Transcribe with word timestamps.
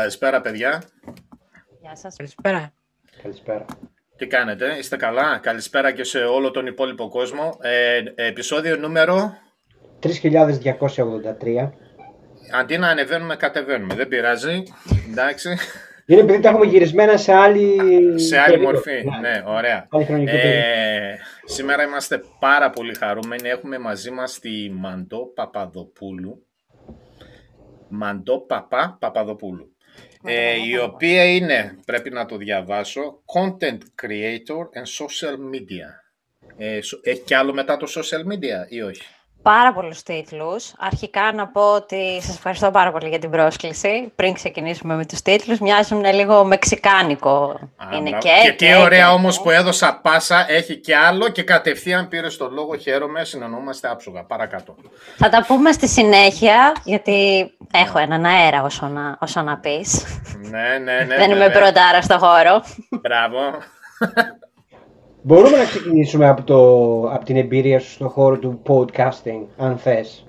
Καλησπέρα, 0.00 0.40
παιδιά. 0.40 0.82
Γεια 1.80 1.96
σας. 1.96 2.16
Καλησπέρα. 2.16 2.72
Καλησπέρα. 3.22 3.64
Τι 4.16 4.26
κάνετε, 4.26 4.76
είστε 4.78 4.96
καλά; 4.96 5.38
Καλησπέρα 5.38 5.92
και 5.92 6.04
σε 6.04 6.18
όλο 6.18 6.50
τον 6.50 6.66
υπόλοιπο 6.66 7.08
κόσμο. 7.08 7.58
Ε, 7.60 8.02
επεισόδιο 8.28 8.76
νούμερο... 8.76 9.32
3283. 10.02 11.70
Αντί 12.52 12.78
να 12.78 12.88
ανεβαίνουμε, 12.88 13.36
κατεβαίνουμε. 13.36 13.94
Δεν 13.94 14.08
πειράζει. 14.08 14.62
Εντάξει. 15.10 15.56
Είναι 16.06 16.20
επειδή 16.20 16.40
τα 16.40 16.48
έχουμε 16.48 16.66
γυρισμένα 16.66 17.16
σε 17.16 17.32
άλλη, 17.32 17.76
σε 18.20 18.38
άλλη 18.38 18.50
περίοδο. 18.50 18.72
μορφή. 18.72 19.04
Ναι, 19.20 19.42
ωραία. 19.46 19.86
Άλλη 19.90 20.04
χρονική 20.04 20.30
περίοδο. 20.30 20.56
Ε, 20.56 21.18
σήμερα 21.44 21.82
είμαστε 21.82 22.22
πάρα 22.38 22.70
πολύ 22.70 22.94
χαρούμενοι. 22.94 23.48
Έχουμε 23.48 23.78
μαζί 23.78 24.10
μας 24.10 24.38
τη 24.38 24.70
Μαντό 24.70 25.32
Παπαδοπούλου. 25.34 26.46
Μαντό 27.88 28.38
Παπά 28.40 28.96
Παπαδοπούλου. 29.00 29.74
Ε, 30.24 30.66
η 30.66 30.78
οποία 30.78 31.24
είναι, 31.24 31.78
πρέπει 31.86 32.10
να 32.10 32.26
το 32.26 32.36
διαβάσω, 32.36 33.22
Content 33.34 33.78
Creator 34.02 34.64
and 34.74 34.86
Social 34.98 35.36
Media. 35.54 35.88
Ε, 36.56 36.80
σο- 36.80 37.00
έχει 37.02 37.20
κι 37.20 37.34
άλλο 37.34 37.52
μετά 37.52 37.76
το 37.76 37.86
social 37.94 38.32
media 38.32 38.68
ή 38.68 38.82
όχι; 38.82 39.02
Πάρα 39.42 39.72
πολλούς 39.72 40.02
τίτλους. 40.02 40.72
Αρχικά 40.78 41.32
να 41.32 41.46
πω 41.46 41.74
ότι 41.74 42.20
σας 42.22 42.36
ευχαριστώ 42.36 42.70
πάρα 42.70 42.92
πολύ 42.92 43.08
για 43.08 43.18
την 43.18 43.30
πρόσκληση. 43.30 44.12
Πριν 44.16 44.32
ξεκινήσουμε 44.32 44.94
με 44.94 45.06
τους 45.06 45.22
τίτλους, 45.22 45.58
μοιάζουν 45.58 46.04
λίγο 46.04 46.44
μεξικάνικο. 46.44 47.58
Α, 47.76 47.96
είναι 47.96 48.08
μπράβο. 48.10 48.18
και, 48.18 48.30
και 48.44 48.50
τι 48.50 48.66
και, 48.66 48.74
ωραία 48.74 49.06
και, 49.06 49.12
όμως 49.12 49.36
και. 49.36 49.42
που 49.42 49.50
έδωσα 49.50 49.98
πάσα, 50.02 50.46
έχει 50.48 50.76
και 50.76 50.96
άλλο 50.96 51.28
και 51.28 51.42
κατευθείαν 51.42 52.08
πήρες 52.08 52.36
το 52.36 52.48
λόγο. 52.50 52.76
Χαίρομαι, 52.76 53.24
συνεννοούμαστε 53.24 53.88
άψογα. 53.88 54.24
Παρακάτω. 54.24 54.74
Θα 55.16 55.28
τα 55.28 55.44
πούμε 55.46 55.72
στη 55.72 55.88
συνέχεια, 55.88 56.74
γιατί 56.84 57.50
έχω 57.72 57.98
έναν 57.98 58.24
αέρα 58.24 58.62
όσο 58.62 58.86
να, 58.86 59.16
όσο 59.20 59.42
να 59.42 59.58
πεις. 59.58 60.04
ναι, 60.50 60.78
ναι, 60.78 61.04
ναι. 61.04 61.16
Δεν 61.16 61.30
είμαι 61.30 61.46
βέβαια. 61.46 61.60
πρωτάρας 61.60 62.04
στο 62.04 62.18
χώρο. 62.18 62.62
Μπράβο. 63.00 63.38
Μπορούμε 65.22 65.56
να 65.56 65.64
ξεκινήσουμε 65.64 66.28
από, 66.28 66.42
το, 66.42 66.58
από 67.14 67.24
την 67.24 67.36
εμπειρία 67.36 67.80
σου 67.80 67.90
στον 67.90 68.08
χώρο 68.08 68.38
του 68.38 68.62
podcasting, 68.68 69.44
αν 69.56 69.76
θες. 69.76 70.24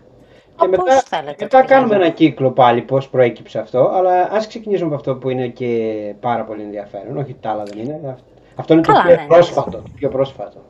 Και 0.56 0.67
Όπως 0.67 0.78
μετά, 0.78 1.02
θέλετε, 1.06 1.36
μετά 1.39 1.59
παιδιά; 1.59 1.75
κάνουμε 1.75 1.95
ένα 1.95 2.09
κύκλο 2.09 2.52
πάλι 2.52 2.81
πώς 2.81 3.09
προέκυψε 3.09 3.59
αυτό, 3.59 3.92
αλλά 3.94 4.30
ας 4.31 4.47
ξεκινήσουμε 4.47 4.88
από 4.88 4.95
αυτό 4.95 5.16
που 5.16 5.30
είναι 5.30 5.47
και 5.47 6.14
πάρα 6.19 6.44
πολύ 6.44 6.62
ενδιαφέρον. 6.62 7.17
Όχι 7.17 7.36
τα 7.42 7.50
άλλα 7.50 7.64
δεν 7.64 7.80
είναι. 7.80 8.17
Αυτό 8.56 8.73
είναι 8.73 8.81
Καλά, 8.81 9.02
το 9.02 9.08
πιο 9.08 9.16
ναι. 9.16 9.25
πρόσφατο. 9.28 9.78
Το 9.78 9.84
πιο 9.95 10.09
πρόσφατο. 10.09 10.62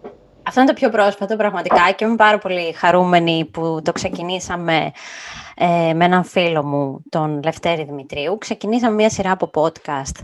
Αυτό 0.44 0.60
είναι 0.60 0.70
το 0.70 0.76
πιο 0.76 0.90
πρόσφατο 0.90 1.36
πραγματικά 1.36 1.92
και 1.96 2.06
είμαι 2.06 2.16
πάρα 2.16 2.38
πολύ 2.38 2.74
χαρούμενη 2.74 3.50
που 3.52 3.82
το 3.84 3.92
ξεκινήσαμε 3.92 4.92
ε, 5.56 5.94
με 5.94 6.06
έναν 6.06 6.24
φίλο 6.24 6.64
μου, 6.64 7.04
τον 7.10 7.42
Λευτέρη 7.44 7.84
Δημητρίου. 7.84 8.38
Ξεκινήσαμε 8.38 8.96
μια 8.96 9.10
σειρά 9.10 9.32
από 9.32 9.50
podcast 9.54 10.24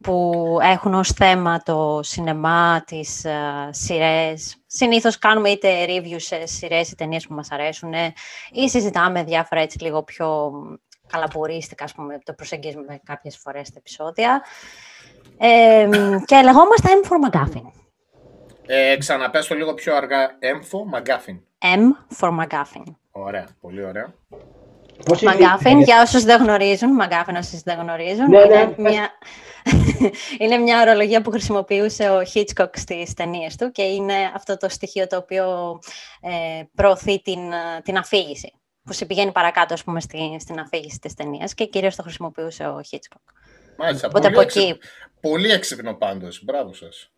που 0.00 0.32
έχουν 0.62 0.94
ως 0.94 1.08
θέμα 1.08 1.62
το 1.62 2.00
σινεμά, 2.02 2.82
τις 2.86 3.24
ε, 3.24 3.68
σειρές. 3.70 4.62
Συνήθως 4.66 5.18
κάνουμε 5.18 5.48
είτε 5.48 5.84
reviews 5.88 6.20
σε 6.20 6.46
σειρές 6.46 6.90
ή 6.90 6.94
ταινίες 6.94 7.26
που 7.26 7.34
μας 7.34 7.50
αρέσουν 7.50 7.92
ή 8.52 8.68
συζητάμε 8.68 9.22
διάφορα 9.22 9.60
έτσι 9.60 9.82
λίγο 9.82 10.02
πιο 10.02 10.52
καλαπουρίστικα, 11.06 11.84
ας 11.84 11.94
πούμε, 11.94 12.18
το 12.24 12.32
προσεγγίζουμε 12.32 13.00
κάποιες 13.04 13.36
φορές 13.36 13.66
στα 13.66 13.76
επεισόδια. 13.78 14.42
Ε, 15.38 15.88
και 16.24 16.40
λεγόμαστε 16.42 16.88
M 17.02 17.08
for 17.08 17.30
McGuffin. 17.30 17.70
Ε, 18.66 18.96
ξαναπες 18.96 19.46
το 19.46 19.54
λίγο 19.54 19.74
πιο 19.74 19.96
αργά. 19.96 20.36
Έμφο, 20.38 20.84
Μαγκάφιν. 20.84 21.40
M 21.58 22.16
for 22.20 22.38
McGuffin. 22.38 22.84
Ωραία, 23.10 23.48
πολύ 23.60 23.84
ωραία. 23.84 24.14
Πώς 25.04 25.22
είναι- 25.22 25.30
Μαγκάφιν, 25.34 25.80
για 25.80 26.02
όσους 26.02 26.22
δεν 26.24 26.42
γνωρίζουν, 26.42 26.92
Μαγκάφιν 26.92 27.36
όσους 27.36 27.60
δεν 27.62 27.78
γνωρίζουν, 27.78 28.28
Ναι, 28.30 28.44
ναι, 28.44 28.54
είναι, 28.54 28.66
πες. 28.66 28.76
μια... 28.92 29.10
είναι 30.40 30.56
μια 30.56 30.80
ορολογία 30.80 31.22
που 31.22 31.30
χρησιμοποιούσε 31.30 32.10
ο 32.10 32.22
Hitchcock 32.34 32.70
στις 32.76 33.14
ταινίες 33.14 33.56
του 33.56 33.70
και 33.72 33.82
είναι 33.82 34.14
αυτό 34.34 34.56
το 34.56 34.68
στοιχείο 34.68 35.06
το 35.06 35.16
οποίο 35.16 35.78
ε, 36.20 36.62
προωθεί 36.74 37.22
την, 37.22 37.52
ε, 37.52 37.80
την 37.84 37.96
αφήγηση, 37.96 38.52
που 38.84 38.92
σε 38.92 39.04
πηγαίνει 39.04 39.32
παρακάτω, 39.32 39.74
ας 39.74 39.84
πούμε, 39.84 40.00
στη, 40.00 40.36
στην 40.40 40.58
αφήγηση 40.60 40.98
της 40.98 41.14
ταινίας 41.14 41.54
και 41.54 41.64
κυρίως 41.64 41.96
το 41.96 42.02
χρησιμοποιούσε 42.02 42.64
ο 42.64 42.80
Hitchcock. 42.90 43.32
Μάλιστα, 43.76 44.08
Οπότε 44.08 44.22
πολύ, 44.24 44.34
από 44.34 44.40
έξι... 44.40 44.60
εκεί, 44.60 44.78
πολύ 45.20 45.50
έξυπνο 45.50 45.94
πάντως. 45.94 46.40
Μπράβο 46.44 46.72
σας. 46.74 47.10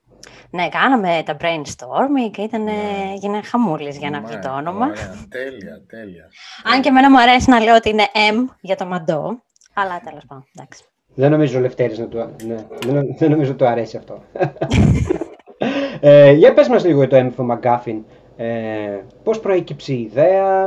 Ναι, 0.51 0.69
κάναμε 0.69 1.23
τα 1.25 1.37
brainstorming 1.41 2.31
και 2.33 2.43
ήταν, 2.43 2.63
Ναι. 2.63 2.73
γίνε 3.15 3.43
χαμούλης 3.43 3.99
για 3.99 4.11
να 4.11 4.21
βγει 4.21 4.35
Ναι, 4.35 4.41
το 4.41 4.49
όνομα. 4.51 4.87
Ωραία, 4.87 5.15
τέλεια, 5.29 5.83
τέλεια. 5.89 6.29
Αν 6.75 6.81
και 6.83 6.89
εμένα 6.89 7.11
μου 7.11 7.21
αρέσει 7.21 7.51
να 7.51 7.61
λέω 7.61 7.75
ότι 7.75 7.89
είναι 7.89 8.05
M 8.13 8.45
για 8.61 8.77
το 8.77 8.87
μαντό, 8.87 9.43
αλλά 9.75 10.01
τέλος 10.05 10.23
πάντων, 10.27 10.47
εντάξει. 10.57 10.85
Δεν 11.15 11.31
νομίζω 11.31 11.59
ο 11.59 11.61
Λευτέρης 11.61 11.99
να 11.99 12.07
του, 12.07 12.17
ναι, 12.47 12.55
δεν, 12.85 12.95
νο- 12.95 13.15
δεν 13.19 13.31
νομίζω 13.31 13.55
του 13.55 13.67
αρέσει 13.67 13.97
αυτό. 13.97 14.23
ε, 16.01 16.31
για 16.33 16.53
πες 16.55 16.69
μας 16.69 16.85
λίγο 16.85 16.99
για 16.99 17.09
το 17.09 17.17
έμφο 17.17 17.47
McGuffin. 17.51 18.01
Ε, 18.37 18.99
πώς 19.25 19.41
προέκυψε 19.41 19.93
η 19.93 20.01
ιδέα; 20.01 20.65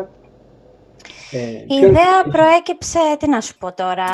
Ε, 1.31 1.38
Η 1.50 1.66
ποιο- 1.68 1.88
ιδέα 1.88 2.24
προέκυψε, 2.31 3.00
τι 3.20 3.30
να 3.30 3.41
σου 3.41 3.58
πω 3.58 3.74
τώρα, 3.74 4.06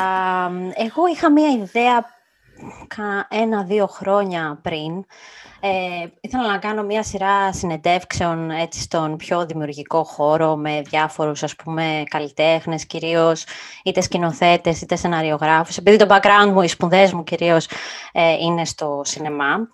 εγώ 0.76 1.06
είχα 1.12 1.30
μία 1.32 1.48
ιδέα 1.48 2.00
κα- 2.00 2.06
ένα-δύο 3.28 3.86
χρόνια 3.86 4.58
πριν. 4.62 5.04
Ε, 5.62 6.06
ήθελα 6.20 6.46
να 6.46 6.58
κάνω 6.58 6.82
μία 6.82 7.02
σειρά 7.02 7.52
συνεντεύξεων 7.52 8.50
έτσι 8.50 8.80
στον 8.80 9.16
πιο 9.16 9.46
δημιουργικό 9.46 10.04
χώρο 10.04 10.56
με 10.56 10.82
διάφορους 10.84 11.42
ας 11.42 11.56
πούμε 11.56 12.02
καλλιτέχνες 12.08 12.86
κυρίως, 12.86 13.44
είτε 13.84 14.00
σκηνοθέτες 14.00 14.80
είτε 14.80 14.96
σεναριογράφους. 14.96 15.76
Επειδή 15.76 15.96
το 15.96 16.06
background 16.08 16.52
μου, 16.52 16.62
οι 16.62 16.68
σπουδές 16.68 17.12
μου 17.12 17.24
κυρίως 17.24 17.68
ε, 18.12 18.32
είναι 18.32 18.64
στο 18.64 19.00
σινεμά. 19.04 19.68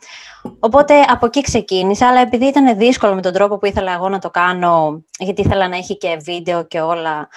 Οπότε 0.59 1.01
από 1.01 1.27
εκεί 1.27 1.41
ξεκίνησα, 1.41 2.09
αλλά 2.09 2.21
επειδή 2.21 2.47
ήταν 2.47 2.77
δύσκολο 2.77 3.15
με 3.15 3.23
τον 3.23 3.33
τρόπο 3.33 3.59
που 3.59 3.67
ήθελα 3.67 3.93
εγώ 3.93 4.09
να 4.09 4.19
το 4.19 4.31
κάνω, 4.31 5.05
γιατί 5.19 5.41
ήθελα 5.41 5.69
να 5.69 5.77
έχει 5.77 5.97
και 5.97 6.17
βίντεο 6.25 6.65
και 6.65 6.81
όλα, 6.81 7.29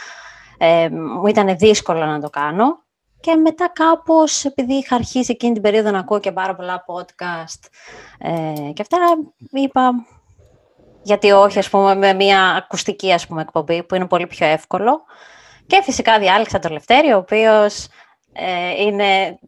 ε, 0.58 0.90
μου 0.90 1.28
ήταν 1.28 1.58
δύσκολο 1.58 2.06
να 2.06 2.20
το 2.20 2.30
κάνω. 2.30 2.88
Και 3.22 3.36
μετά 3.36 3.70
κάπως, 3.74 4.46
επειδή 4.46 4.74
είχα 4.74 4.96
αρχίσει 4.96 5.32
εκείνη 5.32 5.54
την 5.54 5.62
περίοδο 5.62 5.92
να 5.92 6.00
ακούω 6.00 6.20
και 6.20 6.32
πάρα 6.32 6.56
πολλά 6.56 6.86
podcast 6.88 7.68
ε, 8.20 8.72
και 8.74 8.82
αυτά, 8.82 8.98
είπα, 9.52 9.92
γιατί 11.04 11.32
όχι, 11.32 11.60
ας 11.60 11.70
πούμε, 11.70 11.96
με 11.96 12.14
μια 12.14 12.42
ακουστική, 12.50 13.14
ας 13.14 13.28
πούμε, 13.28 13.42
εκπομπή, 13.42 13.84
που 13.84 13.96
είναι 13.96 14.08
πολύ 14.08 14.28
πιο 14.28 14.48
εύκολο. 14.48 15.02
Και 15.68 15.82
φυσικά 15.84 16.20
διάλεξα 16.20 16.60
τον 16.60 16.72
Λευτέρη, 16.72 17.12
ο 17.14 17.18
οποίος 17.18 17.88
ε, 18.34 18.82
είναι 18.82 19.40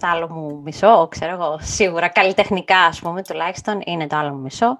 το 0.00 0.06
άλλο 0.06 0.28
μου 0.30 0.60
μισό, 0.64 1.08
ξέρω 1.10 1.32
εγώ, 1.32 1.58
σίγουρα 1.60 2.08
καλλιτεχνικά, 2.08 2.78
ας 2.78 3.00
πούμε, 3.00 3.22
τουλάχιστον, 3.22 3.80
είναι 3.84 4.06
το 4.06 4.16
άλλο 4.16 4.32
μου 4.32 4.40
μισό, 4.40 4.76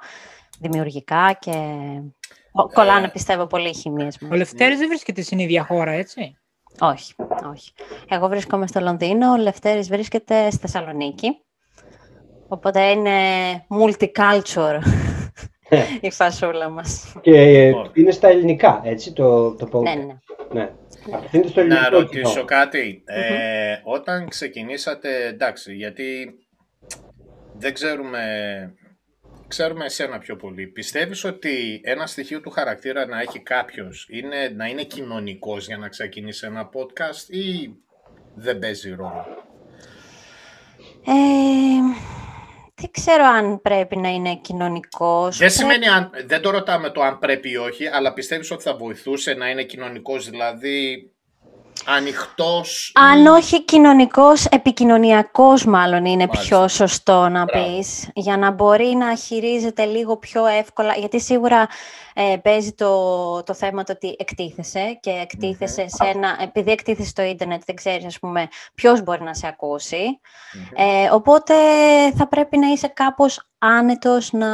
δημιουργικά 0.59 1.37
και 1.39 1.51
ο- 2.53 2.69
κολλάνε, 2.69 3.09
πιστεύω, 3.09 3.47
πολύ 3.47 3.69
οι 3.69 3.75
χημίες 3.75 4.19
μου. 4.21 4.29
Ο 4.33 4.35
Λευτέρης 4.35 4.79
δεν 4.79 4.89
βρίσκεται 4.89 5.23
στην 5.23 5.39
ίδια 5.39 5.65
χώρα, 5.65 5.91
έτσι; 5.91 6.37
Όχι, 6.81 7.15
όχι. 7.53 7.73
Εγώ 8.09 8.29
βρίσκομαι 8.29 8.67
στο 8.67 8.81
Λονδίνο, 8.81 9.33
ο 9.33 9.37
Λευτέρης 9.37 9.89
βρίσκεται 9.89 10.51
στη 10.51 10.61
Θεσσαλονίκη. 10.61 11.29
Οπότε 12.49 12.83
είναι 12.83 13.13
multicultural 13.81 14.81
η 16.01 16.11
φασούλα 16.11 16.69
μας. 16.69 17.15
Και 17.21 17.41
ε, 17.41 17.73
είναι 17.95 18.11
στα 18.11 18.29
ελληνικά, 18.29 18.81
έτσι, 18.85 19.13
το, 19.13 19.55
το 19.55 19.69
podcast. 19.73 19.83
ναι, 19.83 19.95
ναι, 19.95 20.05
ναι. 20.05 20.61
ναι. 20.61 20.71
Απευθύνεται 21.13 21.49
στο 21.49 21.61
Να 21.63 21.67
ελληνικό 21.75 21.97
ρωτήσω 21.97 22.31
κοινό. 22.31 22.45
κάτι. 22.45 23.03
Ε, 23.05 23.77
όταν 23.85 24.29
ξεκινήσατε, 24.29 25.27
εντάξει, 25.27 25.75
γιατί 25.75 26.35
δεν 27.59 27.75
ξέρουμε, 27.75 28.21
ξέρουμε 29.49 29.85
εσένα 29.85 30.19
πιο 30.19 30.37
πολύ. 30.37 30.67
Πιστεύεις 30.67 31.25
ότι 31.25 31.81
ένα 31.85 32.07
στοιχείο 32.07 32.41
του 32.41 32.51
χαρακτήρα 32.51 33.07
να 33.07 33.21
έχει 33.21 33.39
κάποιος 33.41 34.07
είναι 34.11 34.53
να 34.57 34.67
είναι 34.67 34.83
κοινωνικός 34.83 35.67
για 35.67 35.77
να 35.79 35.89
ξεκινήσει 35.89 36.47
ένα 36.47 36.71
podcast 36.73 37.29
ή 37.35 37.71
δεν 38.35 38.59
παίζει 38.59 38.91
ρόλο; 38.91 39.27
Ε, 41.07 41.13
δεν 42.75 42.91
ξέρω 42.91 43.25
αν 43.25 43.61
πρέπει 43.63 43.97
να 43.97 44.09
είναι 44.09 44.37
κοινωνικός. 44.37 45.39
Δεν 45.39 45.53
Πρέπει- 45.53 45.53
σημαίνει, 45.53 45.89
αν, 45.89 46.11
δεν 46.27 46.41
το 46.41 46.51
ρωτάμε 46.51 46.91
το 46.91 47.03
αν 47.03 47.19
πρέπει 47.19 47.51
ή 47.51 47.57
όχι, 47.57 47.87
αλλά 47.87 48.13
πιστεύεις 48.13 48.51
ότι 48.51 48.63
θα 48.63 48.77
βοηθούσε 48.77 49.35
να 49.35 49.51
είναι 49.51 49.63
κοινωνικός, 49.63 50.31
δηλαδή 50.31 51.11
ανοιχτός. 51.87 52.93
Αν 52.95 53.25
ή- 53.25 53.29
όχι 53.29 53.65
κοινωνικός, 53.65 54.45
επικοινωνιακός 54.45 55.65
μάλλον 55.65 56.05
είναι 56.05 56.27
Μάλιστα. 56.27 56.57
πιο 56.57 56.69
σωστό 56.69 57.29
να 57.29 57.45
Μπράβο. 57.45 57.77
πεις, 57.77 58.09
για 58.15 58.37
να 58.37 58.51
μπορεί 58.51 58.87
να 58.87 59.15
χειρίζεται 59.17 59.85
λίγο 59.85 60.17
πιο 60.17 60.47
εύκολα, 60.47 60.95
γιατί 60.95 61.21
σίγουρα 61.21 61.69
ε, 62.15 62.37
παίζει 62.43 62.73
το, 62.73 63.43
το 63.43 63.55
θέμα 63.55 63.83
το 63.85 63.93
ότι 63.93 64.17
εκτίθεσαι 64.19 64.99
και 65.01 65.11
εκτίθεσαι 65.11 65.89
σε 65.89 66.05
ένα, 66.15 66.37
επειδή 66.43 66.71
εκτίθεσαι 66.71 67.09
στο 67.09 67.23
ίντερνετ 67.23 67.63
δεν 67.67 67.75
ξέρεις 67.75 68.05
ας 68.05 68.19
πούμε 68.19 68.49
ποιος 68.75 69.03
μπορεί 69.03 69.23
να 69.23 69.35
σε 69.35 69.47
ακούσει, 69.47 70.21
Μμμ. 70.55 70.63
ε, 70.87 71.11
οπότε 71.13 71.55
θα 72.17 72.29
πρέπει 72.29 72.59
να 72.59 72.67
είσαι 72.67 72.89
κάπως 72.89 73.49
άνετος 73.59 74.33
να, 74.33 74.49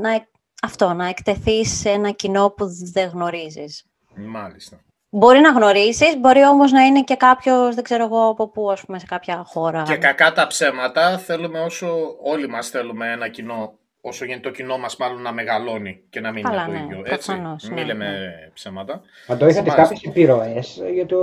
να, 0.00 0.26
αυτό, 0.62 0.92
να 0.92 1.08
εκτεθείς 1.08 1.78
σε 1.80 1.90
ένα 1.90 2.10
κοινό 2.10 2.50
που 2.50 2.64
δεν 2.92 3.08
γνωρίζεις. 3.08 3.84
Μάλιστα. 4.16 4.76
Μπορεί 5.16 5.40
να 5.40 5.50
γνωρίσεις, 5.50 6.16
μπορεί 6.18 6.44
όμως 6.44 6.72
να 6.72 6.82
είναι 6.82 7.02
και 7.02 7.14
κάποιος, 7.14 7.74
δεν 7.74 7.84
ξέρω 7.84 8.04
εγώ 8.04 8.28
από 8.28 8.48
πού, 8.48 8.70
ας 8.70 8.80
πούμε, 8.84 8.98
σε 8.98 9.06
κάποια 9.08 9.42
χώρα. 9.46 9.82
Και 9.82 9.96
κακά 9.96 10.32
τα 10.32 10.46
ψέματα, 10.46 11.18
θέλουμε 11.18 11.60
όσο 11.60 11.86
όλοι 12.22 12.48
μας 12.48 12.68
θέλουμε 12.68 13.12
ένα 13.12 13.28
κοινό, 13.28 13.72
όσο 14.00 14.24
γίνεται 14.24 14.48
το 14.48 14.54
κοινό 14.54 14.78
μας 14.78 14.96
μάλλον 14.96 15.22
να 15.22 15.32
μεγαλώνει 15.32 16.00
και 16.10 16.20
να 16.20 16.32
μην 16.32 16.42
Καλά, 16.42 16.66
είναι 16.68 16.78
το 16.78 16.78
ναι, 16.78 16.84
ίδιο. 16.84 17.02
Έτσι. 17.04 17.26
προφανώς, 17.26 17.64
Μην 17.64 17.74
ναι, 17.74 17.84
λέμε 17.84 18.04
ναι. 18.04 18.50
ψέματα. 18.54 19.00
Μα 19.28 19.36
το 19.36 19.46
είχατε 19.46 19.68
Μάλιστα. 19.68 19.82
κάποιες 19.82 20.02
επιρροές 20.02 20.82
για, 20.92 21.06
το... 21.06 21.18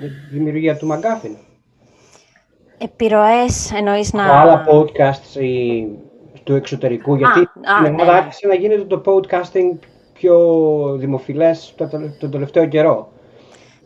για 0.00 0.08
τη 0.08 0.36
δημιουργία 0.36 0.76
του 0.76 0.86
Μαγκάφιν. 0.86 1.36
Επιρροές 2.78 3.72
εννοείς 3.72 4.12
να... 4.12 4.24
Από 4.24 4.32
άλλα 4.32 4.64
podcasts 4.70 5.40
ή 5.40 5.86
του 6.44 6.54
εξωτερικού, 6.54 7.14
γιατί 7.14 7.40
α, 7.40 7.50
στην 7.60 7.82
ναι, 7.82 7.88
Ελλάδα 7.88 8.12
ναι. 8.12 8.18
άρχισε 8.18 8.46
να 8.46 8.54
γίνεται 8.54 8.84
το 8.84 9.02
podcasting 9.06 9.78
πιο 10.18 10.38
δημοφιλές 10.98 11.74
το- 11.76 11.88
το- 11.88 12.16
τον 12.18 12.30
τελευταίο 12.30 12.66
καιρό. 12.66 13.08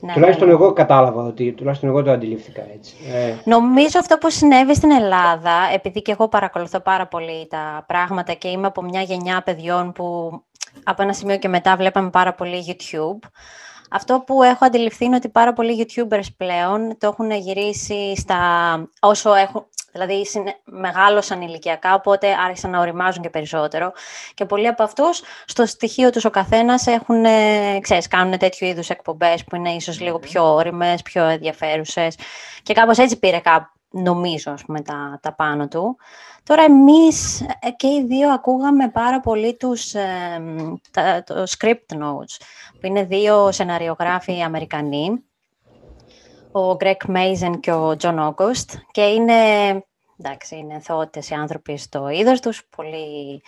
Ναι, 0.03 0.13
τουλάχιστον 0.13 0.49
ναι, 0.49 0.55
ναι. 0.55 0.61
εγώ 0.63 0.73
κατάλαβα 0.73 1.23
ότι, 1.23 1.53
τουλάχιστον 1.53 1.89
εγώ 1.89 2.03
το 2.03 2.11
αντιλήφθηκα 2.11 2.63
έτσι. 2.75 2.95
Ε, 3.15 3.35
Νομίζω 3.45 3.99
αυτό 3.99 4.17
που 4.19 4.31
συνέβη 4.31 4.75
στην 4.75 4.91
Ελλάδα, 4.91 5.53
επειδή 5.75 6.03
και 6.03 6.13
εγώ 6.13 6.29
παρακολουθώ 6.29 6.81
πάρα 6.81 7.07
πολύ 7.07 7.47
τα 7.49 7.85
πράγματα 7.87 8.33
και 8.33 8.49
είμαι 8.49 8.67
από 8.67 8.83
μια 8.83 9.01
γενιά 9.03 9.43
παιδιών 9.45 9.93
που 9.93 10.31
από 10.85 11.03
ένα 11.03 11.13
σημείο 11.13 11.37
και 11.37 11.49
μετά 11.49 11.77
βλέπαμε 11.77 12.11
πάρα 12.11 12.35
πολύ 12.35 12.65
YouTube, 12.69 13.29
αυτό 13.91 14.23
που 14.27 14.43
έχω 14.43 14.65
αντιληφθεί 14.65 15.05
είναι 15.05 15.17
ότι 15.17 15.29
πάρα 15.29 15.53
πολλοί 15.53 15.87
YouTubers 15.87 16.27
πλέον 16.37 16.97
το 16.99 17.07
έχουν 17.07 17.31
γυρίσει 17.31 18.17
στα 18.17 18.39
όσο 19.01 19.35
έχουν, 19.35 19.65
δηλαδή 19.93 20.27
συνε- 20.27 20.61
μεγάλωσαν 20.65 21.41
ηλικιακά, 21.41 21.95
οπότε 21.95 22.37
άρχισαν 22.45 22.71
να 22.71 22.81
οριμάζουν 22.81 23.23
και 23.23 23.31
περισσότερο. 23.31 23.93
Και 24.35 24.45
πολλοί 24.45 24.67
από 24.67 24.83
αυτούς, 24.83 25.23
στο 25.47 25.67
στοιχείο 25.67 26.11
τους 26.11 26.25
ο 26.25 26.31
καθένας 26.31 26.87
έχουν, 26.87 27.25
ε, 27.25 27.79
ξέρεις, 27.81 28.09
κάνουν 28.09 28.39
τέτοιου 28.39 28.67
είδους 28.67 28.91
εκπομπές 28.91 29.45
που 29.45 29.57
είναι 29.57 29.71
ίσως 29.71 30.01
λίγο 30.01 30.19
πιο 30.19 30.55
όριμες, 30.55 31.03
πιο 31.03 31.25
ενδιαφέρουσες. 31.25 32.17
Και 32.63 32.75
κάπως 32.75 32.99
έτσι 32.99 33.19
πήρε 33.19 33.39
κάπου, 33.39 33.69
νομίζω, 33.91 34.53
ας 34.53 34.65
πούμε, 34.65 34.81
τα, 34.81 35.19
τα 35.23 35.35
πάνω 35.35 35.69
του. 35.69 35.97
Τώρα 36.43 36.63
εμείς 36.63 37.41
ε, 37.41 37.71
και 37.77 37.87
οι 37.87 38.05
δύο 38.07 38.33
ακούγαμε 38.33 38.89
πάρα 38.89 39.21
πολύ 39.21 39.57
τους, 39.57 39.95
ε, 39.95 40.43
τα, 40.91 41.23
το 41.23 41.45
script 41.59 41.95
notes, 41.95 42.37
που 42.81 42.87
είναι 42.87 43.05
δύο 43.05 43.53
σεναριογράφοι 43.53 44.43
Αμερικανοί, 44.43 45.25
ο 46.53 46.77
Greg 46.81 47.11
Mason 47.17 47.61
και 47.61 47.73
ο 47.73 47.97
John 48.01 48.19
August, 48.29 48.79
και 48.91 49.03
είναι, 49.03 49.35
εντάξει, 50.19 50.57
είναι 50.57 50.81
θεότητες 50.81 51.31
οι 51.31 51.35
άνθρωποι 51.35 51.77
στο 51.79 52.09
είδος 52.09 52.41
τους, 52.41 52.63
πολύ 52.77 53.43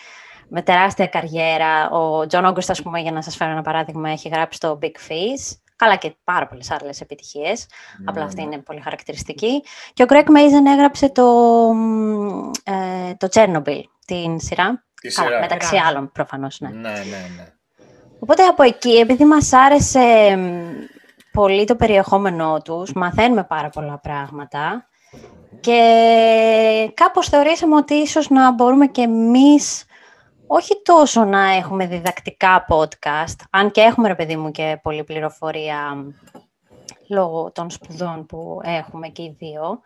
με 0.49 0.63
τεράστια 0.63 1.07
καριέρα. 1.07 1.91
Ο 1.91 2.27
John 2.31 2.45
August, 2.49 2.69
ας 2.69 2.83
πούμε, 2.83 3.01
για 3.01 3.13
να 3.13 3.23
σας 3.23 3.37
φέρω 3.37 3.51
ένα 3.51 3.63
παράδειγμα, 3.63 4.11
έχει 4.11 4.29
γράψει 4.29 4.61
το 4.61 4.79
Big 4.83 5.11
Fish, 5.11 5.57
καλά 5.77 5.97
και 5.97 6.17
πάρα 6.25 6.47
πολλές 6.47 6.71
άλλες 6.71 7.01
επιτυχίες. 7.01 7.67
Απλά 8.05 8.25
αυτή 8.25 8.43
είναι 8.43 8.59
πολύ 8.59 8.81
χαρακτηριστική. 8.81 9.63
Και 9.93 10.03
ο 10.03 10.07
Greg 10.09 10.25
Mason 10.27 10.67
έγραψε 10.73 11.09
το, 11.09 11.25
μ, 11.75 12.51
ε, 12.65 13.15
το 13.17 13.29
Chernobyl, 13.33 13.83
την 14.07 14.41
σειρά. 14.41 14.85
Τη 15.01 15.09
Καλά, 15.09 15.29
σειρά. 15.29 15.41
μεταξύ 15.41 15.69
Σειρά. 15.69 15.87
άλλων, 15.87 16.13
προφανώς, 16.13 16.61
ναι. 16.61 16.69
Ναι, 16.69 16.91
ναι, 16.91 17.29
ναι. 17.37 17.47
Οπότε 18.19 18.45
από 18.45 18.63
εκεί, 18.63 18.91
επειδή 18.91 19.25
μας 19.25 19.53
άρεσε 19.53 20.37
μ, 20.37 20.73
πολύ 21.33 21.65
το 21.65 21.77
περιεχόμενό 21.77 22.61
τους, 22.65 22.93
μαθαίνουμε 22.93 23.45
πάρα 23.45 23.69
πολλά 23.69 23.99
πράγματα 23.99 24.87
και 25.61 26.93
κάπως 26.95 27.29
θεωρήσαμε 27.29 27.77
ότι 27.77 27.95
ίσως 27.95 28.31
να 28.31 28.53
μπορούμε 28.53 28.87
και 28.87 29.03
εμείς 29.03 29.85
όχι 30.47 30.83
τόσο 30.83 31.25
να 31.25 31.55
έχουμε 31.55 31.87
διδακτικά 31.87 32.67
podcast, 32.69 33.37
αν 33.51 33.71
και 33.71 33.81
έχουμε 33.81 34.09
ρε 34.09 34.15
παιδί 34.15 34.37
μου 34.37 34.51
και 34.51 34.79
πολλή 34.83 35.05
πληροφορία 35.05 35.95
μ, 35.95 36.09
λόγω 37.09 37.53
των 37.53 37.71
σπουδών 37.71 38.27
που 38.27 38.61
έχουμε 38.63 39.09
και 39.09 39.23
οι 39.23 39.37
δύο, 39.39 39.81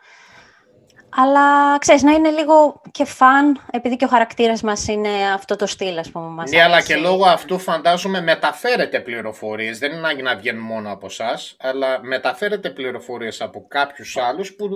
αλλά 1.16 1.78
ξέρεις, 1.78 2.02
να 2.02 2.12
είναι 2.12 2.30
λίγο 2.30 2.80
και 2.90 3.04
φαν, 3.04 3.60
επειδή 3.70 3.96
και 3.96 4.04
ο 4.04 4.08
χαρακτήρας 4.08 4.62
μας 4.62 4.88
είναι 4.88 5.08
αυτό 5.34 5.56
το 5.56 5.66
στυλ, 5.66 5.98
ας 5.98 6.10
πούμε, 6.10 6.26
μας 6.26 6.50
Ναι, 6.50 6.62
αλλά 6.62 6.72
αρέσει. 6.74 6.92
και 6.92 6.96
λόγω 7.00 7.24
αυτού 7.24 7.58
φαντάζομαι 7.58 8.20
μεταφέρετε 8.20 9.00
πληροφορίες. 9.00 9.78
Δεν 9.78 9.90
είναι 9.90 9.98
ανάγκη 9.98 10.22
να 10.22 10.36
βγαίνουν 10.36 10.62
μόνο 10.64 10.92
από 10.92 11.06
εσάς, 11.06 11.56
αλλά 11.60 12.02
μεταφέρετε 12.02 12.70
πληροφορίες 12.70 13.40
από 13.40 13.66
κάποιους 13.68 14.16
άλλους 14.16 14.54
που 14.54 14.68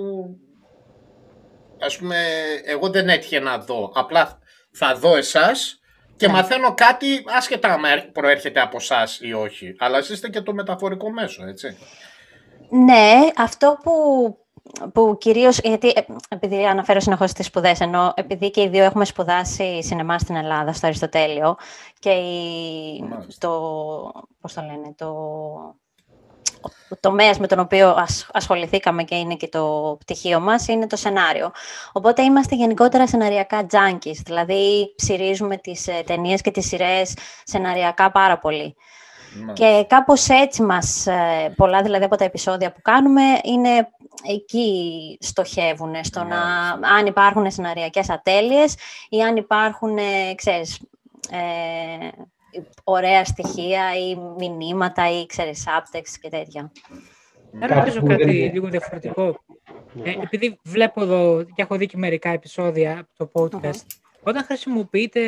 ας 1.82 1.96
πούμε 1.98 2.16
εγώ 2.64 2.88
δεν 2.90 3.08
έτυχε 3.08 3.40
να 3.40 3.58
δω. 3.58 3.92
Απλά 3.94 4.38
θα 4.72 4.94
δω 4.94 5.16
εσάς 5.16 5.80
και 6.16 6.26
Ναι. 6.26 6.32
μαθαίνω 6.32 6.74
κάτι 6.74 7.06
άσχετα 7.36 7.72
αν 7.72 7.82
προέρχεται 8.12 8.60
από 8.60 8.76
εσάς 8.80 9.18
ή 9.22 9.32
όχι. 9.32 9.74
Αλλά 9.78 9.98
εσείς 9.98 10.10
είστε 10.14 10.28
και 10.28 10.40
το 10.40 10.52
μεταφορικό 10.54 11.10
μέσο, 11.10 11.44
έτσι. 11.48 11.76
Ναι, 12.70 13.12
αυτό 13.36 13.78
που, 13.82 13.92
που 14.92 15.16
κυρίως, 15.20 15.58
γιατί 15.58 15.88
ε, 15.88 16.00
επειδή 16.28 16.66
αναφέρω 16.66 17.00
συνεχώς 17.00 17.32
τις 17.32 17.46
σπουδές, 17.46 17.80
ενώ 17.80 18.12
επειδή 18.16 18.50
και 18.50 18.62
οι 18.62 18.68
δύο 18.68 18.84
έχουμε 18.84 19.04
σπουδάσει 19.04 19.82
σινεμά 19.82 20.18
στην 20.18 20.36
Ελλάδα, 20.36 20.72
στο 20.72 20.86
Αριστοτέλειο, 20.86 21.56
και 21.98 22.10
η, 22.10 23.02
Μάλιστα. 23.10 23.48
το, 23.48 24.12
πώς 24.40 24.52
το 24.52 24.60
λένε, 24.60 24.94
το, 24.96 25.08
ο 26.90 26.96
τομέας 27.00 27.38
με 27.38 27.46
τον 27.46 27.58
οποίο 27.58 27.88
ασ- 27.88 28.28
ασχοληθήκαμε 28.32 29.02
και 29.04 29.14
είναι 29.14 29.34
και 29.34 29.48
το 29.48 29.96
πτυχίο 30.00 30.40
μας 30.40 30.68
είναι 30.68 30.86
το 30.86 30.96
σενάριο. 30.96 31.50
Οπότε 31.92 32.22
είμαστε 32.22 32.54
γενικότερα 32.54 33.06
σεναριακά 33.06 33.66
junkies, 33.70 34.16
δηλαδή 34.24 34.94
ψυρίζουμε 34.96 35.56
τις 35.56 35.88
ε, 35.88 36.02
ταινίες 36.06 36.40
και 36.40 36.50
τις 36.50 36.66
σειρές 36.66 37.14
σεναριακά 37.44 38.10
πάρα 38.10 38.38
πολύ. 38.38 38.76
Και 39.52 39.84
κάπως 39.88 40.28
έτσι 40.28 40.62
μας, 40.62 41.06
ε, 41.06 41.52
πολλά 41.56 41.82
δηλαδή 41.82 42.04
από 42.04 42.16
τα 42.16 42.24
επεισόδια 42.24 42.72
που 42.72 42.80
κάνουμε, 42.82 43.22
είναι 43.42 43.88
εκεί 44.28 45.18
στοχεύουν, 45.20 46.04
στο 46.04 46.24
να, 46.24 46.38
αν 46.98 47.06
υπάρχουν 47.06 47.50
σεναριακές 47.50 48.10
ατέλειες 48.10 48.76
ή 49.08 49.22
αν 49.22 49.36
υπάρχουν, 49.36 49.96
ε, 49.98 50.34
ξέρεις, 50.34 50.80
ε, 51.30 52.08
ωραία 52.84 53.24
στοιχεία 53.24 53.82
ή 53.96 54.16
μηνύματα 54.38 55.10
ή, 55.20 55.26
ξέρεις, 55.26 55.66
subtext 55.66 56.18
και 56.20 56.28
τέτοια. 56.28 56.72
Να 57.52 57.66
Κάτι 57.66 57.80
ρωτήσω 57.80 58.00
που 58.00 58.06
δεν 58.06 58.18
κάτι 58.18 58.38
είναι. 58.38 58.52
λίγο 58.52 58.68
διαφορετικό. 58.68 59.40
Ναι. 59.92 60.10
Ε, 60.10 60.18
επειδή 60.22 60.58
βλέπω 60.64 61.02
εδώ 61.02 61.42
και 61.54 61.62
έχω 61.62 61.76
δει 61.76 61.86
και 61.86 61.96
μερικά 61.96 62.30
επεισόδια 62.30 63.06
από 63.16 63.30
το 63.30 63.58
podcast, 63.58 63.84
όταν 64.22 64.44
χρησιμοποιείτε 64.44 65.20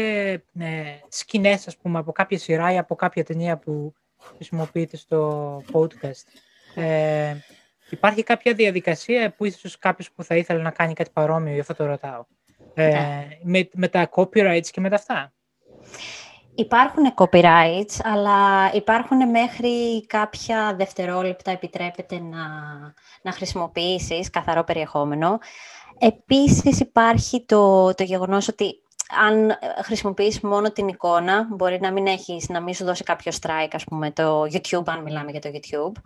ε, 0.58 0.82
σκηνές, 1.08 1.66
ας 1.66 1.76
πούμε, 1.76 1.98
από 1.98 2.12
κάποια 2.12 2.38
σειρά 2.38 2.72
ή 2.72 2.78
από 2.78 2.94
κάποια 2.94 3.24
ταινία 3.24 3.56
που 3.56 3.92
χρησιμοποιείτε 4.34 4.96
στο 4.96 5.62
podcast, 5.72 6.24
ε, 6.74 7.34
υπάρχει 7.90 8.22
κάποια 8.22 8.54
διαδικασία 8.54 9.30
που 9.30 9.44
ίσως 9.44 9.78
κάποιος 9.78 10.10
που 10.10 10.24
θα 10.24 10.36
ήθελε 10.36 10.62
να 10.62 10.70
κάνει 10.70 10.92
κάτι 10.92 11.10
παρόμοιο, 11.12 11.54
γι' 11.54 11.60
αυτό 11.60 11.74
το 11.74 11.86
ρωτάω. 11.86 12.24
Ε, 12.74 12.88
Ναι. 12.88 13.28
με, 13.42 13.68
με 13.72 13.88
τα 13.88 14.08
copyrights 14.14 14.66
και 14.70 14.80
με 14.80 14.88
τα 14.88 14.94
αυτά; 14.94 15.32
Υπάρχουν 16.54 17.14
copyrights, 17.14 18.00
αλλά 18.02 18.70
υπάρχουν 18.74 19.30
μέχρι 19.30 20.06
κάποια 20.06 20.74
δευτερόλεπτα 20.78 21.50
επιτρέπεται 21.50 22.18
να, 22.20 22.46
να 23.22 23.32
χρησιμοποιήσεις 23.32 24.30
καθαρό 24.30 24.64
περιεχόμενο. 24.64 25.38
Επίσης 25.98 26.80
υπάρχει 26.80 27.44
το, 27.44 27.94
το 27.94 28.02
γεγονός 28.02 28.48
ότι 28.48 28.82
αν 29.20 29.50
ε, 29.50 29.56
χρησιμοποιείς 29.82 30.40
μόνο 30.40 30.72
την 30.72 30.88
εικόνα, 30.88 31.46
μπορεί 31.50 31.80
να 31.80 31.92
μην, 31.92 32.06
έχεις, 32.06 32.48
να 32.48 32.60
μην 32.60 32.74
σου 32.74 32.84
δώσει 32.84 33.02
κάποιο 33.02 33.32
strike, 33.40 33.70
ας 33.72 33.84
πούμε, 33.84 34.10
το 34.10 34.42
YouTube, 34.42 34.84
αν 34.86 35.02
μιλάμε 35.02 35.30
για 35.30 35.40
το 35.40 35.50
YouTube. 35.52 36.02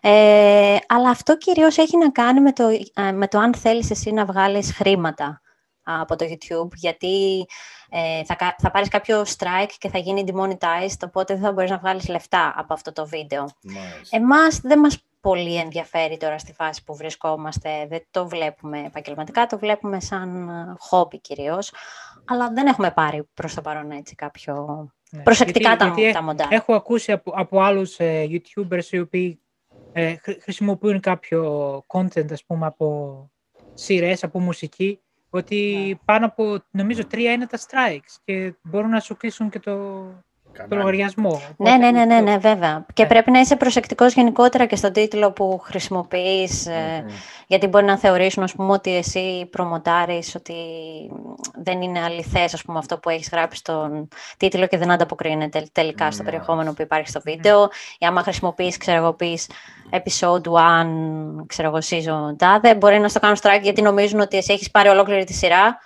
Ε, 0.00 0.76
αλλά 0.88 1.10
αυτό 1.10 1.36
κυρίως 1.36 1.78
έχει 1.78 1.96
να 1.96 2.10
κάνει 2.10 2.40
με 2.40 2.52
το, 2.52 2.68
ε, 2.94 3.12
με 3.12 3.28
το 3.28 3.38
αν 3.38 3.54
θέλεις 3.54 3.90
εσύ 3.90 4.10
να 4.10 4.24
βγάλεις 4.24 4.72
χρήματα 4.72 5.40
από 5.82 6.16
το 6.16 6.24
YouTube, 6.28 6.72
γιατί 6.72 7.46
ε, 7.90 8.24
θα, 8.24 8.34
κα- 8.34 8.56
θα 8.58 8.70
πάρεις 8.70 8.88
κάποιο 8.88 9.22
strike 9.22 9.72
και 9.78 9.88
θα 9.88 9.98
γίνει 9.98 10.24
demonetized, 10.26 11.00
οπότε 11.04 11.34
δεν 11.34 11.42
θα 11.42 11.52
μπορείς 11.52 11.70
να 11.70 11.78
βγάλεις 11.78 12.08
λεφτά 12.08 12.54
από 12.56 12.74
αυτό 12.74 12.92
το 12.92 13.06
βίντεο. 13.06 13.48
Μάλιστα. 13.62 14.16
Εμάς 14.16 14.60
δεν 14.60 14.78
μας 14.78 14.98
πολύ 15.20 15.56
ενδιαφέρει 15.56 16.16
τώρα 16.16 16.38
στη 16.38 16.52
φάση 16.52 16.84
που 16.84 16.96
βρισκόμαστε, 16.96 17.86
δεν 17.88 18.04
το 18.10 18.28
βλέπουμε 18.28 18.82
επαγγελματικά, 18.86 19.46
το 19.46 19.58
βλέπουμε 19.58 20.00
σαν 20.00 20.50
χόμπι 20.78 21.18
κυρίως, 21.18 21.72
αλλά 22.26 22.50
δεν 22.52 22.66
έχουμε 22.66 22.90
πάρει 22.90 23.22
προς 23.34 23.54
το 23.54 23.60
παρόν 23.60 23.90
έτσι 23.90 24.14
κάποιο... 24.14 24.86
Ναι. 25.10 25.22
Προσεκτικά 25.22 25.68
Γιατί- 25.68 25.84
τα, 25.84 25.94
γιατί 25.96 26.12
τα 26.12 26.22
μοντά. 26.22 26.46
Έχω 26.50 26.74
ακούσει 26.74 27.12
από, 27.12 27.32
από 27.36 27.60
άλλους 27.60 27.98
ε, 27.98 28.26
YouTubers 28.30 28.84
οι 28.90 28.98
οποίοι 28.98 29.40
ε, 29.92 30.14
χρη- 30.16 30.42
χρησιμοποιούν 30.42 31.00
κάποιο 31.00 31.76
content, 31.86 32.32
ας 32.32 32.44
πούμε, 32.44 32.66
από 32.66 33.30
σειρές, 33.74 34.24
από 34.24 34.40
μουσική, 34.40 35.00
ότι 35.30 35.84
Ναι. 35.88 35.94
πάνω 36.04 36.26
από, 36.26 36.58
νομίζω, 36.70 37.06
τρία 37.06 37.32
είναι 37.32 37.46
τα 37.46 37.58
strikes 37.58 38.16
και 38.24 38.54
μπορούν 38.62 38.90
να 38.90 39.00
σου 39.00 39.16
κλείσουν 39.16 39.50
και 39.50 39.58
το, 39.58 40.04
το 40.68 40.76
λογαριασμό. 40.76 41.40
Ναι, 41.56 41.76
ναι, 41.76 41.90
ναι, 41.90 42.04
ναι, 42.04 42.20
ναι, 42.20 42.38
βέβαια. 42.38 42.86
Και 42.92 43.06
πρέπει 43.06 43.30
να 43.30 43.40
είσαι 43.40 43.56
προσεκτικός 43.56 44.14
γενικότερα 44.14 44.66
και 44.66 44.76
στον 44.76 44.92
τίτλο 44.92 45.32
που 45.32 45.60
χρησιμοποιείς, 45.62 46.66
ε, 46.66 47.04
γιατί 47.46 47.66
μπορεί 47.66 47.84
να 47.84 47.98
θεωρήσουν, 47.98 48.42
ας 48.42 48.52
πούμε, 48.52 48.72
ότι 48.72 48.96
εσύ 48.96 49.48
προμοτάρεις, 49.50 50.34
ότι 50.34 50.54
δεν 51.62 51.82
είναι 51.82 52.00
αληθές, 52.00 52.54
ας 52.54 52.62
πούμε, 52.62 52.78
αυτό 52.78 52.98
που 52.98 53.08
έχεις 53.08 53.28
γράψει 53.32 53.58
στον 53.58 54.08
τίτλο 54.36 54.66
και 54.66 54.78
δεν 54.78 54.90
ανταποκρίνεται 54.90 55.66
τελικά 55.72 56.10
στο 56.10 56.22
περιεχόμενο 56.22 56.72
που 56.72 56.82
υπάρχει 56.82 57.08
στο 57.08 57.20
βίντεο. 57.24 57.68
Ή 57.98 58.06
άμα 58.06 58.22
χρησιμοποιείς, 58.22 58.76
ξέρω 58.76 58.96
εγώ, 58.96 59.12
πεις 59.12 59.48
episode 59.90 60.50
1, 60.52 61.46
ξέρω 61.46 61.68
εγώ, 61.68 61.78
season 61.88 62.36
τάδε, 62.36 62.74
μπορεί 62.74 62.98
να 62.98 63.08
στο 63.08 63.20
κάνουν 63.20 63.36
strike 63.42 63.62
γιατί 63.62 63.82
νομίζουν 63.82 64.20
ότι 64.20 64.36
εσύ 64.36 64.52
έχεις 64.52 64.70
πάρει 64.70 64.88
ολόκληρη 64.88 65.24
τη 65.24 65.32
σειρά 65.32 65.78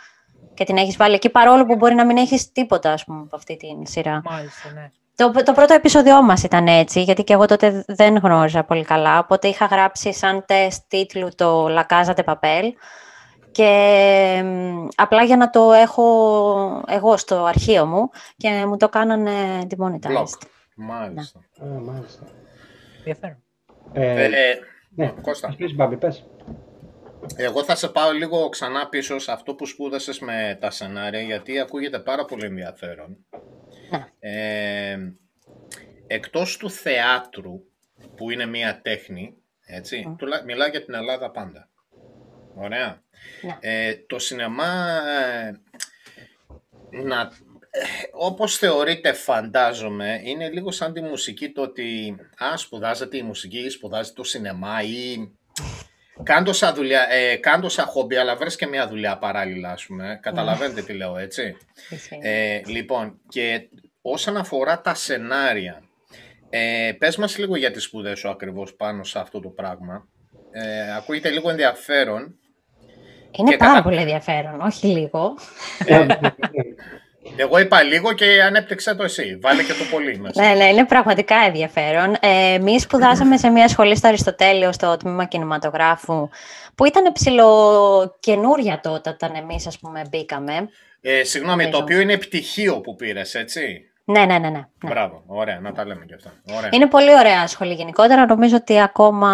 και 0.61 0.67
την 0.67 0.77
έχεις 0.77 0.97
βάλει 0.97 1.15
εκεί, 1.15 1.31
παρόλο 1.31 1.67
που 1.67 1.77
μπορεί 1.77 1.95
να 1.95 2.07
μην 2.07 2.17
έχεις 2.17 2.53
τίποτα, 2.53 2.93
ας 2.93 3.05
πούμε, 3.05 3.21
από 3.21 3.37
αυτή 3.37 3.57
την 3.57 3.87
σειρά. 3.87 4.23
Μάλιστα, 4.25 4.71
ναι. 4.75 4.91
Το, 5.17 5.31
το 5.45 5.53
πρώτο 5.53 5.75
επεισόδιο 5.75 6.23
μας 6.23 6.43
ήταν 6.43 6.67
έτσι, 6.67 7.03
γιατί 7.03 7.25
και 7.25 7.33
εγώ 7.33 7.47
τότε 7.47 7.85
δεν 7.87 8.17
γνώριζα 8.17 8.65
πολύ 8.65 8.85
καλά, 8.85 9.19
οπότε 9.19 9.49
είχα 9.49 9.65
γράψει 9.65 10.13
σαν 10.13 10.45
τεστ 10.47 10.83
τίτλου 10.89 11.29
το 11.35 11.67
La 11.67 11.83
Casa 11.87 12.15
de 12.15 12.25
Papel 12.25 12.65
και 13.51 13.71
απλά 14.95 15.23
για 15.23 15.37
να 15.37 15.51
το 15.51 15.73
έχω 15.73 16.05
εγώ 16.87 17.17
στο 17.17 17.45
αρχείο 17.45 17.87
μου 17.87 18.11
και 18.37 18.65
μου 18.67 18.77
το 18.77 18.89
κάνανε 18.89 19.33
demonetized. 19.63 20.39
Μάλιστα. 20.77 21.39
Α, 21.63 21.67
μάλιστα. 21.81 22.27
Ενδιαφέρον. 22.99 23.43
Ε, 23.93 24.25
Ε, 24.25 24.29
ναι, 24.95 25.13
Κώστα. 25.23 25.55
πες, 25.59 25.75
Μπάμπη, 25.75 25.97
πες. 25.97 26.25
Εγώ 27.37 27.65
θα 27.65 27.75
σε 27.75 27.89
πάω 27.89 28.13
λίγο 28.13 28.49
ξανά 28.49 28.89
πίσω 28.89 29.19
σε 29.19 29.33
αυτό 29.33 29.55
που 29.55 29.67
σπούδασες 29.67 30.19
με 30.19 30.59
τα 30.61 30.71
σενάρια, 30.71 31.21
γιατί 31.21 31.59
ακούγεται 31.61 31.99
πάρα 31.99 32.25
πολύ 32.25 32.45
ενδιαφέρον. 32.45 33.17
Ναι. 33.91 34.07
Ε, 34.19 34.99
εκτός 36.07 36.57
του 36.57 36.71
θεάτρου, 36.71 37.63
που 38.17 38.31
είναι 38.31 38.47
μία 38.47 38.81
τέχνη, 38.83 39.35
έτσι, 39.67 40.15
τουλά- 40.19 40.45
μιλάω 40.45 40.69
για 40.69 40.85
την 40.85 40.95
Ελλάδα 40.95 41.31
πάντα. 41.31 41.69
Ωραία. 42.55 43.03
Ναι. 43.43 43.57
Ε, 43.61 43.95
το 44.07 44.19
σινεμά, 44.19 45.01
ε, 45.09 45.61
να, 47.03 47.21
ε, 47.71 47.81
όπως 48.13 48.57
θεωρείται 48.57 49.13
φαντάζομαι, 49.13 50.21
είναι 50.25 50.49
λίγο 50.49 50.71
σαν 50.71 50.93
τη 50.93 51.01
μουσική 51.01 51.53
το 51.53 51.63
ότι 51.63 52.17
α, 52.45 52.57
σπουδάζεται 52.57 53.17
η 53.17 53.23
μουσική 53.23 53.59
ή 53.59 53.69
σπουδάζεται 53.71 54.15
το 54.17 54.25
σινεμά 54.25 54.83
ή 54.83 55.17
Κάντο 56.23 56.53
σαν 56.53 56.75
δουλειά, 56.75 57.07
ε, 57.11 57.37
κάντο 57.37 57.69
σαν 57.69 57.85
χόμπι, 57.87 58.17
αλλά 58.17 58.37
βρες 58.37 58.57
και 58.57 58.67
μια 58.67 58.89
δουλειά 58.89 59.19
παράλληλα, 59.19 59.71
ας 59.71 59.87
πούμε. 59.87 60.19
Καταλαβαίνετε 60.23 60.83
τι 60.83 60.93
λέω, 60.93 61.17
έτσι. 61.17 61.57
Ισχύει. 61.91 62.19
Ε, 62.23 62.61
λοιπόν, 62.67 63.21
και 63.29 63.69
όσον 64.03 64.37
αφορά 64.37 64.81
τα 64.81 64.95
σενάρια, 64.95 65.83
ε, 66.51 66.93
πες 66.99 67.17
μας 67.17 67.39
λίγο 67.39 67.57
για 67.57 67.71
τις 67.71 67.83
σπουδές 67.85 68.19
σου 68.19 68.29
ακριβώς 68.29 68.75
πάνω 68.75 69.05
σε 69.05 69.19
αυτό 69.19 69.41
το 69.41 69.49
πράγμα. 69.49 70.09
Ε, 70.51 70.95
ακούγεται 70.97 71.31
λίγο 71.31 71.51
ενδιαφέρον. 71.51 72.35
Είναι 73.31 73.51
και 73.51 73.57
πάρα 73.57 73.71
κατά- 73.73 73.83
πολύ 73.83 73.97
ενδιαφέρον, 74.01 74.61
όχι 74.61 74.87
λίγο. 74.87 75.35
Εγώ 77.37 77.59
είπα 77.59 77.83
λίγο 77.83 78.13
και 78.13 78.43
ανέπτυξε 78.43 78.95
το 78.95 79.03
εσύ. 79.03 79.39
Βάλε 79.43 79.63
και 79.63 79.73
το 79.73 79.85
πολύ 79.91 80.19
μέσα. 80.19 80.43
Ναι, 80.43 80.55
ναι, 80.55 80.65
είναι 80.65 80.85
πραγματικά 80.85 81.37
ενδιαφέρον. 81.37 82.17
Ε, 82.21 82.55
Εμείς 82.55 82.83
σπουδάσαμε 82.83 83.37
σε 83.37 83.49
μια 83.49 83.69
σχολή 83.69 83.97
στο 83.97 84.09
Αριστοτέλειο, 84.09 84.73
στο 84.73 84.97
τμήμα 84.97 85.25
κινηματογράφου, 85.25 86.29
που 86.75 86.85
ήταν 86.85 87.13
ψηλό 87.13 88.17
καινούρια 88.21 88.81
τότε, 88.83 89.11
όταν 89.11 89.35
εμείς, 89.35 89.67
ας 89.67 89.79
πούμε, 89.79 90.03
μπήκαμε. 90.11 90.69
Ε, 91.01 91.25
συγγνώμη, 91.25 91.63
το 91.63 91.69
Νομίζω. 91.69 91.83
οποίο 91.83 92.01
είναι 92.01 92.17
πτυχίο 92.19 92.81
που 92.81 92.97
πήρες, 92.97 93.35
έτσι. 93.35 93.90
Ναι, 94.11 94.25
ναι, 94.25 94.39
ναι, 94.39 94.39
ναι. 94.39 94.49
ναι. 94.49 94.91
Μπράβο, 94.91 95.23
ωραία, 95.27 95.61
να 95.61 95.73
τα 95.73 95.85
λέμε 95.87 96.05
και 96.05 96.15
αυτά. 96.15 96.33
Ωραία. 96.57 96.69
Είναι 96.73 96.87
πολύ 96.87 97.15
ωραία 97.15 97.47
σχολή 97.47 97.75
γενικότερα. 97.75 98.27
Νομίζω 98.27 98.57
ότι 98.57 98.81
ακόμα 98.81 99.31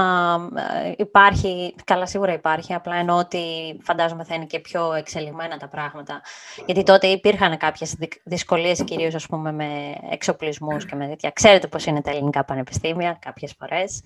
ε, 0.84 0.92
υπάρχει, 0.96 1.74
καλά 1.84 2.06
σίγουρα 2.06 2.32
υπάρχει, 2.32 2.74
απλά 2.74 2.96
εννοώ 2.96 3.16
ότι 3.18 3.40
φαντάζομαι 3.82 4.24
θα 4.24 4.34
είναι 4.34 4.44
και 4.44 4.58
πιο 4.58 4.92
εξελιγμένα 4.92 5.56
τα 5.56 5.68
πράγματα. 5.68 6.20
Γιατί 6.66 6.82
τότε 6.82 7.06
υπήρχαν 7.06 7.56
κάποιες 7.56 7.92
δυ- 7.94 8.20
δυσκολίες, 8.24 8.84
κυρίως 8.84 9.14
ας 9.14 9.26
πούμε 9.26 9.52
με 9.52 9.68
εξοπλισμούς 10.10 10.86
και 10.86 10.94
με 10.96 11.06
τέτοια. 11.06 11.30
Ξέρετε 11.30 11.66
πώς 11.66 11.86
είναι 11.86 12.02
τα 12.02 12.10
ελληνικά 12.10 12.44
πανεπιστήμια 12.44 13.18
κάποιες 13.20 13.54
φορές. 13.58 14.02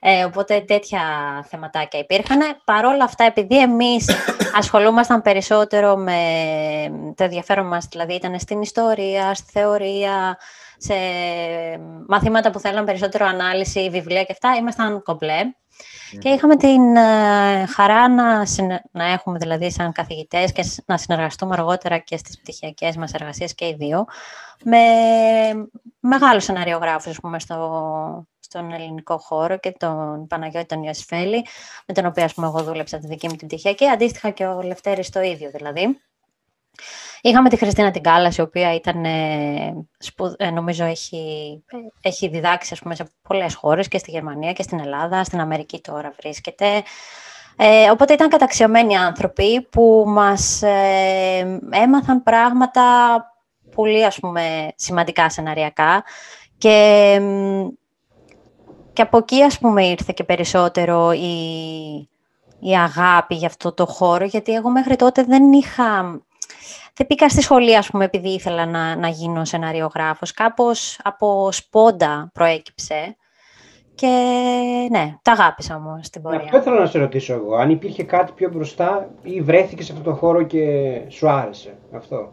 Ε, 0.00 0.24
οπότε 0.24 0.60
τέτοια 0.60 1.00
θεματάκια 1.48 2.00
υπήρχαν. 2.00 2.40
Παρ' 2.64 2.84
όλα 2.84 3.04
αυτά, 3.04 3.24
επειδή 3.24 3.60
εμείς 3.60 4.06
ασχολούμασταν 4.54 5.22
περισσότερο 5.22 5.96
με 5.96 6.20
το 7.14 7.24
ενδιαφέρον 7.24 7.66
μας, 7.66 7.86
δηλαδή 7.90 8.14
ήταν 8.14 8.38
στην 8.38 8.60
ιστορία, 8.62 9.34
στη 9.34 9.50
θεωρία, 9.50 10.38
σε 10.78 10.94
μαθήματα 12.08 12.50
που 12.50 12.58
θέλαν 12.58 12.84
περισσότερο 12.84 13.26
ανάλυση, 13.26 13.90
βιβλία 13.90 14.22
και 14.24 14.32
αυτά, 14.32 14.54
ήμασταν 14.58 15.02
κομπλέ. 15.02 15.40
Και 16.18 16.28
είχαμε 16.28 16.56
την 16.56 16.96
ε, 16.96 17.66
χαρά 17.66 18.08
να, 18.08 18.46
συνε- 18.46 18.82
να 18.90 19.04
έχουμε 19.12 19.38
δηλαδή 19.38 19.70
σαν 19.70 19.92
καθηγητές 19.92 20.52
και 20.52 20.62
σ- 20.62 20.82
να 20.86 20.96
συνεργαστούμε 20.98 21.54
αργότερα 21.54 21.98
και 21.98 22.16
στις 22.16 22.38
πτυχιακές 22.40 22.96
μας 22.96 23.12
εργασίες 23.12 23.54
και 23.54 23.64
οι 23.66 23.74
δύο 23.78 24.04
με 24.64 24.78
μεγάλους 26.00 26.44
σεναριογράφους 26.44 27.10
ας 27.10 27.18
πούμε, 27.20 27.38
στο, 27.40 28.26
στον 28.48 28.72
ελληνικό 28.72 29.18
χώρο 29.18 29.58
και 29.58 29.70
τον 29.78 30.26
Παναγιώτη 30.26 30.66
τον 30.66 30.82
Ιωσφέλη, 30.82 31.46
με 31.86 31.94
τον 31.94 32.06
οποίο 32.06 32.24
ας 32.24 32.34
πούμε, 32.34 32.46
εγώ 32.46 32.62
δούλεψα 32.62 32.98
τη 32.98 33.06
δική 33.06 33.28
μου 33.28 33.36
την 33.36 33.46
πτυχιακή, 33.46 33.88
αντίστοιχα 33.88 34.30
και 34.30 34.46
ο 34.46 34.62
Λευτέρης 34.62 35.10
το 35.10 35.20
ίδιο 35.20 35.50
δηλαδή. 35.50 36.00
Είχαμε 37.20 37.48
τη 37.48 37.56
Χριστίνα 37.56 37.90
την 37.90 38.02
Κάλαση, 38.02 38.40
η 38.40 38.44
οποία 38.44 38.74
ήταν, 38.74 39.04
ε, 39.04 39.86
σπου- 39.98 40.34
ε, 40.38 40.50
νομίζω 40.50 40.84
έχει, 40.84 41.64
έχει 42.00 42.28
διδάξει 42.28 42.72
ας 42.72 42.80
πούμε, 42.80 42.94
σε 42.94 43.10
πολλές 43.22 43.54
χώρες 43.54 43.88
και 43.88 43.98
στη 43.98 44.10
Γερμανία 44.10 44.52
και 44.52 44.62
στην 44.62 44.80
Ελλάδα, 44.80 45.24
στην 45.24 45.40
Αμερική 45.40 45.80
τώρα 45.80 46.14
βρίσκεται. 46.20 46.82
Ε, 47.56 47.90
οπότε 47.90 48.12
ήταν 48.12 48.28
καταξιωμένοι 48.28 48.96
άνθρωποι 48.96 49.60
που 49.60 50.04
μας 50.06 50.62
ε, 50.62 51.60
έμαθαν 51.70 52.22
πράγματα 52.22 52.82
πολύ 53.74 54.04
ας 54.04 54.18
πούμε, 54.18 54.72
σημαντικά 54.74 55.30
σεναριακά 55.30 56.04
και, 56.58 57.18
μ, 57.22 57.66
και 58.98 59.04
από 59.04 59.18
εκεί 59.18 59.42
ας 59.42 59.58
πούμε 59.58 59.86
ήρθε 59.86 60.12
και 60.16 60.24
περισσότερο 60.24 61.12
η, 61.12 61.38
η 62.60 62.76
αγάπη 62.76 63.34
για 63.34 63.46
αυτό 63.46 63.72
το 63.72 63.86
χώρο 63.86 64.24
γιατί 64.24 64.54
εγώ 64.54 64.70
μέχρι 64.70 64.96
τότε 64.96 65.22
δεν 65.22 65.52
είχα 65.52 66.20
δεν 66.94 67.06
πήγα 67.06 67.28
στη 67.28 67.42
σχολή, 67.42 67.76
ας 67.76 67.90
πούμε, 67.90 68.04
επειδή 68.04 68.28
ήθελα 68.28 68.66
να, 68.66 68.96
να 68.96 69.08
γίνω 69.08 69.44
σεναριογράφος. 69.44 70.32
Κάπως 70.32 71.00
από 71.02 71.52
σπόντα 71.52 72.30
προέκυψε. 72.34 73.16
Και 73.94 74.06
ναι, 74.90 75.14
τα 75.22 75.32
αγάπησα 75.32 75.76
όμως 75.76 76.06
στην 76.06 76.22
πορεία. 76.22 76.40
Αυτό 76.40 76.56
ήθελα 76.56 76.78
να 76.78 76.86
σε 76.86 76.98
ρωτήσω 76.98 77.34
εγώ. 77.34 77.56
Αν 77.56 77.70
υπήρχε 77.70 78.02
κάτι 78.02 78.32
πιο 78.32 78.50
μπροστά 78.50 79.10
ή 79.22 79.40
βρέθηκες 79.40 79.86
σε 79.86 79.92
αυτό 79.92 80.04
το 80.04 80.16
χώρο 80.16 80.42
και 80.42 80.64
σου 81.08 81.28
άρεσε 81.28 81.76
αυτό; 81.96 82.32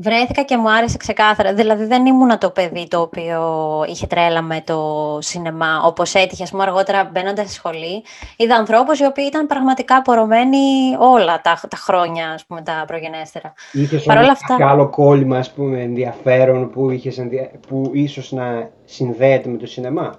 Βρέθηκα 0.00 0.42
και 0.42 0.56
μου 0.56 0.70
άρεσε 0.70 0.96
ξεκάθαρα. 0.96 1.54
Δηλαδή 1.54 1.84
δεν 1.84 2.06
ήμουνα 2.06 2.38
το 2.38 2.50
παιδί 2.50 2.86
το 2.88 3.00
οποίο 3.00 3.40
είχε 3.88 4.06
τρέλα 4.06 4.42
με 4.42 4.62
το 4.66 4.78
σινεμά, 5.20 5.82
όπως 5.84 6.14
έτυχε 6.14 6.42
ας 6.42 6.50
πούμε, 6.50 6.62
αργότερα 6.62 7.10
μπαίνοντας 7.12 7.44
στη 7.44 7.54
σχολή. 7.54 8.04
Είδα 8.36 8.54
ανθρώπους 8.56 8.98
οι 8.98 9.04
οποίοι 9.04 9.24
ήταν 9.28 9.46
πραγματικά 9.46 9.96
απορωμένοι 9.96 10.58
όλα 10.98 11.40
τα, 11.40 11.60
τα 11.68 11.76
χρόνια, 11.76 12.30
ας 12.30 12.44
πούμε, 12.46 12.62
τα 12.62 12.84
προγενέστερα. 12.86 13.52
Είχες 13.72 14.02
Παρ' 14.02 14.16
όλα 14.16 14.26
όμως 14.26 14.38
αυτά- 14.42 14.46
κάποιο 14.56 14.66
άλλο 14.68 14.88
κόλλημα 14.88 15.38
ας 15.38 15.50
πούμε, 15.52 15.80
ενδιαφέρον 15.82 16.70
που, 16.70 16.90
είχες 16.90 17.18
ενδια... 17.18 17.50
που 17.68 17.90
ίσως 17.92 18.32
να 18.32 18.70
συνδέεται 18.84 19.48
με 19.48 19.56
το 19.56 19.66
σινεμά; 19.66 20.14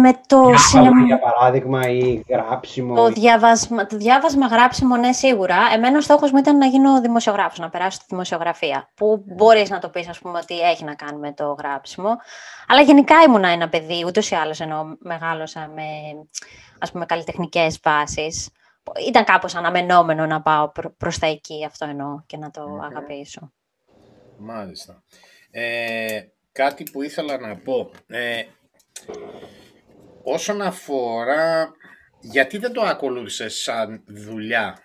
Με 0.00 0.12
το 0.26 0.36
Διάβασμα, 0.40 0.58
σινεμά... 0.58 1.04
για 1.06 1.18
παράδειγμα 1.18 1.88
ή 1.88 2.22
γράψιμο. 2.28 2.94
Το 2.94 3.06
ή- 3.06 3.12
διάβασμα, 3.12 3.86
το 3.86 3.96
διάβασμα 3.96 4.46
γράψιμο, 4.46 4.96
ναι, 4.96 5.12
σίγουρα. 5.12 5.56
Εμένα 5.74 5.96
ο 5.98 6.00
στόχος 6.00 6.30
μου 6.32 6.38
ήταν 6.38 6.56
να 6.58 6.66
γίνω 6.66 7.00
δημοσιογράφος, 7.00 7.58
να 7.58 7.68
περάσω 7.68 7.90
στη 7.90 8.04
δημοσιογραφία. 8.08 8.90
Που 8.94 9.24
μπορείς 9.26 9.70
να 9.70 9.78
το 9.78 9.88
πεις, 9.88 10.08
ας 10.08 10.18
πούμε, 10.18 10.38
ότι 10.42 10.60
έχει 10.60 10.84
να 10.84 10.94
κάνει 10.94 11.18
με 11.18 11.32
το 11.32 11.52
γράψιμο. 11.58 12.08
Αλλά 12.68 12.80
γενικά 12.80 13.14
ήμουνα 13.26 13.48
ένα 13.48 13.68
παιδί, 13.68 14.04
ούτως 14.06 14.30
ή 14.30 14.34
άλλως, 14.34 14.60
ενώ 14.60 14.96
μεγάλωσα 14.98 15.70
με, 15.74 15.82
ας 16.78 16.90
πούμε, 16.92 17.06
καλλιτεχνικές 17.06 17.80
βάσεις. 17.82 18.48
Ήταν 19.08 19.24
κάπως 19.24 19.54
αναμενόμενο 19.54 20.26
να 20.26 20.42
πάω 20.42 20.68
προ- 20.68 20.92
προς 20.96 21.18
τα 21.18 21.26
εκεί, 21.26 21.64
αυτό 21.64 21.84
εννοώ, 21.84 22.22
και 22.26 22.36
να 22.36 22.50
το 22.50 22.68
Μμμ. 22.68 22.80
αγαπήσω. 22.82 23.52
Μάλιστα. 24.38 25.02
Ε, 25.50 26.20
κάτι 26.52 26.82
που 26.92 27.02
ήθελα 27.02 27.38
να 27.38 27.56
πω. 27.56 27.90
Ε, 28.06 28.42
όσον 30.22 30.62
αφορά... 30.62 31.72
Γιατί 32.20 32.58
δεν 32.58 32.72
το 32.72 32.82
ακολούθησες 32.82 33.54
σαν 33.54 34.02
δουλειά, 34.06 34.78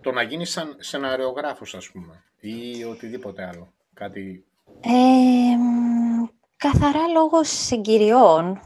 το 0.00 0.12
να 0.12 0.22
γίνεις 0.22 0.50
σαν 0.50 0.76
σεναριογράφος, 0.78 1.74
ας 1.74 1.90
πούμε, 1.90 2.22
ή 2.40 2.84
οτιδήποτε 2.84 3.46
άλλο. 3.46 3.72
Κάτι... 3.94 4.44
Ε, 4.80 5.56
μ, 5.56 6.26
καθαρά 6.56 7.06
λόγω 7.06 7.44
συγκυριών, 7.44 8.60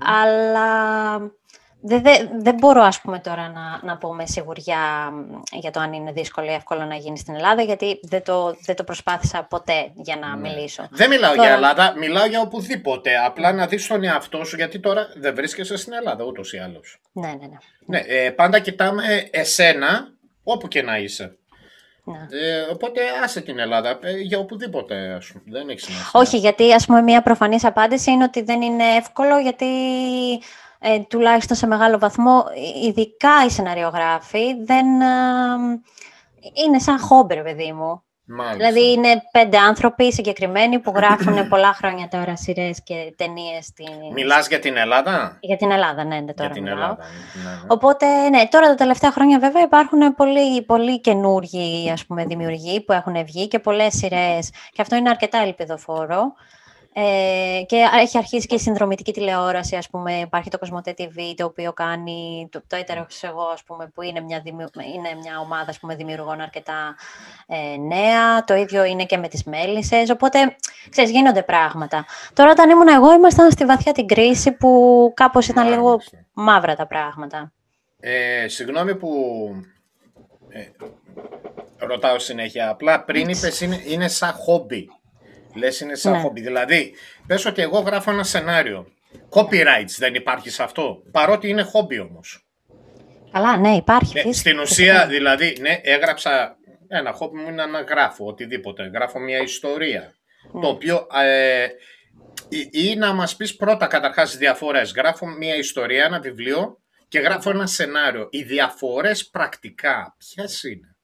αλλά 0.00 1.16
δεν, 1.80 2.02
δεν, 2.02 2.28
δεν 2.40 2.54
μπορώ, 2.54 2.82
ας 2.82 3.00
πούμε, 3.00 3.18
τώρα 3.18 3.48
να, 3.48 3.80
να 3.82 3.96
πω 3.96 4.14
με 4.14 4.26
σιγουριά 4.26 5.12
για 5.52 5.70
το 5.70 5.80
αν 5.80 5.92
είναι 5.92 6.12
δύσκολο 6.12 6.50
ή 6.50 6.54
εύκολο 6.54 6.84
να 6.84 6.94
γίνει 6.94 7.18
στην 7.18 7.34
Ελλάδα, 7.34 7.62
γιατί 7.62 8.00
δεν 8.02 8.22
το, 8.24 8.56
δεν 8.64 8.76
το 8.76 8.84
προσπάθησα 8.84 9.42
ποτέ 9.50 9.90
για 9.94 10.16
να 10.16 10.36
Ναι. 10.36 10.48
μιλήσω. 10.48 10.86
Δεν 10.90 11.08
μιλάω 11.08 11.30
Τώρα- 11.34 11.46
για 11.46 11.54
Ελλάδα, 11.56 11.94
μιλάω 11.98 12.26
για 12.26 12.40
οπουδήποτε. 12.40 13.10
Απλά 13.26 13.52
να 13.52 13.66
δεις 13.66 13.86
τον 13.86 14.04
εαυτό 14.04 14.44
σου, 14.44 14.56
γιατί 14.56 14.80
τώρα 14.80 15.08
δεν 15.16 15.34
βρίσκεσαι 15.34 15.76
στην 15.76 15.92
Ελλάδα 15.92 16.24
ούτως 16.24 16.52
ή 16.52 16.58
άλλως. 16.58 17.00
Ναι, 17.12 17.26
ναι, 17.28 17.46
ναι. 17.46 17.56
Ναι, 17.86 17.98
ε, 18.06 18.30
πάντα 18.30 18.58
κοιτάμε 18.58 19.28
εσένα, 19.30 20.08
όπου 20.42 20.68
και 20.68 20.82
να 20.82 20.96
είσαι. 20.98 21.36
ναι. 22.04 22.26
Ε, 22.40 22.60
οπότε 22.72 23.00
άσε 23.24 23.40
την 23.40 23.58
Ελλάδα, 23.58 23.98
ε, 24.02 24.10
για 24.10 24.38
οπουδήποτε, 24.38 25.12
ας 25.12 25.26
πούμε. 25.26 25.42
Δεν 25.46 25.68
έχει 25.68 25.80
σημασία. 25.80 26.10
Όχι, 26.12 26.36
γιατί 26.38 26.72
ας 26.72 26.86
πούμε 26.86 27.02
μια 27.02 27.22
προφανής 27.22 27.64
απάντηση 27.64 28.10
είναι 28.10 28.24
ότι 28.24 28.42
δεν 28.42 28.62
είναι 28.62 28.84
εύκολο, 28.84 29.38
γιατί 29.38 29.66
ε, 30.78 30.98
τουλάχιστον 30.98 31.56
σε 31.56 31.66
μεγάλο 31.66 31.98
βαθμό, 31.98 32.44
ε, 32.82 32.86
ειδικά 32.86 33.44
οι 33.46 33.50
σεναριογράφοι, 33.50 34.64
δεν, 34.64 35.00
ε, 35.00 35.80
είναι 36.66 36.78
σαν 36.78 36.98
χόμπι, 36.98 37.34
ρε 37.34 37.42
παιδί 37.42 37.72
μου. 37.72 38.02
Μάλιστα. 38.30 38.56
Δηλαδή 38.56 38.92
είναι 38.92 39.22
πέντε 39.30 39.58
άνθρωποι 39.58 40.12
συγκεκριμένοι 40.12 40.78
που 40.78 40.92
γράφουν 40.96 41.34
πολλά 41.48 41.72
χρόνια 41.72 42.08
τώρα 42.08 42.36
σειρές 42.36 42.82
και 42.82 43.14
ταινίες 43.16 43.64
στην... 43.64 44.12
Μιλάς 44.12 44.48
για 44.48 44.58
την 44.58 44.76
Ελλάδα; 44.76 45.36
για 45.40 45.56
την 45.56 45.70
Ελλάδα, 45.70 46.04
ναι, 46.04 46.20
ναι, 46.20 46.34
τώρα 46.34 46.50
για 46.52 46.62
την 46.62 46.62
μιλάω. 46.62 46.78
Ελλάδα. 46.78 47.04
ναι, 47.44 47.50
ναι. 47.50 47.66
Οπότε, 47.66 48.28
ναι, 48.28 48.46
τώρα 48.50 48.66
τα 48.66 48.74
τελευταία 48.74 49.12
χρόνια 49.12 49.38
βέβαια 49.38 49.62
υπάρχουν 49.62 50.14
πολύ, 50.14 50.62
πολύ 50.62 51.00
καινούργιοι 51.00 51.90
ας 51.90 52.06
πούμε, 52.06 52.24
δημιουργοί 52.24 52.80
που 52.80 52.92
έχουν 52.92 53.24
βγει 53.24 53.48
και 53.48 53.58
πολλές 53.58 53.94
σειρές 53.96 54.50
και 54.72 54.82
αυτό 54.82 54.96
είναι 54.96 55.08
αρκετά 55.10 55.38
ελπιδοφόρο. 55.38 56.32
Ε, 56.92 57.62
και 57.66 57.76
έχει 58.00 58.18
αρχίσει 58.18 58.46
και 58.46 58.54
η 58.54 58.58
συνδρομητική 58.58 59.12
τηλεόραση, 59.12 59.76
ας 59.76 59.88
πούμε, 59.88 60.12
υπάρχει 60.18 60.50
το 60.50 60.58
Κοσμοτέ 60.58 60.94
TV, 60.98 61.34
το 61.36 61.44
οποίο 61.44 61.72
κάνει 61.72 62.48
το, 62.52 62.62
το 62.66 62.76
έτερος 62.76 63.22
εγώ, 63.22 63.42
ας 63.42 63.62
πούμε, 63.64 63.86
που 63.94 64.02
είναι 64.02 64.20
μια, 64.20 64.40
δημιου- 64.40 64.70
είναι 64.94 65.14
μια 65.20 65.38
ομάδα 65.40 65.70
ας 65.70 65.78
πούμε, 65.78 65.94
δημιουργών 65.94 66.40
αρκετά 66.40 66.96
ε, 67.46 67.76
νέα. 67.76 68.44
Το 68.44 68.54
ίδιο 68.54 68.84
είναι 68.84 69.04
και 69.04 69.16
με 69.16 69.28
τις 69.28 69.44
μέλισσες, 69.44 70.10
οπότε, 70.10 70.56
ξέρεις, 70.90 71.10
γίνονται 71.10 71.42
πράγματα. 71.42 72.06
Τώρα, 72.32 72.50
όταν 72.50 72.70
ήμουν 72.70 72.88
εγώ, 72.88 73.12
ήμασταν 73.12 73.50
στη 73.50 73.64
βαθιά 73.64 73.92
την 73.92 74.06
κρίση 74.06 74.52
που 74.52 75.12
κάπως 75.16 75.48
ήταν 75.48 75.68
λίγο 75.68 75.88
Μάλιστα. 75.88 76.18
μαύρα 76.32 76.74
τα 76.76 76.86
πράγματα. 76.86 77.52
Ε, 78.00 78.48
συγγνώμη 78.48 78.94
που 78.96 79.10
ε, 80.48 80.60
ρωτάω 81.86 82.18
συνέχεια. 82.18 82.68
Απλά 82.70 83.04
πριν 83.04 83.28
είπες 83.28 83.60
είναι, 83.60 83.82
είναι 83.86 84.08
σαν 84.08 84.32
χόμπι. 84.32 84.88
Λες 85.58 85.80
είναι 85.80 85.94
σαν 85.94 86.12
Ναι. 86.12 86.18
χόμπι. 86.18 86.40
Δηλαδή, 86.40 86.94
πες 87.26 87.44
ότι 87.44 87.62
εγώ 87.62 87.78
γράφω 87.78 88.10
ένα 88.10 88.24
σενάριο. 88.24 88.86
Copyrights 89.30 89.94
δεν 89.98 90.14
υπάρχει 90.14 90.50
σε 90.50 90.62
αυτό. 90.62 91.02
Παρότι 91.10 91.48
είναι 91.48 91.62
χόμπι 91.62 91.98
όμως. 91.98 92.46
Καλά, 93.32 93.56
ναι, 93.56 93.74
υπάρχει. 93.74 94.14
Ναι, 94.14 94.20
φυσικά. 94.20 94.38
στην 94.38 94.58
ουσία, 94.58 95.06
δηλαδή, 95.06 95.56
ναι, 95.60 95.80
έγραψα 95.82 96.56
ένα 96.88 97.12
χόμπι 97.12 97.36
μου 97.38 97.48
είναι 97.48 97.66
να 97.66 97.80
γράφω 97.80 98.26
οτιδήποτε. 98.26 98.90
Γράφω 98.94 99.18
μια 99.18 99.38
ιστορία. 99.38 100.12
Ναι. 100.52 100.60
Το 100.60 100.68
οποίο 100.68 101.06
ε, 101.22 101.66
ή, 102.48 102.68
ή 102.72 102.96
να 102.96 103.12
μας 103.12 103.36
πεις 103.36 103.56
πρώτα 103.56 103.86
καταρχάς 103.86 104.36
διαφορές. 104.36 104.92
Γράφω 104.92 105.26
μια 105.26 105.56
ιστορία, 105.56 106.04
ένα 106.04 106.20
βιβλίο 106.20 106.78
και 107.08 107.18
γράφω 107.18 107.50
ένα 107.50 107.66
σενάριο. 107.66 108.26
Οι 108.30 108.42
διαφορές 108.42 109.28
πρακτικά 109.28 110.16
ποιες 110.18 110.62
είναι; 110.62 110.96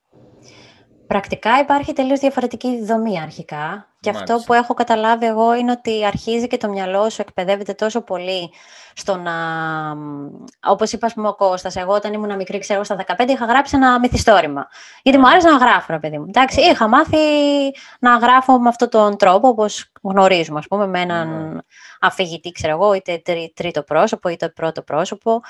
Πρακτικά 1.07 1.59
υπάρχει 1.59 1.93
τελείως 1.93 2.21
διαφορετική 2.21 2.85
δομή 2.85 3.21
αρχικά. 3.21 3.89
Και 4.01 4.11
αυτό 4.11 4.33
Μάλιστα. 4.33 4.47
που 4.47 4.53
έχω 4.63 4.75
καταλάβει 4.75 5.27
εγώ 5.27 5.55
είναι 5.55 5.71
ότι 5.71 6.05
αρχίζει 6.07 6.47
και 6.47 6.57
το 6.57 6.69
μυαλό 6.69 7.11
σου 7.11 7.21
εκπαιδεύεται 7.21 7.73
τόσο 7.73 8.01
πολύ 8.01 8.51
στο 8.95 9.17
να... 9.17 9.33
Όπως 10.67 10.93
είπα, 10.93 11.07
ας 11.07 11.15
πούμε, 11.15 11.29
ο 11.29 11.35
Κώστας, 11.35 11.77
εγώ 11.77 11.93
όταν 11.93 12.13
ήμουν 12.13 12.37
μικρή, 12.37 12.59
ξέρω, 12.59 12.85
στα 12.85 12.97
15 13.17 13.29
είχα 13.29 13.45
γράψει 13.45 13.77
ένα 13.77 13.99
μυθιστόρημα. 13.99 14.69
Γιατί 15.03 15.19
μου 15.19 15.29
άρεσε 15.29 15.49
να 15.49 15.57
γράφω, 15.57 15.87
ρε 15.93 15.99
παιδί 15.99 16.19
μου. 16.19 16.25
Εντάξει, 16.29 16.61
είχα 16.61 16.89
μάθει 16.89 17.19
να 17.99 18.17
γράφω 18.17 18.59
με 18.61 18.69
αυτόν 18.69 18.89
τον 18.89 19.17
τρόπο, 19.17 19.49
όπως 19.49 19.93
γνωρίζουμε, 20.03 20.59
ας 20.59 20.67
πούμε, 20.67 20.87
με 20.87 21.01
έναν 21.01 21.63
αφηγητή, 22.07 22.51
ξέρω 22.51 22.73
εγώ, 22.73 22.95
είτε 22.95 23.19
τρί- 23.25 23.53
τρίτο 23.55 23.83
πρόσωπο, 23.83 24.29
είτε 24.29 24.49
πρώτο 24.49 24.83
πρόσωπο. 24.83 25.41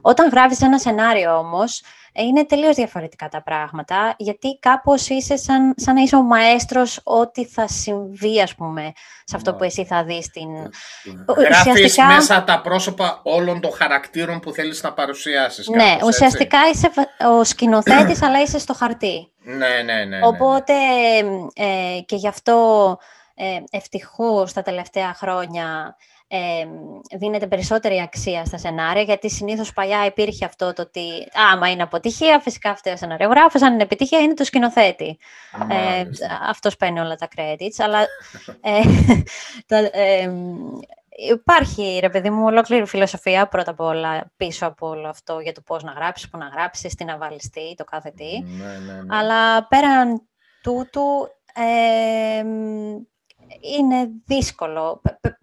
Όταν 0.00 0.28
γράφεις 0.28 0.60
ένα 0.60 0.78
σενάριο 0.78 1.36
όμως, 1.38 1.82
ε, 2.12 2.22
είναι 2.22 2.44
τελείως 2.44 2.74
διαφορετικά 2.76 3.28
τα 3.28 3.42
πράγματα, 3.42 4.14
γιατί 4.18 4.58
κάπως 4.60 5.08
είσαι 5.08 5.36
σαν, 5.36 5.74
σαν 5.76 5.94
να 5.94 6.00
είσαι 6.00 6.16
ο 6.16 6.22
μαέστρος 6.22 7.00
ό,τι 7.04 7.44
θα 7.46 7.68
συμβεί, 7.68 8.40
ας 8.40 8.54
πούμε, 8.54 8.92
σε 9.24 9.36
αυτό 9.36 9.54
που 9.54 9.64
εσύ 9.64 9.84
θα 9.84 10.04
δεις 10.04 10.24
στην... 10.24 10.48
Γράφεις 11.36 11.72
ουσιαστικά- 11.72 12.06
μέσα 12.06 12.44
τα 12.44 12.60
πρόσωπα 12.60 13.20
όλων 13.22 13.60
των 13.60 13.72
χαρακτήρων 13.72 14.40
που 14.40 14.52
θέλεις 14.52 14.82
να 14.82 14.92
παρουσιάσεις. 14.92 15.68
ναι, 15.68 15.76
κάπως, 15.76 15.92
έτσι. 15.94 16.06
ουσιαστικά 16.06 16.58
είσαι 16.72 16.90
βα- 16.94 17.30
ο 17.30 17.44
σκηνοθέτης, 17.44 18.22
αλλά 18.22 18.42
είσαι 18.42 18.58
στο 18.58 18.74
χαρτί. 18.74 19.30
Ναι, 19.42 19.54
ναι, 19.56 19.82
ναι. 19.82 20.04
ναι, 20.04 20.04
ναι. 20.04 20.26
Οπότε 20.26 20.72
ε, 21.54 22.00
και 22.06 22.16
γι' 22.16 22.28
αυτό 22.28 22.98
ε, 23.38 23.58
ευτυχώς 23.70 24.52
τα 24.52 24.62
τελευταία 24.62 25.14
χρόνια 25.14 25.96
ε, 26.28 26.66
δίνεται 27.16 27.46
περισσότερη 27.46 28.00
αξία 28.00 28.44
στα 28.44 28.58
σενάρια, 28.58 29.02
γιατί 29.02 29.30
συνήθως 29.30 29.72
παλιά 29.72 30.06
υπήρχε 30.06 30.44
αυτό 30.44 30.72
το 30.72 30.82
ότι 30.82 31.28
άμα 31.52 31.70
είναι 31.70 31.82
αποτυχία, 31.82 32.40
φυσικά 32.40 32.70
αυτό 32.70 32.90
ο 32.92 32.96
σεναριογράφος, 32.96 33.62
αν 33.62 33.72
είναι 33.72 33.82
επιτυχία 33.82 34.18
είναι 34.18 34.34
το 34.34 34.44
σκηνοθέτη. 34.44 35.18
Ε, 35.70 35.74
Μάλιστα. 35.74 36.40
αυτός 36.48 36.76
παίρνει 36.76 37.00
όλα 37.00 37.14
τα 37.14 37.28
credits, 37.36 37.76
αλλά 37.78 38.00
ε, 38.60 38.80
τα, 39.68 39.76
ε, 39.76 40.32
υπάρχει, 41.08 41.98
ρε 42.00 42.10
παιδί 42.10 42.30
μου, 42.30 42.44
ολόκληρη 42.44 42.86
φιλοσοφία 42.86 43.46
πρώτα 43.46 43.70
απ' 43.70 43.80
όλα 43.80 44.32
πίσω 44.36 44.66
από 44.66 44.88
όλο 44.88 45.08
αυτό 45.08 45.40
για 45.40 45.52
το 45.52 45.60
πώς 45.60 45.82
να 45.82 45.92
γράψεις, 45.92 46.28
πού 46.28 46.38
να 46.38 46.46
γράψεις, 46.46 46.94
τι 46.94 47.04
να 47.04 47.16
βάλεις 47.16 47.50
τι, 47.50 47.74
το 47.74 47.84
κάθε 47.84 48.12
τι. 48.16 48.40
Ναι, 48.40 48.64
ναι, 48.64 48.92
ναι. 48.92 49.16
Αλλά 49.16 49.66
πέραν 49.66 50.28
τούτου 50.62 51.28
ε, 51.54 52.44
είναι 53.78 54.10
δύσκολο. 54.26 55.00
Π- 55.02 55.20
π- 55.20 55.34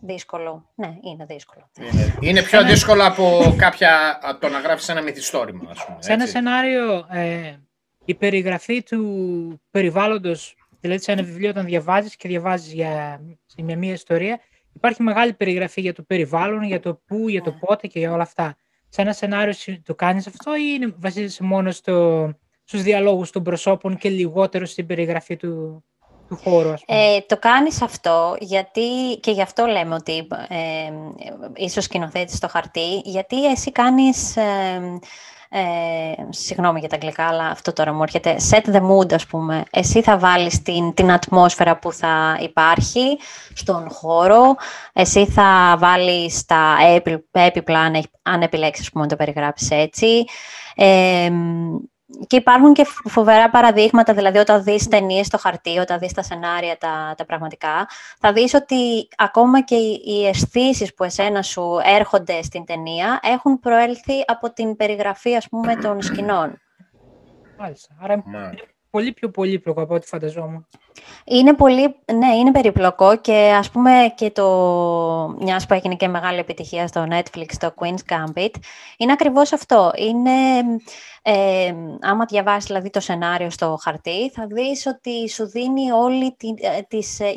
Δύσκολο. 0.00 0.70
Ναι, 0.74 0.98
είναι 1.02 1.24
δύσκολο. 1.24 1.70
Είναι, 1.80 2.14
είναι 2.20 2.42
πιο 2.42 2.64
δύσκολο 2.64 3.04
από 3.06 3.54
κάποια, 3.56 4.18
από 4.22 4.40
το 4.40 4.48
να 4.48 4.58
γράφεις 4.60 4.88
ένα 4.88 5.02
μυθιστόρημα, 5.02 5.70
ας 5.70 5.84
πούμε. 5.86 5.98
Σε 6.00 6.12
ένα 6.12 6.22
έτσι. 6.22 6.34
σενάριο, 6.34 7.06
ε, 7.10 7.56
η 8.04 8.14
περιγραφή 8.14 8.82
του 8.82 9.60
περιβάλλοντος, 9.70 10.56
δηλαδή 10.80 11.02
σε 11.02 11.12
ένα 11.12 11.22
βιβλίο 11.22 11.50
όταν 11.50 11.64
διαβάζεις 11.64 12.16
και 12.16 12.28
διαβάζεις 12.28 12.72
για, 12.72 13.20
για 13.56 13.76
μια 13.76 13.92
ιστορία, 13.92 14.40
υπάρχει 14.72 15.02
μεγάλη 15.02 15.32
περιγραφή 15.32 15.80
για 15.80 15.92
το 15.92 16.02
περιβάλλον, 16.02 16.62
για 16.62 16.80
το 16.80 16.94
πού, 17.06 17.28
για 17.28 17.42
το 17.42 17.50
Ναι. 17.50 17.56
πότε 17.58 17.86
και 17.86 17.98
για 17.98 18.12
όλα 18.12 18.22
αυτά. 18.22 18.56
Σε 18.88 19.00
ένα 19.02 19.12
σενάριο 19.12 19.52
συ- 19.52 19.84
το 19.86 19.94
κάνεις 19.94 20.26
αυτό 20.26 20.56
ή 20.56 20.60
είναι, 20.74 20.94
βασίζεσαι 20.98 21.42
μόνο 21.42 21.70
στο, 21.70 22.28
στους 22.64 22.82
διαλόγους 22.82 23.30
των 23.30 23.42
προσώπων 23.42 23.96
και 23.96 24.08
λιγότερο 24.08 24.66
στην 24.66 24.86
περιγραφή 24.86 25.36
του, 25.36 25.84
του 26.28 26.40
χώρου, 26.44 26.72
ας 26.72 26.84
πούμε. 26.84 26.98
Ε, 26.98 27.20
το 27.26 27.38
κάνεις 27.38 27.82
αυτό 27.82 28.36
γιατί, 28.40 29.16
και 29.20 29.30
γι' 29.30 29.42
αυτό 29.42 29.66
λέμε 29.66 29.94
ότι 29.94 30.26
ε, 30.48 30.56
είσαι 31.54 31.78
ο 31.78 31.82
σκηνοθέτης 31.82 32.36
στο 32.36 32.48
χαρτί, 32.48 33.00
γιατί 33.04 33.46
εσύ 33.46 33.72
κάνεις, 33.72 34.36
ε, 34.36 34.98
ε, 35.50 35.60
συγγνώμη 36.28 36.78
για 36.80 36.88
τα 36.88 36.94
αγγλικά, 36.94 37.26
αλλά 37.26 37.44
αυτό 37.44 37.72
τώρα 37.72 37.92
μου 37.92 38.02
έρχεται, 38.02 38.36
set 38.50 38.74
the 38.74 38.80
mood 38.90 39.12
ας 39.14 39.26
πούμε. 39.26 39.64
Εσύ 39.70 40.02
θα 40.02 40.18
βάλεις 40.18 40.62
την, 40.62 40.94
την 40.94 41.12
ατμόσφαιρα 41.12 41.78
που 41.78 41.92
θα 41.92 42.38
υπάρχει 42.40 43.18
στον 43.54 43.90
χώρο, 43.90 44.54
εσύ 44.92 45.26
θα 45.26 45.76
βάλεις 45.78 46.44
τα 46.44 46.76
έπι- 46.94 47.24
έπιπλα 47.30 47.78
αν, 47.78 47.94
έχει- 47.94 48.10
αν 48.22 48.42
επιλέξεις 48.42 48.84
ας 48.84 48.90
πούμε, 48.90 49.04
να 49.04 49.10
το 49.10 49.16
περιγράψεις 49.16 49.70
έτσι. 49.70 50.24
Ε, 50.76 51.30
και 52.26 52.36
υπάρχουν 52.36 52.72
και 52.72 52.84
φοβερά 53.04 53.50
παραδείγματα, 53.50 54.14
δηλαδή 54.14 54.38
όταν 54.38 54.62
δεις 54.62 54.88
ταινίες 54.88 55.26
στο 55.26 55.38
χαρτί, 55.38 55.78
όταν 55.78 55.98
δεις 55.98 56.12
τα 56.12 56.22
σενάρια 56.22 56.76
τα, 56.78 57.14
τα 57.16 57.24
πραγματικά, 57.24 57.88
θα 58.18 58.32
δεις 58.32 58.54
ότι 58.54 59.08
ακόμα 59.16 59.62
και 59.62 59.74
οι, 59.74 60.02
οι 60.04 60.26
αισθήσεις 60.26 60.94
που 60.94 61.04
εσένα 61.04 61.42
σου 61.42 61.78
έρχονται 61.84 62.42
στην 62.42 62.64
ταινία 62.64 63.20
έχουν 63.22 63.60
προέλθει 63.60 64.24
από 64.26 64.52
την 64.52 64.76
περιγραφή, 64.76 65.36
ας 65.36 65.48
πούμε, 65.48 65.76
των 65.76 66.02
σκηνών. 66.02 66.60
Μάλιστα. 67.58 67.94
Άρα 68.00 68.22
Μα- 68.26 68.38
είναι 68.38 68.54
πολύ 68.90 69.12
πιο 69.12 69.30
πολύπλοκο 69.30 69.82
από 69.82 69.94
ό,τι 69.94 70.06
φανταζόμουν. 70.06 70.66
Είναι 71.24 71.54
πολύ, 71.54 71.96
ναι, 72.12 72.34
είναι 72.34 72.50
περιπλοκό 72.50 73.16
και 73.16 73.54
ας 73.58 73.70
πούμε 73.70 73.90
και 74.14 74.30
το, 74.30 74.46
μιας 75.40 75.66
που 75.66 75.74
έγινε 75.74 75.94
και 75.94 76.08
μεγάλη 76.08 76.38
επιτυχία 76.38 76.86
στο 76.86 77.06
Netflix, 77.10 77.46
το 77.58 77.74
Queen's 77.76 78.12
Gambit, 78.12 78.50
είναι 78.96 79.12
ακριβώς 79.12 79.52
αυτό. 79.52 79.90
Είναι, 79.96 80.30
ε, 81.22 81.74
άμα 82.00 82.24
διαβάσεις 82.24 82.64
δηλαδή 82.64 82.90
το 82.90 83.00
σενάριο 83.00 83.50
στο 83.50 83.78
χαρτί, 83.82 84.30
θα 84.30 84.46
δεις 84.46 84.86
ότι 84.86 85.28
σου 85.28 85.48
δίνει 85.48 85.90
όλη 85.90 86.34
τη, 86.36 86.48
ε, 86.48 86.80
τις, 86.88 87.20
ε, 87.20 87.32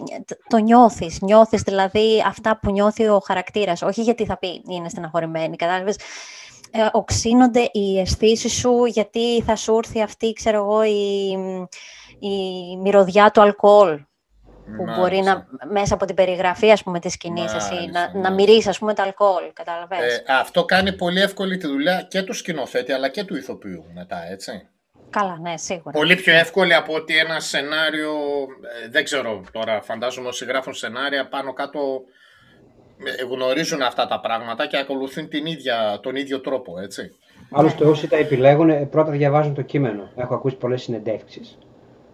το 0.47 0.57
νιώθεις. 0.57 1.21
Νιώθεις 1.21 1.61
δηλαδή 1.61 2.23
αυτά 2.27 2.59
που 2.61 2.71
νιώθει 2.71 3.07
ο 3.07 3.21
χαρακτήρας, 3.25 3.81
όχι 3.81 4.01
γιατί 4.01 4.25
θα 4.25 4.37
πει 4.37 4.63
είναι 4.69 4.89
στεναχωρημένη, 4.89 5.55
κατάλαβες. 5.55 5.95
Ε, 6.71 6.87
οξύνονται 6.91 7.69
οι 7.71 7.99
αισθήσεις 7.99 8.53
σου 8.53 8.85
γιατί 8.85 9.41
θα 9.41 9.55
σου 9.55 9.77
έρθει 9.77 10.01
αυτή, 10.01 10.33
ξέρω 10.33 10.57
εγώ, 10.57 10.83
η, 10.83 11.31
η 12.19 12.77
μυρωδιά 12.77 13.31
του 13.31 13.41
αλκοόλ. 13.41 13.97
που 14.65 14.83
Μάλιστα. 14.83 15.01
μπορεί 15.01 15.19
να, 15.19 15.47
μέσα 15.71 15.93
από 15.93 16.05
την 16.05 16.15
περιγραφή 16.15 16.71
ας 16.71 16.83
πούμε, 16.83 16.99
της 16.99 17.13
σκηνής 17.13 17.53
εσύ, 17.53 17.73
Μάλιστα, 17.73 17.99
να, 17.99 18.05
να 18.05 18.11
μάλιστα. 18.13 18.33
μυρίσει 18.33 18.69
ας 18.69 18.79
πούμε, 18.79 18.93
το 18.93 19.01
αλκοόλ, 19.01 19.43
καταλαβαίνεις. 19.53 20.17
Ε, 20.17 20.23
αυτό 20.27 20.65
κάνει 20.65 20.93
πολύ 20.93 21.21
εύκολη 21.21 21.57
τη 21.57 21.67
δουλειά 21.67 22.01
και 22.09 22.21
του 22.21 22.33
σκηνοθέτη 22.33 22.91
αλλά 22.91 23.09
και 23.09 23.23
του 23.23 23.35
ηθοποιού 23.35 23.85
μετά, 23.93 24.23
έτσι. 24.31 24.67
Καλά, 25.09 25.37
ναι, 25.41 25.57
σίγουρα. 25.57 25.91
Πολύ 25.91 26.15
πιο 26.15 26.33
εύκολη 26.33 26.73
από 26.73 26.93
ότι 26.93 27.17
ένα 27.17 27.39
σενάριο, 27.39 28.13
ε, 28.85 28.89
δεν 28.89 29.03
ξέρω 29.03 29.43
τώρα, 29.51 29.81
φαντάζομαι 29.81 30.27
όσοι 30.27 30.45
γράφουν 30.45 30.73
σενάρια 30.73 31.27
πάνω 31.27 31.53
κάτω 31.53 31.79
ε, 31.79 31.91
γνωρίζουν 33.31 33.81
αυτά 33.81 34.07
τα 34.07 34.19
πράγματα 34.19 34.67
και 34.67 34.77
ακολουθούν 34.77 35.27
την 35.29 35.45
ίδια, 35.45 35.99
τον 36.01 36.15
ίδιο 36.15 36.39
τρόπο, 36.39 36.79
έτσι. 36.79 37.11
Άλλωστε, 37.51 37.85
όσοι 37.85 38.07
τα 38.07 38.17
επιλέγουν, 38.17 38.69
ε, 38.69 38.87
πρώτα 38.91 39.11
διαβάζουν 39.11 39.53
το 39.53 39.61
κείμενο. 39.61 40.09
Έχω 40.15 40.33
ακούσει 40.33 40.55
πολλές 40.55 40.81
συνεντεύξεις. 40.81 41.57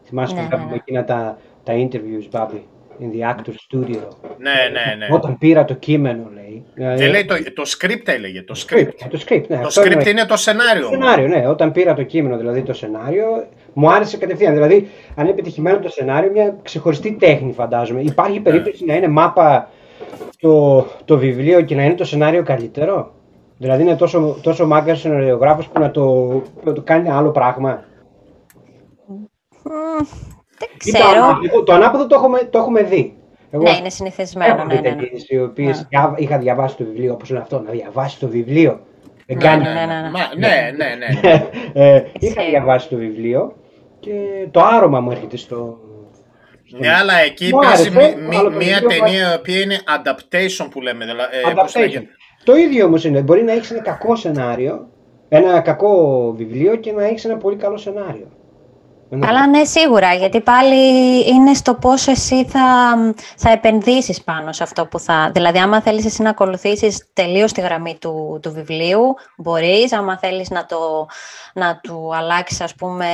Θυμάσαι 0.06 0.34
Ναι, 0.34 0.40
που 0.40 0.46
ναι, 0.46 0.52
κάνουμε 0.52 0.70
ναι. 0.72 0.76
εκείνα 0.76 1.04
τα, 1.04 1.38
τα 1.64 1.74
interviews, 1.74 2.28
Μπάμπη, 2.32 2.68
in 3.00 3.04
the 3.04 3.30
actor 3.30 3.54
studio; 3.70 4.08
Ναι, 4.38 4.54
ναι, 4.72 4.96
ναι. 4.98 5.08
Όταν 5.16 5.38
πήρα 5.38 5.66
το 5.66 5.74
κείμενο, 5.74 6.30
λέει. 6.34 6.64
Δηλαδή, 6.74 7.02
Δεν 7.02 7.10
λέει 7.12 7.26
το, 7.26 7.36
το 7.54 7.64
script 7.78 8.08
έλεγε, 8.08 8.42
το 8.44 8.66
script. 8.68 8.78
script, 8.78 9.08
το 9.10 9.22
script, 9.28 9.48
ναι. 9.48 9.58
Το 9.60 9.68
αυτό 9.68 9.82
script 9.82 9.86
εννοεί. 9.92 10.10
είναι 10.12 10.26
το 10.26 10.38
σενάριο. 10.38 10.82
Το 10.82 10.88
σενάριο, 10.88 11.28
ναι. 11.28 11.48
Όταν 11.48 11.72
πήρα 11.72 11.94
το 11.94 12.04
κείμενο, 12.04 12.38
δηλαδή 12.38 12.62
το 12.62 12.74
σενάριο, 12.74 13.48
μου 13.74 13.92
άρεσε 13.92 14.18
κατευθείαν. 14.18 14.54
Δηλαδή, 14.54 14.90
αν 15.16 15.24
είναι 15.24 15.34
επιτυχημένο 15.34 15.80
το 15.80 15.90
σενάριο, 15.90 16.32
μια 16.32 16.58
ξεχωριστή 16.64 17.12
τέχνη, 17.20 17.52
φαντάζομαι. 17.52 18.02
Υπάρχει 18.02 18.40
περίπτωση 18.40 18.86
να 18.86 18.94
είναι 18.96 19.08
μάπα 19.08 19.70
το, 20.40 20.86
το 21.06 21.18
βιβλίο 21.18 21.62
και 21.62 21.76
να 21.76 21.84
είναι 21.84 21.96
το 21.96 22.04
σενάριο 22.06 22.44
καλύτερο; 22.44 23.12
Δηλαδή, 23.58 23.82
είναι 23.84 23.96
τόσο, 23.96 24.38
τόσο 24.42 24.68
μάγκας 24.68 25.00
σεναριογράφο 25.00 25.70
που 25.74 25.80
να 25.80 25.92
το, 25.92 26.28
να 26.64 26.74
το 26.74 26.82
κάνει 26.82 27.10
άλλο 27.10 27.32
πράγμα; 27.32 27.84
Μμμ, 29.08 29.26
δεν 30.60 30.70
Ή 30.86 30.92
Το 30.92 30.98
ξέρω. 30.98 31.24
ανάποδο, 31.24 31.64
το 31.64 31.74
ανάποδο 31.74 32.08
το 32.08 32.16
έχουμε, 32.16 32.40
το 32.40 32.58
έχουμε 32.58 32.82
δει. 32.84 33.18
Εγώ 33.52 33.64
Ναι, 33.64 33.70
είναι 33.80 33.90
συνηθισμένο. 33.90 34.54
έχω 34.56 34.66
Ναι, 34.66 34.76
δει 34.76 34.82
ναι, 34.82 34.90
ναι. 34.90 34.96
ταινίες 34.96 35.30
οι 35.30 35.40
οποίες 35.40 35.88
είχα 36.16 36.38
διαβάσει 36.38 36.78
το 36.78 36.84
βιβλίο, 36.84 37.14
όπως 37.14 37.30
είναι 37.30 37.40
αυτό, 37.40 37.60
να 37.62 37.72
διαβάσει 37.72 38.20
το 38.20 38.28
βιβλίο. 38.28 38.80
Δεν 39.26 39.38
Ναι, 39.38 39.44
κάνει. 39.44 39.64
ναι, 39.64 39.70
ναι, 39.74 39.86
ναι. 39.86 40.10
Μα- 40.10 40.36
ναι, 40.38 40.72
ναι, 40.78 40.86
ναι. 40.96 41.32
ε, 41.74 41.96
είχα 42.20 42.42
Ισχύει. 42.42 42.50
διαβάσει 42.50 42.90
το 42.90 42.96
βιβλίο 42.96 43.54
και 44.00 44.12
το 44.52 44.62
άρωμα 44.62 45.00
μου 45.00 45.12
έρχεται 45.12 45.38
στο. 45.38 45.80
Ναι, 46.70 46.90
αλλά 46.94 47.14
εκεί 47.20 47.50
Μου 47.54 47.60
παίζει 47.60 47.90
άρεσε, 47.90 48.16
μη- 48.16 48.22
μη- 48.28 48.36
αλλά 48.36 48.50
το 48.50 48.56
μία 48.58 48.80
βιβλίο 48.80 48.90
ταινία 48.90 49.32
η 49.32 49.36
οποία 49.36 49.60
είναι 49.60 49.78
adaptation 49.98 50.68
που 50.72 50.82
λέμε. 50.82 51.06
δηλα- 51.06 51.36
ε, 51.36 51.54
πώς 51.54 51.72
Adaptation. 51.76 51.80
λέγεται. 51.80 52.08
Το 52.44 52.56
ίδιο 52.56 52.86
όμως 52.86 53.06
είναι. 53.06 53.22
Μπορεί 53.22 53.44
να 53.44 53.52
έχεις 53.52 53.72
ένα 53.72 53.82
κακό 53.82 54.16
σενάριο, 54.16 54.88
ένα 55.30 55.60
κακό 55.62 56.34
βιβλίο 56.38 56.76
και 56.76 56.92
να 56.92 57.04
έχεις 57.06 57.26
ένα 57.26 57.38
πολύ 57.38 57.56
καλό 57.56 57.78
σενάριο. 57.78 58.32
Ένα- 59.10 59.26
Καλά, 59.26 59.48
ναι, 59.48 59.64
σίγουρα, 59.64 60.14
γιατί 60.14 60.42
πάλι 60.42 60.76
είναι 61.30 61.54
στο 61.54 61.74
πόσο 61.74 62.12
εσύ 62.12 62.46
θα, 62.46 62.60
θα 63.38 63.50
επενδύσεις 63.52 64.24
πάνω 64.24 64.52
σε 64.52 64.64
αυτό 64.64 64.86
που 64.86 65.00
θα... 65.00 65.30
Δηλαδή, 65.34 65.58
άμα 65.60 65.82
θέλεις 65.82 66.06
εσύ 66.06 66.22
να 66.22 66.30
ακολουθήσεις 66.30 67.10
τελείως 67.14 67.52
τη 67.52 67.62
γραμμή 67.62 67.98
του, 68.02 68.40
του 68.42 68.52
βιβλίου, 68.52 69.16
μπορείς. 69.38 69.94
Άμα 69.94 70.18
θέλεις 70.18 70.50
να, 70.50 70.66
το, 70.66 71.08
να 71.54 71.80
του 71.84 72.16
αλλάξεις, 72.16 72.62
ας 72.62 72.76
πούμε, 72.76 73.08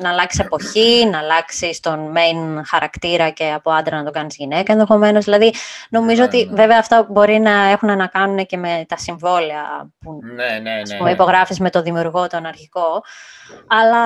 να 0.00 0.08
αλλάξεις 0.08 0.40
εποχή, 0.40 1.08
να 1.10 1.18
αλλάξεις 1.18 1.80
τον 1.80 2.12
main 2.14 2.60
χαρακτήρα 2.66 3.30
και 3.30 3.52
από 3.54 3.70
άντρα 3.70 3.96
να 3.96 4.04
το 4.04 4.10
κάνεις 4.10 4.36
γυναίκα 4.36 4.72
ενδεχομένως. 4.72 5.24
Δηλαδή, 5.24 5.54
νομίζω 5.90 6.20
Ναι, 6.20 6.26
ότι 6.26 6.44
ναι. 6.44 6.54
βέβαια 6.54 6.78
αυτά 6.78 7.06
μπορεί 7.10 7.38
να 7.38 7.50
έχουν 7.70 7.96
να 7.96 8.06
κάνουν 8.06 8.46
και 8.46 8.56
με 8.56 8.84
τα 8.88 8.96
συμβόλαια 8.96 9.90
που 10.00 10.18
Ναι, 10.34 10.58
ναι, 10.58 10.80
ας 10.82 10.90
ναι. 10.90 10.96
πούμε, 10.96 11.08
ναι. 11.08 11.14
υπογράφεις 11.14 11.60
με 11.60 11.70
το 11.70 11.82
δημιουργό, 11.82 12.26
τον 12.26 12.46
αρχικό. 12.46 13.02
Αλλά 13.66 13.98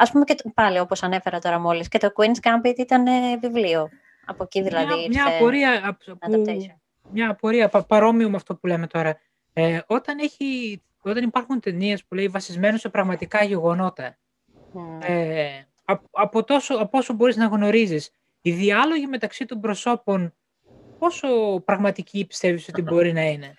ας 0.00 0.10
πούμε 0.10 0.24
και 0.24 0.34
το- 0.34 0.50
πάλι 0.54 0.78
όπως 0.78 1.02
ανέφερα 1.02 1.38
τώρα 1.38 1.58
μόλις 1.58 1.88
και 1.88 1.98
το 1.98 2.12
Queen's 2.16 2.46
Gambit 2.48 2.74
ήταν 2.78 3.06
ε, 3.06 3.36
βιβλίο. 3.40 3.88
Από 4.26 4.42
εκεί 4.42 4.62
δηλαδή 4.62 4.86
μια, 4.86 4.96
μια 5.08 5.22
ήρθε 5.24 5.36
απορία, 5.36 5.80
απ- 5.84 6.04
που, 6.04 6.18
adaptation. 6.30 6.74
μια 7.12 7.30
απορία 7.30 7.68
πα, 7.68 7.84
παρόμοιο 7.84 8.30
με 8.30 8.36
αυτό 8.36 8.54
που 8.56 8.66
λέμε 8.66 8.86
τώρα. 8.86 9.18
Ε, 9.52 9.78
όταν, 9.86 10.18
έχει, 10.18 10.82
όταν 11.02 11.24
υπάρχουν 11.24 11.60
ταινίες 11.60 12.04
που 12.04 12.14
λέει 12.14 12.28
βασισμένο 12.28 12.76
σε 12.76 12.88
πραγματικά 12.88 13.44
γεγονότα, 13.44 14.18
Μμ. 14.72 14.98
ε, 15.02 15.66
από, 15.84 16.08
από, 16.10 16.44
τόσο, 16.44 16.74
από 16.74 16.98
όσο 16.98 17.12
μπορείς 17.12 17.36
να 17.36 17.46
γνωρίζεις, 17.46 18.10
οι 18.40 18.50
διάλογοι 18.50 19.06
μεταξύ 19.06 19.44
των 19.44 19.60
προσώπων, 19.60 20.34
πόσο 20.98 21.60
πραγματικοί 21.64 22.24
πιστεύεις 22.26 22.68
ότι 22.68 22.82
μπορεί 22.82 23.12
να 23.12 23.22
είναι; 23.22 23.54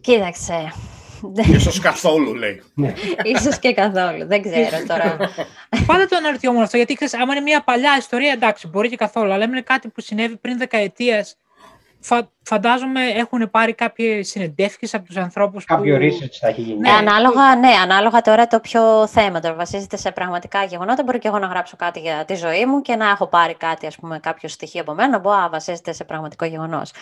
Κοίταξε. 0.00 0.72
Ίσως 1.32 1.80
καθόλου 1.80 2.34
λέει. 2.34 2.62
Ίσως 3.22 3.58
και 3.58 3.72
καθόλου. 3.72 4.26
Δεν 4.26 4.42
ξέρω 4.42 4.84
τώρα. 4.86 5.16
Πάντα 5.86 6.06
το 6.06 6.16
αναρωτιόμουν 6.16 6.62
αυτό, 6.62 6.76
γιατί 6.76 6.94
ξέρεις, 6.94 7.14
άμα 7.14 7.32
είναι 7.32 7.42
μια 7.42 7.62
παλιά 7.62 7.96
ιστορία, 7.98 8.32
εντάξει, 8.32 8.68
μπορεί 8.68 8.88
και 8.88 8.96
καθόλου, 8.96 9.32
αλλά 9.32 9.44
είναι 9.44 9.60
κάτι 9.60 9.88
που 9.88 10.00
συνέβη 10.00 10.36
πριν 10.36 10.58
δεκαετίας, 10.58 11.36
φα, 12.04 12.30
φαντάζομαι 12.42 13.06
έχουν 13.06 13.50
πάρει 13.50 13.74
κάποιες 13.74 14.28
συνεντεύξεις 14.28 14.94
από 14.94 15.04
τους 15.06 15.16
ανθρώπους 15.16 15.64
Κάποιο 15.64 15.96
που... 15.96 16.02
research 16.02 16.36
θα 16.40 16.48
έχει 16.48 16.60
γίνει. 16.60 16.88
Ε, 16.88 16.92
ανάλογα, 16.92 17.56
ναι, 17.56 17.72
ανάλογα 17.82 18.20
τώρα 18.20 18.46
το 18.46 18.60
ποιο 18.60 19.06
θέμα. 19.06 19.40
Τώρα 19.40 19.54
βασίζεται 19.54 19.96
σε 19.96 20.12
πραγματικά 20.12 20.64
γεγονότα. 20.64 21.02
Μπορεί 21.02 21.18
και 21.18 21.28
εγώ 21.28 21.38
να 21.38 21.46
γράψω 21.46 21.76
κάτι 21.76 22.00
για 22.00 22.24
τη 22.24 22.34
ζωή 22.34 22.66
μου 22.66 22.80
και 22.80 22.96
να 22.96 23.08
έχω 23.08 23.26
πάρει 23.26 23.54
κάτι, 23.54 23.86
ας 23.86 23.96
πούμε, 23.96 24.18
κάποιο 24.18 24.48
στοιχείο 24.48 24.80
από 24.80 24.94
μένα, 24.94 25.08
να 25.08 25.20
πω, 25.20 25.30
α, 25.30 25.48
βασίζεται 25.48 25.92
σε 25.92 26.04
πραγματικό 26.04 26.44
γεγονός. 26.44 26.92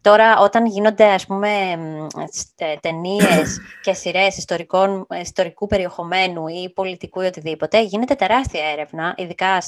Τώρα, 0.00 0.38
όταν 0.38 0.66
γίνονται, 0.66 1.04
ας 1.04 1.26
πούμε, 1.26 1.48
ταινίες 2.80 3.60
και 3.84 3.92
σειρές 3.92 4.36
ιστορικού 5.20 5.66
περιεχομένου 5.68 6.46
ή 6.46 6.72
πολιτικού 6.74 7.20
ή 7.20 7.26
οτιδήποτε, 7.26 7.82
γίνεται 7.82 8.14
τεράστια 8.14 8.70
έρευνα, 8.70 9.14
ειδικά 9.16 9.62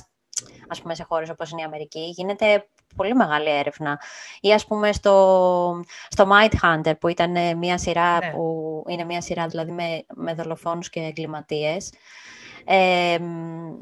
ας 0.68 0.80
πούμε, 0.80 0.94
σε 0.94 1.04
χώρες 1.08 1.30
όπως 1.30 1.50
είναι 1.50 1.60
η 1.60 1.64
Αμερική, 1.64 2.00
γίνεται 2.00 2.66
πολύ 2.96 3.14
μεγάλη 3.14 3.48
έρευνα. 3.50 4.00
Ή 4.40 4.52
ας 4.52 4.66
πούμε 4.66 4.92
στο, 4.92 5.80
στο 6.08 6.28
Might 6.30 6.52
Hunter 6.62 6.92
που 7.00 7.08
ήταν 7.08 7.36
ε, 7.36 7.54
μια 7.54 7.78
σειρά 7.78 8.18
Ναι. 8.18 8.30
που 8.30 8.84
είναι 8.88 9.04
μια 9.04 9.20
σειρά 9.20 9.46
δηλαδή 9.46 9.70
με, 9.72 10.04
με 10.14 10.34
δολοφόνους 10.34 10.90
και 10.90 11.00
εγκληματίες. 11.00 11.92
Ε, 12.64 13.18
μ, 13.20 13.72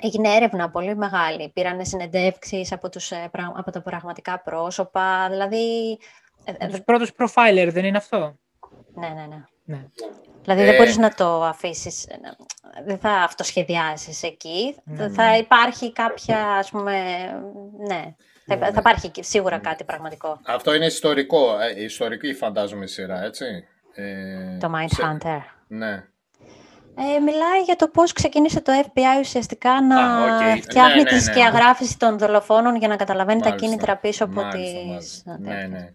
έγινε 0.00 0.34
έρευνα 0.34 0.70
πολύ 0.70 0.96
μεγάλη. 0.96 1.48
Πήρανε 1.54 1.84
συνεντεύξεις 1.84 2.72
από, 2.72 2.88
τους, 2.88 3.10
ε, 3.10 3.28
πραγ- 3.30 3.58
από 3.58 3.70
τα 3.70 3.82
πραγματικά 3.82 4.40
πρόσωπα. 4.40 5.28
Δηλαδή, 5.30 5.98
ε, 6.44 6.52
ε, 6.58 6.66
Τους 6.66 6.82
πρώτους 6.82 7.10
profilers, 7.18 7.68
δεν 7.70 7.84
είναι 7.84 7.96
αυτό; 7.96 8.34
ναι, 8.94 9.08
ναι, 9.08 9.26
ναι. 9.26 9.44
Ναι. 9.64 9.84
Δηλαδή 10.42 10.62
Ε, 10.62 10.64
δεν 10.64 10.76
μπορείς 10.76 10.96
να 10.96 11.14
το 11.14 11.44
αφήσεις, 11.44 12.04
ε, 12.06 12.18
να- 12.22 12.36
δεν 12.84 12.98
θα 12.98 13.10
αυτοσχεδιάσεις 13.10 14.22
εκεί. 14.22 14.76
Ναι, 14.84 15.08
Θα 15.08 15.36
υπάρχει 15.36 15.92
κάποια, 15.92 16.46
ας 16.52 16.70
πούμε, 16.70 16.92
ναι, 17.86 18.14
θα, 18.48 18.54
υπά- 18.54 18.72
θα 18.72 18.76
υπάρχει 18.80 19.08
και 19.08 19.22
σίγουρα 19.22 19.58
κάτι 19.58 19.84
πραγματικό. 19.84 20.40
Αυτό 20.46 20.74
είναι 20.74 20.86
ιστορικό. 20.86 21.58
Ε, 21.60 21.82
ιστορική 21.82 22.34
φαντάζομαι 22.34 22.86
σειρά, 22.86 23.22
έτσι. 23.24 23.44
Ε, 23.94 24.56
Το 24.60 24.70
σε- 24.86 25.02
Mindhunter. 25.02 25.40
Ναι. 25.68 26.04
Ε, 27.00 27.18
μιλάει 27.20 27.60
για 27.64 27.76
το 27.76 27.88
πώς 27.88 28.12
ξεκίνησε 28.12 28.60
το 28.60 28.72
FBI 28.84 29.20
ουσιαστικά 29.20 29.82
να 29.82 29.96
Α, 29.96 30.22
οκ. 30.54 30.62
φτιάχνει 30.62 30.94
Ναι, 30.94 31.02
ναι, 31.02 31.08
τη 31.08 31.14
ναι. 31.14 31.20
σκιαγράφηση 31.20 31.98
των 31.98 32.18
δολοφόνων 32.18 32.76
για 32.76 32.88
να 32.88 32.96
καταλαβαίνει 32.96 33.40
τα 33.40 33.48
Μάλιστα. 33.48 33.66
κίνητρα 33.68 33.96
πίσω 33.96 34.24
από 34.24 34.40
Μάλιστα, 34.40 34.78
τις... 34.78 34.86
μάλιστα. 34.88 35.36
Ναι, 35.40 35.66
ναι. 35.66 35.92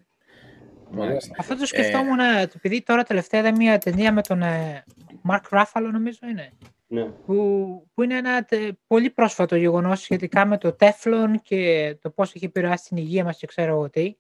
Ωραία. 0.96 1.08
Μάλιστα. 1.08 1.36
Αυτό 1.40 1.58
το 1.58 1.66
σκεφτόμουν, 1.66 2.20
ε, 2.20 2.42
επειδή 2.56 2.82
τώρα 2.82 3.04
τελευταία 3.04 3.40
είδα 3.40 3.52
μια 3.56 3.78
ταινία 3.78 4.12
με 4.12 4.22
τον 4.22 4.42
ε, 4.42 4.84
Mark 5.30 5.58
Ruffalo, 5.60 5.90
νομίζω 5.92 6.20
είναι, 6.30 6.52
Ναι. 6.94 7.04
που, 7.04 7.88
που 7.94 8.04
είναι 8.04 8.18
ένα 8.18 8.46
τε- 8.46 8.74
πολύ 8.88 9.10
πρόσφατο 9.10 9.56
γεγονός 9.56 10.02
σχετικά 10.02 10.46
με 10.46 10.58
το 10.58 10.74
τέφλον 10.74 11.42
και 11.42 11.96
το 12.02 12.10
πώς 12.10 12.34
έχει 12.36 12.46
επηρεάσει 12.46 12.88
την 12.88 12.98
υγεία 12.98 13.24
μας 13.24 13.38
και 13.38 13.48
ξέρω 13.48 13.72
εγώ 13.74 13.90
τι. 13.90 14.16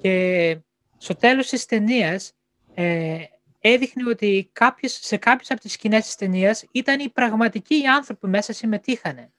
Και 0.00 0.56
στο 0.96 1.14
τέλος 1.16 1.48
της 1.48 1.66
ταινίας 1.66 2.32
ε, 2.74 3.16
έδειχνε 3.60 4.08
ότι 4.10 4.48
κάποιες, 4.52 4.98
σε 5.02 5.16
κάποιες 5.16 5.50
από 5.50 5.60
τις 5.60 5.72
σκηνές 5.72 6.04
της 6.04 6.14
ταινίας 6.16 6.64
ήταν 6.72 7.00
οι 7.00 7.08
πραγματικοί 7.08 7.74
οι 7.74 7.86
άνθρωποι 7.86 8.20
που 8.20 8.28
μέσα 8.28 8.52
συμμετείχανε. 8.52 9.32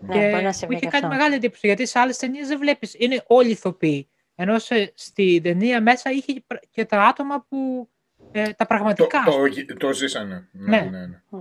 Ναι, 0.00 0.30
μπορεί 0.30 0.42
να 0.42 0.50
και 0.50 0.52
συμβεί 0.52 0.72
μου 0.74 0.80
είχε 0.80 0.84
και 0.84 0.90
κάνει 0.90 1.04
αυτό. 1.04 1.16
μεγάλη 1.16 1.34
εντύπωση 1.34 1.66
γιατί 1.66 1.86
σε 1.86 1.98
άλλες 1.98 2.16
ταινίες 2.16 2.48
δεν 2.48 2.58
βλέπεις, 2.58 2.94
είναι 2.98 3.22
όλοι 3.26 3.50
ηθοποιοί. 3.50 4.08
Ενώ 4.34 4.58
σε, 4.58 4.92
στην 4.94 5.42
ταινία 5.42 5.82
μέσα 5.82 6.10
είχε 6.10 6.32
και 6.32 6.42
πρα- 6.46 6.60
και 6.70 6.84
τα 6.84 7.02
άτομα 7.02 7.46
που 7.48 7.88
ε, 8.36 8.42
τα 8.42 8.54
Το, 8.56 8.64
πραγματικά. 8.66 9.18
ας 9.18 9.34
πούμε. 9.34 9.48
το, 9.64 9.76
το 9.86 9.92
ζήσανε. 9.92 10.48
Ναι, 10.52 10.76
Ναι. 10.76 10.82
ναι, 10.90 10.98
ναι. 10.98 11.06
Ναι. 11.30 11.40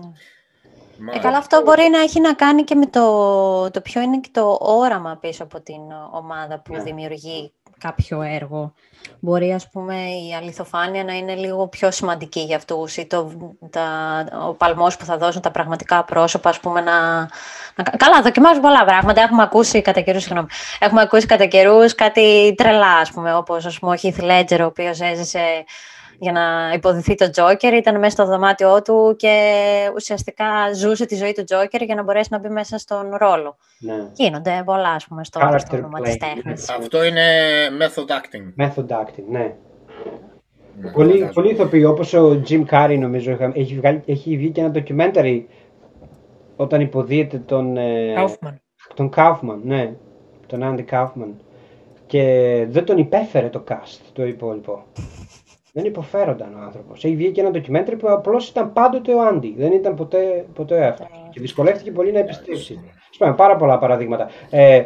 Ε, 0.97 1.05
Μάλιστα. 1.05 1.27
καλά, 1.27 1.37
αυτό 1.37 1.61
μπορεί 1.61 1.89
να 1.91 1.99
έχει 1.99 2.19
να 2.19 2.33
κάνει 2.33 2.63
και 2.63 2.75
με 2.75 2.85
το, 2.85 3.71
το 3.71 3.81
ποιο 3.81 4.01
είναι 4.01 4.19
και 4.19 4.29
το 4.31 4.57
όραμα 4.61 5.17
πίσω 5.21 5.43
από 5.43 5.61
την 5.61 5.81
ομάδα 6.11 6.59
που 6.59 6.81
δημιουργεί 6.81 7.53
κάποιο 7.79 8.21
έργο. 8.21 8.73
Μπορεί, 9.19 9.53
ας 9.53 9.69
πούμε, 9.69 9.95
η 9.95 10.33
αληθοφάνεια 10.35 11.03
να 11.03 11.13
είναι 11.13 11.35
λίγο 11.35 11.67
πιο 11.67 11.91
σημαντική 11.91 12.39
για 12.39 12.55
αυτούς 12.55 12.97
ή 12.97 13.05
το, 13.05 13.31
τα, 13.69 13.83
ο 14.47 14.53
παλμός 14.53 14.97
που 14.97 15.05
θα 15.05 15.17
δώσουν 15.17 15.41
τα 15.41 15.51
πραγματικά 15.51 16.03
πρόσωπα, 16.03 16.49
ας 16.49 16.59
πούμε, 16.59 16.81
να... 16.81 17.19
να 17.75 17.83
καλά, 17.97 18.21
δοκιμάζουν 18.21 18.61
πολλά 18.61 18.85
πράγματα. 18.85 19.21
Έχουμε 19.21 19.43
ακούσει 19.43 19.81
κατά 19.81 20.01
καιρούς, 20.01 20.21
συγγνώμη, 20.23 20.47
έχουμε 20.79 21.01
ακούσει 21.01 21.25
κατά 21.25 21.45
καιρούς 21.45 21.95
κάτι 21.95 22.53
τρελά, 22.57 22.95
ας 22.97 23.11
πούμε, 23.11 23.35
όπως 23.35 23.65
ας 23.65 23.79
πούμε, 23.79 23.95
ο 23.95 23.99
Heath 24.01 24.21
Ledger, 24.21 24.59
ο 24.61 24.65
οποίος 24.65 24.99
έζησε 25.01 25.39
για 26.19 26.31
να 26.31 26.71
υποδηθεί 26.75 27.15
το 27.15 27.29
Τζόκερ, 27.29 27.73
ήταν 27.73 27.99
μέσα 27.99 28.09
στο 28.11 28.25
δωμάτιό 28.25 28.81
του 28.81 29.15
και 29.17 29.51
ουσιαστικά 29.95 30.45
ζούσε 30.73 31.05
τη 31.05 31.15
ζωή 31.15 31.31
του 31.33 31.43
Τζόκερ 31.43 31.81
για 31.81 31.95
να 31.95 32.03
μπορέσει 32.03 32.27
να 32.31 32.39
μπει 32.39 32.49
μέσα 32.49 32.77
στον 32.77 33.15
ρόλο. 33.15 33.57
Ναι. 33.79 33.93
Γίνονται 34.13 34.61
πολλά, 34.65 34.89
ας 34.89 35.05
πούμε, 35.07 35.23
στο, 35.23 35.39
Character 35.43 35.59
στο 35.59 35.77
όνομα 35.77 35.99
της 36.01 36.13
play. 36.13 36.17
τέχνης. 36.35 36.69
Αυτό 36.69 37.03
είναι 37.03 37.23
method 37.79 38.05
acting. 38.11 38.63
Method 38.65 38.87
acting, 39.01 39.23
ναι. 39.29 39.55
Ναι, 40.81 40.91
Πολλοί, 40.91 41.07
φαντάζομαι. 41.11 41.31
πολλοί 41.33 41.51
ηθοποιοί, 41.51 41.83
όπως 41.87 42.13
ο 42.13 42.41
Jim 42.49 42.63
Carrey 42.69 42.97
νομίζω, 42.99 43.31
είχα- 43.31 43.51
έχει, 43.55 43.75
βγάλει, 43.75 44.01
έχει 44.05 44.37
βγει 44.37 44.49
και 44.49 44.61
ένα 44.61 44.71
documentary 44.75 45.41
όταν 46.55 46.81
υποδίεται 46.81 47.37
τον, 47.37 47.77
ε, 47.77 48.13
Kaufman. 48.17 48.53
τον 48.93 49.09
Kaufman, 49.15 49.59
ναι, 49.63 49.93
τον 50.47 50.61
Andy 50.63 50.93
Kaufman. 50.93 51.31
Και 52.05 52.65
δεν 52.69 52.85
τον 52.85 52.97
υπέφερε 52.97 53.49
το 53.49 53.63
cast, 53.69 53.99
το 54.13 54.25
υπόλοιπο. 54.25 54.83
Δεν 55.75 55.85
υποφέρονταν 55.85 56.55
ο 56.55 56.63
άνθρωπος. 56.63 57.03
Έχει 57.03 57.15
βγει 57.15 57.31
και 57.31 57.41
ένα 57.41 57.51
documentary 57.53 57.95
που 57.99 58.09
απλώς 58.09 58.49
ήταν 58.49 58.73
πάντοτε 58.73 59.13
ο 59.13 59.17
Andy. 59.29 59.53
Δεν 59.57 59.71
ήταν 59.71 59.95
ποτέ, 59.95 60.45
ποτέ 60.53 60.85
αυτό. 60.85 61.07
Και 61.29 61.39
δυσκολεύτηκε 61.39 61.91
πολύ 61.91 62.11
να 62.11 62.19
επιστρέψει. 62.19 62.79
Σπάμε 63.11 63.35
πάρα 63.35 63.55
πολλά 63.55 63.77
παραδείγματα. 63.77 64.29
Ε, 64.49 64.83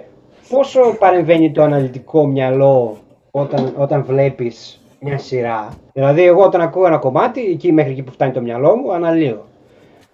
πόσο 0.49 0.95
παρεμβαίνει 0.99 1.51
το 1.51 1.61
αναλυτικό 1.61 2.27
μυαλό 2.27 2.97
όταν, 3.31 3.73
όταν 3.77 4.03
βλέπεις 4.03 4.81
μια 4.99 5.17
σειρά; 5.17 5.69
Δηλαδή, 5.93 6.23
εγώ 6.23 6.43
όταν 6.43 6.61
ακούω 6.61 6.85
ένα 6.85 6.97
κομμάτι, 6.97 7.41
εκεί 7.41 7.71
μέχρι 7.71 7.91
εκεί 7.91 8.03
που 8.03 8.11
φτάνει 8.11 8.31
το 8.31 8.41
μυαλό 8.41 8.75
μου, 8.75 8.93
αναλύω. 8.93 9.45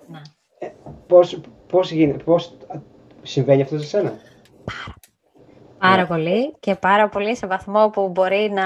Ναι. 0.07 0.21
Ε, 0.59 0.67
πώς, 1.07 1.41
πώς, 1.67 1.91
γίνεται, 1.91 2.23
πώς 2.23 2.57
συμβαίνει 3.21 3.61
αυτό 3.61 3.79
σε 3.79 3.85
σένα; 3.85 4.13
Πάρα 4.63 4.93
πολύ 6.07 6.55
και 6.59 6.75
πάρα 6.75 7.09
πολύ 7.09 7.35
σε 7.37 7.47
βαθμό 7.47 7.89
που 7.89 8.09
μπορεί 8.09 8.51
να, 8.53 8.65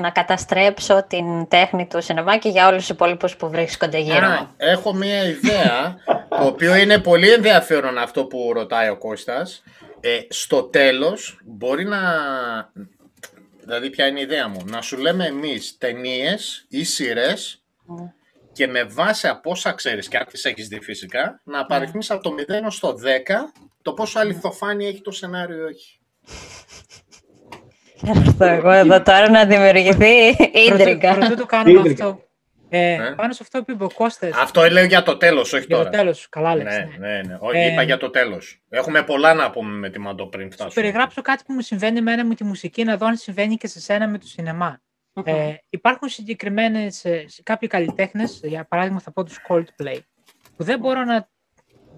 να 0.00 0.10
καταστρέψω 0.10 1.04
την 1.08 1.48
τέχνη 1.48 1.86
του 1.86 2.02
σινεμά 2.02 2.36
και 2.36 2.48
για 2.48 2.66
όλους 2.68 2.78
τους 2.80 2.88
υπόλοιπους 2.88 3.36
που 3.36 3.48
βρίσκονται 3.50 3.98
γύρω 3.98 4.26
Α, 4.26 4.40
μου. 4.40 4.48
έχω 4.56 4.94
μία 4.94 5.22
ιδέα, 5.24 5.96
το 6.28 6.44
οποίο 6.46 6.74
είναι 6.76 6.98
πολύ 6.98 7.30
ενδιαφέρον 7.30 7.98
αυτό 7.98 8.24
που 8.24 8.50
ρωτάει 8.54 8.88
ο 8.88 8.98
Κώστας. 8.98 9.62
Ε, 10.00 10.18
στο 10.28 10.62
τέλος 10.62 11.40
μπορεί 11.44 11.84
να... 11.84 12.00
Δηλαδή 13.60 13.90
ποια 13.90 14.06
είναι 14.06 14.18
η 14.18 14.22
ιδέα 14.22 14.48
μου. 14.48 14.60
Να 14.64 14.80
σου 14.82 14.96
λέμε 14.98 15.26
εμείς 15.26 15.78
ταινίες 15.78 16.64
ή 16.68 16.84
σειρές 16.84 17.62
Ναι. 17.86 18.12
και 18.52 18.66
με 18.66 18.82
βάση 18.84 19.28
από 19.28 19.50
όσα 19.50 19.72
ξέρεις 19.72 20.08
και 20.08 20.16
αν 20.16 20.26
τις 20.26 20.44
έχεις 20.44 20.68
δει 20.68 20.80
φυσικά, 20.80 21.40
να 21.44 21.60
απαριθμίσεις 21.60 22.10
από 22.10 22.22
το 22.22 22.34
0 22.48 22.66
ως 22.66 22.78
το 22.80 22.88
10 22.88 23.52
το 23.82 23.92
πόσο 23.92 24.18
αληθοφάνεια 24.18 24.88
έχει 24.88 25.00
το 25.00 25.10
σενάριο 25.10 25.56
ή 25.56 25.60
όχι. 25.72 25.97
Θα 28.04 28.10
έρθω 28.20 28.44
εγώ 28.44 28.70
εδώ 28.70 29.02
τώρα 29.02 29.30
να 29.30 29.44
δημιουργηθεί 29.46 30.36
ίντρικα. 30.68 31.14
Πρωτού 31.14 31.34
το 31.36 31.46
κάνουμε 31.46 31.78
Ίντρικα. 31.78 32.04
αυτό. 32.06 32.22
Ε, 32.70 32.92
Ε. 32.92 33.12
Πάνω 33.16 33.32
σε 33.32 33.38
αυτό 33.42 33.62
που 33.64 33.70
είπε 33.70 33.84
ο 33.84 33.90
Κώστας, 33.94 34.30
Αυτό 34.36 34.68
λέω 34.70 34.84
για 34.84 35.02
το 35.02 35.16
τέλος, 35.16 35.52
όχι 35.52 35.64
για 35.66 35.76
το 35.76 35.82
τώρα. 35.82 35.96
τέλος, 35.96 36.28
καλά 36.28 36.54
λες. 36.56 36.64
Ναι, 36.64 36.88
ναι. 36.98 37.08
ναι, 37.08 37.22
ναι. 37.22 37.36
Όχι, 37.40 37.58
Ε, 37.58 37.72
είπα 37.72 37.82
για 37.82 37.96
το 37.96 38.10
τέλος. 38.10 38.62
Έχουμε 38.68 39.02
πολλά 39.02 39.34
να 39.34 39.50
πούμε 39.50 39.70
με 39.78 39.90
τη 39.90 39.98
Μαντό 39.98 40.26
πριν 40.26 40.44
Θα 40.44 40.50
σου 40.50 40.56
φτάσουμε. 40.56 40.82
περιγράψω 40.84 41.22
κάτι 41.22 41.42
που 41.46 41.52
μου 41.52 41.60
συμβαίνει 41.60 41.98
εμένα 41.98 42.24
με 42.24 42.34
τη 42.34 42.44
μουσική, 42.44 42.84
να 42.84 42.96
δω 42.96 43.06
αν 43.06 43.16
συμβαίνει 43.16 43.56
και 43.56 43.66
σε 43.66 43.80
σένα 43.80 44.08
με 44.08 44.18
το 44.18 44.26
σινεμά. 44.26 44.80
Ε, 45.24 45.54
υπάρχουν 45.70 46.08
συγκεκριμένες 46.08 47.04
κάποιοι 47.42 47.68
καλλιτέχνες, 47.68 48.40
για 48.42 48.64
παράδειγμα 48.64 49.00
θα 49.00 49.12
πω 49.12 49.24
τους 49.24 49.36
Coldplay, 49.48 49.98
που 50.56 50.64
δεν 50.64 50.78
μπορώ 50.78 51.04
να, 51.04 51.28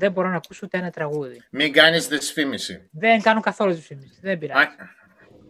δεν 0.01 0.13
μπορώ 0.13 0.29
να 0.29 0.37
ακούσω 0.37 0.61
ούτε 0.65 0.79
ένα 0.79 0.91
τραγούδι. 0.91 1.43
Μην 1.51 1.73
κάνεις 1.73 2.09
δυσφήμιση. 2.09 2.89
Δεν 2.93 3.23
κάνω 3.23 3.41
καθόλου 3.41 3.73
διαφήμιση. 3.73 4.19
Δεν 4.23 4.39
πειράζει. 4.39 4.65
Α, 4.65 4.69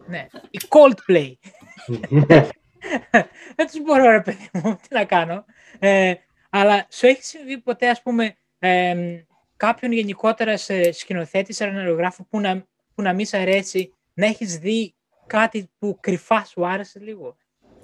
Ναι. 0.07 0.27
Η 0.49 0.59
Coldplay. 0.69 1.33
δεν 3.55 3.67
τους 3.67 3.81
μπορώ, 3.83 4.11
ρε 4.11 4.21
παιδί 4.21 4.49
μου, 4.53 4.75
τι 4.75 4.95
να 4.95 5.05
κάνω. 5.05 5.45
Ε, 5.79 6.13
αλλά 6.49 6.87
σου 6.89 7.05
έχει 7.07 7.23
συμβεί 7.23 7.57
ποτέ, 7.57 7.89
ας 7.89 8.01
πούμε, 8.01 8.35
ε, 8.59 8.95
κάποιον 9.57 9.91
γενικότερα 9.91 10.57
σε 10.57 10.91
σκηνοθέτης, 10.91 11.55
σε 11.55 11.65
ρενεργογράφο 11.65 12.25
που 12.29 12.39
να, 12.39 12.65
που 12.95 13.01
να 13.01 13.13
μην 13.13 13.25
σ' 13.25 13.33
αρέσει, 13.33 13.93
να 14.13 14.25
έχεις 14.25 14.57
δει 14.57 14.95
κάτι 15.27 15.71
που 15.79 15.97
κρυφά 15.99 16.45
σου 16.45 16.67
άρεσε 16.67 16.99
λίγο; 16.99 17.37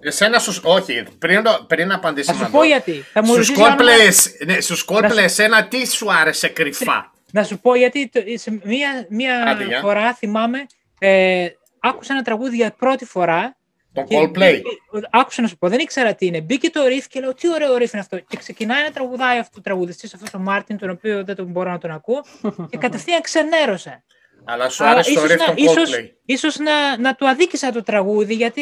Εσένα 0.08 0.39
σου. 0.39 0.62
Όχι, 0.63 1.04
πριν, 1.20 1.43
πριν 1.67 1.91
απαντήσεις 1.91 2.28
Θα 2.28 2.34
σου 2.34 2.39
Μαντώ. 2.39 2.58
πω 2.58 2.63
γιατί. 2.63 2.91
Θα 3.13 3.24
μου 3.24 3.34
Στους 3.34 3.48
ρωτήσεις 3.48 3.65
αν- 3.67 3.78
Coldplay, 3.78 4.46
ναι, 4.46 4.60
στους 4.60 4.86
Να 4.88 4.98
Coldplay, 4.98 5.12
σου- 5.12 5.17
εσένα 5.24 5.67
τι 5.67 5.88
σου 5.88 6.13
άρεσε 6.13 6.48
κρυφά; 6.48 7.12
Να 7.32 7.43
σου 7.43 7.60
πω 7.60 7.76
γιατί 7.76 8.10
το- 8.10 8.20
σε 8.36 8.60
μία, 8.63 9.06
μία 9.10 9.43
Άντε, 9.48 9.63
για. 9.63 9.80
φορά 9.80 10.13
θυμάμαι, 10.13 10.65
ε, 11.00 11.48
άκουσα 11.80 12.13
ένα 12.13 12.22
τραγούδι 12.22 12.56
για 12.56 12.72
πρώτη 12.78 13.06
φορά 13.06 13.56
Το 13.93 14.04
Και 14.04 14.17
Coldplay. 14.20 14.30
μπήκε- 14.32 15.08
Άκουσα 15.12 15.41
να 15.41 15.48
σου 15.48 15.58
πω, 15.58 15.70
δεν 15.70 15.80
ήξερα 15.80 16.13
τι 16.15 16.26
είναι. 16.26 16.41
Μπήκε 16.41 16.70
το 16.70 16.82
riff 16.86 17.04
και 17.10 17.20
λέω 17.20 17.34
τι 17.34 17.50
ωραίο 17.52 17.76
riff 17.76 17.91
είναι 17.93 18.02
αυτό. 18.02 18.17
Και 18.20 18.38
ξεκινάει 18.38 18.84
να 18.84 18.91
τραγουδάει 18.91 19.38
αυτό 19.39 19.56
ο 19.58 19.62
τραγουδιστή, 19.62 20.10
αυτό 20.15 20.38
ο 20.38 20.41
Μάρτιν, 20.41 20.78
τον 20.78 20.89
οποίο 20.89 21.24
δεν 21.24 21.36
τον 21.36 21.46
μπορώ 21.46 21.72
να 21.72 21.78
τον 21.78 21.91
ακούω. 21.91 22.24
και 22.72 22.78
κατευθείαν 22.78 23.22
ξενέρωσα. 23.22 24.04
Αλλά 24.46 24.70
σου 24.70 24.84
Αλλά 24.84 24.91
άρεσε 24.93 25.13
το 25.13 25.20
ίσως 25.24 25.32
riff 25.36 25.38
να- 25.39 25.46
των 25.46 25.56
ίσως- 25.58 25.89
Coldplay. 25.96 26.06
Ίσως 26.26 26.58
να, 26.58 26.98
να 27.00 27.15
του 27.15 27.28
αδίκησα 27.28 27.72
το 27.72 27.84
τραγούδι, 27.84 28.34
γιατί. 28.34 28.62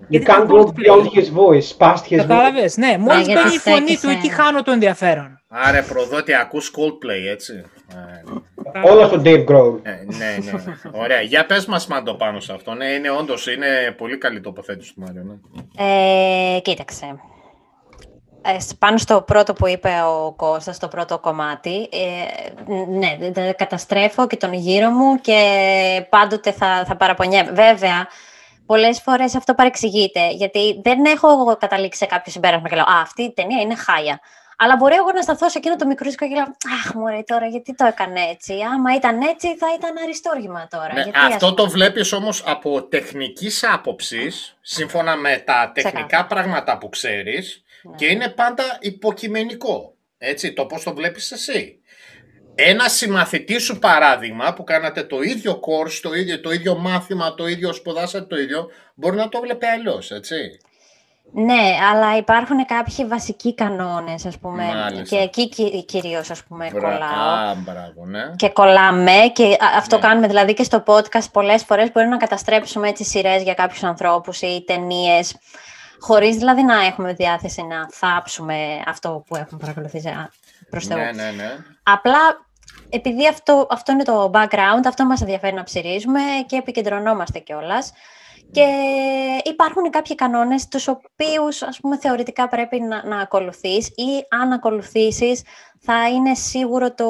You 0.00 0.06
γιατί 0.08 0.26
can't 0.28 0.44
ήταν 0.44 0.48
go 0.48 0.64
Coldplay. 0.64 0.86
beyond 0.86 1.06
his 1.18 1.26
voice, 1.26 1.76
past 1.86 1.94
his 1.94 2.14
voice. 2.14 2.16
Κατάλαβες, 2.16 2.76
ναι. 2.76 2.96
Μόλις 2.98 3.26
γιατί 3.26 3.42
μπαίνει 3.42 3.54
η 3.54 3.58
φωνή 3.58 3.80
του, 3.92 3.98
στέκεσαι. 3.98 4.18
εκεί 4.18 4.28
χάνω 4.28 4.62
το 4.62 4.70
ενδιαφέρον. 4.70 5.40
Άρε 5.48 5.82
προδότη, 5.82 6.34
ακούς 6.34 6.70
Coldplay, 6.76 7.30
έτσι. 7.32 7.64
Ε, 8.72 8.88
Όλα 8.88 9.06
στον 9.06 9.22
Dave 9.24 9.44
Grohl. 9.46 9.78
ε, 9.82 9.90
ναι, 10.04 10.36
ναι. 10.44 10.52
Ωραία. 10.92 11.20
Για 11.20 11.46
πες 11.46 11.66
μας 11.66 11.86
Μαντώ 11.86 12.14
πάνω 12.14 12.40
σε 12.40 12.52
αυτό. 12.52 12.74
Ναι, 12.74 12.84
είναι 12.86 13.10
όντως, 13.10 13.46
είναι 13.46 13.94
πολύ 13.96 14.18
καλή 14.18 14.40
τοποθέτηση 14.40 14.94
του 14.94 15.00
Μάριο. 15.00 15.22
Ναι. 15.22 15.84
Ε, 16.56 16.60
κοίταξε. 16.60 17.06
Ε, 18.56 18.60
σ- 18.60 18.74
πάνω 18.78 18.96
στο 18.96 19.22
πρώτο 19.22 19.52
που 19.52 19.66
είπε 19.68 19.88
ο 20.06 20.32
Κώστας, 20.32 20.76
στο 20.76 20.88
πρώτο 20.88 21.18
κομμάτι, 21.18 21.88
ε, 21.92 22.88
ναι, 22.98 23.16
δε- 23.20 23.30
δε- 23.30 23.52
καταστρέφω 23.52 24.26
και 24.26 24.36
τον 24.36 24.52
γύρο 24.52 24.90
μου 24.90 25.20
και 25.20 25.36
πάντοτε 26.08 26.52
θα, 26.52 26.84
θα 26.86 26.96
παραπονιέμαι. 26.96 27.50
Βέβαια, 27.50 28.06
πολλές 28.68 29.00
φορές 29.00 29.34
αυτό 29.34 29.54
παρεξηγείται, 29.54 30.28
γιατί 30.30 30.80
δεν 30.84 31.04
έχω 31.04 31.28
εγώ 31.30 31.56
καταλήξει 31.56 31.98
σε 31.98 32.06
κάποιο 32.06 32.32
συμπέρασμα 32.32 32.68
και 32.68 32.74
λέω 32.74 32.84
«Α, 32.84 33.00
αυτή 33.02 33.22
η 33.22 33.32
ταινία 33.32 33.60
είναι 33.60 33.74
χάλια». 33.74 34.20
Αλλά 34.60 34.76
μπορεί 34.76 34.94
εγώ 34.94 35.12
να 35.14 35.22
σταθώ 35.22 35.48
σε 35.48 35.58
εκείνο 35.58 35.76
το 35.76 35.86
μικρό 35.86 36.10
και 36.10 36.26
λέω 36.26 36.42
«Αχ, 36.78 36.94
μωρέ, 36.94 37.22
τώρα 37.26 37.46
γιατί 37.46 37.74
το 37.74 37.84
έκανε 37.86 38.20
έτσι. 38.30 38.52
Άμα 38.74 38.94
ήταν 38.94 39.20
έτσι, 39.20 39.56
θα 39.56 39.66
ήταν 39.78 39.96
αριστόργημα 40.02 40.68
τώρα». 40.70 40.92
Ναι, 40.92 41.02
γιατί, 41.02 41.18
ας 41.18 41.34
αυτό 41.34 41.48
το 41.54 41.54
πούμε». 41.54 41.68
βλέπεις 41.74 42.12
όμως 42.12 42.42
από 42.46 42.82
τεχνικής 42.82 43.64
άποψης, 43.64 44.56
σύμφωνα 44.60 45.16
με 45.16 45.42
τα 45.46 45.70
τεχνικά 45.74 45.98
Ξεκάθαρα. 45.98 46.26
πράγματα 46.26 46.78
που 46.78 46.88
ξέρεις, 46.88 47.62
Ναι. 47.82 47.94
και 47.96 48.06
είναι 48.06 48.28
πάντα 48.28 48.64
υποκειμενικό. 48.80 49.92
Έτσι, 50.18 50.52
το 50.52 50.64
πώς 50.66 50.82
το 50.82 50.94
βλέπεις 50.94 51.30
εσύ. 51.32 51.78
Ένα 52.60 52.88
συμμαθητή 52.88 53.58
σου 53.58 53.78
παράδειγμα 53.78 54.52
που 54.52 54.64
κάνατε 54.64 55.02
το 55.02 55.20
ίδιο 55.22 55.52
course, 55.60 55.98
το 56.02 56.12
ίδιο, 56.14 56.40
το 56.40 56.50
ίδιο 56.50 56.76
μάθημα, 56.78 57.34
το 57.34 57.46
ίδιο 57.46 57.72
σπουδάσατε 57.72 58.24
το 58.24 58.36
ίδιο, 58.40 58.70
μπορεί 58.94 59.16
να 59.16 59.28
το 59.28 59.40
βλέπει 59.40 59.66
αλλιώς, 59.66 60.10
έτσι. 60.10 60.36
Ναι, 61.32 61.76
αλλά 61.92 62.16
υπάρχουν 62.16 62.66
κάποιοι 62.66 63.04
βασικοί 63.04 63.54
κανόνες, 63.54 64.26
ας 64.26 64.38
πούμε, 64.38 64.64
Μάλιστα. 64.64 65.16
και 65.16 65.22
εκεί 65.22 65.48
κυ- 65.48 65.84
κυρίως, 65.84 66.30
ας 66.30 66.42
πούμε, 66.44 66.70
Μπρα- 66.72 66.80
κολλάω. 66.80 67.48
Α, 67.50 67.54
μπράβο, 67.54 68.06
ναι. 68.06 68.22
Και 68.36 68.48
κολλάμε 68.48 69.12
και 69.32 69.44
α- 69.44 69.76
αυτό 69.76 69.96
Ναι. 69.96 70.02
κάνουμε 70.02 70.26
δηλαδή 70.26 70.54
και 70.54 70.62
στο 70.62 70.82
podcast 70.86 71.30
πολλές 71.32 71.62
φορές 71.62 71.92
μπορεί 71.92 72.06
να 72.06 72.16
καταστρέψουμε 72.16 72.88
έτσι 72.88 73.04
σειρές 73.04 73.42
για 73.42 73.54
κάποιους 73.54 73.82
ανθρώπους 73.82 74.40
ή 74.40 74.64
ταινίες, 74.66 75.36
χωρίς 75.98 76.36
δηλαδή 76.36 76.62
να 76.62 76.84
έχουμε 76.84 77.12
διάθεση 77.12 77.62
να 77.62 77.88
θάψουμε 77.90 78.56
αυτό 78.86 79.24
που 79.26 79.36
έχουμε 79.36 79.60
παρακολουθήσει 79.60 80.08
α, 80.08 80.30
προς 80.70 80.86
Θεού. 80.86 80.96
Ναι, 80.98 81.10
ναι, 81.12 81.30
ναι. 81.36 81.56
Απλά 81.82 82.18
επειδή 82.88 83.28
αυτό, 83.28 83.66
αυτό 83.70 83.92
είναι 83.92 84.02
το 84.02 84.30
background, 84.34 84.86
αυτό 84.86 85.04
μας 85.04 85.20
ενδιαφέρει 85.20 85.54
να 85.54 85.62
ψηρίζουμε 85.62 86.20
και 86.46 86.56
επικεντρωνόμαστε 86.56 87.38
κιόλας. 87.38 87.92
Και 88.50 88.66
υπάρχουν 89.44 89.90
κάποιοι 89.90 90.14
κανόνες 90.14 90.68
τους 90.68 90.88
οποίους 90.88 91.62
ας 91.62 91.80
πούμε 91.80 91.98
θεωρητικά 91.98 92.48
πρέπει 92.48 92.80
να, 92.80 93.06
να 93.06 93.20
ακολουθείς 93.20 93.86
ή 93.86 94.26
αν 94.28 94.52
ακολουθήσεις 94.52 95.42
θα 95.80 96.08
είναι 96.08 96.34
σίγουρο 96.34 96.94
το, 96.94 97.06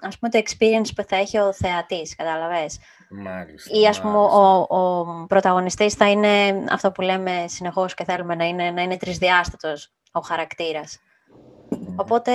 ας 0.00 0.18
πούμε, 0.18 0.30
το 0.30 0.38
experience 0.38 0.88
που 0.96 1.02
θα 1.08 1.16
έχει 1.16 1.38
ο 1.38 1.52
θεατής, 1.52 2.16
κατάλαβες. 2.16 2.78
Μάλιστα. 3.10 3.78
Ή 3.78 3.86
ας 3.86 4.00
πούμε 4.00 4.12
μάλιστα. 4.12 4.38
ο, 4.38 4.78
ο 4.78 5.26
πρωταγωνιστής 5.26 5.94
θα 5.94 6.10
είναι 6.10 6.64
αυτό 6.70 6.92
που 6.92 7.00
λέμε 7.00 7.44
συνεχώς 7.48 7.94
και 7.94 8.04
θέλουμε 8.04 8.34
να 8.34 8.44
είναι, 8.44 8.70
να 8.70 8.82
είναι 8.82 8.96
τρισδιάστατος 8.96 9.92
ο 10.12 10.20
χαρακτήρας. 10.20 10.98
Οπότε, 11.96 12.32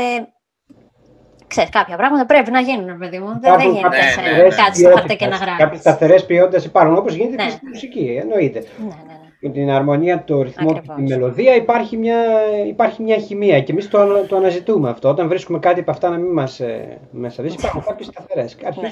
ξέρεις, 1.55 1.69
κάποια 1.69 1.97
πράγματα 1.97 2.25
πρέπει 2.25 2.51
να 2.51 2.59
γίνουν, 2.59 2.85
ρε 2.87 2.93
παιδί 2.93 3.19
μου. 3.19 3.27
Δεν, 3.27 3.39
δεν 3.41 3.51
Υπάρχουν 3.53 3.71
γίνεται 3.71 3.87
κάποιες 3.95 4.05
σε 4.13 4.19
σταθερές 4.19 4.55
κάτι 4.55 4.77
στο 4.77 4.87
ποιότητες, 4.87 4.99
χαρτί 4.99 5.15
και 5.15 5.25
να 5.25 5.37
Κάποιες 5.37 5.57
γράψεις. 5.57 5.79
σταθερές 5.81 6.25
ποιότητες 6.25 6.65
υπάρχουν, 6.65 6.97
όπως 6.97 7.13
γίνεται 7.13 7.35
Ναι. 7.35 7.43
και 7.43 7.49
στη 7.49 7.65
μουσική, 7.67 8.17
εννοείται. 8.21 8.59
Ναι, 8.77 8.85
ναι, 8.85 8.93
ναι. 9.07 9.13
Με 9.39 9.51
την 9.51 9.69
αρμονία, 9.71 10.23
το 10.23 10.41
ρυθμό 10.41 10.71
και 10.71 10.77
Ακριβώς. 10.77 10.95
τη 10.95 11.01
μελωδία 11.01 11.55
υπάρχει 11.55 11.97
μια, 11.97 12.17
υπάρχει 12.67 13.01
μια 13.03 13.17
χημεία 13.17 13.61
και 13.61 13.71
εμείς 13.71 13.89
το, 13.89 13.99
ανα- 13.99 14.25
το 14.25 14.35
αναζητούμε 14.35 14.89
αυτό. 14.89 15.09
Όταν 15.09 15.27
βρίσκουμε 15.27 15.59
κάτι 15.59 15.79
από 15.79 15.91
αυτά 15.91 16.09
να 16.09 16.17
μην 16.17 16.31
μας 16.31 16.59
ε, 16.59 16.97
μέσα 17.11 17.43
δεις, 17.43 17.53
υπάρχουν 17.53 17.83
κάποιες 17.87 18.07
σταθερές. 18.07 18.57
Αρχίζουμε 18.65 18.89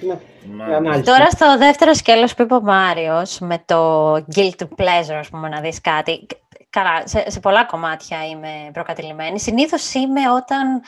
την, 0.00 0.08
την 0.40 0.50
Μάλιστα. 0.56 0.76
ανάλυση. 0.76 1.02
Τώρα 1.02 1.30
στο 1.30 1.58
δεύτερο 1.58 1.94
σκέλος 1.94 2.34
που 2.34 2.42
είπε 2.42 2.54
ο 2.54 2.60
Μάριος, 2.62 3.38
με 3.38 3.62
το 3.64 4.12
guilt 4.14 4.60
pleasure, 4.76 5.16
ας 5.18 5.28
πούμε, 5.28 5.48
να 5.48 5.60
δεις 5.60 5.80
κάτι, 5.80 6.26
καλά, 6.70 7.02
σε, 7.04 7.24
σε 7.30 7.40
πολλά 7.40 7.64
κομμάτια 7.64 8.16
είμαι 8.32 8.48
προκατηλημένη. 8.72 9.40
Συνήθως 9.40 9.94
είμαι 9.94 10.20
όταν 10.36 10.80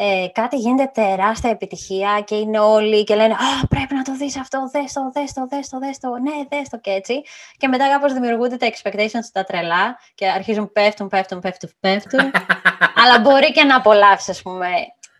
ε, 0.00 0.26
κάτι 0.32 0.56
γίνεται 0.56 0.90
τεράστια 0.94 1.50
επιτυχία 1.50 2.22
και 2.24 2.34
είναι 2.34 2.58
όλοι 2.58 3.04
και 3.04 3.14
λένε 3.14 3.32
«Α, 3.32 3.66
πρέπει 3.66 3.94
να 3.94 4.02
το 4.02 4.16
δεις 4.16 4.36
αυτό, 4.38 4.70
δες 4.72 4.92
το, 4.92 5.10
δες 5.12 5.32
το, 5.32 5.46
δες 5.50 5.68
το, 5.68 5.78
δες 5.78 5.98
το, 5.98 6.08
ναι, 6.08 6.32
δες 6.48 6.68
το» 6.68 6.78
και 6.78 6.90
έτσι. 6.90 7.22
Και 7.56 7.68
μετά 7.68 7.88
κάπως 7.88 8.12
δημιουργούνται 8.12 8.56
τα 8.56 8.66
expectations 8.66 9.28
τα 9.32 9.44
τρελά 9.44 9.98
και 10.14 10.28
αρχίζουν 10.28 10.72
πέφτουν, 10.72 11.08
πέφτουν, 11.08 11.40
πέφτουν, 11.40 11.70
πέφτουν. 11.80 12.20
αλλά 13.02 13.20
μπορεί 13.20 13.52
και 13.52 13.64
να 13.64 13.76
απολαύσεις, 13.76 14.28
ας 14.28 14.42
πούμε, 14.42 14.68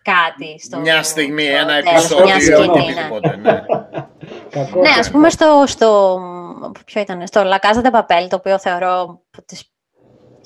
κάτι. 0.01 0.59
Στο, 0.59 0.79
μια 0.79 1.03
στιγμή, 1.03 1.43
στο 1.43 1.55
ένα 1.57 1.81
τέλος, 1.81 1.89
επεισόδιο 1.89 2.25
μιας 2.25 2.43
ή 2.43 2.45
σκηνή, 2.45 2.65
ναι. 2.65 2.81
οτιδήποτε. 2.81 3.35
Ναι. 3.35 3.61
Κακό 4.49 4.79
Ναι, 4.79 4.93
και 4.93 4.99
ας 4.99 5.11
πούμε 5.11 5.29
στο, 5.29 5.63
στο, 5.67 6.19
ποιο 6.85 7.01
ήταν, 7.01 7.27
στο 7.27 7.41
La 7.41 7.59
Casa 7.65 7.81
de 7.83 7.91
Papel, 7.91 8.27
το 8.29 8.35
οποίο 8.35 8.59
θεωρώ 8.59 9.01
από 9.01 9.45
τις 9.45 9.71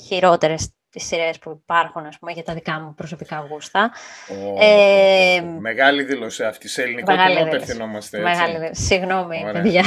χειρότερες 0.07 0.73
τις 0.93 1.06
σειρές 1.06 1.39
που 1.39 1.60
υπάρχουν, 1.63 2.06
ας 2.06 2.17
πούμε, 2.19 2.32
για 2.32 2.43
τα 2.43 2.53
δικά 2.53 2.79
μου 2.79 2.93
προσωπικά 2.95 3.45
γούστα. 3.49 3.91
Ω, 4.29 4.58
Ε, 4.63 5.41
Μεγάλη 5.60 6.03
δήλωση 6.03 6.43
αυτή. 6.43 6.67
Σε 6.67 6.82
ελληνικό 6.82 7.12
Μεγάλη 7.12 7.34
κοινό 7.34 7.45
δήλωση. 7.45 7.63
απευθυνόμαστε. 7.63 8.17
έτσι. 8.19 8.29
Μεγάλη 8.29 8.58
δήλωση. 8.58 8.84
Συγγνώμη, 8.84 9.41
Ωραία. 9.45 9.62
παιδιά. 9.62 9.84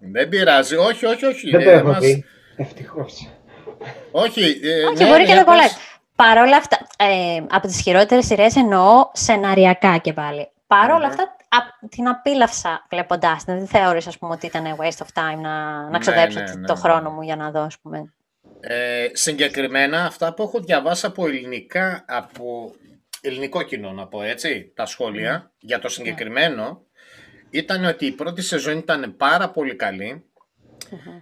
Δεν 0.00 0.28
πειράζει. 0.28 0.76
Όχι, 0.76 1.06
όχι, 1.06 1.24
όχι. 1.24 1.50
Δεν 1.50 1.64
το 1.64 1.70
Ε, 1.70 1.72
έχω 1.72 1.86
μας- 1.88 1.98
δει. 1.98 2.24
Ευτυχώς. 2.56 3.28
Όχι, 4.10 4.60
ε, 4.62 4.84
Όχι, 4.84 5.02
ναι, 5.02 5.08
μπορεί 5.08 5.22
και 5.24 5.28
ναι, 5.28 5.34
δεν 5.34 5.44
κολλάει. 5.44 5.62
πες. 5.66 5.76
Παρ' 6.16 6.38
όλα 6.38 6.56
αυτά, 6.56 6.78
ε, 6.96 7.42
από 7.50 7.66
τις 7.66 7.80
χειρότερες 7.80 8.26
σειρές 8.26 8.56
εννοώ 8.56 9.10
σεναριακά 9.12 9.96
και 9.98 10.12
πάλι. 10.12 10.48
Παρ' 10.66 10.90
όλα 10.90 10.98
Μμμ. 10.98 11.10
αυτά, 11.10 11.22
α- 11.48 11.88
την 11.88 12.08
απίλαυσα 12.08 12.86
βλέποντάς 12.90 13.44
την. 13.44 13.54
Δεν 13.58 13.66
θεώρησα, 13.66 14.08
ας 14.08 14.18
πούμε, 14.18 14.32
ότι 14.32 14.46
ήταν 14.46 14.76
waste 14.80 15.02
of 15.04 15.20
time 15.20 15.38
να, 15.40 15.82
να 15.90 15.98
ξοδέψω 15.98 16.38
ναι, 16.40 16.46
το- 16.46 16.58
ναι, 16.58 16.66
το 16.66 16.72
ναι. 16.74 16.80
χρόνο 16.80 17.10
μου 17.10 17.22
για 17.22 17.36
να 17.36 17.50
δω, 17.50 17.60
ας 17.60 17.78
πούμε. 17.82 18.12
Ε, 18.64 19.08
συγκεκριμένα 19.12 20.04
αυτά 20.04 20.34
που 20.34 20.42
έχω 20.42 20.60
διαβάσει 20.60 21.06
από 21.06 21.26
ελληνικά, 21.26 22.04
από 22.08 22.74
ελληνικό 23.20 23.62
κοινό 23.62 23.92
να 23.92 24.06
πω 24.06 24.22
έτσι, 24.22 24.72
τα 24.74 24.86
σχόλια 24.86 25.52
για 25.58 25.78
το 25.78 25.88
συγκεκριμένο 25.88 26.86
ήταν 27.50 27.84
ότι 27.84 28.06
η 28.06 28.12
πρώτη 28.12 28.42
σεζόν 28.42 28.78
ήταν 28.78 29.16
πάρα 29.16 29.50
πολύ 29.50 29.76
καλή. 29.76 30.24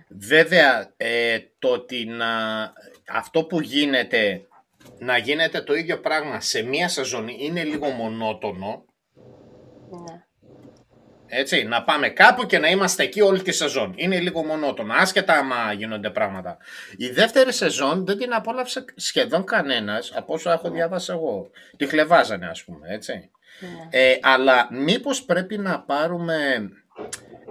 Βέβαια, 0.08 0.92
ε, 0.96 1.38
το 1.58 1.68
ότι 1.68 2.04
να, 2.04 2.26
αυτό 3.08 3.44
που 3.44 3.60
γίνεται, 3.60 4.46
να 4.98 5.16
γίνεται 5.16 5.60
το 5.60 5.74
ίδιο 5.74 6.00
πράγμα 6.00 6.40
σε 6.40 6.62
μία 6.62 6.88
σεζόν 6.88 7.28
είναι 7.28 7.64
λίγο 7.64 7.88
μονότονο. 7.88 8.84
Ναι. 9.90 10.24
Έτσι, 11.30 11.64
να 11.64 11.82
πάμε 11.82 12.08
κάπου 12.08 12.46
και 12.46 12.58
να 12.58 12.68
είμαστε 12.68 13.02
εκεί 13.02 13.20
όλη 13.20 13.42
τη 13.42 13.52
σεζόν. 13.52 13.92
Είναι 13.96 14.18
λίγο 14.20 14.44
μονότονο, 14.44 14.94
άσχετα 14.94 15.32
άμα 15.38 15.72
γίνονται 15.72 16.10
πράγματα. 16.10 16.56
Η 16.96 17.08
δεύτερη 17.08 17.52
σεζόν 17.52 18.06
δεν 18.06 18.18
την 18.18 18.34
απόλαυσε 18.34 18.84
σχεδόν 18.94 19.44
κανένας, 19.44 20.12
από 20.14 20.34
όσο 20.34 20.50
έχω 20.50 20.70
διαβάσει 20.70 21.12
εγώ. 21.12 21.50
Τη 21.76 21.86
χλεβάζανε, 21.86 22.46
ας 22.46 22.64
πούμε, 22.64 22.88
έτσι. 22.90 23.12
ναι. 23.60 23.68
Ε, 23.90 24.18
αλλά 24.22 24.68
μήπως 24.72 25.22
πρέπει 25.24 25.58
να 25.58 25.80
πάρουμε... 25.80 26.70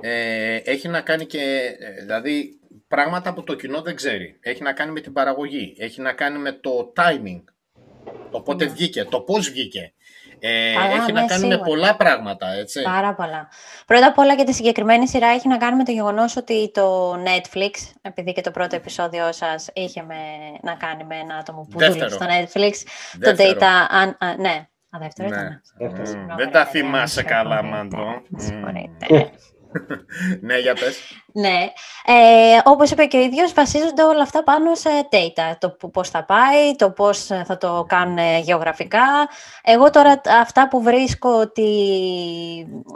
Ε, 0.01 0.55
έχει 0.55 0.87
να 0.87 1.01
κάνει 1.01 1.25
και... 1.25 1.75
ε, 1.79 2.01
δηλαδή, 2.01 2.59
πράγματα 2.87 3.33
που 3.33 3.43
το 3.43 3.55
κοινό 3.55 3.81
δεν 3.81 3.95
ξέρει. 3.95 4.37
Έχει 4.41 4.63
να 4.63 4.73
κάνει 4.73 4.91
με 4.91 4.99
την 4.99 5.13
παραγωγή. 5.13 5.75
Έχει 5.77 6.01
να 6.01 6.13
κάνει 6.13 6.37
με 6.37 6.51
το 6.51 6.93
timing. 6.95 7.43
Το 8.31 8.39
πότε 8.41 8.65
Ναι. 8.65 8.71
βγήκε, 8.71 9.03
το 9.03 9.19
πώς 9.21 9.49
βγήκε. 9.49 9.93
Ε, 10.39 10.73
Καλά, 10.73 10.85
έχει 11.03 11.11
να 11.11 11.21
ναι, 11.21 11.27
κάνει 11.27 11.47
με 11.47 11.53
σίγουρα. 11.53 11.59
πολλά 11.69 11.95
πράγματα, 11.95 12.47
έτσι. 12.51 12.81
Πάρα 12.81 13.13
πολλά. 13.13 13.47
Πρώτα 13.85 14.07
απ' 14.07 14.17
όλα 14.17 14.35
και 14.35 14.43
τη 14.43 14.53
συγκεκριμένη 14.53 15.07
σειρά 15.07 15.27
έχει 15.27 15.47
να 15.47 15.57
κάνει 15.57 15.75
με 15.75 15.83
το 15.83 15.91
γεγονός 15.91 16.35
ότι 16.37 16.71
το 16.73 17.13
Netflix, 17.13 17.71
επειδή 18.01 18.33
και 18.33 18.41
το 18.41 18.51
πρώτο 18.51 18.75
επεισόδιο 18.75 19.31
σας 19.31 19.69
είχε 19.73 20.01
με, 20.03 20.15
να 20.61 20.73
κάνει 20.75 21.03
με 21.03 21.15
ένα 21.15 21.35
άτομο 21.35 21.67
που 21.71 21.77
Δεύτερο. 21.79 22.09
δούλευε 22.09 22.45
στο 22.45 22.59
Netflix, 22.61 22.73
Δεύτερο. 23.19 23.53
το 23.53 23.59
Data... 23.59 23.69
αν- 23.89 24.17
α, 24.19 24.35
ναι, 24.37 24.67
α, 24.89 24.99
δεύτερο 24.99 25.29
Ναι. 25.29 25.35
ήταν. 25.35 25.61
Δεύτερο. 25.77 26.01
Μμ, 26.01 26.05
Συγγνώμη, 26.05 26.27
δεν 26.27 26.37
ρε 26.37 26.51
τα 26.51 26.63
παιδιά, 26.63 26.65
θυμάσαι 26.65 27.21
με 27.23 27.29
καλά, 27.29 27.57
συγχωρείτε, 27.57 27.77
Μαντώ. 27.77 28.05
Με 28.05 28.21
Μμ. 28.29 28.39
συγχωρείτε. 28.39 29.31
Ναι, 30.41 30.57
για 30.57 30.73
πες. 30.73 30.99
Ναι, 31.33 31.57
ε, 32.05 32.59
όπως 32.63 32.91
είπε 32.91 33.05
και 33.05 33.17
ο 33.17 33.21
ίδιος, 33.21 33.53
βασίζονται 33.53 34.03
όλα 34.03 34.21
αυτά 34.21 34.43
πάνω 34.43 34.75
σε 34.75 34.89
data. 35.11 35.55
Το 35.59 35.69
που- 35.69 35.91
πώς 35.91 36.09
θα 36.09 36.25
πάει, 36.25 36.75
το 36.75 36.91
πώς 36.91 37.29
ε, 37.29 37.43
θα 37.47 37.57
το 37.57 37.85
κάνουν 37.87 38.17
ε, 38.17 38.39
γεωγραφικά. 38.39 39.03
Εγώ 39.63 39.89
τώρα 39.89 40.21
τα- 40.21 40.37
αυτά 40.39 40.67
που 40.67 40.81
βρίσκω 40.81 41.29
ότι 41.39 41.67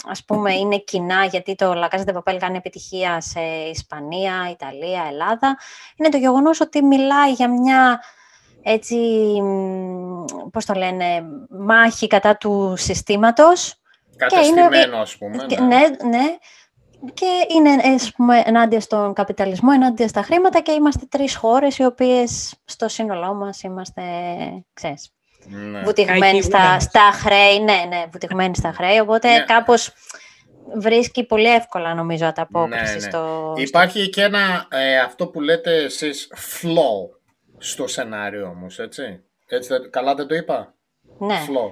ας 0.10 0.24
πούμε 0.26 0.54
είναι 0.54 0.78
κοινά, 0.78 1.26
γιατί 1.26 1.56
το 1.56 1.72
La 1.82 1.96
Casa 1.96 2.04
de 2.06 2.14
Papel 2.18 2.38
κάνει 2.40 2.58
επιτυχία 2.58 3.22
σε 3.22 3.40
Ισπανία, 3.70 4.34
Ιταλία, 4.52 5.04
Ελλάδα, 5.12 5.58
είναι 5.96 6.10
το 6.10 6.18
γεγονός 6.18 6.60
ότι 6.62 6.84
μιλάει 6.84 7.32
για 7.32 7.50
μια 7.50 8.02
έτσι, 8.64 8.96
μ, 9.42 10.24
πώς 10.52 10.66
το 10.66 10.74
λένε, 10.74 11.24
μάχη 11.50 12.08
κατά 12.08 12.38
του 12.38 12.74
συστήματος 12.78 13.76
Κατεστημένο, 14.18 14.98
ας 14.98 15.18
πούμε. 15.18 15.46
και- 15.48 15.60
ναι. 15.60 15.66
ναι, 15.78 15.88
ναι. 16.10 16.24
Και 17.13 17.26
είναι 17.56 17.70
ε, 17.70 17.94
ας 17.94 18.12
πούμε, 18.12 18.42
ενάντια 18.46 18.80
στον 18.80 19.13
καπιταλισμό, 19.13 19.70
ενάντια 19.74 20.08
στα 20.08 20.22
χρήματα 20.22 20.60
και 20.62 20.72
είμαστε 20.72 21.06
τρεις 21.10 21.36
χώρες 21.36 21.78
οι 21.78 21.86
οποίες 21.86 22.56
στο 22.66 22.88
σύνολό 22.88 23.34
μας 23.34 23.62
είμαστε, 23.63 24.02
ξέρεις, 24.74 25.12
Ναι. 25.46 25.82
βουτυγμένοι 25.82 26.42
στα, 26.42 26.58
Καϊκοί 26.58 26.84
στα 26.84 27.12
χρέη. 27.13 27.60
Ναι, 27.60 27.86
ναι, 27.88 28.04
βουτυγμένοι 28.12 28.56
στα 28.56 28.72
χρέη, 28.72 29.00
οπότε 29.00 29.32
Ναι. 29.38 29.44
κάπως 29.44 29.94
βρίσκει 30.76 31.24
πολύ 31.26 31.54
εύκολα 31.54 31.94
νομίζω 31.94 32.26
ανταπόκριση 32.26 32.84
Ναι, 32.84 32.92
ναι. 32.94 33.00
στο... 33.10 33.54
Υπάρχει 33.58 34.10
και 34.10 34.22
ένα, 34.24 34.68
ε, 34.72 35.00
αυτό 35.00 35.28
που 35.28 35.42
λέτε 35.42 35.76
εσείς, 35.84 36.32
flow 36.62 37.18
στο 37.58 37.88
σενάριο 37.88 38.48
όμως, 38.48 38.80
έτσι. 38.80 39.24
έτσι 39.48 39.70
δεν- 39.70 39.89
καλά 39.89 40.16
δεν 40.16 40.28
το 40.28 40.36
είπα; 40.36 40.74
στο- 41.16 41.26
Ναι, 41.26 41.36
Flow. 41.48 41.72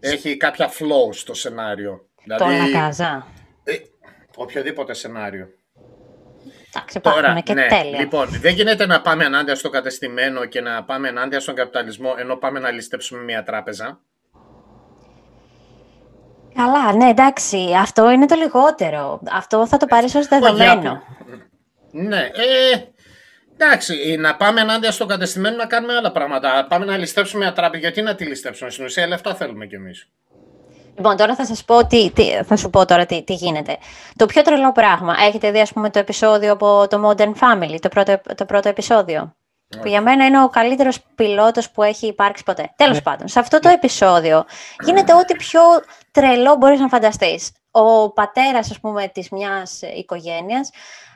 Έχει 0.00 0.36
κάποια 0.36 0.68
flow 0.68 1.12
στο 1.14 1.34
σενάριο. 1.34 2.06
το 2.38 2.46
Δηλαδή, 2.46 2.70
Λακάζα. 2.72 3.26
ε, 3.64 3.72
οποιοδήποτε 4.42 4.94
σενάριο. 4.94 5.48
Εντάξει, 6.74 6.98
υπάρχουν 6.98 7.22
Τώρα, 7.22 7.40
και 7.40 7.54
ναι, 7.54 7.66
τέλεια. 7.66 7.98
λοιπόν, 7.98 8.28
δεν 8.28 8.54
γίνεται 8.54 8.86
να 8.86 9.00
πάμε 9.00 9.24
ενάντια 9.24 9.54
στο 9.54 9.70
κατεστημένο 9.70 10.44
και 10.44 10.60
να 10.60 10.84
πάμε 10.84 11.08
ενάντια 11.08 11.40
στον 11.40 11.54
καπιταλισμό 11.54 12.14
ενώ 12.18 12.36
πάμε 12.36 12.58
να 12.60 12.70
ληστέψουμε 12.70 13.22
μια 13.22 13.42
τράπεζα. 13.42 14.00
Καλά, 16.54 16.92
ναι, 16.92 17.08
εντάξει, 17.08 17.74
αυτό 17.80 18.10
είναι 18.10 18.26
το 18.26 18.34
λιγότερο. 18.34 19.20
Αυτό 19.32 19.66
θα 19.66 19.76
το 19.76 19.86
πάρεις 19.86 20.14
ως 20.14 20.26
Όχι, 20.26 20.40
δεδομένο. 20.40 20.90
άκου. 20.90 21.02
Ναι, 21.90 22.18
ε, 22.18 22.78
εντάξει, 23.56 24.16
να 24.18 24.36
πάμε 24.36 24.60
ενάντια 24.60 24.90
στο 24.90 25.06
κατεστημένο 25.06 25.56
να 25.56 25.66
κάνουμε 25.66 25.94
άλλα 25.94 26.12
πράγματα. 26.12 26.66
Πάμε 26.68 26.84
να 26.84 26.96
ληστέψουμε 26.96 27.44
μια 27.44 27.52
τράπεζα. 27.52 27.80
Γιατί 27.82 28.02
να 28.02 28.14
τη 28.14 28.24
ληστέψουμε, 28.24 28.70
στην 28.70 28.84
ουσία 28.84 29.06
λεφτά 29.06 29.34
θέλουμε 29.34 29.66
κι 29.66 29.74
εμείς. 29.74 30.08
Λοιπόν, 31.00 31.16
τώρα 31.16 31.34
θα 31.34 31.44
σας 31.46 31.64
πω 31.64 31.86
τι, 31.86 32.10
τι- 32.10 32.42
θα 32.44 32.56
σου 32.56 32.70
πω 32.70 32.84
τώρα 32.86 33.06
τι, 33.06 33.22
τι 33.22 33.34
γίνεται. 33.34 33.76
Το 34.16 34.26
πιο 34.26 34.42
τρελό 34.42 34.72
πράγμα, 34.72 35.14
έχετε 35.26 35.50
δει 35.50 35.60
ας 35.60 35.72
πούμε 35.72 35.90
το 35.90 35.98
επεισόδιο 35.98 36.52
από 36.52 36.86
το 36.88 37.08
Modern 37.08 37.32
Family, 37.40 37.76
το 37.80 37.88
πρώτο, 37.88 38.20
το 38.34 38.44
πρώτο 38.44 38.68
επεισόδιο; 38.68 39.34
Που 39.80 39.88
για 39.88 40.00
μένα 40.00 40.26
είναι 40.26 40.42
ο 40.42 40.48
καλύτερος 40.48 40.98
πιλότος 41.14 41.70
που 41.70 41.82
έχει 41.82 42.06
υπάρξει 42.06 42.42
ποτέ. 42.42 42.72
Τέλος 42.76 43.02
πάντων, 43.02 43.28
σε 43.28 43.38
αυτό 43.38 43.58
το 43.58 43.68
επεισόδιο 43.68 44.44
γίνεται 44.84 45.14
ό,τι 45.14 45.36
πιο 45.36 45.60
τρελό 46.10 46.56
μπορείς 46.56 46.80
να 46.80 46.88
φανταστείς. 46.88 47.52
Ο 47.70 48.10
πατέρας, 48.12 48.70
ας 48.70 48.80
πούμε, 48.80 49.08
της 49.08 49.28
μιας 49.30 49.82
ε, 49.82 49.92
οικογένειας, 49.96 50.70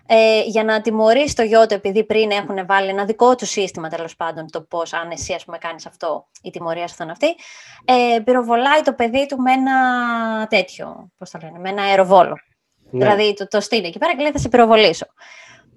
ε, 0.06 0.40
για 0.40 0.64
να 0.64 0.80
τιμωρήσει 0.80 1.34
το 1.34 1.42
γιο 1.42 1.66
του, 1.66 1.74
επειδή 1.74 2.04
πριν 2.04 2.30
έχουν 2.30 2.66
βάλει 2.66 2.88
ένα 2.88 3.04
δικό 3.04 3.34
του 3.34 3.46
σύστημα, 3.46 3.88
τέλος 3.88 4.16
πάντων, 4.16 4.50
το 4.50 4.60
πώς, 4.60 4.92
αν 4.92 5.10
εσύ, 5.10 5.32
ας 5.32 5.44
πούμε, 5.44 5.58
κάνεις 5.58 5.86
αυτό, 5.86 6.26
η 6.42 6.50
τιμωρία 6.50 6.88
σου 6.88 6.94
θα 6.94 7.04
είναι 7.04 7.12
αυτή, 7.12 7.26
ε, 7.84 8.20
πυροβολάει 8.20 8.82
το 8.82 8.92
παιδί 8.92 9.26
του 9.26 9.36
με 9.36 9.52
ένα 9.52 9.76
τέτοιο, 10.46 11.10
πώς 11.18 11.30
το 11.30 11.38
λένε, 11.42 11.58
με 11.58 11.68
ένα 11.68 11.82
αεροβόλο. 11.82 12.34
Ναι. 12.90 13.04
Δηλαδή, 13.04 13.34
το, 13.34 13.48
το 13.48 13.60
στείλει 13.60 13.86
εκεί 13.86 13.98
πέρα 13.98 14.14
και 14.14 14.22
λέει 14.22 14.32
θα 14.32 14.38
σε 14.38 14.48
πυροβολήσω. 14.48 15.06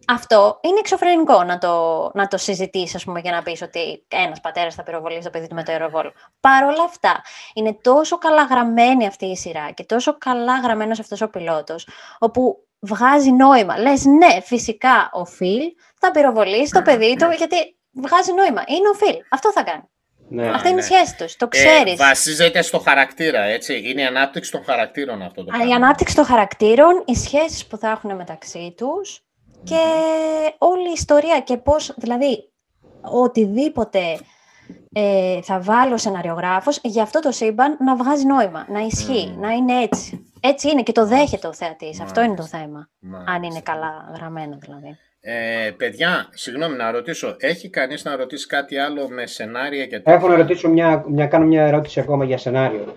Αυτό 0.10 0.60
είναι 0.62 0.80
εξωφρενικό 0.80 1.44
να 1.44 1.58
το, 1.58 2.12
να 2.14 2.28
το 2.28 2.38
συζητήσεις, 2.38 2.96
ας 2.96 3.04
πούμε, 3.04 3.20
για 3.20 3.32
να 3.32 3.44
πεις 3.44 3.62
ότι 3.62 4.06
ένας 4.08 4.40
πατέρας 4.40 4.76
θα 4.76 4.84
πυροβολήσει 4.84 5.22
το 5.22 5.30
παιδί 5.30 5.48
του 5.48 5.56
με 5.56 5.64
το 5.64 5.72
αεροβόλο. 5.72 6.12
Παρ' 6.40 6.64
όλα 6.64 6.84
αυτά, 6.84 7.22
είναι 7.54 7.78
τόσο 7.82 8.18
καλά 8.18 8.44
γραμμένη 8.44 9.08
αυτή 9.08 9.26
η 9.26 9.36
σειρά 9.36 9.72
και 9.72 9.84
τόσο 9.84 10.18
καλά 10.18 10.60
γραμμένος 10.60 11.00
αυτός 11.00 11.22
ο 11.22 11.30
πιλότος, 11.30 11.88
όπου 12.20 12.67
βγάζει 12.80 13.32
νόημα. 13.32 13.78
Λες, 13.78 14.06
ναι, 14.06 14.42
φυσικά 14.42 15.10
ο 15.14 15.26
Φιλ 15.26 15.62
θα 16.00 16.12
πυροβολήσει 16.12 16.72
το 16.72 16.82
παιδί 16.82 17.16
του, 17.20 17.30
γιατί 17.38 17.56
βγάζει 17.92 18.34
νόημα. 18.34 18.64
Είναι 18.68 18.90
ο 18.90 18.94
Φιλ. 18.94 19.16
Αυτό 19.30 19.52
θα 19.52 19.64
κάνει. 19.64 19.84
Ναι. 20.30 20.50
Αυτή 20.50 20.68
είναι 20.70 20.82
η 20.82 20.88
ναι. 20.90 20.96
σχέση 20.96 21.16
τους. 21.16 21.36
Το 21.36 21.48
ξέρεις. 21.48 21.94
Ε, 21.94 21.96
βασίζεται 21.96 22.62
στο 22.62 22.80
χαρακτήρα, 22.80 23.42
έτσι. 23.42 23.82
Είναι 23.86 24.02
η 24.02 24.06
ανάπτυξη 24.06 24.52
των 24.52 24.64
χαρακτήρων 24.64 25.22
αυτό 25.22 25.44
το 25.44 25.52
η 25.54 25.58
πράγμα. 25.58 25.76
ανάπτυξη 25.76 26.16
των 26.16 26.26
χαρακτήρων, 26.26 27.04
οι 27.06 27.16
σχέσεις 27.16 27.66
που 27.66 27.78
θα 27.78 27.90
έχουν 27.90 28.16
μεταξύ 28.16 28.74
τους 28.78 29.22
και 29.64 29.82
όλη 30.58 30.90
η 30.90 30.94
ιστορία 30.96 31.40
και 31.40 31.58
πώς, 31.58 31.94
δηλαδή, 31.98 32.52
οτιδήποτε 33.02 34.20
ε, 34.94 35.42
θα 35.42 35.60
βάλει 35.60 35.94
ο 35.94 35.98
σεναριογράφος 35.98 36.80
για 36.84 37.04
αυτό 37.04 37.20
το 37.20 37.32
σύμπαν 37.32 37.78
να 37.80 37.96
βγάζει 37.96 38.26
νόημα, 38.26 38.66
να 38.70 38.80
ισχύει, 38.80 39.32
Μμμ. 39.36 39.40
να 39.42 39.52
είναι 39.52 39.82
έτσι. 39.82 40.27
Έτσι 40.48 40.70
είναι 40.70 40.84
και 40.84 40.92
το 40.92 41.06
δέχεται 41.06 41.48
ο 41.48 41.54
θεατής. 41.54 42.02
Αυτό 42.02 42.22
είναι 42.22 42.36
το 42.36 42.44
θέμα. 42.44 42.90
Μάλιστα. 43.00 43.32
Αν 43.34 43.44
είναι 43.44 43.62
καλά 43.64 44.12
γραμμένο 44.16 44.58
δηλαδή. 44.62 44.98
Ε, 45.20 45.72
παιδιά, 45.78 46.30
συγγνώμη 46.34 46.76
να 46.76 46.92
ρωτήσω, 46.92 47.36
έχει 47.40 47.70
κανείς 47.70 48.04
να 48.04 48.16
ρωτήσει 48.16 48.48
κάτι 48.48 48.78
άλλο 48.78 49.10
με 49.10 49.26
σενάρια 49.26 49.84
και 49.86 49.96
τέτοια; 49.96 50.14
Έχω 50.14 50.28
να 50.28 50.36
ρωτήσω 50.36 50.70
μια, 50.70 51.04
μια, 51.08 51.28
κάνω 51.28 51.46
μια 51.46 51.66
ερώτηση 51.66 52.00
ακόμα 52.00 52.26
για 52.26 52.38
σενάριο. 52.38 52.96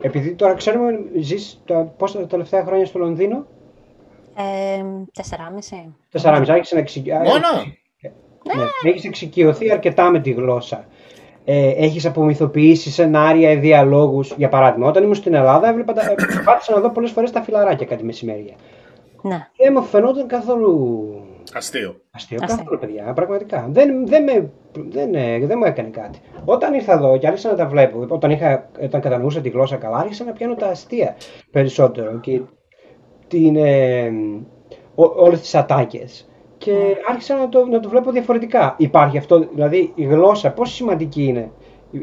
Επειδή 0.00 0.34
τώρα 0.34 0.54
ξέρουμε, 0.54 0.92
ζεις 1.20 1.60
τα, 1.66 1.74
πόσα 1.96 2.18
τα 2.18 2.26
τελευταία 2.26 2.64
χρόνια 2.64 2.86
στο 2.86 2.98
Λονδίνο; 2.98 3.46
Ε, 4.36 4.82
τεσσεράμιση. 5.12 5.94
Τεσσεράμιση, 6.10 6.52
άρχισε 6.52 6.74
να 6.74 6.80
εξοικειωθεί. 6.80 7.28
Μόνο! 7.28 7.78
Ναι, 8.82 8.90
έχεις 8.90 9.04
εξοικειωθεί 9.04 9.70
αρκετά 9.72 10.10
με 10.10 10.20
τη 10.20 10.30
γλώσσα. 10.30 10.84
Ε, 11.52 11.68
έχεις 11.68 12.06
απομυθοποιήσει 12.06 12.90
σενάρια, 12.90 13.56
διαλόγους. 13.56 14.34
Για 14.36 14.48
παράδειγμα, 14.48 14.88
όταν 14.88 15.02
ήμουν 15.02 15.14
στην 15.14 15.34
Ελλάδα, 15.34 15.68
έβλεπα 15.68 15.92
τα, 15.92 16.02
πάτησα 16.44 16.74
να 16.74 16.80
δω 16.80 16.90
πολλές 16.90 17.10
φορές 17.10 17.30
τα 17.30 17.42
φιλαράκια 17.42 17.86
κάτι 17.86 18.04
μεσημέρια. 18.04 18.54
Ναι. 19.22 19.46
Και 19.52 19.64
δεν 19.64 19.72
μου 19.76 19.82
φαινόταν 19.82 20.26
καθόλου 20.26 20.70
Αστείο. 21.52 22.00
αστείο. 22.10 22.38
Αστείο. 22.42 22.56
Καθόλου, 22.56 22.78
παιδιά, 22.78 23.12
πραγματικά. 23.12 23.68
Δεν, 23.70 24.06
δεν, 24.06 24.22
με, 24.22 24.50
δεν, 24.72 25.14
ε, 25.14 25.38
δεν 25.46 25.58
μου 25.58 25.64
έκανε 25.64 25.88
κάτι. 25.88 26.18
Όταν 26.44 26.74
ήρθα 26.74 26.92
εδώ 26.92 27.18
και 27.18 27.26
άρχισα 27.26 27.50
να 27.50 27.56
τα 27.56 27.66
βλέπω, 27.66 28.06
όταν, 28.08 28.30
είχα, 28.30 28.70
όταν 28.82 29.00
κατανοούσα 29.00 29.40
τη 29.40 29.48
γλώσσα 29.48 29.76
καλά, 29.76 29.96
άρχισα 29.96 30.24
να 30.24 30.32
πιάνω 30.32 30.54
τα 30.54 30.66
αστεία 30.66 31.16
περισσότερο 31.50 32.18
και 32.20 32.40
την, 33.28 33.56
ε, 33.56 34.10
ό, 34.94 35.04
όλες 35.04 35.40
τις 35.40 35.54
ατάκες. 35.54 36.29
Και 36.64 36.72
άρχισα 37.10 37.36
να 37.36 37.48
το, 37.48 37.66
να 37.66 37.80
το 37.80 37.88
βλέπω 37.88 38.10
διαφορετικά. 38.10 38.74
Υπάρχει 38.78 39.18
αυτό, 39.18 39.48
δηλαδή 39.54 39.92
η 39.94 40.04
γλώσσα, 40.04 40.50
πόσο 40.50 40.72
σημαντική 40.74 41.24
είναι. 41.24 41.50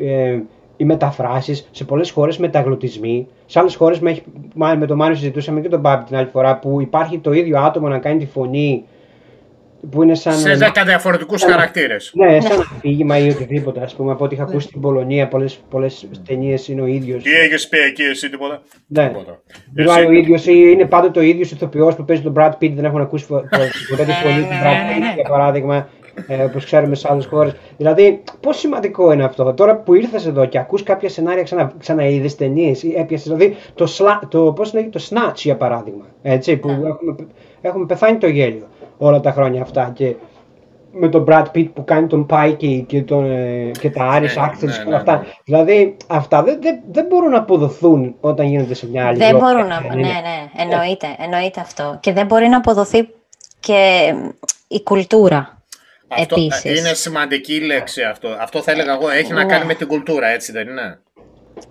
Ε, 0.02 0.40
οι 0.78 0.86
μεταφράσεις, 0.86 1.68
σε 1.72 1.86
πολλές 1.86 2.12
χώρες 2.12 2.38
μεταγλωτισμοί. 2.38 3.28
Σε 3.46 3.60
άλλες 3.60 3.76
χώρες 3.76 4.00
με, 4.00 4.10
έχει- 4.10 4.24
μα- 4.56 4.76
με 4.76 4.86
τον 4.86 4.98
Μάνιο 4.98 5.16
συζητούσαμε 5.16 5.62
και 5.62 5.70
τον 5.70 5.80
Μπάμπη 5.80 6.04
την 6.04 6.16
άλλη 6.16 6.28
φορά 6.28 6.60
που 6.60 6.82
υπάρχει 6.82 7.20
το 7.20 7.32
ίδιο 7.34 7.60
άτομο 7.60 7.88
να 7.88 8.00
κάνει 8.00 8.20
τη 8.20 8.26
φωνή 8.26 8.84
που 9.90 10.04
είναι 10.04 10.16
σαν... 10.16 10.34
Σε 10.34 10.54
δέκα 10.54 10.84
διαφορετικούς 10.84 11.44
χαρακτήρες. 11.44 12.12
Ναι, 12.16 12.40
σαν 12.42 12.60
αφήγημα 12.60 13.18
ή 13.18 13.30
οτιδήποτε, 13.30 13.82
ας 13.82 13.96
πούμε, 13.96 14.12
από 14.12 14.24
ό,τι 14.26 14.36
είχα 14.36 14.44
ακούσει 14.44 14.68
στην 14.68 14.82
Πολωνία, 14.82 15.28
πολλές, 15.28 15.60
πολλές 15.70 16.08
ταινίες 16.28 16.68
είναι 16.68 16.82
ο 16.82 16.86
ίδιος. 16.86 17.24
Τι 17.24 17.32
έχεις 17.32 17.68
πει 17.68 17.78
εκεί 17.78 18.02
εσύ 18.02 18.30
τίποτα; 18.30 18.62
Ναι. 18.88 19.08
Τίποτα. 19.08 19.42
Μιλάει 19.76 20.06
ο 20.06 20.10
Εσύ. 20.12 20.20
ίδιος 20.20 20.46
ή 20.46 20.70
είναι 20.74 20.86
πάντοτε 20.86 21.20
ο 21.20 21.24
ίδιος 21.24 21.52
ηθοποιός 21.52 21.96
που 21.96 22.06
παίζει 22.06 22.22
τον 22.22 22.34
Brad 22.38 22.52
Pitt, 22.62 22.72
δεν 22.76 22.86
έχουν 22.86 23.02
ακούσει 23.02 23.26
φο- 23.26 23.36
φο- 23.52 23.88
ποτέ 23.90 24.04
τη 24.04 24.12
φωνή 24.12 24.42
του 24.42 24.48
ναι, 24.48 24.60
Brad 24.64 24.88
ναι, 24.90 24.96
Pitt, 24.96 25.00
ναι. 25.00 25.14
για 25.16 25.30
παράδειγμα, 25.30 25.90
ε, 26.28 26.44
όπως 26.44 26.66
ξέρουμε 26.66 26.96
σε 26.96 27.08
άλλες 27.12 27.26
χώρες. 27.26 27.54
Δηλαδή, 27.78 28.24
πόσο 28.40 28.60
σημαντικό 28.60 29.12
είναι 29.12 29.24
αυτό; 29.24 29.54
Τώρα 29.54 29.76
που 29.76 29.94
ήρθες 29.94 30.26
εδώ 30.26 30.46
και 30.46 30.58
ακούς 30.60 30.84
κάποια 30.84 31.10
σενάρια 31.10 31.44
ξανα, 31.44 31.72
ξαναείδες 31.80 32.36
ταινίες 32.36 32.84
ή 32.84 32.94
έπιασες, 32.98 33.28
δηλαδή 33.28 33.56
το, 33.74 33.86
σλα, 33.86 34.20
το, 34.30 34.54
πώς 34.54 34.74
λέγεται, 34.74 35.00
το 35.00 35.06
Snatch 35.10 35.36
για 35.36 35.56
παράδειγμα, 35.56 36.06
έτσι, 36.22 36.58
που 36.58 36.68
Ναι. 36.68 36.74
έχουμε, 36.88 37.16
έχουμε 37.62 37.86
πεθάνει 37.86 38.18
το 38.18 38.28
γέλιο 38.28 38.68
όλα 38.98 39.20
τα 39.20 39.32
χρόνια 39.32 39.62
αυτά 39.62 39.92
και 39.96 40.16
με 40.92 41.10
τον 41.10 41.26
Brad 41.28 41.44
Pitt 41.56 41.70
που 41.74 41.84
κάνει 41.84 42.08
τον 42.08 42.26
Pikey 42.30 42.84
και, 42.88 43.02
τον, 43.02 43.32
ε, 43.32 43.72
και 43.80 43.90
τα 43.90 44.18
Irish 44.18 44.22
Ναι, 44.22 44.34
accents 44.38 44.60
ναι, 44.60 44.72
και 44.72 44.78
ναι, 44.78 44.84
όλα 44.88 44.98
αυτά. 44.98 45.18
ναι. 45.18 45.24
Δηλαδή 45.46 45.98
αυτά 46.08 46.44
δεν, 46.44 46.62
δεν, 46.62 46.80
δεν 46.92 47.06
μπορούν 47.06 47.30
να 47.32 47.38
αποδοθούν 47.38 48.16
όταν 48.20 48.46
γίνονται 48.46 48.74
σε 48.74 48.88
μια 48.88 49.08
άλλη 49.08 49.18
Δεν 49.18 49.30
γλώσσα. 49.30 49.46
μπορούν 49.54 49.68
να. 49.68 49.80
Δεν 49.80 49.88
Ναι, 50.00 50.08
είναι. 50.08 50.08
ναι, 50.08 50.62
εννοείται, 50.62 51.08
εννοείται 51.18 51.60
αυτό. 51.60 51.98
Και 52.02 52.14
δεν 52.14 52.26
μπορεί 52.26 52.48
να 52.48 52.58
αποδοθεί 52.58 53.10
και 53.60 54.14
η 54.68 54.84
κουλτούρα. 54.84 55.58
Αυτό 56.08 56.36
Επίσης. 56.40 56.80
είναι 56.80 56.94
σημαντική 56.94 57.60
λέξη 57.62 58.02
αυτό. 58.04 58.28
Αυτό 58.40 58.62
θα 58.62 58.72
έλεγα 58.72 58.94
εγώ. 58.94 59.10
Έχει 59.10 59.34
να 59.34 59.44
Ναι. 59.44 59.50
κάνει 59.52 59.66
με 59.66 59.74
την 59.74 59.88
κουλτούρα, 59.88 60.28
έτσι 60.28 60.52
δεν 60.52 60.68
είναι; 60.68 61.00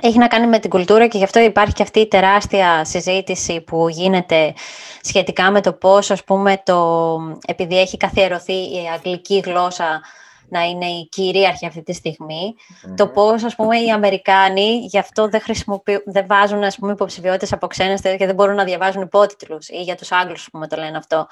Έχει 0.01 0.19
να 0.19 0.27
κάνει 0.27 0.47
με 0.47 0.59
την 0.59 0.71
κουλτούρα 0.71 1.07
και 1.07 1.19
γι' 1.19 1.25
αυτό 1.25 1.41
υπάρχει 1.41 1.73
και 1.73 1.83
αυτή 1.83 2.01
η 2.01 2.09
τεράστια 2.09 2.85
συζήτηση 2.85 3.61
που 3.61 3.89
γίνεται 3.89 4.55
σχετικά 5.01 5.51
με 5.51 5.61
το 5.61 5.73
πώς, 5.73 6.11
ας 6.11 6.25
πούμε, 6.25 6.63
το, 6.65 7.19
επειδή 7.47 7.81
έχει 7.81 7.97
καθιερωθεί 7.97 8.53
η 8.53 8.89
αγγλική 8.95 9.43
γλώσσα 9.45 10.01
να 10.49 10.63
είναι 10.63 10.87
η 10.87 11.09
κυρίαρχη 11.11 11.67
αυτή 11.67 11.83
τη 11.83 11.93
στιγμη 11.93 12.55
το 12.97 13.07
πώς, 13.07 13.45
ας 13.45 13.55
πούμε, 13.55 13.79
οι 13.79 13.91
Αμερικάνοι 13.91 14.77
γι' 14.77 14.99
αυτό 14.99 15.29
δεν, 15.29 15.41
χρησιμοποιούν, 15.41 16.03
δεν 16.05 16.27
βάζουν, 16.29 16.65
ας 16.65 16.77
πούμε, 16.77 16.93
υποψηφιότητες 16.93 17.53
από 17.53 17.67
ξένες 17.67 18.01
ταινίες 18.01 18.21
και 18.21 18.27
δεν 18.27 18.35
μπορούν 18.35 18.55
να 18.55 18.65
διαβάζουν 18.65 19.03
υπότιτλους 19.03 19.69
ή 19.69 19.83
για 19.83 19.97
τους 19.97 20.13
Άγγλους, 20.13 20.41
ας 20.41 20.49
πούμε, 20.51 20.67
το 20.69 20.77
λένε 20.77 20.97
αυτό. 20.97 21.27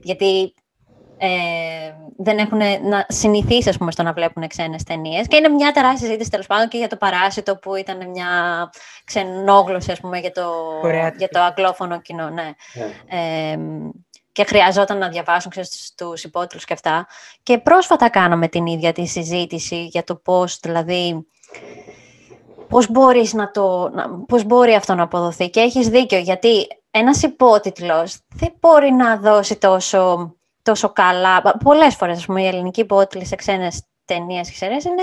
Γιατί 0.00 0.54
ε, 1.18 1.28
δεν 2.16 2.38
έχουν 2.38 2.58
να 2.88 3.06
συνηθίσει 3.08 3.68
ας 3.68 3.76
πούμε, 3.76 3.90
στο 3.92 4.02
να 4.02 4.12
βλέπουν 4.12 4.46
ξένες 4.46 4.82
ταινίες. 4.82 5.26
Και 5.26 5.36
είναι 5.36 5.48
μια 5.48 5.72
τεράστια 5.72 6.06
συζήτηση 6.06 6.30
τέλος 6.30 6.46
πάντων 6.46 6.68
και 6.68 6.78
για 6.78 6.88
το 6.88 6.96
Παράσιτο 6.96 7.56
που 7.56 7.74
ήταν 7.74 8.10
μια 8.10 8.26
ξενόγλωση 9.04 9.90
ας 9.92 10.00
πούμε, 10.00 10.18
για, 10.18 10.32
το, 10.32 10.50
Κορεάτικη. 10.80 11.16
για 11.18 11.28
το 11.28 11.40
αγγλόφωνο 11.40 12.00
κοινό. 12.00 12.28
Ναι. 12.28 12.52
Ναι. 12.74 13.52
Ε, 13.52 13.58
και 14.32 14.44
χρειαζόταν 14.44 14.98
να 14.98 15.08
διαβάσουν 15.08 15.50
ξέρεις, 15.50 15.92
τους 15.96 16.24
υπότιτλους 16.24 16.64
και 16.64 16.72
αυτά. 16.72 17.06
Και 17.42 17.58
πρόσφατα 17.58 18.08
κάναμε 18.08 18.48
την 18.48 18.66
ίδια 18.66 18.92
τη 18.92 19.06
συζήτηση 19.06 19.84
για 19.84 20.04
το 20.04 20.16
πώς 20.16 20.58
δηλαδή 20.60 21.26
πώς, 22.68 22.90
μπορείς 22.90 23.32
να 23.32 23.50
το, 23.50 23.88
να, 23.88 24.24
πώς 24.24 24.44
μπορεί 24.44 24.74
αυτό 24.74 24.94
να 24.94 25.02
αποδοθεί. 25.02 25.50
Και 25.50 25.60
έχεις 25.60 25.88
δίκιο, 25.88 26.18
γιατί 26.18 26.66
ένας 26.90 27.22
υπότιτλος 27.22 28.18
δεν 28.34 28.52
μπορεί 28.60 28.92
να 28.92 29.16
δώσει 29.16 29.56
τόσο, 29.56 30.34
τόσο 30.70 30.92
καλά. 30.92 31.42
Πολλές 31.64 31.94
φορές, 31.94 32.18
ας 32.18 32.26
πούμε, 32.26 32.42
οι 32.42 32.46
ελληνικοί 32.46 32.80
υπότιτλοι 32.80 33.24
σε 33.26 33.36
ξένες 33.36 33.82
ταινίες 34.04 34.48
και 34.48 34.56
σειρές 34.56 34.84
είναι 34.84 35.02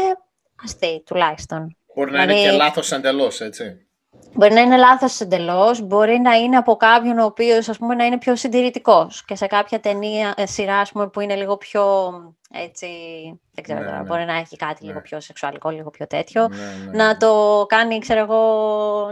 αστείοι, 0.64 1.04
τουλάχιστον. 1.06 1.78
Μπορεί 1.96 2.12
να 2.12 2.24
είναι 2.24 2.34
Δηλαδή- 2.34 2.52
και 2.52 2.64
λάθος 2.64 2.92
εντελώς, 2.92 3.42
έτσι. 3.42 3.88
Μπορεί 4.34 4.54
να 4.54 4.62
είναι 4.62 4.78
λάθος 4.78 5.20
εντελώς, 5.20 5.82
μπορεί 5.82 6.20
να 6.20 6.34
είναι 6.36 6.58
από 6.58 6.76
κάποιον 6.76 7.20
ο 7.20 7.26
οποίος 7.26 7.70
ας 7.70 7.78
πούμε, 7.78 7.96
να 7.96 8.06
είναι 8.06 8.18
πιο 8.18 8.36
συντηρητικός 8.36 9.26
και 9.26 9.36
σε 9.36 9.48
κάποια 9.48 9.80
ταινία, 9.80 10.34
ε, 10.38 10.46
σειρά 10.46 10.78
ας 10.80 10.92
πούμε, 10.92 11.08
που 11.08 11.20
είναι 11.20 11.36
λίγο 11.36 11.58
πιο 11.58 12.12
έτσι, 12.64 12.88
δεν 13.54 13.64
ξέρω 13.64 13.80
Ναι, 13.80 13.86
τώρα, 13.86 13.98
ναι. 13.98 14.04
μπορεί 14.08 14.26
να 14.26 14.38
έχει 14.38 14.56
κάτι 14.56 14.84
Ναι. 14.84 14.88
λίγο 14.90 15.02
πιο 15.02 15.20
σεξουαλικό, 15.20 15.70
λίγο 15.70 15.90
πιο 15.90 16.08
τέτοιο, 16.08 16.48
Ναι, 16.48 16.56
ναι. 16.92 17.04
να 17.04 17.18
το 17.18 17.66
κάνει, 17.68 18.00
ξέρω 18.00 18.20
εγώ, 18.20 18.42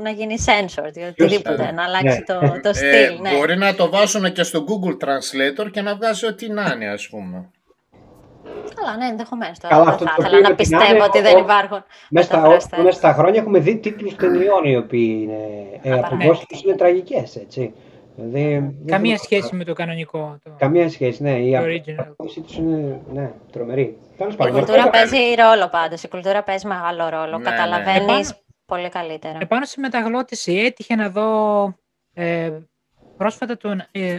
να 0.01 0.09
γίνει 0.09 0.35
censored 0.45 0.97
ή 0.97 1.01
οτιδήποτε, 1.03 1.63
ναι. 1.65 1.71
να 1.71 1.83
αλλάξει 1.83 2.23
Ναι. 2.29 2.39
το, 2.39 2.39
το 2.61 2.69
Ε, 2.69 2.73
στυλ. 2.73 3.21
ναι. 3.21 3.37
Μπορεί 3.37 3.57
να 3.57 3.75
το 3.75 3.89
βάζουν 3.89 4.33
και 4.33 4.43
στο 4.43 4.63
Google 4.67 5.05
Translator 5.07 5.71
και 5.71 5.81
να 5.81 5.95
βγάζει 5.95 6.25
ό,τι 6.25 6.49
να 6.49 6.71
είναι, 6.75 6.89
ας 6.89 7.07
πούμε. 7.09 7.45
Καλά, 8.75 8.97
ναι, 8.97 9.05
ενδεχομένως 9.05 9.59
τώρα. 9.59 9.73
Καλά, 9.73 9.83
δεν 9.85 9.93
αυτό 9.93 10.05
θα 10.05 10.13
το 10.15 10.21
ήθελα 10.21 10.37
οποίο 10.37 10.49
να 10.49 10.55
την 10.55 10.67
πιστεύω 10.69 10.91
άλλη, 10.91 11.01
ότι 11.01 11.17
ο- 11.17 11.21
δεν 11.21 11.37
υπάρχουν 11.37 11.83
Μέσα 12.09 12.25
στα, 12.27 12.37
μεταφραστές. 12.37 12.79
μέσα 12.83 12.97
στα 12.97 13.13
χρόνια 13.13 13.39
έχουμε 13.39 13.59
δει 13.59 13.77
τίτλους 13.77 14.15
ταινιών 14.15 14.63
οι 14.63 14.77
οποίοι 14.77 15.19
είναι, 15.23 15.33
ε, 15.83 15.89
Α, 15.91 15.93
αποδόσεις 15.93 16.01
παραμέτρητοι. 16.01 16.45
τους 16.45 16.61
είναι 16.63 16.75
τραγικές, 16.75 17.35
έτσι. 17.35 17.73
Δηλαδή, 18.15 18.41
δεν 18.53 18.85
Καμία 18.85 19.17
θέλω- 19.17 19.23
σχέση 19.41 19.55
με 19.55 19.63
το 19.63 19.73
κανονικό. 19.73 20.37
Το... 20.43 20.55
Καμία 20.57 20.89
σχέση, 20.89 21.23
ναι. 21.23 21.31
Η 21.39 21.51
Το 21.51 21.57
απο- 21.57 21.67
original. 21.67 21.95
απόδοσή 22.09 22.41
τους 22.41 22.57
είναι, 22.57 23.01
ναι, 23.13 23.31
τρομερή. 23.51 23.97
Τέλος 24.17 24.33
Η 24.33 24.37
πάντων, 24.37 24.53
κουλτούρα 24.53 24.77
αυτό- 24.83 24.91
παίζει 24.91 25.35
ρόλο 25.35 25.69
πάντως, 25.69 26.03
η 26.03 26.07
κουλτούρα 26.07 26.43
παίζει 26.43 26.67
μεγάλο 26.67 27.09
ρόλο. 27.09 27.37
Ναι, 27.37 27.43
Καταλαβαίνεις 27.43 28.29
ναι. 28.29 28.37
πολύ 28.65 28.89
καλύτερα. 28.89 29.37
Επάνω 29.41 29.65
στη 29.65 29.79
μεταγλώτηση 29.79 30.53
έτυχε 30.57 30.95
να 30.95 31.09
δω 31.09 31.65
ε, 32.13 32.51
πρόσφατα 33.17 33.57
τον 33.57 33.83
ε, 33.91 34.17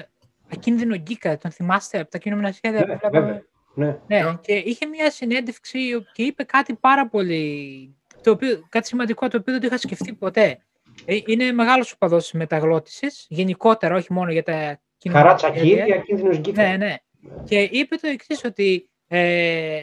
ακίνδυνο 0.52 0.96
Γκίκα, 0.96 1.38
τον 1.38 1.50
θυμάστε 1.50 2.00
από 2.00 2.10
τα 2.10 2.18
κινούμενα 2.18 2.52
σχέδια 2.52 2.80
Ναι, 2.80 2.86
που 2.92 2.98
βλέπαμε. 3.00 3.20
βέβαια. 3.20 3.42
Ναι. 3.74 3.96
Ναι, 4.06 4.34
και 4.40 4.52
είχε 4.52 4.86
μια 4.86 5.10
συνέντευξη 5.10 5.78
και 6.12 6.22
είπε 6.22 6.42
κάτι 6.44 6.74
πάρα 6.74 7.08
πολύ, 7.08 7.94
το 8.22 8.30
οποίο, 8.30 8.66
κάτι 8.68 8.86
σημαντικό 8.86 9.28
το 9.28 9.36
οποίο 9.36 9.52
δεν 9.52 9.60
το 9.60 9.66
είχα 9.66 9.78
σκεφτεί 9.78 10.12
ποτέ. 10.12 10.58
Ε, 11.04 11.18
Είναι 11.26 11.52
μεγάλος 11.52 11.92
οπαδός 11.92 12.22
της 12.22 12.32
μεταγλώτησης, 12.32 13.26
γενικότερα, 13.28 13.94
όχι 13.96 14.12
μόνο 14.12 14.32
για 14.32 14.42
τα 14.42 14.80
κινούμενα 14.98 15.26
Χαρά 15.26 15.38
σχέδια. 15.38 15.62
τσακίδι, 15.62 15.92
ακίνδυνος 15.92 16.38
γκίκα. 16.38 16.62
Ναι, 16.62 16.76
ναι. 16.76 16.94
Και 17.44 17.60
είπε 17.60 17.96
το 17.96 18.08
εξής 18.08 18.44
ότι 18.44 18.90
ε, 19.08 19.78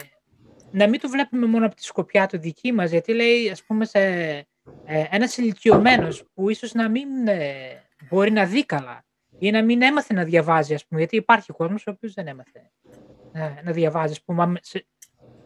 να 0.70 0.88
μην 0.88 1.00
το 1.00 1.08
βλέπουμε 1.08 1.46
μόνο 1.46 1.66
από 1.66 1.74
τη 1.74 1.84
σκοπιά 1.84 2.26
του 2.26 2.38
δική 2.38 2.72
μας, 2.72 2.90
γιατί 2.90 3.12
λέει, 3.14 3.50
ας 3.50 3.62
πούμε, 3.62 3.84
σε, 3.84 4.00
ε, 4.84 5.04
ένας 5.10 5.36
ηλικιωμένος 5.36 6.24
που 6.34 6.50
ίσως 6.50 6.72
να 6.72 6.88
μην 6.88 7.08
ε, 7.28 7.82
μπορεί 8.08 8.30
να 8.30 8.44
δει 8.44 8.66
καλά 8.66 9.04
ή 9.38 9.50
να 9.50 9.62
μην 9.62 9.82
έμαθε 9.82 10.14
να 10.14 10.24
διαβάζει, 10.24 10.74
ας 10.74 10.86
πούμε, 10.86 11.00
γιατί 11.00 11.16
υπάρχει 11.16 11.52
κόσμος 11.52 11.86
ο 11.86 11.90
οποίος 11.90 12.14
δεν 12.14 12.26
έμαθε 12.26 12.70
ε, 13.32 13.62
να 13.62 13.72
διαβάζει, 13.72 14.12
ας 14.12 14.22
πούμε, 14.22 14.52
σε, 14.60 14.86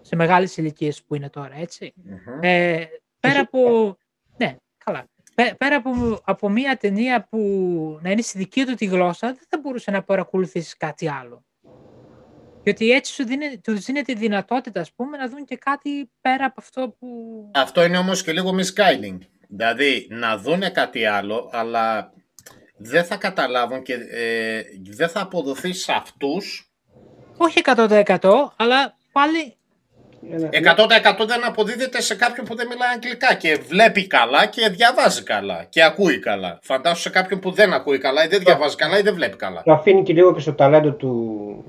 σε 0.00 0.16
μεγάλες 0.16 0.56
ηλικίες 0.56 1.02
που 1.02 1.14
είναι 1.14 1.30
τώρα, 1.30 1.54
έτσι. 1.56 1.92
Μμμ. 1.96 2.38
Ε, 2.40 2.86
πέρα 3.20 3.40
από. 3.40 3.96
Ναι, 4.36 4.56
καλά. 4.84 5.06
Πέ- 5.36 5.56
Πέρα 5.56 5.76
από, 5.76 6.20
από 6.24 6.48
μια 6.48 6.76
ταινία 6.76 7.26
που 7.30 7.38
να 8.02 8.10
είναι 8.10 8.22
στη 8.22 8.38
δική 8.38 8.64
του 8.64 8.74
τη 8.74 8.84
γλώσσα, 8.84 9.26
δεν 9.26 9.44
θα 9.48 9.58
μπορούσε 9.62 9.90
να 9.90 10.02
παρακολουθήσεις 10.02 10.76
κάτι 10.76 11.08
άλλο. 11.08 11.44
Γιατί 12.62 12.90
έτσι 12.90 13.12
σου 13.12 13.24
δίνει, 13.24 13.58
τους 13.58 13.84
δίνει 13.84 14.02
τη 14.02 14.14
δυνατότητα, 14.14 14.80
ας 14.80 14.92
πούμε, 14.92 15.16
να 15.16 15.28
δουν 15.28 15.44
και 15.44 15.56
κάτι 15.56 16.10
πέρα 16.20 16.44
από 16.44 16.54
αυτό 16.58 16.96
που... 16.98 17.06
Αυτό 17.54 17.84
είναι 17.84 17.98
όμως 17.98 18.22
και 18.22 18.32
λίγο 18.32 18.50
misguiding. 18.50 19.18
Δηλαδή, 19.48 20.06
να 20.10 20.36
δούνε 20.36 20.70
κάτι 20.70 21.04
άλλο, 21.04 21.50
αλλά 21.52 22.12
δεν 22.76 23.04
θα 23.04 23.16
καταλάβουν 23.16 23.82
και 23.82 23.94
ε, 24.10 24.62
δεν 24.90 25.08
θα 25.08 25.20
αποδοθεί 25.20 25.72
σε 25.72 25.92
αυτούς. 25.92 26.72
Όχι 27.36 27.60
100% 27.64 28.18
αλλά 28.56 28.96
πάλι... 29.12 29.56
Ένα- 30.50 30.74
100% 30.76 31.26
δεν 31.26 31.44
αποδίδεται 31.46 32.00
σε 32.00 32.14
κάποιον 32.14 32.46
που 32.46 32.54
δεν 32.56 32.66
μιλάει 32.66 32.88
αγγλικά 32.94 33.34
και 33.34 33.58
βλέπει 33.68 34.06
καλά 34.06 34.46
και 34.46 34.68
διαβάζει 34.68 35.22
καλά 35.22 35.66
και 35.68 35.82
ακούει 35.82 36.18
καλά. 36.18 36.58
Φαντάσου 36.62 37.00
σε 37.00 37.10
κάποιον 37.10 37.40
που 37.40 37.50
δεν 37.50 37.72
ακούει 37.72 37.98
καλά 37.98 38.24
ή 38.24 38.26
δεν 38.28 38.40
διαβάζει 38.40 38.76
καλά 38.76 38.98
ή 38.98 39.02
δεν 39.02 39.14
βλέπει 39.14 39.36
καλά. 39.36 39.62
Το 39.64 39.72
αφήνει 39.72 40.02
και 40.02 40.12
λίγο 40.12 40.34
και 40.34 40.40
στο 40.40 40.52
ταλέντο 40.52 40.90
του, 40.90 41.64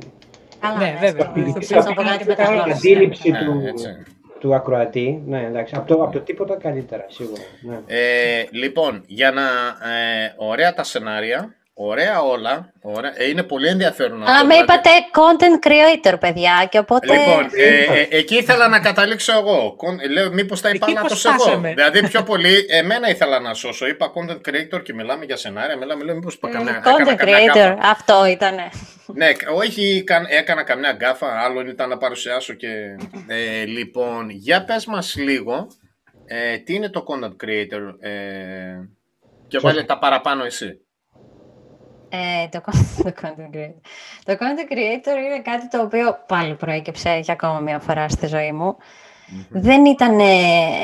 Καλά, 0.59 0.77
Ναι, 0.77 0.97
βέβαια. 0.99 1.09
στο- 1.09 1.41
Αυτό 1.47 1.61
στο- 1.61 1.81
στο 1.81 1.89
είναι 1.89 1.93
ποδάρι 1.95 2.17
το 2.17 2.23
με 2.27 2.35
τα 2.35 2.43
καλό. 2.43 2.55
γλώσσα. 2.63 2.71
αντίληψη 2.77 3.31
Ναι, 3.31 3.39
του, 3.39 3.63
έτσι. 3.67 3.97
του 4.39 4.55
ακροατή. 4.55 5.21
Ναι, 5.25 5.43
εντάξει. 5.45 5.73
Από 5.77 5.87
το, 5.95 6.03
από 6.03 6.11
το 6.11 6.19
τίποτα 6.19 6.55
καλύτερα, 6.57 7.05
σίγουρα. 7.07 7.41
Ναι. 7.61 7.75
Ε, 7.87 8.45
λοιπόν, 8.51 9.03
για 9.07 9.31
να. 9.31 9.41
Ε, 9.41 10.33
ωραία 10.37 10.73
τα 10.73 10.83
σενάρια. 10.83 11.55
Ωραία 11.79 12.21
όλα. 12.21 12.71
Ωραία. 12.81 13.13
Ε, 13.15 13.29
είναι 13.29 13.43
πολύ 13.43 13.67
ενδιαφέρον 13.67 14.23
αυτό. 14.23 14.33
Α, 14.33 14.45
με 14.45 14.53
δηλαδή. 14.53 14.61
είπατε 14.63 14.89
content 15.13 15.67
creator, 15.67 16.19
παιδιά, 16.19 16.67
και 16.71 16.77
οπότε... 16.77 17.13
Λοιπόν, 17.13 17.49
ε, 17.55 17.99
ε, 17.99 18.07
εκεί 18.09 18.35
ήθελα 18.35 18.67
να 18.67 18.79
καταλήξω 18.79 19.31
εγώ. 19.37 19.73
Κον- 19.77 19.99
ε, 19.99 20.07
Λέω, 20.07 20.31
μήπως 20.31 20.61
τα 20.61 20.69
είπα 20.69 20.85
Εκεί 20.85 20.93
λάθο 20.95 21.07
πώς 21.07 21.25
εγώ. 21.25 21.33
φτάσαμε. 21.39 21.73
Δηλαδή, 21.73 22.07
πιο 22.07 22.23
πολύ 22.23 22.65
εμένα 22.69 23.09
ήθελα 23.09 23.39
να 23.39 23.53
σώσω. 23.53 23.87
Είπα 23.87 24.11
content 24.15 24.41
creator 24.49 24.83
και 24.83 24.93
μιλάμε 24.93 25.25
για 25.25 25.35
σενάρια. 25.37 25.77
Μιλάμε, 25.77 26.03
λέω, 26.03 26.15
μήπως 26.15 26.33
είπα 26.33 26.47
Ε, 26.47 26.51
καμιά. 26.51 26.75
έκανα 26.85 26.95
Content 26.97 27.15
καμιά 27.15 27.37
creator, 27.37 27.75
γκάφα. 27.75 27.77
αυτό 27.89 28.25
ήτανε. 28.25 28.69
Ναι, 29.05 29.27
όχι, 29.55 30.03
καν- 30.05 30.27
έκανα 30.31 30.63
καμιά 30.63 30.91
γκάφα. 30.91 31.39
Άλλον 31.43 31.67
ήταν 31.67 31.89
να 31.89 31.97
παρουσιάσω 31.97 32.53
και. 32.53 32.67
Ε, 33.27 33.65
λοιπόν, 33.65 34.29
για 34.29 34.63
πες 34.65 34.85
μας 34.85 35.15
λίγο, 35.15 35.67
ε, 36.25 36.57
τι 36.57 36.73
είναι 36.73 36.89
το 36.89 37.03
content 37.07 37.45
creator. 37.45 37.95
Ε, 37.99 38.11
και 39.47 39.59
βάλε 39.59 39.83
τα 39.83 39.97
παραπάνω 39.99 40.43
εσύ. 40.43 40.81
Ε, 42.09 42.47
το, 42.47 42.61
con- 42.65 43.03
το 43.03 43.13
content 43.21 43.55
creator. 43.55 43.73
Το 44.23 44.33
content 44.39 44.71
creator 44.73 45.17
είναι 45.25 45.41
κάτι 45.43 45.67
το 45.67 45.81
οποίο 45.81 46.17
πάλι 46.27 46.55
προέκυψε 46.55 47.19
για 47.23 47.33
ακόμα 47.33 47.59
μία 47.59 47.79
φορά 47.79 48.09
στη 48.09 48.27
ζωή 48.27 48.51
μου. 48.51 48.77
Δεν 49.49 49.85
ήταν 49.85 50.19
ε, 50.19 50.25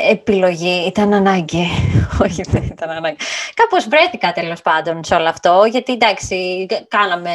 επιλογή, 0.09 0.85
ήταν 0.87 1.13
ανάγκη. 1.13 1.67
Όχι, 2.23 2.41
δεν 2.49 2.63
ήταν 2.63 2.89
ανάγκη. 2.89 3.15
Κάπως 3.53 3.87
βρέθηκα 3.87 4.31
τέλος 4.31 4.61
πάντων 4.61 5.03
σε 5.03 5.15
όλο 5.15 5.27
αυτό, 5.27 5.63
γιατί 5.69 5.93
εντάξει, 5.93 6.65
κα- 6.69 6.85
κάναμε 6.87 7.31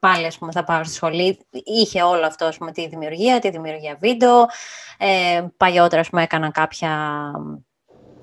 πάλι, 0.00 0.26
ας 0.26 0.38
πούμε, 0.38 0.52
θα 0.52 0.64
πάω 0.64 0.84
στη 0.84 0.94
σχολή, 0.94 1.38
είχε 1.64 2.02
όλο 2.02 2.26
αυτό, 2.26 2.44
ας 2.44 2.56
πούμε, 2.56 2.72
τη 2.72 2.88
δημιουργία, 2.88 3.38
τη 3.38 3.50
δημιουργία 3.50 3.96
βίντεο. 4.00 4.46
Ε, 4.98 5.42
παλιότερα, 5.56 6.00
ας 6.00 6.08
πούμε, 6.08 6.22
έκανα 6.22 6.50
κάποια 6.50 6.90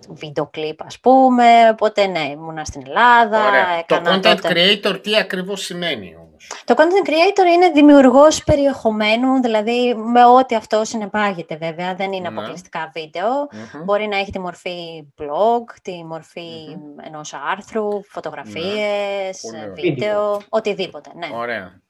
βίντεο 0.07 0.47
κλιπ, 0.47 0.83
ας 0.83 0.99
πούμε, 0.99 1.69
οπότε 1.71 2.05
ναι, 2.07 2.19
ήμουνα 2.19 2.65
στην 2.65 2.81
Ελλάδα. 2.85 3.47
Ωραία. 3.47 3.83
Το 3.85 3.95
έκανα 3.95 4.17
content 4.17 4.21
τότε- 4.41 4.49
creator 4.53 5.03
τι 5.03 5.15
ακριβώς 5.15 5.61
σημαίνει 5.61 6.15
όμως; 6.17 6.51
το 6.65 6.73
content 6.77 7.09
creator 7.09 7.53
είναι 7.55 7.69
δημιουργός 7.73 8.43
περιεχομένου, 8.43 9.41
δηλαδή 9.41 9.95
με 9.95 10.25
ό,τι 10.25 10.55
αυτό 10.55 10.83
συνεπάγεται 10.85 11.55
βέβαια, 11.57 11.95
δεν 11.95 12.11
είναι 12.11 12.29
Ναι. 12.29 12.37
αποκλειστικά 12.37 12.91
βίντεο. 12.93 13.27
Μμμ. 13.73 13.83
Μπορεί 13.83 14.07
να 14.07 14.17
έχει 14.17 14.31
τη 14.31 14.39
μορφή 14.39 15.07
blog, 15.21 15.73
τη 15.81 16.03
μορφή 16.05 16.77
ενός 17.05 17.33
άρθρου, 17.51 18.03
φωτογραφίες, 18.03 19.39
Πολύ 19.41 19.57
ωραία. 19.61 19.73
βίντεο, 19.73 20.41
οτιδήποτε, 20.49 21.09
ναι. 21.15 21.27
Ωραία. 21.33 21.81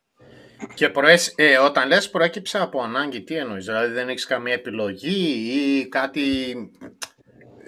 Και 0.74 0.90
προές... 0.90 1.34
ε, 1.36 1.58
όταν 1.58 1.88
λες 1.88 2.10
προέκυψε 2.10 2.60
από 2.62 2.82
ανάγκη, 2.82 3.24
τι 3.24 3.36
εννοείς, 3.36 3.66
δηλαδή 3.66 3.94
δεν 3.94 4.10
έχεις 4.10 4.26
καμία 4.26 4.54
επιλογή 4.54 5.52
ή 5.56 5.88
κάτι... 5.88 6.22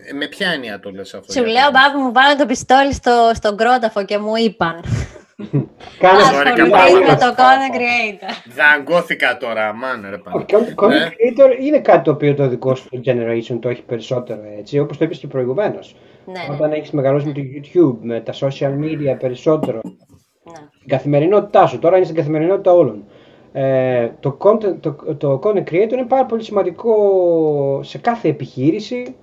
Ε, 0.10 0.14
Με 0.14 0.26
ποια 0.28 0.50
έννοια 0.52 0.80
το 0.80 0.90
λες 0.92 1.14
αυτό. 1.14 1.32
Σου 1.32 1.40
για 1.44 1.52
λέω, 1.52 1.72
πες. 1.72 1.82
μπάμπη 1.82 2.04
μου, 2.04 2.12
βάλε 2.12 2.36
το 2.36 2.46
πιστόλι 2.46 2.94
στο, 2.94 3.32
στον 3.34 3.58
κρόταφο 3.58 4.06
και 4.06 4.18
μου 4.18 4.36
είπαν. 4.46 4.84
Κάνε 6.00 6.20
Sorry, 6.20 6.48
Ασχοληθείς 6.48 6.70
καλά. 6.70 7.00
με 7.08 7.16
το 7.16 7.36
content 7.38 7.76
creator. 7.78 8.54
Δαγκώθηκα 8.56 9.38
τώρα, 9.38 9.74
μάν 9.74 10.06
ρε 10.10 10.16
Όχι, 10.32 10.46
πάνω. 10.46 10.66
content 10.76 10.90
Ναι. 10.90 11.10
creator 11.10 11.62
είναι 11.66 11.80
κάτι 11.80 12.04
το 12.04 12.12
οποίο 12.12 12.34
το 12.36 12.48
δικό 12.48 12.76
σου 12.76 12.90
generation 13.06 13.58
το 13.62 13.70
έχει 13.70 13.82
περισσότερο 13.82 14.42
έτσι, 14.60 14.80
όπως 14.80 14.98
το 14.98 15.06
είπες 15.06 15.18
και 15.18 15.28
προηγουμένως. 15.28 15.96
Ναι, 16.26 16.32
ναι, 16.34 16.54
Όταν 16.56 16.72
έχεις 16.72 16.92
μεγαλώσει 16.92 17.26
με 17.26 17.32
το 17.34 17.42
YouTube, 17.42 17.98
με 18.02 18.20
τα 18.20 18.34
social 18.34 18.74
media 18.84 19.16
περισσότερο, 19.20 19.80
ναι. 19.84 20.68
η 20.84 20.88
καθημερινότητά 20.88 21.68
σου, 21.68 21.80
τώρα 21.80 21.96
είναι 21.96 22.06
στην 22.06 22.18
καθημερινότητα 22.18 22.74
όλων. 22.74 23.04
Ε, 23.54 24.10
το, 24.20 24.38
content, 24.42 24.76
το, 24.80 24.92
το 25.18 25.40
content 25.44 25.64
creator 25.72 25.92
είναι 25.92 26.06
πάρα 26.08 26.26
πολύ 26.26 26.44
σημαντικό 26.44 26.94
σε 27.84 27.98
κάθε 27.98 28.28
επιχείρηση 28.30 29.16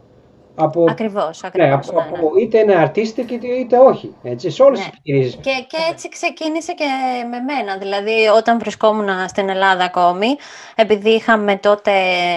από, 0.57 0.85
Ακριβώς, 0.89 1.43
ναι, 1.43 1.49
ακριβώς. 1.49 1.89
από, 1.89 2.01
ναι, 2.01 2.07
ναι. 2.11 2.19
από 2.19 2.31
είτε 2.41 2.59
είναι 2.59 2.85
artistic 2.95 3.31
είτε, 3.31 3.47
είτε 3.47 3.79
όχι. 3.79 4.15
Έτσι, 4.23 4.51
σε 4.51 4.63
όλες 4.63 4.79
Ναι. 4.79 4.85
τις 4.85 4.95
επιχειρήσεις. 4.99 5.35
Και, 5.35 5.65
και 5.69 5.77
έτσι 5.91 6.09
ξεκίνησε 6.09 6.73
και 6.73 6.85
με 7.31 7.39
μένα. 7.41 7.79
Δηλαδή, 7.79 8.27
όταν 8.37 8.59
βρισκόμουν 8.59 9.09
στην 9.29 9.49
Ελλάδα 9.49 9.85
ακόμη, 9.85 10.27
επειδή 10.75 11.11
είχαμε 11.11 11.57
τότε 11.57 11.93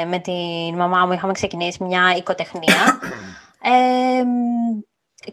με 0.08 0.20
την 0.20 0.76
μαμά 0.76 1.06
μου 1.06 1.12
είχαμε 1.12 1.34
ξεκινήσει 1.34 1.84
μια 1.84 2.14
οικοτεχνία, 2.18 3.00
ε, 3.62 4.24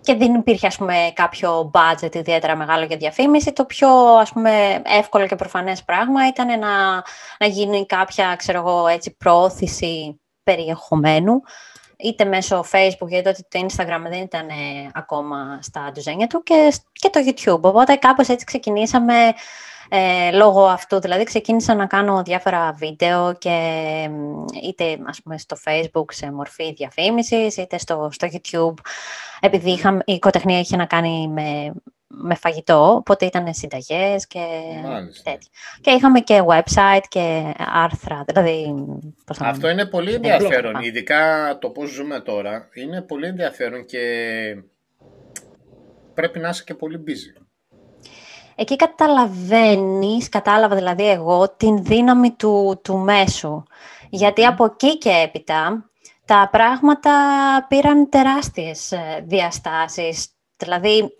και 0.00 0.14
δεν 0.14 0.34
υπήρχε 0.34 0.66
ας 0.66 0.76
πούμε, 0.76 0.94
κάποιο 1.14 1.70
budget 1.74 2.14
ιδιαίτερα 2.14 2.56
μεγάλο 2.56 2.84
για 2.84 2.96
διαφήμιση, 2.96 3.52
το 3.52 3.64
πιο 3.64 3.88
ας 4.20 4.32
πούμε, 4.32 4.82
εύκολο 4.84 5.26
και 5.26 5.36
προφανές 5.36 5.84
πράγμα 5.84 6.28
ήταν 6.28 6.46
να, 6.58 6.94
να 7.38 7.46
γίνει 7.46 7.86
κάποια 7.86 8.34
ξέρω 8.38 8.58
εγώ, 8.58 8.86
έτσι, 8.86 9.16
προώθηση 9.16 10.20
περιεχομένου 10.42 11.40
είτε 11.96 12.24
μέσω 12.24 12.64
Facebook, 12.72 13.08
γιατί 13.08 13.24
τότε 13.24 13.42
το 13.48 13.66
Instagram 13.66 14.08
δεν 14.08 14.20
ήταν 14.20 14.48
ε, 14.48 14.90
ακόμα 14.94 15.58
στα 15.62 15.90
ντουζένια 15.92 16.26
του 16.26 16.42
και, 16.42 16.72
και 16.92 17.10
το 17.10 17.20
YouTube. 17.26 17.60
Οπότε 17.60 17.94
κάπως 17.94 18.28
έτσι 18.28 18.44
ξεκινήσαμε 18.44 19.14
ε, 19.88 20.30
λόγω 20.32 20.64
αυτού. 20.64 21.00
Δηλαδή 21.00 21.24
ξεκίνησα 21.24 21.74
να 21.74 21.86
κάνω 21.86 22.22
διάφορα 22.22 22.72
βίντεο 22.72 23.34
και 23.34 23.50
μ, 24.10 24.44
είτε 24.62 24.98
ας 25.06 25.22
πούμε 25.22 25.38
στο 25.38 25.56
Facebook 25.64 26.12
σε 26.12 26.32
μορφή 26.32 26.72
διαφήμισης, 26.72 27.56
είτε 27.56 27.78
στο, 27.78 28.08
στο 28.12 28.28
YouTube. 28.32 28.74
Επειδή 29.40 29.70
είχα, 29.70 30.02
η 30.04 30.12
οικοτεχνία 30.12 30.58
είχε 30.58 30.76
να 30.76 30.86
κάνει 30.86 31.28
με, 31.28 31.72
με 32.08 32.34
φαγητό, 32.34 32.94
οπότε 32.94 33.24
ήταν 33.26 33.54
συνταγές 33.54 34.26
και 34.26 34.44
Μάλιστα. 34.84 35.30
τέτοια. 35.30 35.48
Και 35.80 35.90
είχαμε 35.90 36.20
και 36.20 36.42
website 36.46 37.04
και 37.08 37.54
άρθρα, 37.74 38.24
δηλαδή... 38.26 38.74
πώς 39.26 39.38
να- 39.38 39.48
Αυτό 39.48 39.68
είναι 39.68 39.86
πολύ 39.86 40.18
Ναι, 40.18 40.28
ενδιαφέρον, 40.28 40.76
blog. 40.76 40.82
ειδικά 40.84 41.56
το 41.60 41.70
πώς 41.70 41.90
ζούμε 41.90 42.20
τώρα. 42.20 42.68
Είναι 42.74 43.02
πολύ 43.02 43.26
ενδιαφέρον 43.26 43.84
και 43.84 44.00
πρέπει 46.14 46.38
να 46.38 46.48
είσαι 46.48 46.62
και 46.64 46.74
πολύ 46.74 47.04
busy. 47.06 47.42
Εκεί 48.58 48.76
καταλαβαίνεις, 48.76 50.28
κατάλαβα 50.28 50.74
δηλαδή 50.76 51.10
εγώ, 51.10 51.48
την 51.56 51.84
δύναμη 51.84 52.30
του, 52.30 52.80
του 52.84 52.96
μέσου. 52.96 53.62
Γιατί 54.10 54.44
από 54.44 54.64
εκεί 54.64 54.98
και 54.98 55.10
έπειτα 55.10 55.90
τα 56.24 56.48
πράγματα 56.52 57.10
πήραν 57.68 58.08
τεράστιες 58.08 58.92
ε, 58.92 59.24
διαστάσεις. 59.26 60.28
Δηλαδή, 60.56 61.14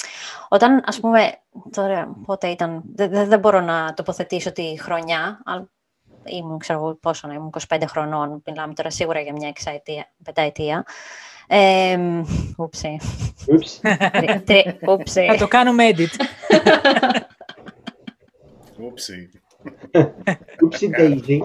όταν, 0.49 0.83
ας 0.87 1.01
πούμε, 1.01 1.33
τώρα 1.71 2.17
πότε 2.27 2.49
ήταν, 2.49 2.83
δεν, 2.95 3.11
δεν- 3.11 3.29
δεν 3.29 3.39
μπορώ 3.39 3.61
να 3.61 3.93
τοποθετήσω 3.95 4.53
τη 4.53 4.75
χρονιά, 4.81 5.41
αλλά 5.45 5.69
ήμουν, 6.25 6.59
ξέρω 6.59 6.79
εγώ 6.79 6.95
πόσο 6.95 7.27
να 7.29 7.35
ήμουν, 7.35 7.51
25 7.69 7.83
χρονών, 7.89 8.43
μιλάμε 8.47 8.75
τώρα 8.75 8.91
σίγουρα 8.91 9.21
για 9.21 9.33
μια 9.33 9.49
εξαετία, 9.49 10.13
πενταετία. 10.25 10.85
Ε, 11.49 11.99
ούψη. 12.57 13.01
Oops. 13.47 13.91
Τρι- 14.13 14.41
τρι- 14.45 14.79
ούψη. 14.89 15.27
Θα 15.27 15.37
το 15.37 15.49
κάνουμε 15.49 15.91
edit. 15.95 16.25
Ούψι. 18.79 19.31
Oopsie 20.63 21.01
daisy. 21.01 21.39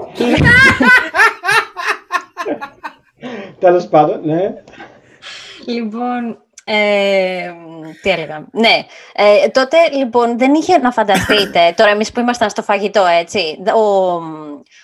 Τέλος 3.59 3.87
πάντων, 3.87 4.21
ναι. 4.25 4.53
Λοιπόν, 5.65 6.43
ε, 6.75 7.53
τι 8.01 8.09
έλεγα. 8.09 8.45
Ναι, 8.51 8.85
ε, 9.13 9.47
τότε 9.47 9.77
λοιπόν 9.97 10.37
δεν 10.37 10.53
είχε 10.53 10.77
να 10.77 10.91
φανταστείτε, 10.91 11.59
τώρα 11.77 11.89
εμείς 11.91 12.11
που 12.11 12.19
ήμασταν 12.19 12.49
στο 12.49 12.61
φαγητό, 12.61 13.05
έτσι, 13.05 13.57
ο, 13.75 13.79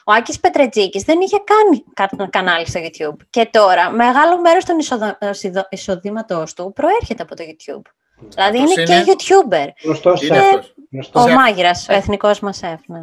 ο 0.03 0.11
Άκης 0.17 0.39
Πετρετζίκης 0.39 1.03
δεν 1.03 1.19
είχε 1.21 1.37
κάνει 1.43 1.83
κα- 1.93 2.27
κανάλι 2.29 2.67
στο 2.67 2.79
YouTube. 2.83 3.15
Και 3.29 3.47
τώρα 3.51 3.89
μεγάλο 3.89 4.39
μέρος 4.41 4.65
των 4.65 4.79
εισοδο- 4.79 5.17
εισοδο- 5.31 5.67
εισοδήματός 5.69 6.53
του 6.53 6.71
προέρχεται 6.75 7.23
από 7.23 7.35
το 7.35 7.43
YouTube. 7.47 7.91
Δηλαδή 8.29 8.57
Αυτός 8.57 8.75
είναι, 8.75 8.81
είναι- 8.95 9.03
και 9.03 9.11
YouTuber. 9.17 9.67
Γνωστός 9.83 10.21
Είναι 10.21 10.35
σε- 10.35 10.41
αυτός. 10.45 10.73
γνωστός. 10.91 11.23
Ο 11.23 11.27
Σε- 11.27 11.33
Μάγειρας, 11.33 11.87
ο 11.89 11.93
εθνικός 11.93 12.39
μας 12.39 12.57
σεφ, 12.57 12.79
ναι. 12.85 12.99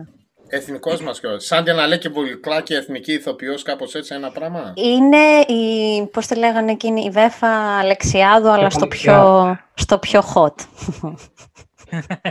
Εθνικός 0.49 1.01
μας 1.01 1.21
και 1.21 1.27
Σαν 1.37 1.65
και 1.65 1.73
να 1.73 1.87
λέει 1.87 1.99
και 1.99 2.09
βολικλά 2.09 2.61
και 2.61 2.77
εθνική 2.77 3.13
ηθοποιός, 3.13 3.63
κάπως 3.63 3.95
έτσι 3.95 4.15
ένα 4.15 4.31
πράγμα. 4.31 4.73
Είναι 4.75 5.27
η, 5.47 6.03
πώς 6.07 6.27
τη 6.27 6.35
λέγανε 6.35 6.71
εκείνη, 6.71 7.05
η 7.05 7.11
Βέφα 7.11 7.79
Αλεξιάδου, 7.79 8.49
αλλά 8.49 8.71
στο 8.71 8.87
πιο, 8.87 9.59
στο 9.75 9.99
πιο 9.99 10.23
hot. 10.35 10.55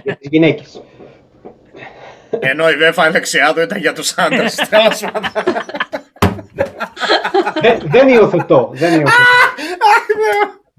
για 0.03 0.15
τις 0.17 0.27
γυναίκες. 0.29 0.81
Ενώ 2.39 2.69
η 2.69 2.75
Βέφα 2.75 3.03
Αλεξιάδου 3.03 3.61
ήταν 3.61 3.77
για 3.77 3.93
τους 3.93 4.17
άντρες. 4.17 4.55
Τέλος 4.55 5.05
πάντων. 5.11 5.31
δεν, 7.61 7.79
δεν 7.83 8.07
υιοθετώ. 8.07 8.69
Δεν 8.73 8.93
υιοθετώ. 8.93 9.23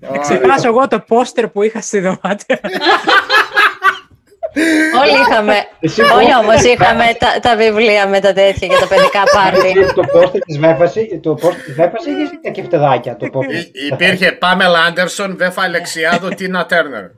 Θα 0.01 0.19
ξεχάσω 0.19 0.69
εγώ 0.69 0.89
το 0.89 1.01
πόστερ 1.01 1.49
που 1.49 1.63
είχα 1.63 1.81
στη 1.81 2.01
δωμάτιο. 2.01 2.57
Όλοι 5.01 5.13
είχαμε, 5.29 5.55
Εσύ 5.81 6.01
όλοι 6.01 6.25
πώς- 6.27 6.35
όμως 6.43 6.63
είχαμε 6.63 7.05
τα, 7.19 7.29
τα 7.43 7.57
βιβλία 7.57 8.09
με 8.09 8.21
τα 8.21 8.33
τέτοια 8.33 8.67
για 8.67 8.79
τα 8.79 8.87
παιδικά 8.89 9.23
πάρτι. 9.35 9.79
Εσύ 9.81 9.95
το 9.95 10.03
πόστερ 10.13 10.41
της 10.41 10.59
Βέφας, 10.59 10.95
το 11.21 11.35
πόστερ 11.35 11.63
της 11.65 11.75
Βέφας 11.75 12.05
είχες 12.07 12.29
ή 12.31 12.41
τα 12.43 12.51
κεφτεδάκια. 12.51 13.17
Το 13.17 13.27
πόστερ. 13.31 13.55
Υ- 13.55 13.93
Υπήρχε 13.93 14.33
Πάμελα 14.33 14.79
Άντερσον, 14.89 15.37
Βέφα 15.37 15.63
Αλεξιάδου, 15.63 16.29
Τίνα 16.39 16.67
Τέρνερ. 16.67 17.03
ναι. 17.03 17.09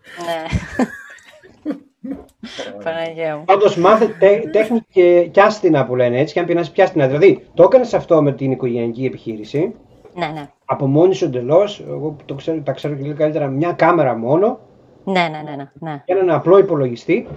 Παναγία 2.85 3.37
μου. 3.37 3.45
Πάντως 3.45 3.77
μάθε 3.77 4.07
τέ- 4.19 4.51
τέχνη 4.51 4.81
και 4.93 5.29
κιάστηνα 5.31 5.85
που 5.87 5.97
λένε 5.97 6.19
έτσι 6.19 6.35
και 6.35 6.41
αν 6.41 6.47
πεινάσει 6.47 6.73
πιάστηνα. 6.73 7.07
Δηλαδή, 7.07 7.47
το 7.55 7.63
έκανες 7.63 7.95
αυτό 7.95 8.23
με 8.23 8.33
την 8.33 8.51
οικογενειακή 8.51 9.05
επιχείρηση, 9.05 9.75
Ναι, 10.15 10.27
ναι. 10.27 10.49
από 10.65 10.87
μόνη 10.87 11.15
σου 11.15 11.25
εντελώς, 11.25 11.85
εγώ 11.89 12.09
που 12.11 12.25
το 12.25 12.35
ξέρω, 12.35 12.61
τα 12.65 12.73
ξέρω 12.73 12.95
και 12.95 13.03
λίγο 13.03 13.15
καλύτερα, 13.17 13.47
μια 13.47 13.73
κάμερα 13.73 14.15
μόνο 14.17 14.59
Ναι, 15.07 15.29
ναι, 15.31 15.43
ναι, 15.51 15.57
ναι, 15.57 15.67
ναι. 15.91 16.03
και 16.05 16.13
έναν 16.13 16.31
απλό 16.31 16.59
υπολογιστή. 16.59 17.29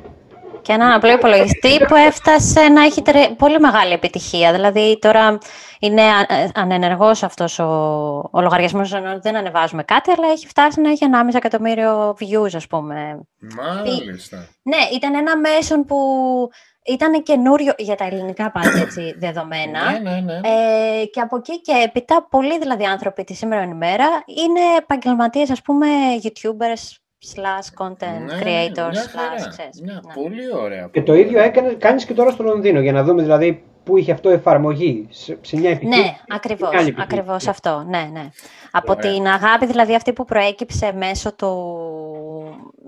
Και 0.62 0.72
έναν 0.72 0.92
απλό 0.92 1.12
υπολογιστή 1.12 1.86
που 1.88 1.96
έφτασε 1.96 2.68
να 2.68 2.84
έχει 2.84 3.02
τερε- 3.02 3.32
πολύ 3.34 3.60
μεγάλη 3.60 3.94
επιτυχία. 3.94 4.52
Δηλαδή 4.52 4.98
τώρα 5.02 5.38
είναι 5.80 6.02
α- 6.02 6.34
ε, 6.36 6.50
ανενεργός 6.56 7.24
αυτός 7.24 7.60
ο, 7.60 7.64
ο 8.32 8.42
λογαριασμός, 8.42 8.94
ενώ 8.94 9.20
δεν 9.22 9.36
ανεβάζουμε 9.36 9.84
κάτι, 9.84 10.12
αλλά 10.12 10.32
έχει 10.32 10.48
φτάσει 10.48 10.82
να 10.82 10.90
έχει 10.90 11.06
1,5 11.30 11.36
εκατομμύριο 11.36 12.10
views, 12.20 12.50
ας 12.56 12.68
πούμε. 12.68 13.20
Μάλιστα. 13.56 14.38
Ναι, 14.64 14.78
ήταν 14.96 15.16
ένα 15.16 15.38
μέσον 15.38 15.86
που 15.86 15.98
ήταν 16.86 17.24
καινούριο 17.24 17.74
για 17.78 17.96
τα 17.96 18.06
ελληνικά 18.06 18.52
πάντα 18.52 18.78
έτσι, 18.78 19.14
δεδομένα. 19.24 19.92
Ναι, 19.92 20.00
ναι, 20.00 20.20
ναι. 20.20 20.34
Ε, 21.02 21.06
και 21.06 21.20
από 21.20 21.36
εκεί 21.38 21.62
και 21.62 21.72
έπειτα, 21.86 22.28
πολλοί 22.30 22.60
δηλαδή 22.60 22.84
άνθρωποι 22.86 23.24
τη 23.24 23.34
σήμερα 23.34 23.64
ημέρα 23.64 24.06
είναι 24.26 24.60
επαγγελματίες, 24.78 25.50
ας 25.52 25.62
πούμε, 25.62 25.88
YouTubers 26.24 26.96
slash 27.26 27.84
content 27.86 28.22
Ναι, 28.26 28.40
creators 28.42 28.92
μια 28.92 29.04
slash, 29.04 29.16
χαρά. 29.16 29.48
ξέρεις, 29.50 29.82
Μια 29.82 30.02
ναι. 30.08 30.14
Πολύ 30.14 30.54
ωραία. 30.54 30.90
Και 30.92 31.02
το 31.04 31.14
ίδιο 31.14 31.40
έκανες, 31.42 31.76
κάνεις 31.78 32.06
και 32.06 32.14
τώρα 32.14 32.32
στο 32.32 32.44
Λονδίνο, 32.44 32.80
για 32.80 32.92
να 32.92 33.04
δούμε 33.04 33.22
δηλαδή 33.22 33.64
πού 33.84 33.98
είχε 33.98 34.12
αυτό 34.12 34.30
εφαρμογή 34.30 35.08
σε, 35.10 35.38
σε 35.42 35.58
μια 35.58 35.70
επιχείρηση. 35.70 36.02
Ναι, 36.02 36.18
ακριβώς, 36.28 36.70
και 36.70 36.78
άλλη 36.78 36.88
επιχείρηση. 36.88 37.14
ακριβώς 37.20 37.48
αυτό, 37.48 37.84
ναι, 37.88 38.10
ναι. 38.12 38.30
Από 38.72 38.92
Ωραία. 38.92 39.14
την 39.14 39.28
αγάπη 39.28 39.66
δηλαδή 39.66 39.96
αυτή 39.96 40.14
που 40.14 40.26
προέκυψε 40.26 40.94
μέσω 40.94 41.34
του, 41.36 41.54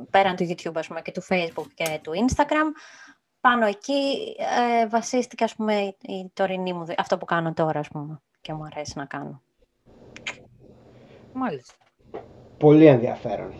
πέραν 0.09 0.35
του 0.35 0.47
YouTube 0.49 0.71
ας 0.75 0.87
πούμε 0.87 1.01
και 1.01 1.11
του 1.11 1.23
Facebook 1.29 1.67
και 1.73 1.99
του 2.01 2.11
Instagram, 2.11 2.71
πάνω 3.41 3.65
εκεί 3.65 4.01
ε, 4.81 4.87
βασίστηκε 4.87 5.43
ας 5.43 5.55
πούμε 5.55 5.73
η, 5.73 5.95
η 6.01 6.31
τωρινή 6.33 6.73
μου, 6.73 6.85
δι- 6.85 6.99
αυτό 6.99 7.17
που 7.17 7.25
κάνω 7.25 7.53
τώρα 7.53 7.79
ας 7.79 7.87
πούμε 7.87 8.21
και 8.41 8.53
μου 8.53 8.63
αρέσει 8.73 8.93
να 8.95 9.05
κάνω. 9.05 9.41
Μάλιστα. 11.33 11.73
Πολύ 12.57 12.85
ενδιαφέρον. 12.85 13.53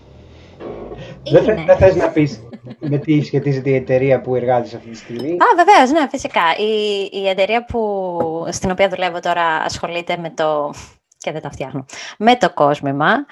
Δεν, 1.31 1.43
θε, 1.43 1.51
Είναι. 1.51 1.63
δεν 1.65 1.77
θες 1.77 1.95
να 1.95 2.09
πεις 2.09 2.43
με 2.79 2.97
τι 2.97 3.21
σχετίζεται 3.21 3.69
η 3.69 3.75
εταιρεία 3.75 4.21
που 4.21 4.35
εργάζεσαι 4.35 4.75
αυτή 4.75 4.89
τη 4.89 4.97
στιγμή; 4.97 5.31
Α, 5.31 5.45
βεβαίως, 5.55 5.91
ναι, 5.91 6.07
φυσικά. 6.09 6.41
Η, 6.57 7.09
η 7.21 7.27
εταιρεία 7.29 7.65
που, 7.65 8.47
στην 8.49 8.71
οποία 8.71 8.89
δουλεύω 8.89 9.19
τώρα 9.19 9.43
ασχολείται 9.43 10.17
με 10.17 10.29
το. 10.29 10.73
και 11.17 11.31
δεν 11.31 11.41
τα 11.41 11.51
φτιάχνω. 11.51 11.85
Με 12.17 12.35
το 12.35 12.53
κόσμημα. 12.53 13.25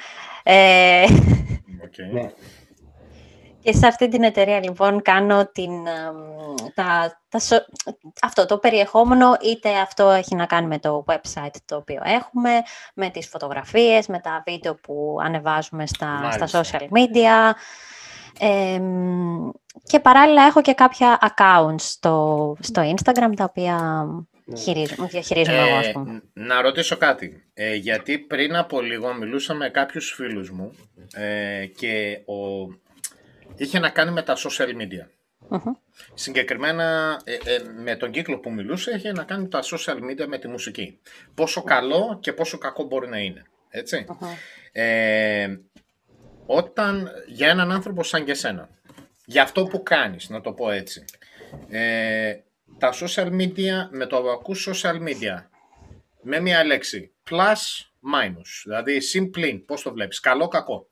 Ε, 0.44 1.04
Οκ. 1.84 2.14
Ναι. 2.14 2.30
Και 3.62 3.74
σε 3.74 3.88
αυτή 3.88 4.08
την 4.08 4.24
εταιρεία 4.24 4.64
λοιπόν 4.64 5.02
κάνω 5.02 5.46
την, 5.52 5.72
εμ, 5.88 6.56
τα, 6.74 7.20
τα, 7.30 7.40
σο- 7.40 7.66
αυτό 8.22 8.46
το 8.46 8.58
περιεχόμενο, 8.58 9.38
είτε 9.42 9.70
αυτό 9.78 10.10
έχει 10.10 10.36
να 10.36 10.46
κάνει 10.46 10.68
με 10.68 10.80
το 10.80 11.06
website 11.08 11.56
το 11.66 11.76
οποίο 11.76 12.02
έχουμε, 12.04 12.50
με 12.94 13.10
τις 13.10 13.28
φωτογραφίες, 13.28 14.08
με 14.08 14.20
τα 14.20 14.44
βίντεο 14.48 14.76
που 14.76 15.18
ανεβάζουμε 15.24 15.88
στα, 15.88 16.30
στα 16.32 16.38
Μάλιστα. 16.52 16.62
social 16.64 16.82
media. 16.98 17.54
Εμ, 18.40 19.50
και 19.84 20.00
παράλληλα 20.00 20.44
έχω 20.46 20.62
και 20.62 20.74
κάποια 20.74 21.20
accounts 21.38 21.76
στο, 21.82 22.56
στο 22.60 22.94
Instagram 22.96 23.32
τα 23.36 23.44
οποία 23.44 24.06
χειρίζομαι, 24.58 25.08
διαχειρίζομαι 25.08 25.58
εγώ, 25.58 25.76
ας 25.76 25.88
Ε, 25.88 25.92
πούμε. 25.92 26.22
να 26.34 26.62
ρωτήσω 26.62 26.98
κάτι. 26.98 27.44
Ε, 27.54 27.76
γιατί 27.76 28.18
πριν 28.20 28.56
από 28.56 28.82
λίγο 28.82 29.14
μιλούσα 29.14 29.54
με 29.54 29.70
κάποιους 29.70 30.12
φίλους 30.16 30.52
μου 30.52 30.72
ε, 31.14 31.66
και 31.66 32.20
ο... 32.26 32.68
είχε 33.60 33.80
να 33.80 33.90
κάνει 33.90 34.12
με 34.12 34.22
τα 34.22 34.36
social 34.38 34.76
media. 34.76 35.08
Μμμ. 35.48 35.74
Συγκεκριμένα 36.14 37.20
ε, 37.24 37.34
ε, 37.34 37.64
με 37.78 37.96
τον 37.96 38.12
κύκλο 38.12 38.40
που 38.40 38.52
μιλούσε 38.52 38.92
είχε 38.96 39.12
να 39.12 39.24
κάνει 39.24 39.48
τα 39.48 39.60
social 39.64 39.96
media 39.96 40.26
με 40.28 40.38
τη 40.38 40.48
μουσική. 40.48 41.00
Πόσο 41.34 41.64
καλό 41.64 42.18
και 42.22 42.34
πόσο 42.34 42.58
κακό 42.58 42.84
μπορεί 42.84 43.08
να 43.08 43.20
είναι. 43.20 43.44
Έτσι. 43.70 44.06
Μμμ. 44.08 44.30
Ε, 44.72 45.60
όταν 46.46 47.10
για 47.28 47.50
έναν 47.50 47.72
άνθρωπο 47.72 48.04
σαν 48.04 48.26
και 48.26 48.34
σένα, 48.34 48.70
για 49.26 49.44
αυτό 49.44 49.64
που 49.64 49.84
κάνεις, 49.84 50.30
να 50.30 50.42
το 50.42 50.54
πω 50.54 50.72
έτσι, 50.72 51.06
ε, 51.70 52.36
τα 52.78 52.94
social 52.94 53.28
media, 53.28 53.88
με 53.90 54.06
το 54.06 54.22
που 54.22 54.30
ακούς 54.30 54.70
social 54.70 54.96
media, 54.96 55.44
με 56.22 56.40
μια 56.40 56.64
λέξη, 56.64 57.12
plus, 57.30 57.90
minus, 58.14 58.62
δηλαδή 58.64 59.00
συν 59.00 59.30
πλην, 59.30 59.66
πώς 59.66 59.82
το 59.82 59.94
βλέπεις, 59.94 60.20
καλό, 60.20 60.48
κακό, 60.48 60.89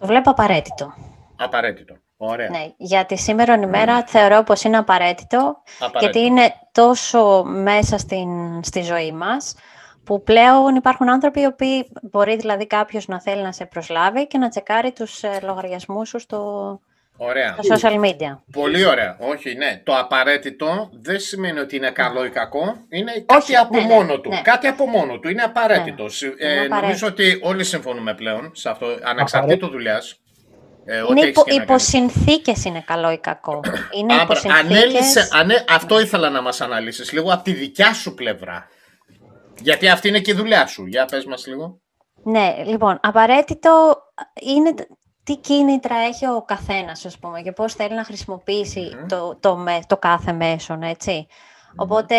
Το 0.00 0.06
βλέπω 0.06 0.30
απαραίτητο. 0.30 0.94
απαραίτητο, 1.36 1.94
ωραία, 2.16 2.48
Ναι, 2.48 2.72
γιατί 2.76 3.18
σήμερα 3.18 3.54
ημέρα 3.54 4.04
θεωρώ 4.06 4.42
πως 4.42 4.62
είναι 4.62 4.76
απαραίτητο, 4.76 5.62
απαραίτητο. 5.78 5.98
γιατί 5.98 6.20
είναι 6.20 6.52
τόσο 6.72 7.42
μέσα 7.44 7.98
στην, 7.98 8.62
στη 8.64 8.82
ζωή 8.82 9.12
μας, 9.12 9.54
που 10.04 10.22
πλέον 10.22 10.74
υπάρχουν 10.74 11.10
άνθρωποι 11.10 11.40
οι 11.40 11.46
οποίοι 11.46 11.90
μπορεί 12.02 12.36
δηλαδή 12.36 12.66
κάποιος 12.66 13.06
να 13.08 13.20
θέλει 13.20 13.42
να 13.42 13.52
σε 13.52 13.66
προσλάβει 13.66 14.26
και 14.26 14.38
να 14.38 14.48
τσεκάρει 14.48 14.92
τους 14.92 15.22
ε, 15.22 15.38
λογαριασμούς 15.42 16.08
σου 16.08 16.18
στο, 16.18 16.80
Ωραία. 17.22 17.56
στα 17.62 17.76
social 17.76 18.00
media. 18.00 18.38
Πολύ 18.52 18.84
ωραία. 18.84 19.16
Όχι, 19.20 19.54
ναι. 19.54 19.80
Το 19.84 19.96
απαραίτητο 19.98 20.90
δεν 21.02 21.20
σημαίνει 21.20 21.58
ότι 21.58 21.76
είναι 21.76 21.90
καλό 21.90 22.24
ή 22.24 22.30
κακό. 22.30 22.76
Είναι 22.88 23.12
κάτι 23.12 23.42
Όχι, 23.42 23.56
από 23.56 23.76
ναι, 23.76 23.82
ναι, 23.82 23.94
μόνο 23.94 24.20
του. 24.20 24.28
ναι. 24.28 24.40
Κάτι 24.42 24.66
από 24.66 24.86
μόνο 24.86 25.18
του. 25.18 25.28
Είναι 25.28 25.42
απαραίτητο. 25.42 26.02
Ναι, 26.02 26.08
Συ- 26.08 26.22
είναι 26.26 26.34
ε, 26.38 26.46
απαραίτητο. 26.52 26.74
νομίζω 26.80 27.06
ότι 27.06 27.38
όλοι 27.42 27.64
συμφωνούμε 27.64 28.14
πλέον 28.14 28.50
σε 28.54 28.68
αυτό, 28.68 28.86
ανεξαρτήτου 29.02 29.68
δουλειάς. 29.68 30.20
Ε, 30.84 31.00
ό,τι 31.00 31.10
Είναι 31.10 31.20
έχεις 31.20 31.30
υπό, 31.30 31.42
και 31.42 31.50
να 31.50 31.56
υπό 31.56 31.66
κάνεις. 31.66 31.86
συνθήκες 31.86 32.64
είναι 32.64 32.82
καλό 32.86 33.10
ή 33.12 33.18
κακό; 33.18 33.60
Είναι 33.98 34.14
Α, 34.14 34.22
υπό 34.22 34.34
μπρα- 34.42 34.54
ανέλησε- 34.54 35.02
συνθήκες... 35.02 35.32
ανέ- 35.32 35.64
αυτό 35.70 36.00
ήθελα 36.00 36.30
να 36.30 36.42
μας 36.42 36.60
αναλύσεις 36.60 37.12
λίγο 37.12 37.32
από 37.32 37.42
τη 37.42 37.52
δικιά 37.52 37.92
σου 37.94 38.14
πλευρά. 38.14 38.68
Γιατί 39.60 39.88
αυτή 39.88 40.08
είναι 40.08 40.20
και 40.20 40.30
η 40.30 40.34
δουλειά 40.34 40.66
σου. 40.66 40.86
Για 40.86 41.04
πες 41.04 41.24
μας 41.24 41.46
λίγο. 41.46 41.80
Ναι, 42.24 42.54
λοιπόν, 42.66 42.98
απαραίτητο 43.02 43.96
είναι 44.40 44.74
τ- 44.74 44.86
τι 45.30 45.36
κίνητρα 45.36 45.96
έχει 45.96 46.26
ο 46.26 46.42
καθένας, 46.42 47.04
ας 47.04 47.18
πούμε, 47.18 47.42
και 47.42 47.52
πώς 47.52 47.74
θέλει 47.74 47.94
να 47.94 48.04
χρησιμοποιήσει 48.04 48.80
Μμμ. 48.98 49.06
το, 49.06 49.36
το, 49.40 49.56
με- 49.56 49.80
το 49.86 49.96
κάθε 49.96 50.32
μέσον, 50.32 50.82
έτσι. 50.82 51.26
Οπότε, 51.76 52.14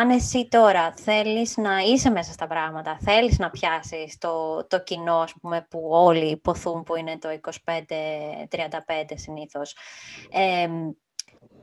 αν 0.00 0.10
εσύ 0.10 0.48
τώρα 0.50 0.94
θέλεις 0.96 1.56
να 1.56 1.78
είσαι 1.78 2.10
μέσα 2.10 2.32
στα 2.32 2.46
πράγματα, 2.46 2.98
θέλεις 3.00 3.38
να 3.38 3.50
πιάσεις 3.50 4.18
το, 4.18 4.64
το 4.66 4.82
κοινό, 4.82 5.16
ας 5.16 5.34
πούμε, 5.40 5.66
που 5.70 5.88
όλοι 5.90 6.30
υποθούν 6.30 6.82
που 6.82 6.96
είναι 6.96 7.18
το 7.18 7.28
25-35 7.28 9.12
συνήθως, 9.14 9.76
εμ, 10.30 10.90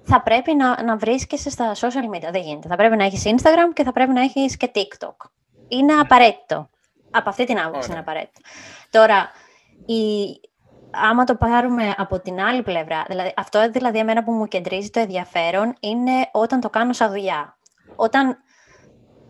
θα 0.04 0.22
πρέπει 0.22 0.56
να, 0.56 0.84
να 0.84 0.98
βρίσκεσαι 0.98 1.50
στα 1.50 1.74
social 1.76 2.16
media. 2.16 2.30
Δεν 2.32 2.42
γίνεται. 2.42 2.68
Θα 2.68 2.76
πρέπει 2.76 2.96
να 2.96 3.04
έχεις 3.04 3.24
Instagram 3.26 3.74
και 3.74 3.84
θα 3.84 3.92
πρέπει 3.92 4.12
να 4.12 4.22
έχεις 4.22 4.58
και 4.58 4.72
TikTok. 4.76 5.16
Είναι 5.68 5.94
απαραίτητο. 5.94 6.70
Από 7.12 7.30
αυτή 7.30 7.46
την 7.46 7.60
άποψη 7.60 7.78
Ωραία. 7.78 7.90
είναι 7.90 8.00
απαραίτητο. 8.00 8.42
Τώρα, 8.90 9.32
η, 9.86 10.40
άμα 10.94 11.24
το 11.24 11.36
πάρουμε 11.36 11.94
από 11.98 12.20
την 12.20 12.40
άλλη 12.42 12.62
πλευρά, 12.64 13.06
δηλαδή, 13.08 13.34
αυτό 13.36 13.70
δηλαδή 13.70 13.98
εμένα 14.00 14.24
που 14.24 14.32
μου 14.32 14.48
κεντρίζει 14.48 14.90
το 14.90 15.00
ενδιαφέρον 15.00 15.76
είναι 15.80 16.12
όταν 16.32 16.60
το 16.60 16.70
κάνω 16.70 16.94
σαν 16.94 17.10
δουλειά. 17.10 17.58
Όταν 17.96 18.38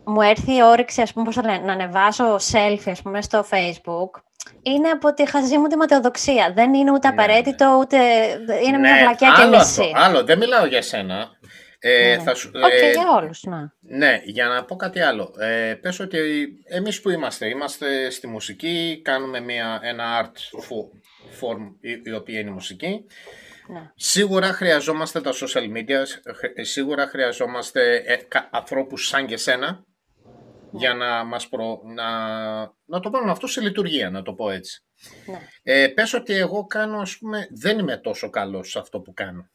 μου 0.04 0.20
έρθει 0.20 0.54
η 0.56 0.62
όρεξη, 0.62 1.02
ας 1.02 1.12
πούμε, 1.12 1.24
πώς 1.24 1.34
το 1.34 1.42
λένε, 1.42 1.58
να 1.64 1.72
ανεβάσω 1.72 2.36
selfie, 2.36 2.90
ας 2.90 3.02
πούμε, 3.02 3.22
στο 3.22 3.44
Facebook, 3.50 4.20
είναι 4.62 4.88
από 4.88 5.14
τη 5.14 5.28
χαζή 5.30 5.58
μου 5.58 5.66
τη 5.66 5.76
ματαιοδοξία. 5.76 6.52
Δεν 6.54 6.74
είναι 6.74 6.90
ούτε 6.92 7.08
Ναι, 7.08 7.14
ναι. 7.14 7.22
απαραίτητο, 7.22 7.76
ούτε... 7.80 7.96
Είναι 8.66 8.78
μια 8.78 8.92
Ναι, 8.92 9.00
βλακιά 9.00 9.32
και 9.36 9.42
άλλο 9.42 9.56
μισή. 9.56 9.80
αυτό, 9.82 9.92
άλλο. 9.94 10.24
Δεν 10.24 10.38
μιλάω 10.38 10.66
για 10.66 10.82
σένα. 10.82 11.28
Ε, 11.78 12.14
Ναι. 12.16 12.22
θα 12.22 12.34
σου, 12.34 12.50
Όχι, 12.64 12.84
ε, 12.84 12.90
για 12.90 13.02
όλους, 13.22 13.42
ναι. 13.42 13.56
Ναι, 13.80 14.20
για 14.24 14.46
να 14.46 14.64
πω 14.64 14.76
κάτι 14.76 15.00
άλλο. 15.00 15.34
Ε, 15.38 15.74
πες 15.74 16.00
ότι 16.00 16.18
εμείς 16.68 17.00
που 17.00 17.10
είμαστε, 17.10 17.48
είμαστε 17.48 18.10
στη 18.10 18.26
μουσική, 18.26 19.00
κάνουμε 19.04 19.40
μια, 19.40 19.78
ένα 19.82 20.04
art 20.22 20.58
fo- 20.62 20.98
form 21.40 21.74
η, 21.80 22.00
η 22.04 22.12
οποία 22.12 22.40
είναι 22.40 22.50
η 22.50 22.52
μουσική. 22.52 23.06
ναι. 23.72 23.90
Σίγουρα 23.94 24.52
χρειαζόμαστε 24.52 25.20
τα 25.20 25.30
social 25.32 25.72
media, 25.76 26.04
χρ- 26.34 26.64
σίγουρα 26.64 27.06
χρειαζόμαστε 27.06 27.96
ε, 28.06 28.16
κα- 28.16 28.48
ανθρώπους 28.52 29.06
σαν 29.06 29.26
και 29.26 29.36
σένα 29.36 29.84
για 30.72 30.94
να 30.94 31.24
μας 31.24 31.48
προ, 31.48 31.80
να, 31.94 32.08
να 32.84 33.00
το 33.00 33.10
βάλουμε 33.10 33.30
αυτό 33.30 33.46
σε 33.46 33.60
λειτουργία, 33.60 34.10
να 34.10 34.22
το 34.22 34.32
πω 34.32 34.50
έτσι. 34.50 34.84
ναι. 35.26 35.38
Ε, 35.62 35.88
πες 35.88 36.12
ότι 36.14 36.32
εγώ 36.34 36.66
κάνω, 36.66 36.98
ας 36.98 37.18
πούμε, 37.18 37.46
δεν 37.50 37.78
είμαι 37.78 37.96
τόσο 37.96 38.30
καλός 38.30 38.70
σε 38.70 38.78
αυτό 38.78 39.00
που 39.00 39.12
κάνω. 39.14 39.48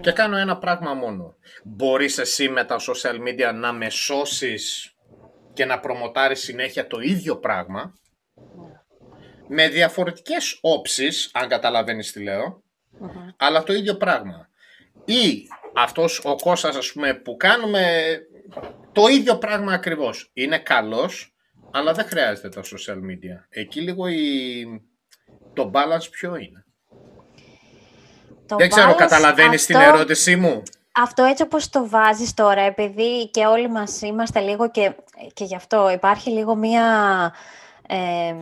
Και 0.00 0.12
κάνω 0.12 0.36
ένα 0.36 0.58
πράγμα 0.58 0.94
μόνο. 0.94 1.36
Μπορείς 1.64 2.18
εσύ 2.18 2.48
με 2.48 2.64
τα 2.64 2.76
social 2.80 3.16
media 3.28 3.52
να 3.54 3.72
με 3.72 3.90
σώσεις 3.90 4.94
και 5.52 5.64
να 5.64 5.80
προμοτάρεις 5.80 6.40
συνέχεια 6.40 6.86
το 6.86 7.00
ίδιο 7.00 7.36
πράγμα 7.36 7.92
με 9.48 9.68
διαφορετικές 9.68 10.58
όψεις, 10.60 11.30
αν 11.32 11.48
καταλαβαίνεις 11.48 12.12
τι 12.12 12.22
λέω, 12.22 12.62
Μμμ. 12.98 13.10
αλλά 13.36 13.62
το 13.62 13.72
ίδιο 13.72 13.94
πράγμα. 13.96 14.48
Ή 15.04 15.48
αυτός 15.74 16.20
ο 16.24 16.36
Κώστας, 16.36 16.76
ας 16.76 16.92
πούμε, 16.92 17.14
που 17.14 17.36
κάνουμε 17.36 18.16
το 18.92 19.06
ίδιο 19.06 19.36
πράγμα 19.38 19.72
ακριβώς. 19.72 20.30
Είναι 20.32 20.58
καλός, 20.58 21.34
αλλά 21.70 21.92
δεν 21.92 22.04
χρειάζεται 22.06 22.48
τα 22.48 22.60
social 22.62 22.96
media. 22.96 23.44
Εκεί 23.48 23.80
λίγο 23.80 24.08
η... 24.08 24.64
το 25.54 25.70
balance 25.74 26.10
ποιο 26.10 26.36
είναι; 26.36 26.64
Το 28.46 28.56
Δεν 28.56 28.68
ξέρω, 28.68 28.92
bias, 28.92 28.96
καταλαβαίνεις 28.96 29.66
την 29.66 29.76
αυτό- 29.76 29.94
ερώτησή 29.94 30.36
μου; 30.36 30.62
Αυτό 30.92 31.24
έτσι 31.24 31.42
όπως 31.42 31.68
το 31.68 31.88
βάζεις 31.88 32.34
τώρα, 32.34 32.60
επειδή 32.60 33.28
και 33.30 33.46
όλοι 33.46 33.68
μας 33.68 34.00
είμαστε 34.02 34.40
λίγο 34.40 34.70
και, 34.70 34.92
και 35.32 35.44
γι' 35.44 35.56
αυτό 35.56 35.90
υπάρχει 35.90 36.30
λίγο 36.30 36.54
μία... 36.54 36.84
ε, 37.88 38.34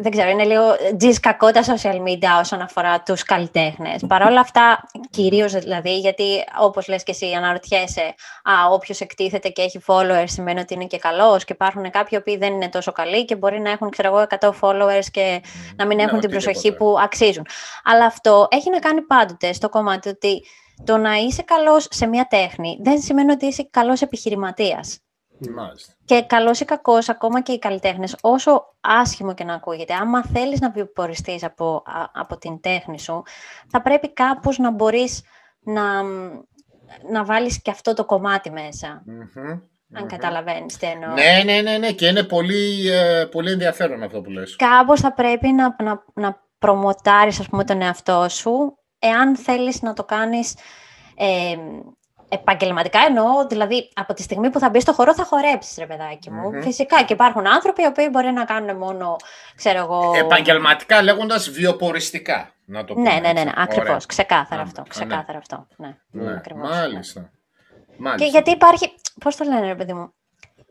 δεν 0.00 0.10
ξέρω, 0.10 0.30
είναι 0.30 0.44
λίγο 0.44 0.62
τζις 0.96 1.20
κακό 1.20 1.50
τα 1.50 1.62
social 1.62 1.96
media 1.96 2.40
όσον 2.40 2.60
αφορά 2.60 3.02
τους 3.02 3.22
καλλιτέχνες. 3.22 4.04
Παρ' 4.08 4.22
όλα 4.22 4.40
αυτά, 4.40 4.88
κυρίως 5.10 5.52
δηλαδή, 5.52 5.98
γιατί 5.98 6.24
όπως 6.60 6.88
λες 6.88 7.02
και 7.02 7.10
εσύ 7.10 7.32
αναρωτιέσαι, 7.32 8.14
α, 8.42 8.52
όποιος 8.70 9.00
εκτίθεται 9.00 9.48
και 9.48 9.62
έχει 9.62 9.80
followers 9.86 10.24
σημαίνει 10.26 10.60
ότι 10.60 10.74
είναι 10.74 10.84
και 10.86 10.98
καλός 10.98 11.44
και 11.44 11.52
υπάρχουν 11.52 11.90
κάποιοι 11.90 12.20
που 12.20 12.38
δεν 12.38 12.52
είναι 12.52 12.68
τόσο 12.68 12.92
καλοί 12.92 13.24
και 13.24 13.36
μπορεί 13.36 13.60
να 13.60 13.70
έχουν, 13.70 13.90
ξέρω 13.90 14.08
εγώ, 14.08 14.26
100 14.40 14.50
followers 14.60 15.04
και 15.10 15.42
να 15.76 15.86
μην 15.86 15.96
Ναι, 15.96 16.02
έχουν 16.02 16.20
την 16.20 16.30
προσοχή 16.30 16.58
οτιδήποτε. 16.58 16.90
που 16.90 16.98
αξίζουν. 17.00 17.46
Αλλά 17.84 18.04
αυτό 18.04 18.46
έχει 18.50 18.70
να 18.70 18.78
κάνει 18.78 19.00
πάντοτε 19.02 19.52
στο 19.52 19.68
κομμάτι 19.68 20.08
ότι 20.08 20.44
το 20.84 20.96
να 20.96 21.14
είσαι 21.14 21.42
καλός 21.42 21.86
σε 21.90 22.06
μια 22.06 22.26
τέχνη 22.30 22.78
δεν 22.82 23.00
σημαίνει 23.00 23.32
ότι 23.32 23.46
είσαι 23.46 23.68
καλός 23.70 24.02
επιχειρηματίας. 24.02 24.98
Μάλιστα. 25.54 25.92
Και 26.04 26.22
καλός 26.22 26.60
ή 26.60 26.64
κακός, 26.64 27.08
ακόμα 27.08 27.42
και 27.42 27.52
οι 27.52 27.58
καλλιτέχνες, 27.58 28.16
όσο 28.20 28.74
άσχημο 28.80 29.34
και 29.34 29.44
να 29.44 29.54
ακούγεται, 29.54 29.94
άμα 29.94 30.24
θέλεις 30.24 30.60
να 30.60 30.70
βιοποριστείς 30.70 31.44
από, 31.44 31.82
α- 31.86 32.10
από 32.20 32.36
την 32.38 32.60
τέχνη 32.60 32.98
σου, 33.00 33.22
θα 33.68 33.82
πρέπει 33.82 34.12
κάπως 34.12 34.58
να 34.58 34.70
μπορείς 34.70 35.22
να, 35.60 36.02
να 37.10 37.24
βάλεις 37.24 37.62
και 37.62 37.70
αυτό 37.70 37.94
το 37.94 38.04
κομμάτι 38.04 38.50
μέσα. 38.50 39.02
Μμμ. 39.06 39.50
Αν 39.96 40.02
Μμμ. 40.02 40.06
καταλαβαίνεις 40.08 40.76
τι 40.76 40.86
εννοώ. 40.86 41.12
Ναι, 41.12 41.42
ναι, 41.44 41.60
ναι, 41.60 41.78
ναι, 41.78 41.92
και 41.92 42.06
είναι 42.06 42.22
πολύ, 42.22 42.88
ε, 42.90 43.24
πολύ 43.30 43.50
ενδιαφέρον 43.50 44.02
αυτό 44.02 44.20
που 44.20 44.30
λες. 44.30 44.56
Κάπως 44.56 45.00
θα 45.00 45.12
πρέπει 45.12 45.48
να, 45.52 45.76
να, 45.82 46.04
να 46.14 46.42
προμοτάρεις, 46.58 47.40
ας 47.40 47.48
πούμε, 47.48 47.64
τον 47.64 47.82
εαυτό 47.82 48.28
σου, 48.28 48.78
εάν 48.98 49.36
θέλεις 49.36 49.82
να 49.82 49.92
το 49.92 50.04
κάνεις 50.04 50.54
ε, 51.16 51.56
επαγγελματικά 52.34 52.98
εννοώ, 53.08 53.46
δηλαδή 53.46 53.90
από 53.94 54.14
τη 54.14 54.22
στιγμή 54.22 54.50
που 54.50 54.58
θα 54.58 54.70
μπεις 54.70 54.82
στο 54.82 54.92
χώρο 54.92 55.14
θα 55.14 55.24
χορέψεις, 55.24 55.76
ρε 55.78 55.86
παιδάκι 55.86 56.30
μου. 56.30 56.50
Μμμ. 56.50 56.62
Φυσικά 56.62 57.02
και 57.02 57.12
υπάρχουν 57.12 57.46
άνθρωποι 57.46 57.82
οι 57.82 57.86
οποίοι 57.86 58.08
μπορεί 58.10 58.30
να 58.30 58.44
κάνουν 58.44 58.76
μόνο, 58.76 59.16
ξέρω 59.56 59.78
εγώ... 59.78 60.12
Επαγγελματικά 60.16 61.02
λέγοντας 61.02 61.50
βιοποριστικά, 61.50 62.50
να 62.64 62.84
το 62.84 62.94
πούμε. 62.94 63.10
Ναι, 63.12 63.20
ναι, 63.20 63.32
ναι, 63.32 63.32
ναι, 63.32 63.40
έτσι. 63.40 63.52
ακριβώς, 63.56 63.88
Ωραία. 63.88 64.00
ξεκάθαρα 64.06 64.60
Α, 64.60 64.64
αυτό, 64.64 64.80
ναι. 64.80 64.88
ξεκάθαρα 64.88 65.38
αυτό, 65.38 65.66
ναι, 65.76 65.96
Ναι, 66.10 66.32
ακριβώς, 66.32 66.70
ναι. 66.70 66.76
μάλιστα. 66.76 67.30
Μάλιστα. 67.98 68.24
Και 68.24 68.30
γιατί 68.30 68.50
υπάρχει, 68.50 68.94
πώς 69.20 69.36
το 69.36 69.44
λένε 69.44 69.66
ρε 69.66 69.74
παιδί 69.74 69.92
μου, 69.92 70.14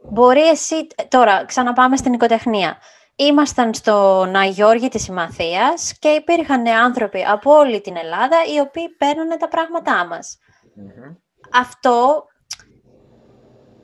μπορεί 0.09 0.47
εσύ, 0.47 0.87
τώρα 1.07 1.45
ξαναπάμε 1.45 1.97
στην 1.97 2.13
οικοτεχνία. 2.13 2.77
Ήμασταν 3.15 3.73
στο 3.73 4.25
Ναγιώργη 4.25 4.89
της 4.89 5.03
Συμμαθίας 5.03 5.93
και 5.99 6.07
υπήρχαν 6.07 6.67
άνθρωποι 6.67 7.25
από 7.27 7.51
όλη 7.51 7.81
την 7.81 7.97
Ελλάδα 7.97 8.37
οι 8.55 8.59
οποίοι 8.59 8.89
παίρνουν 8.89 9.37
τα 9.39 9.47
πράγματά 9.47 10.05
μας. 10.05 10.37
Μμμ. 10.75 11.15
Αυτό 11.53 12.25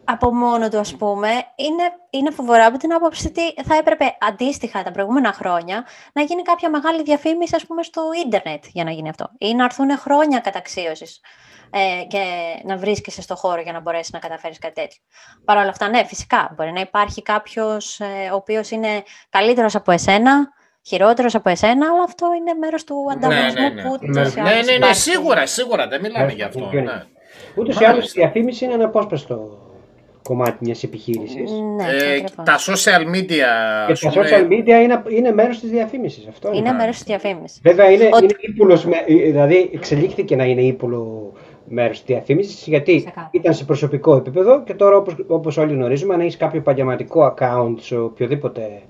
από 0.04 0.34
μόνο 0.34 0.70
του, 0.70 0.80
ας 0.80 0.96
πούμε, 0.96 1.30
είναι, 1.56 1.84
είναι 2.10 2.32
φοβερό 2.32 2.66
από 2.66 2.78
την 2.78 2.94
άποψη 2.94 3.28
ότι 3.28 3.54
θα 3.64 3.76
έπρεπε 3.76 4.18
αντίστοιχα 4.20 4.84
τα 4.84 4.92
προηγούμενα 4.92 5.34
χρόνια 5.34 5.86
να 6.14 6.22
γίνει 6.22 6.42
κάποια 6.42 6.70
μεγάλη 6.70 7.04
διαφήμιση, 7.04 7.56
ας 7.56 7.66
πούμε, 7.66 7.84
στο 7.84 8.02
ίντερνετ 8.26 8.64
για 8.74 8.84
να 8.84 8.92
γίνει 8.92 9.10
αυτό. 9.10 9.30
Ή 9.38 9.54
να 9.54 9.64
έρθουν 9.64 9.98
χρόνια 9.98 10.40
καταξίωσης 10.40 11.20
ε, 11.72 12.04
και 12.08 12.24
να 12.66 12.78
βρίσκεσαι 12.78 13.22
στο 13.22 13.36
χώρο 13.36 13.62
για 13.62 13.72
να 13.72 13.80
μπορέσεις 13.80 14.12
να 14.12 14.20
καταφέρεις 14.20 14.60
κάτι 14.60 14.74
τέτοιο. 14.74 15.02
Παρ' 15.46 15.58
όλα 15.58 15.70
αυτά, 15.70 15.90
ναι, 15.90 16.04
φυσικά, 16.06 16.54
μπορεί 16.56 16.72
να 16.72 16.80
υπάρχει 16.80 17.22
κάποιος 17.22 18.00
ε, 18.00 18.30
ο 18.32 18.36
οποίος 18.36 18.72
είναι 18.72 19.04
καλύτερος 19.30 19.76
από 19.76 19.92
εσένα, 19.92 20.50
χειρότερος 20.88 21.36
από 21.36 21.50
εσένα, 21.50 21.88
αλλά 21.92 22.04
αυτό 22.04 22.28
είναι 22.38 22.54
μέρος 22.54 22.84
του 22.84 22.96
Ναι, 23.08 23.14
ανταγωνισμού 23.14 23.62
ναι, 23.62 23.70
ναι. 23.70 23.82
που 23.82 23.98
Ναι, 24.02 24.22
ούτως 24.22 24.34
ή 24.34 24.42
Ναι, 24.42 24.50
άλλως 24.50 24.66
ναι, 24.66 24.72
ναι, 24.72 24.78
υπάρχει. 24.78 25.00
σίγουρα, 25.02 25.46
σίγουρα, 25.46 25.88
δεν 25.88 26.02
μιλάμε 26.02 26.20
Μάλιστα, 26.26 26.44
γι' 26.44 26.48
αυτό. 26.48 26.70
ποιο 26.70 26.80
είναι. 26.80 26.92
Ναι. 26.94 27.04
Ούτως 27.56 27.76
ή 27.80 27.84
άλλως 27.84 27.88
η 27.88 27.98
Μάλιστα. 27.98 28.22
διαφήμιση 28.22 28.66
είναι 28.66 28.74
αναπόσπαστο 28.74 29.58
κομμάτι 30.24 30.58
μιας 30.60 30.84
επιχείρησης. 30.84 31.52
Ναι, 31.52 31.84
Ε, 31.84 32.12
ακριβώς. 32.12 32.32
τα 32.44 32.58
social 32.58 33.16
media, 33.16 33.28
Και 33.86 33.92
ας 33.92 34.00
τα 34.00 34.10
πούμε, 34.10 34.26
social 34.30 34.44
media 34.52 34.84
είναι, 34.84 35.04
είναι 35.10 35.32
μέρος 35.32 35.60
της 35.60 35.70
διαφήμισης. 35.70 36.28
Αυτό 36.28 36.48
Είναι 36.48 36.58
είναι. 36.58 36.72
μέρος 36.72 36.96
της 36.96 37.04
διαφήμισης. 37.04 37.60
Βέβαια 37.64 37.92
είναι, 37.92 38.10
Ότι- 38.14 38.24
είναι 38.24 38.34
ύπουλος, 38.40 38.86
με- 38.86 39.04
δηλαδή 39.08 39.70
εξελίχθηκε 39.74 40.36
να 40.36 40.44
είναι 40.46 40.62
ύπουλο 40.62 41.32
μέρος 41.72 41.98
της 41.98 42.06
διαφήμισης 42.16 42.68
γιατί 42.68 42.96
Ξεκάθαρα. 42.96 43.30
ήταν 43.32 43.54
σε 43.54 43.66
προσωπικό 43.66 44.16
επίπεδο 44.16 44.64
και 44.64 44.74
τώρα 44.74 44.98
όπως, 44.98 45.16
όπως 45.28 45.58
όλοι 45.58 45.74
γνωρίζουμε 45.74 46.14
αν 46.14 46.20
έχεις 46.20 46.38
κάποιο 46.38 46.60
επαγγελματικό 46.60 47.34
account 47.38 47.74
σε 47.80 47.98
οποιοδήποτε 47.98 48.82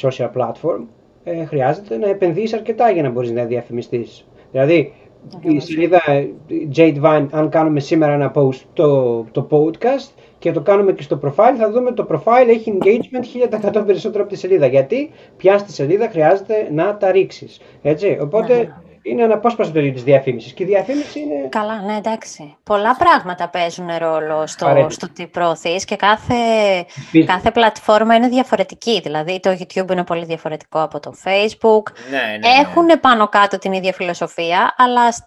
social 0.00 0.30
platform 0.36 0.80
ε, 1.24 1.44
χρειάζεται 1.44 1.96
να 1.96 2.08
επενδύεις 2.08 2.52
αρκετά 2.52 2.90
για 2.90 3.02
να 3.02 3.10
μπορείς 3.10 3.30
να 3.30 3.44
διαφημιστείς. 3.44 4.24
Δηλαδή 4.52 4.92
η 5.30 5.36
Ακριβώς. 5.36 5.64
σελίδα 5.64 6.10
ε, 6.10 6.28
Jade 6.76 7.00
Vine, 7.02 7.26
αν 7.30 7.48
κάνουμε 7.48 7.80
σήμερα 7.80 8.12
ένα 8.12 8.32
post 8.34 8.60
το, 8.72 9.22
το 9.32 9.46
podcast 9.50 10.10
και 10.38 10.52
το 10.52 10.60
κάνουμε 10.60 10.92
και 10.92 11.02
στο 11.02 11.20
profile, 11.24 11.54
θα 11.58 11.70
δούμε 11.70 11.92
το 11.92 12.06
profile 12.10 12.48
έχει 12.48 12.78
engagement 12.78 13.78
1000% 13.78 13.82
περισσότερο 13.86 14.22
από 14.22 14.32
τη 14.32 14.38
σελίδα. 14.38 14.66
Γιατί 14.66 15.10
πια 15.36 15.58
στη 15.58 15.72
σελίδα 15.72 16.08
χρειάζεται 16.08 16.68
να 16.72 16.96
τα 16.96 17.10
ρίξεις. 17.10 17.60
Έτσι, 17.82 18.18
οπότε 18.20 18.54
Ναι, 18.56 18.62
ναι. 18.62 18.91
Είναι 19.02 19.22
αναπόσπαστο 19.22 19.72
το 19.72 19.78
ίδιο 19.80 19.92
της 19.92 20.02
διαφήμισης. 20.02 20.52
Και 20.52 20.62
η 20.62 20.66
διαφήμιση 20.66 21.20
είναι... 21.20 21.48
Καλά, 21.48 21.80
ναι, 21.82 21.96
εντάξει. 21.96 22.56
Πολλά 22.62 22.96
πράγματα 22.96 23.48
παίζουν 23.48 23.88
ρόλο 23.98 24.46
στο, 24.46 24.64
Απαραίτητα. 24.64 24.90
στο 24.94 25.08
τι 25.12 25.26
προωθείς 25.26 25.84
και 25.84 25.96
κάθε, 25.96 26.34
Business. 27.12 27.24
κάθε 27.26 27.50
πλατφόρμα 27.50 28.14
είναι 28.14 28.28
διαφορετική. 28.28 29.00
Δηλαδή, 29.00 29.40
το 29.40 29.50
YouTube 29.50 29.90
είναι 29.90 30.04
πολύ 30.04 30.24
διαφορετικό 30.24 30.82
από 30.82 31.00
το 31.00 31.12
Facebook. 31.24 31.92
ναι, 32.10 32.18
ναι, 32.18 32.36
ναι. 32.48 32.60
Έχουν 32.60 33.00
πάνω 33.00 33.28
κάτω 33.28 33.58
την 33.58 33.72
ίδια 33.72 33.92
φιλοσοφία, 33.92 34.74
αλλά 34.78 35.12
σ- 35.12 35.24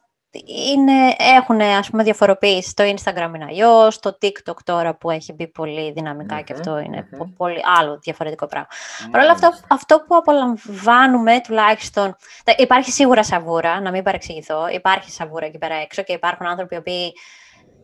είναι, 0.72 1.16
έχουν 1.18 1.62
ας 1.62 1.90
πούμε 1.90 2.04
διαφοροποίηση. 2.04 2.74
Το 2.74 2.84
Instagram 2.84 3.32
είναι 3.36 3.46
αλλιώς, 3.50 4.00
το 4.00 4.18
TikTok 4.22 4.56
τώρα 4.64 4.96
που 4.96 5.10
έχει 5.10 5.34
μπει 5.34 5.48
πολύ 5.48 5.92
δυναμικά 5.92 6.42
και 6.42 6.54
Μμμ, 6.54 6.60
αυτό 6.60 6.80
είναι 6.80 7.08
μμμ. 7.12 7.18
πο- 7.18 7.34
πολύ 7.38 7.60
άλλο 7.80 8.00
διαφορετικό 8.04 8.46
πράγμα. 8.48 8.68
Παρ' 9.12 9.22
όλα 9.22 9.32
αυτά, 9.32 9.48
Μάλιστα. 9.48 9.68
αυτό 9.70 10.04
που 10.08 10.16
απολαμβάνουμε 10.16 11.42
τουλάχιστον. 11.44 12.16
τα- 12.44 12.54
Υπάρχει 12.58 12.92
σίγουρα 12.92 13.24
σαβούρα, 13.24 13.82
να 13.82 13.92
μην 13.92 14.04
παρεξηγηθώ. 14.04 14.68
Υπάρχει 14.68 15.12
σαβούρα 15.12 15.46
εκεί 15.46 15.58
πέρα 15.58 15.76
έξω 15.76 16.02
και 16.02 16.14
υπάρχουν 16.14 16.46
άνθρωποι 16.48 16.76
οι 16.76 16.78
οποίοι 16.78 17.14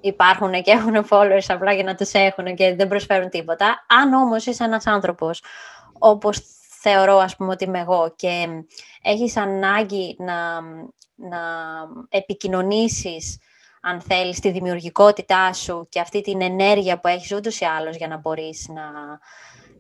υπάρχουν 0.02 0.52
και 0.52 0.72
έχουν 0.72 1.06
followers 1.10 1.46
απλά 1.48 1.74
για 1.74 1.84
να 1.84 1.96
τους 1.96 2.12
έχουν 2.14 2.56
και 2.56 2.76
δεν 2.76 2.88
προσφέρουν 2.88 3.30
τίποτα. 3.30 3.86
Αν 4.02 4.14
όμως 4.14 4.46
είσαι 4.46 4.64
ένας 4.64 4.88
άνθρωπος 4.88 5.44
όπως 6.00 6.40
θεωρώ 6.82 7.18
ας 7.18 7.36
πούμε 7.36 7.52
ότι 7.52 7.64
είμαι 7.64 7.80
εγώ 7.80 8.14
και 8.16 8.48
έχεις 9.02 9.38
ανάγκη 9.38 10.16
να, 10.20 10.34
να 11.30 11.40
επικοινωνήσεις 12.10 13.38
αν 13.82 14.02
θέλεις 14.02 14.40
τη 14.40 14.52
δημιουργικότητά 14.52 15.54
σου 15.54 15.88
και 15.90 16.00
αυτή 16.00 16.22
την 16.22 16.42
ενέργεια 16.42 17.00
που 17.00 17.08
έχεις 17.08 17.32
ούτως 17.32 17.60
ή 17.60 17.66
άλλως 17.66 17.96
για 17.96 18.08
να 18.08 18.18
μπορείς 18.18 18.68
να, 18.68 18.84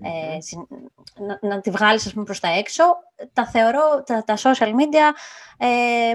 ε, 0.09 0.41
συν- 0.41 0.67
να, 1.15 1.39
να 1.41 1.61
τη 1.61 1.69
βγάλεις 1.71 2.05
ας 2.05 2.13
πούμε, 2.13 2.25
προς 2.25 2.39
τα 2.39 2.47
έξω, 2.47 2.83
τα 3.33 3.47
θεωρώ 3.47 4.03
τα, 4.05 4.23
τα 4.25 4.37
social 4.37 4.67
media 4.67 5.13
ε, 5.57 5.67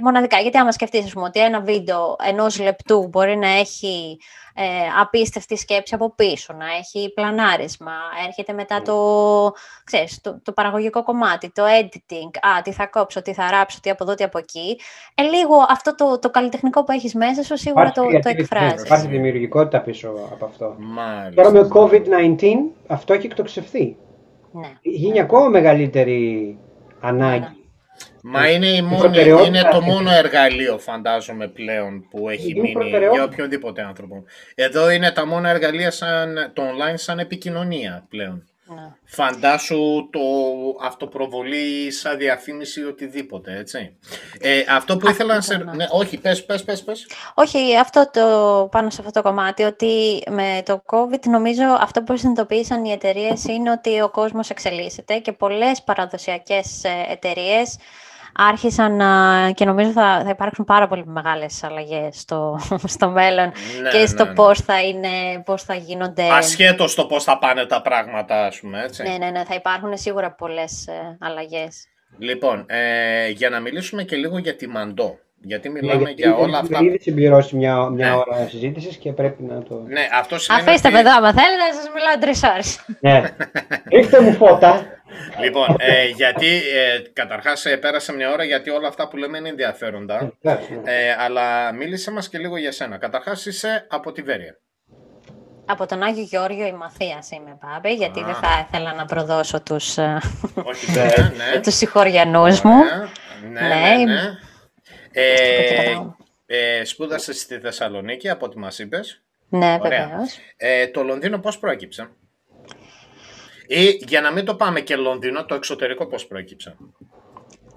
μοναδικά. 0.02 0.38
Γιατί 0.38 0.58
άμα 0.58 0.72
σκεφτείς 0.72 1.04
ας 1.04 1.12
πούμε, 1.12 1.26
ότι 1.26 1.40
ένα 1.40 1.60
βίντεο 1.60 2.16
ενός 2.22 2.60
λεπτού 2.60 3.08
μπορεί 3.08 3.36
να 3.36 3.48
έχει 3.48 4.18
ε, 4.54 4.62
απίστευτη 5.00 5.56
σκέψη 5.56 5.94
από 5.94 6.14
πίσω, 6.14 6.52
να 6.52 6.66
έχει 6.78 7.12
πλανάρισμα, 7.14 7.92
έρχεται 8.26 8.52
μετά 8.52 8.82
το, 8.82 8.96
ξέρεις, 9.84 10.20
το, 10.20 10.40
το 10.42 10.52
παραγωγικό 10.52 11.02
κομμάτι, 11.02 11.50
το 11.54 11.62
editing, 11.80 12.48
α, 12.56 12.62
τι 12.62 12.72
θα 12.72 12.86
κόψω, 12.86 13.22
τι 13.22 13.32
θα 13.32 13.50
ράψω, 13.50 13.80
τι 13.82 13.90
από 13.90 14.04
εδώ, 14.04 14.14
τι 14.14 14.24
από 14.24 14.38
εκεί. 14.38 14.80
Ε, 15.14 15.22
λίγο 15.22 15.54
αυτό 15.68 15.94
το, 15.94 16.18
το 16.18 16.30
καλλιτεχνικό 16.30 16.84
που 16.84 16.92
έχεις 16.92 17.14
μέσα 17.14 17.42
σου 17.42 17.56
σίγουρα 17.56 17.90
το, 17.90 18.02
το 18.02 18.08
creativity, 18.08 18.38
εκφράζεις. 18.38 18.82
Υπάρχει 18.82 19.06
δημιουργικότητα 19.06 19.80
πίσω 19.80 20.08
από 20.32 20.44
αυτό. 20.44 20.74
Μάλιστα. 20.78 21.42
Τώρα 21.42 21.50
με 21.50 21.68
COVID-19 21.72 22.42
αυτό 22.86 23.12
έχει 23.12 23.26
εκτοξευθεί. 23.26 23.96
Ναι. 24.52 24.72
Γίνει 24.80 25.20
ακόμα 25.20 25.48
μεγαλύτερη 25.48 26.58
ανάγκη. 27.00 27.40
Ναι. 27.40 27.50
Μα 28.22 28.50
είναι, 28.50 28.66
η 28.66 28.82
μόνη, 28.82 28.98
προτεραιότητα 29.00 29.46
είναι 29.48 29.60
το 29.60 29.76
αυτή. 29.76 29.90
μόνο 29.90 30.10
εργαλείο, 30.10 30.78
φαντάζομαι, 30.78 31.48
πλέον 31.48 32.08
που 32.10 32.28
έχει 32.28 32.50
Είναι 32.50 32.60
μείνει 32.60 32.72
προτεραιότητα. 32.72 33.12
για 33.14 33.24
οποιονδήποτε 33.24 33.82
άνθρωπο. 33.82 34.24
Εδώ 34.54 34.90
είναι 34.90 35.10
τα 35.10 35.26
μόνα 35.26 35.48
εργαλεία 35.50 35.90
σαν, 35.90 36.50
το 36.52 36.62
online 36.62 36.94
σαν 36.94 37.18
επικοινωνία 37.18 38.06
πλέον. 38.08 38.48
Ναι. 38.74 38.92
Φαντάσου 39.04 40.08
το 40.12 40.20
αυτοπροβολή 40.82 41.90
σαν 41.90 42.18
διαφήμιση 42.18 42.84
οτιδήποτε, 42.84 43.56
έτσι. 43.56 43.96
Ε, 44.40 44.64
αυτό 44.68 44.96
που 44.96 45.08
ήθελα 45.08 45.34
να 45.34 45.40
σε... 45.40 45.56
ναι. 45.56 45.72
Ναι, 45.72 45.86
όχι, 45.90 46.18
πες, 46.18 46.44
πες, 46.44 46.64
πες, 46.64 46.82
πες. 46.82 47.06
Όχι, 47.34 47.76
αυτό 47.76 48.10
το, 48.12 48.68
πάνω 48.70 48.90
σε 48.90 49.00
αυτό 49.00 49.12
το 49.12 49.28
κομμάτι, 49.28 49.62
ότι 49.62 50.22
με 50.30 50.62
το 50.64 50.82
COVID 50.86 51.20
νομίζω 51.24 51.64
αυτό 51.80 52.02
που 52.02 52.16
συνειδητοποίησαν 52.16 52.84
οι 52.84 52.90
εταιρείες 52.92 53.44
είναι 53.44 53.70
ότι 53.70 54.00
ο 54.00 54.10
κόσμος 54.10 54.50
εξελίσσεται 54.50 55.18
και 55.18 55.32
πολλές 55.32 55.82
παραδοσιακές 55.82 56.82
εταιρείες 57.08 57.76
άρχισαν 58.36 58.96
να, 58.96 59.50
και 59.50 59.64
νομίζω 59.64 59.90
θα, 59.90 60.22
θα 60.24 60.30
υπάρξουν 60.30 60.64
πάρα 60.64 60.88
πολύ 60.88 61.06
μεγάλες 61.06 61.64
αλλαγές 61.64 62.20
στο, 62.20 62.58
στο 62.94 63.10
μέλλον 63.10 63.52
Ναι, 63.82 63.90
και 63.90 64.06
στο 64.06 64.22
ναι, 64.24 64.28
ναι. 64.28 64.34
πώς 64.34 64.60
θα 64.60 64.82
είναι, 64.82 65.42
πώς 65.44 65.62
θα 65.62 65.74
γίνονται... 65.74 66.28
Ασχέτως 66.30 66.94
το 66.94 67.06
πώς 67.06 67.24
θα 67.24 67.38
πάνε 67.38 67.66
τα 67.66 67.82
πράγματα, 67.82 68.46
ας 68.46 68.60
πούμε, 68.60 68.82
έτσι. 68.82 69.02
Ναι, 69.02 69.16
ναι, 69.16 69.30
ναι, 69.30 69.44
θα 69.44 69.54
υπάρχουν 69.54 69.96
σίγουρα 69.96 70.32
πολλές 70.32 70.86
ε, 70.86 71.16
αλλαγές. 71.20 71.86
Λοιπόν, 72.18 72.64
ε, 72.68 73.28
για 73.28 73.50
να 73.50 73.60
μιλήσουμε 73.60 74.02
και 74.02 74.16
λίγο 74.16 74.38
για 74.38 74.56
τη 74.56 74.68
Μαντό. 74.68 75.18
Γιατί 75.46 75.68
Ναι, 75.68 75.80
μιλάμε 75.80 76.02
γιατί 76.02 76.22
για 76.22 76.34
όλα 76.34 76.58
έχουμε 76.58 76.76
αυτά. 76.76 76.78
ήδη 76.86 76.98
συμπληρώσει 77.00 77.56
μια, 77.56 77.88
μια 77.88 78.08
Ναι. 78.08 78.14
ώρα 78.14 78.46
συζήτησης 78.48 78.96
και 78.96 79.12
πρέπει 79.12 79.42
να 79.42 79.62
το. 79.62 79.74
Ναι, 79.86 80.08
αυτό 80.18 80.38
σημαίνει 80.38 80.62
Αφήστε 80.68 80.88
ότι- 80.88 80.96
με 80.96 81.02
εδώ, 81.02 81.16
άμα 81.16 81.32
θέλετε, 81.32 81.56
να 81.68 81.74
σας 81.80 81.90
μιλάω 81.94 82.18
τρεις 82.20 82.42
ώρες. 82.42 82.84
ναι. 83.00 83.22
Ρίχτε 83.98 84.20
μου 84.20 84.32
φώτα. 84.32 84.86
Λοιπόν, 85.40 85.76
ε, 85.78 86.06
γιατί 86.08 86.46
ε, 86.46 87.02
καταρχάς 87.12 87.64
ε, 87.64 87.76
πέρασε 87.76 88.12
μια 88.12 88.32
ώρα 88.32 88.44
γιατί 88.44 88.70
όλα 88.70 88.88
αυτά 88.88 89.08
που 89.08 89.16
λέμε 89.16 89.38
είναι 89.38 89.48
ενδιαφέροντα. 89.48 90.32
Εντάξει, 90.42 90.72
ναι. 90.84 90.92
Ε, 90.92 91.16
αλλά 91.18 91.72
μίλησε 91.72 92.10
μας 92.10 92.28
και 92.28 92.38
λίγο 92.38 92.56
για 92.56 92.72
σένα. 92.72 92.96
Καταρχάς 92.98 93.46
είσαι 93.46 93.86
από 93.90 94.12
τη 94.12 94.22
Βέρεια. 94.22 94.58
Από 95.68 95.86
τον 95.86 96.02
Άγιο 96.02 96.22
Γεώργιο 96.22 96.66
η 96.66 96.72
Μαθίας 96.72 97.30
είμαι, 97.30 97.58
Πάπη, 97.60 97.88
γιατί 97.92 98.20
Α. 98.20 98.24
δεν 98.24 98.34
θα 98.34 98.66
ήθελα 98.68 98.94
να 98.94 99.04
προδώσω 99.04 99.62
τους, 99.62 99.98
ε, 99.98 100.20
Όχι, 100.62 100.90
Βέρεια, 100.92 101.32
ναι. 101.54 101.60
τους 101.60 101.74
συγχωριανούς 101.74 102.60
μου. 102.62 102.72
Ωραία. 102.72 103.08
Ναι, 103.52 103.60
ναι, 103.60 104.04
Ναι. 104.04 104.12
ναι. 104.12 104.20
Ε, 105.18 105.66
Κοίταγα. 105.68 106.16
ε, 106.46 106.84
σπούδασες 106.84 107.40
στη 107.40 107.58
Θεσσαλονίκη, 107.58 108.28
από 108.30 108.46
ό,τι 108.46 108.58
μας 108.58 108.78
είπες. 108.78 109.20
Ναι, 109.48 109.78
Ωραία. 109.82 110.06
βεβαίως. 110.08 110.38
Ε, 110.56 110.86
το 110.86 111.02
Λονδίνο 111.02 111.38
πώς 111.38 111.58
προέκυψε; 111.58 112.08
Ή 113.66 113.84
για 114.06 114.20
να 114.20 114.32
μην 114.32 114.44
το 114.44 114.54
πάμε 114.54 114.80
και 114.80 114.96
Λονδίνο, 114.96 115.44
το 115.44 115.54
εξωτερικό 115.54 116.06
πώς 116.06 116.26
προέκυψε; 116.26 116.76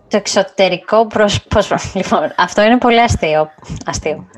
Το 0.07 0.17
εξωτερικό 0.17 1.07
προς... 1.07 1.43
πώς- 1.43 1.71
Λοιπόν, 1.95 2.33
αυτό 2.37 2.61
είναι 2.61 2.77
πολύ 2.77 3.01
αστείο. 3.01 3.49
Αστείο. 3.85 4.29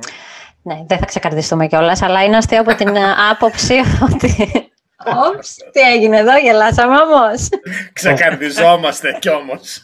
Ναι, 0.64 0.84
δεν 0.88 0.98
θα 0.98 1.06
ξεκαρδιστούμε 1.06 1.68
κιόλας, 1.68 2.02
αλλά 2.02 2.24
είναι 2.24 2.38
αστείο 2.38 2.60
από 2.60 2.76
την 2.76 2.96
ε, 2.96 3.02
άποψη 3.32 3.76
ότι... 4.14 4.36
Όψ, 5.34 5.56
τι 5.72 5.80
έγινε 5.80 6.18
εδώ, 6.18 6.38
γελάσαμε 6.38 6.96
όμως. 6.98 7.50
Ξεκαρδιζόμαστε 7.94 9.18
κι 9.20 9.30
όμως. 9.30 9.84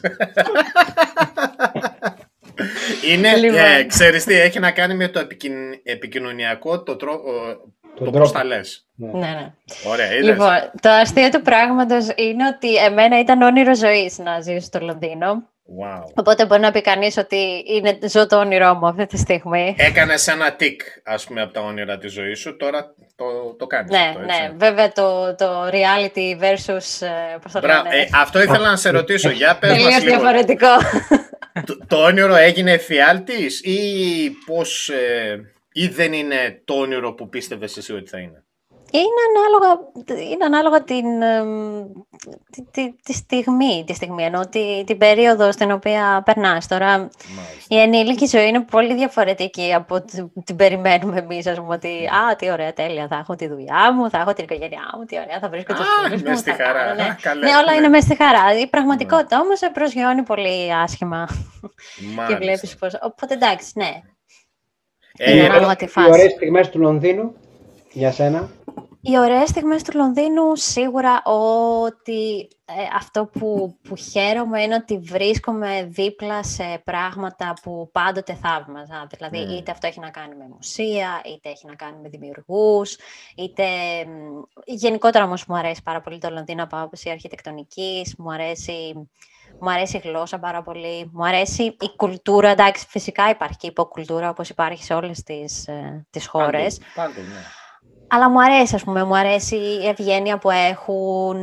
Είναι, 3.12 3.36
Λοιπόν. 3.36 3.58
ε, 3.60 3.84
ξέρεις 3.84 4.24
τι, 4.24 4.34
έχει 4.40 4.58
να 4.58 4.70
κάνει 4.70 4.94
με 4.94 5.08
το 5.08 5.18
επικοιν- 5.20 5.80
επικοινωνιακό, 5.82 6.82
το, 6.82 6.96
τρό, 6.96 7.12
ο- 7.12 7.76
το 7.94 8.02
τρόπο. 8.04 8.18
πώς 8.18 8.32
τα 8.32 8.44
λες. 8.44 8.86
ναι, 8.94 9.10
ναι. 9.18 9.52
Ωραία, 9.86 10.12
είδες. 10.14 10.24
Λοιπόν, 10.28 10.70
το 10.80 10.88
αστείο 10.90 11.28
του 11.28 11.42
πράγματος 11.42 12.06
είναι 12.16 12.46
ότι 12.56 12.76
εμένα 12.76 13.18
ήταν 13.18 13.42
όνειρο 13.42 13.74
ζωής 13.74 14.18
να 14.18 14.40
ζήσω 14.40 14.60
στο 14.66 14.78
Λονδίνο. 14.82 15.42
Wow. 15.82 16.02
Οπότε 16.14 16.46
μπορεί 16.46 16.60
να 16.60 16.70
πει 16.70 16.80
κανείς 16.80 17.16
ότι 17.16 17.64
είναι, 17.66 17.98
ζω 18.08 18.26
το 18.26 18.36
όνειρό 18.38 18.74
μου 18.74 18.86
αυτή 18.86 19.06
τη 19.06 19.16
στιγμή. 19.16 19.74
Έκανες 19.78 20.26
ένα 20.26 20.52
τικ, 20.52 20.80
ας 21.04 21.24
πούμε, 21.24 21.42
από 21.42 21.52
τα 21.52 21.60
όνειρα 21.60 21.98
της 21.98 22.12
ζωής 22.12 22.38
σου, 22.38 22.56
τώρα 22.56 22.94
το, 23.16 23.24
το 23.58 23.66
κάνεις 23.66 23.90
ναι, 23.90 23.98
αυτό, 24.08 24.20
έτσι. 24.22 24.40
ναι. 24.42 24.50
Βέβαια 24.56 24.92
το, 24.92 25.34
το 25.34 25.64
reality 25.66 26.42
versus... 26.42 27.06
ε, 27.06 27.36
Πώς 27.42 27.52
το 27.52 27.60
Μπρα- 27.60 27.82
λένε. 27.82 27.96
ε, 27.96 28.08
αυτό 28.14 28.42
ήθελα 28.42 28.70
να 28.70 28.76
σε 28.76 28.90
ρωτήσω, 28.90 29.30
για 29.30 29.56
πες 29.58 29.70
Τελείως 29.70 29.92
μας 29.92 30.02
λίγο. 30.02 30.16
διαφορετικό. 30.16 30.68
Το, 31.66 31.78
το 31.86 31.96
όνειρο 31.96 32.34
έγινε 32.34 32.72
εφιάλτης 32.72 33.60
ή 33.60 34.30
πώς, 34.46 34.88
ε, 34.88 35.52
ή 35.72 35.88
δεν 35.88 36.12
είναι 36.12 36.62
το 36.64 36.74
όνειρο 36.74 37.14
που 37.14 37.28
πίστευες 37.28 37.76
εσύ 37.76 37.92
ότι 37.92 38.08
θα 38.10 38.18
είναι; 38.18 38.44
Είναι 38.92 39.22
ανάλογα, 39.36 39.80
είναι 40.32 40.44
ανάλογα 40.44 40.84
την, 40.84 41.22
εμ, 41.22 41.84
τη, 42.52 42.62
τη, 42.70 42.94
τη 43.02 43.12
στιγμή, 43.12 43.84
τη 43.86 43.94
στιγμή, 43.94 44.22
ενώ 44.24 44.48
τη, 44.48 44.84
την 44.84 44.98
περίοδο 44.98 45.52
στην 45.52 45.70
οποία 45.72 46.22
περνάς. 46.24 46.66
Τώρα, 46.66 46.86
Μάλιστα. 46.98 47.14
η 47.68 47.78
ενήλικη 47.80 48.26
ζωή 48.26 48.48
είναι 48.48 48.60
πολύ 48.60 48.94
διαφορετική 48.94 49.74
από 49.74 49.94
ό,τι 49.94 50.24
την 50.44 50.56
περιμένουμε 50.56 51.18
εμείς, 51.18 51.46
ας 51.46 51.56
πούμε, 51.58 51.74
ότι 51.74 51.88
«Α, 51.88 52.36
τι 52.36 52.50
ωραία, 52.50 52.72
τέλεια, 52.72 53.06
θα 53.08 53.16
έχω 53.16 53.34
τη 53.34 53.48
δουλειά 53.48 53.92
μου, 53.94 54.10
θα 54.10 54.18
έχω 54.18 54.32
την 54.32 54.44
οικογένειά 54.44 54.90
μου, 54.96 55.04
τι 55.04 55.16
ωραία, 55.18 55.38
θα 55.40 55.48
βρίσκω 55.48 55.72
τους 55.74 55.82
Α, 55.86 56.04
φίλους 56.04 56.22
μες 56.22 56.30
μου, 56.32 56.38
στη 56.38 56.50
θα 56.50 56.64
χαρά. 56.64 56.78
κάνω», 56.84 56.94
ναι. 56.94 57.02
Α, 57.08 57.16
καλέ, 57.22 57.46
ναι, 57.50 57.56
όλα 57.56 57.70
ναι. 57.70 57.76
είναι 57.76 57.88
μέσα 57.88 58.06
στη 58.06 58.16
χαρά. 58.16 58.58
Η 58.60 58.66
πραγματικότητα 58.66 59.40
όμως 59.40 59.58
σε 59.58 59.70
προσγειώνει 59.70 60.22
πολύ 60.22 60.74
άσχημα 60.82 61.28
και 62.00 62.06
Μάλιστα. 62.14 62.36
βλέπεις 62.38 62.76
πώς... 62.76 62.98
Οπότε 63.02 63.34
εντάξει, 63.34 63.70
ναι. 63.74 64.00
Ε, 65.16 65.32
Είναι 65.36 65.44
ανάλογα 65.48 65.76
τη 65.76 65.84
Οι 65.84 65.88
φάση. 65.88 66.10
ωραίες 66.10 66.32
στιγμές 66.32 66.68
του 66.70 66.78
Λονδίνου 66.78 67.34
για 67.92 68.12
σένα; 68.12 68.48
Οι 69.10 69.18
ωραίες 69.18 69.48
στιγμές 69.48 69.82
του 69.82 69.96
Λονδίνου 69.96 70.56
σίγουρα 70.56 71.22
ότι 71.24 72.48
ε, 72.64 72.72
αυτό 72.96 73.26
που, 73.26 73.76
που 73.82 73.96
χαίρομαι 73.96 74.62
είναι 74.62 74.74
ότι 74.74 74.98
βρίσκομαι 74.98 75.88
δίπλα 75.90 76.42
σε 76.42 76.82
πράγματα 76.84 77.54
που 77.62 77.90
πάντοτε 77.92 78.34
θαύμαζα. 78.34 79.06
Δηλαδή 79.16 79.46
Mm. 79.48 79.58
είτε 79.58 79.70
αυτό 79.70 79.86
έχει 79.86 80.00
να 80.00 80.10
κάνει 80.10 80.34
με 80.34 80.48
μουσεία, 80.54 81.20
είτε 81.24 81.48
έχει 81.48 81.66
να 81.66 81.74
κάνει 81.74 82.00
με 82.02 82.08
δημιουργούς, 82.08 82.96
είτε... 83.36 83.64
μ, 84.06 84.42
Γενικότερα 84.64 85.24
όμως 85.24 85.44
μου 85.46 85.56
αρέσει 85.56 85.82
πάρα 85.82 86.00
πολύ 86.00 86.18
το 86.18 86.30
Λονδίνο 86.30 86.62
από 86.62 86.76
άποψη 86.76 87.10
αρχιτεκτονικής, 87.10 88.14
μου 88.18 88.32
αρέσει... 88.32 89.08
Μου 89.60 89.70
αρέσει 89.70 89.96
η 89.96 90.00
γλώσσα 90.04 90.38
πάρα 90.38 90.62
πολύ, 90.62 91.10
μου 91.12 91.26
αρέσει 91.26 91.62
η 91.62 91.96
κουλτούρα, 91.96 92.48
εντάξει 92.48 92.86
φυσικά 92.88 93.30
υπάρχει 93.30 93.56
και 93.56 93.66
υποκουλτούρα 93.66 94.28
όπως 94.28 94.48
υπάρχει 94.48 94.84
σε 94.84 94.94
όλες 94.94 95.22
τις, 95.22 95.66
ε, 95.66 96.06
τις 96.10 96.26
χώρες. 96.26 96.78
Πάντου, 96.94 97.14
πάντου, 97.14 97.20
ναι. 97.28 97.42
Αλλά 98.08 98.30
μου 98.30 98.42
αρέσει, 98.42 98.74
ας 98.74 98.84
πούμε, 98.84 99.04
μου 99.04 99.16
αρέσει 99.16 99.56
η 99.56 99.86
ευγένεια 99.88 100.38
που 100.38 100.50
έχουν. 100.50 101.36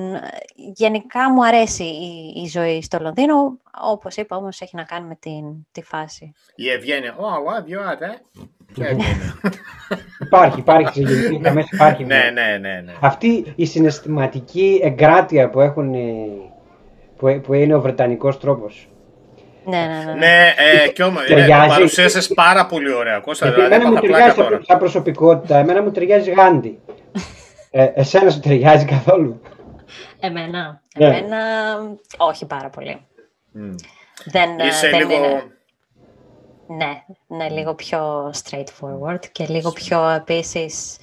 Γενικά 0.56 1.32
μου 1.32 1.46
αρέσει 1.46 1.84
η, 1.84 2.42
η 2.44 2.48
ζωή 2.48 2.82
στο 2.82 2.98
Λονδίνο. 3.02 3.58
Όπως 3.82 4.16
είπα, 4.16 4.36
όμως 4.38 4.62
έχει 4.62 4.76
να 4.76 4.84
κάνει 4.84 5.08
με 5.08 5.16
την, 5.20 5.44
τη 5.72 5.82
φάση. 5.84 6.34
Η 6.56 6.70
ευγένεια. 6.70 7.16
Ω, 7.18 7.24
what 7.26 7.72
you 7.72 7.92
are, 7.92 8.02
ε. 8.02 8.42
Ποια 8.74 8.88
ευγένεια. 8.88 9.36
Υπάρχει, 10.20 10.60
υπάρχει 10.60 10.94
σε 10.94 11.02
γενικές 11.14 11.40
γραμμές, 11.42 11.70
υπάρχει. 11.72 12.04
Ναι, 12.06 12.30
ναι, 12.34 12.58
ναι, 12.62 12.82
ναι. 12.86 12.94
Αυτή 13.02 13.54
η 13.56 13.66
συναισθηματική 13.66 14.80
εγκράτεια 14.84 15.50
που 15.50 15.60
έχουν 15.62 15.94
οι- 15.94 16.52
που, 17.18 17.40
που 17.44 17.54
είναι 17.54 17.74
ο 17.76 17.82
βρετανικός 17.82 18.40
τρόπος. 18.40 18.88
Ναι, 19.66 19.78
ναι, 19.78 20.04
ναι. 20.06 20.14
Ναι, 20.14 20.54
ε, 20.84 20.88
κι 20.90 21.02
όμως, 21.04 21.24
ε, 21.24 21.26
Ταιριάζει. 21.28 21.68
το 21.68 21.74
παρουσίασες 21.74 22.28
πάρα 22.34 22.66
πολύ 22.66 22.94
ωραία, 22.94 23.20
Κώστα, 23.20 23.46
Γιατί 23.48 23.62
δηλαδή 23.62 23.76
εμένα 23.84 23.90
μου 23.92 23.98
έπαθα 23.98 24.12
ταιριάζει 24.14 24.34
πλάκα 24.34 24.42
σαν, 24.50 24.52
τώρα. 24.52 24.64
σαν 24.68 24.80
προσωπικότητα, 24.80 25.58
εμένα 25.58 25.82
μου 25.82 25.92
ταιριάζει 25.92 26.32
Γάντι. 26.32 26.80
Ε, 27.72 27.92
εσένα 27.96 28.30
σου 28.30 28.40
ταιριάζει 28.40 28.86
καθόλου. 28.86 29.42
Εμένα, 30.20 30.82
Ναι. 30.98 31.06
εμένα, 31.06 31.38
όχι 32.18 32.46
πάρα 32.46 32.70
πολύ. 32.70 33.02
Μμ. 33.52 33.76
Δεν, 34.26 34.60
ε, 34.60 34.66
Είσαι 34.68 34.90
δεν 34.90 35.00
λίγο... 35.00 35.14
είναι- 35.14 35.44
Ναι, 36.68 37.04
ναι, 37.38 37.50
λίγο 37.50 37.74
πιο 37.74 38.32
straightforward 38.44 39.20
και 39.32 39.46
λίγο 39.48 39.72
πιο 39.72 40.10
επίσης... 40.10 40.98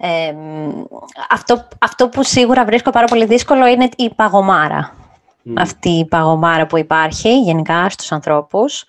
εμ, 0.00 0.70
αυτό, 1.30 1.68
αυτό 1.78 2.08
που 2.08 2.22
σίγουρα 2.22 2.64
βρίσκω 2.64 2.90
πάρα 2.90 3.06
πολύ 3.06 3.24
δύσκολο 3.26 3.66
είναι 3.66 3.88
η 3.96 4.10
παγωμάρα. 4.14 4.94
Αυτή 5.56 5.88
η 5.88 6.04
παγωμάρα 6.06 6.66
που 6.66 6.78
υπάρχει 6.78 7.40
γενικά 7.40 7.90
στους 7.90 8.12
ανθρώπους. 8.12 8.84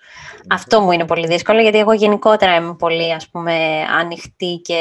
Αυτό 0.50 0.80
μου 0.80 0.92
είναι 0.92 1.04
πολύ 1.06 1.26
δύσκολο 1.26 1.60
γιατί 1.60 1.78
εγώ 1.78 1.92
γενικότερα 1.92 2.54
είμαι 2.54 2.74
πολύ 2.74 3.12
ας 3.12 3.28
πούμε 3.28 3.54
ανοιχτή 4.00 4.60
και 4.64 4.76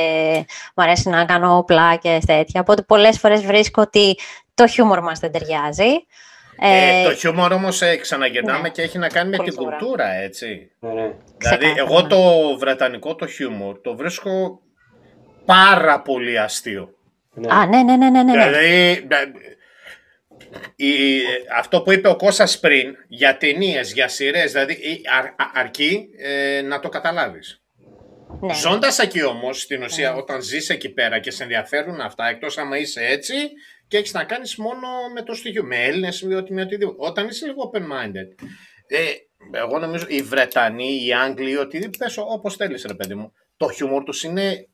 μου 0.75 0.83
αρέσει 0.83 1.09
να 1.09 1.25
κάνω 1.25 1.63
πλάκες 1.67 2.25
τέτοια. 2.25 2.61
Οπότε 2.61 2.81
πολλές 2.81 3.19
φορές 3.19 3.41
βρίσκω 3.45 3.81
ότι 3.81 4.17
το 4.53 4.67
χιούμορ 4.67 5.01
μας 5.01 5.19
δεν 5.19 5.31
ταιριάζει. 5.31 6.05
Ε, 6.63 7.01
Ε, 7.01 7.03
το 7.03 7.15
χιούμορ 7.15 7.51
όμως 7.51 7.81
ε, 7.81 7.95
ξαναγυρνάμε 7.95 8.61
ναι. 8.61 8.69
και 8.69 8.81
έχει 8.81 8.97
να 8.97 9.07
κάνει 9.07 9.29
με 9.29 9.37
Πολύ 9.37 9.49
την 9.49 9.57
σοβαρά. 9.59 9.77
κουλτούρα, 9.77 10.13
έτσι. 10.13 10.71
Ναι, 10.79 10.89
ναι. 10.89 11.01
Δηλαδή, 11.01 11.15
Ξεκάθαρα, 11.37 11.73
εγώ 11.77 12.01
ναι. 12.01 12.07
το 12.07 12.17
βρετανικό 12.57 13.15
το 13.15 13.27
χιούμορ 13.27 13.81
το 13.81 13.95
βρίσκω 13.95 14.59
πάρα 15.45 16.01
πολύ 16.01 16.39
αστείο. 16.39 16.89
ναι. 17.33 17.53
Α, 17.53 17.65
ναι, 17.65 17.83
ναι, 17.83 17.95
ναι, 17.95 18.09
ναι, 18.09 18.23
ναι. 18.23 18.33
ναι. 18.35 18.43
Δηλαδή, 18.49 19.05
ε, 19.09 19.25
η- 20.75 21.21
αυτό 21.57 21.81
που 21.81 21.91
είπε 21.91 22.07
ο 22.07 22.15
Κώστας 22.15 22.59
πριν 22.59 22.95
για 23.07 23.37
ταινίες, 23.37 23.93
για 23.93 24.07
σειρές, 24.07 24.51
δηλαδή 24.51 24.73
η- 24.73 25.01
αρ- 25.17 25.25
α- 25.25 25.51
αρκεί 25.53 26.09
ε, 26.17 26.61
να 26.61 26.79
το 26.79 26.89
καταλάβεις. 26.89 27.61
ναι. 28.41 28.53
Ζώντας 28.53 28.99
εκεί 28.99 29.23
όμως, 29.23 29.61
στην 29.61 29.83
ουσία, 29.83 30.13
όταν 30.15 30.41
ζεις 30.41 30.69
εκεί 30.69 30.89
πέρα 30.89 31.19
και 31.19 31.31
σε 31.31 31.43
ενδιαφέρουν 31.43 31.99
αυτά, 32.01 32.27
εκτός 32.27 32.57
άμα 32.57 32.77
είσαι 32.77 33.05
έτσι 33.05 33.33
και 33.87 33.97
έχεις 33.97 34.13
να 34.13 34.23
κάνεις 34.23 34.55
μόνο 34.55 34.87
με 35.13 35.21
το 35.21 35.33
στοιχείο, 35.33 35.63
με 35.63 35.83
Έλληνες 35.83 36.21
ή 36.21 36.33
οτι- 36.33 36.51
με 36.53 36.61
οτιδήποτε. 36.61 36.95
Όταν 37.07 37.27
είσαι 37.27 37.45
λίγο 37.45 37.71
open-minded, 37.73 38.45
ε, 38.87 38.99
εγώ 39.59 39.79
νομίζω 39.79 40.05
οι 40.07 40.21
Βρετανοί, 40.21 41.05
οι 41.05 41.13
Άγγλοι, 41.13 41.57
οτιδήποτε, 41.57 41.97
πες 42.05 42.17
όπως 42.17 42.55
θέλεις 42.55 42.85
ρε 42.87 42.93
παιδί 42.93 43.15
μου, 43.15 43.31
το 43.57 43.69
χιούμορ 43.71 44.03
τους 44.03 44.23
είναι... 44.23 44.67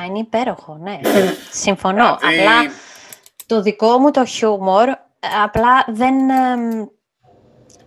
Α, 0.00 0.04
είναι 0.04 0.18
υπέροχο, 0.18 0.76
ναι. 0.82 1.00
Συμφωνώ. 1.64 2.18
δηλαδή, 2.20 2.38
Απλά 2.38 2.72
το 3.54 3.62
δικό 3.62 3.98
μου 3.98 4.10
το 4.10 4.24
χιούμορ, 4.24 4.88
ε, 4.88 4.96
απλά 5.44 5.84
δεν... 5.88 6.30
εμ, 6.30 6.84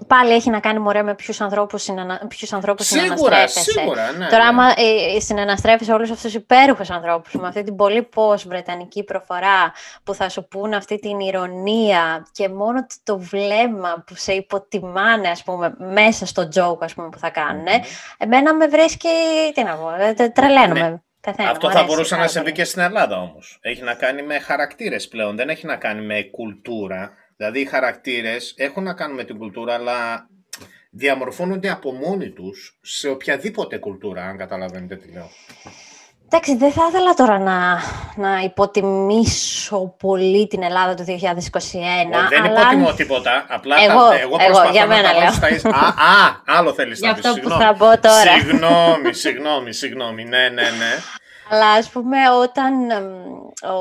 πάλι 0.08 0.32
έχει 0.34 0.50
να 0.50 0.60
κάνει 0.60 0.80
μωρέ 0.80 1.04
με 1.04 1.16
ποιους 1.16 1.42
ανθρώπους, 1.42 1.84
συνανα... 1.84 2.22
ποιους 2.28 2.54
ανθρώπους 2.54 2.86
Σίγουρα, 2.86 3.08
συναναστρέφεσαι. 3.18 3.72
σίγουρα, 3.72 4.12
ναι. 4.12 4.28
Τώρα, 4.28 4.44
ναι. 4.44 4.48
άμα 4.50 4.68
ε, 5.16 5.20
συναναστρέφεσαι 5.20 5.94
όλους 5.94 6.10
αυτούς 6.10 6.24
τους 6.24 6.34
υπέροχους 6.34 6.90
ανθρώπους 6.90 7.34
με 7.34 7.48
αυτή 7.48 7.64
την 7.64 7.76
πολύ 7.76 8.04
πώς 8.04 8.48
βρετανική 8.48 9.04
προφορά 9.04 9.72
που 10.04 10.14
θα 10.14 10.30
σου 10.30 10.48
πούν 10.48 10.74
αυτή 10.74 11.00
την 11.00 11.20
ηρωνία 11.20 12.28
και 12.32 12.50
μόνο 12.50 12.80
το- 12.86 12.96
το 13.04 13.20
βλέμμα 13.20 14.04
που 14.08 14.16
σε 14.16 14.34
υποτιμάνε, 14.34 15.28
ας 15.30 15.44
πούμε, 15.44 15.76
μέσα 15.78 16.26
στο 16.26 16.48
joke, 16.56 16.80
ας 16.82 16.94
πούμε, 16.94 17.10
που 17.10 17.18
θα 17.20 17.30
κάνουν, 17.30 17.66
εμένα 18.18 18.54
με 18.54 18.68
βρίσκει, 18.68 19.10
τι 19.54 19.64
να 19.64 19.76
πω, 19.76 19.90
ε, 20.00 20.14
τε- 20.14 20.34
τρελαίνομαι. 21.24 21.50
Πεθαίνω, 21.50 21.50
Αυτό 21.52 21.68
μου 21.68 21.74
θα 21.74 21.80
αρέσει 21.80 21.94
μπορούσε 21.94 22.14
να 22.14 22.20
πάρα 22.20 22.32
συμβεί 22.32 22.50
πολύ. 22.50 22.62
και 22.62 22.70
στην 22.70 22.82
Ελλάδα 22.82 23.22
όμως. 23.22 23.58
Έχει 23.62 23.82
να 23.82 23.94
κάνει 23.94 24.22
με 24.22 24.40
χαρακτήρες 24.40 25.08
πλέον, 25.08 25.36
δεν 25.36 25.50
έχει 25.50 25.66
να 25.66 25.76
κάνει 25.76 26.06
με 26.06 26.22
κουλτούρα. 26.24 27.14
Δηλαδή 27.38 27.60
οι 27.60 27.66
χαρακτήρες 27.66 28.54
έχουν 28.58 28.84
να 28.84 28.94
κάνουν 28.94 29.16
με 29.16 29.24
την 29.24 29.38
κουλτούρα, 29.38 29.74
αλλά 29.74 30.28
διαμορφώνονται 30.90 31.70
από 31.70 31.92
μόνοι 31.92 32.30
τους 32.30 32.80
σε 32.82 33.10
οποιαδήποτε 33.10 33.78
κουλτούρα, 33.78 34.24
αν 34.24 34.38
καταλαβαίνετε 34.38 34.96
τι 34.96 35.12
λέω. 35.12 35.30
Εντάξει, 36.26 36.56
δεν 36.56 36.72
θα 36.72 36.82
ήθελα 36.90 37.14
τώρα 37.14 37.40
να, 37.40 37.80
να 38.16 38.40
υποτιμήσω 38.44 39.96
πολύ 40.00 40.48
την 40.48 40.64
Ελλάδα 40.64 40.94
του 40.94 41.04
2021. 41.04 41.08
δεν 42.30 42.46
αλλά... 42.46 42.62
υποτιμώ 42.62 42.94
τίποτα. 42.94 43.46
Απλά 43.50 43.76
εγώ, 43.90 44.08
τα, 44.10 44.20
εγώ 44.20 44.36
προσπαθώ 44.38 44.72
για 44.72 44.82
να 44.86 44.88
μένα 44.96 45.08
τα 45.08 45.12
λέω. 45.14 45.20
βάλω 45.22 45.34
στα 45.34 45.50
ίσα. 45.50 45.70
Α, 45.70 45.88
α, 45.88 46.42
άλλο 46.46 46.74
θέλεις 46.74 47.00
Για 47.00 47.10
να 47.10 47.16
πεις. 47.16 47.26
αυτό 47.26 47.42
που 47.42 47.48
Συγγνώμη. 47.50 47.64
θα 47.64 47.74
πω 47.74 48.00
τώρα. 48.08 48.40
Συγγνώμη, 48.40 49.14
συγγνώμη, 49.14 49.74
συγγνώμη. 49.74 50.24
Ναι, 50.24 50.38
ναι, 50.50 50.62
ναι. 50.62 50.94
Αλλά 51.50 51.72
ας 51.72 51.90
πούμε 51.90 52.18
όταν 52.42 52.90
εμ, 52.92 53.06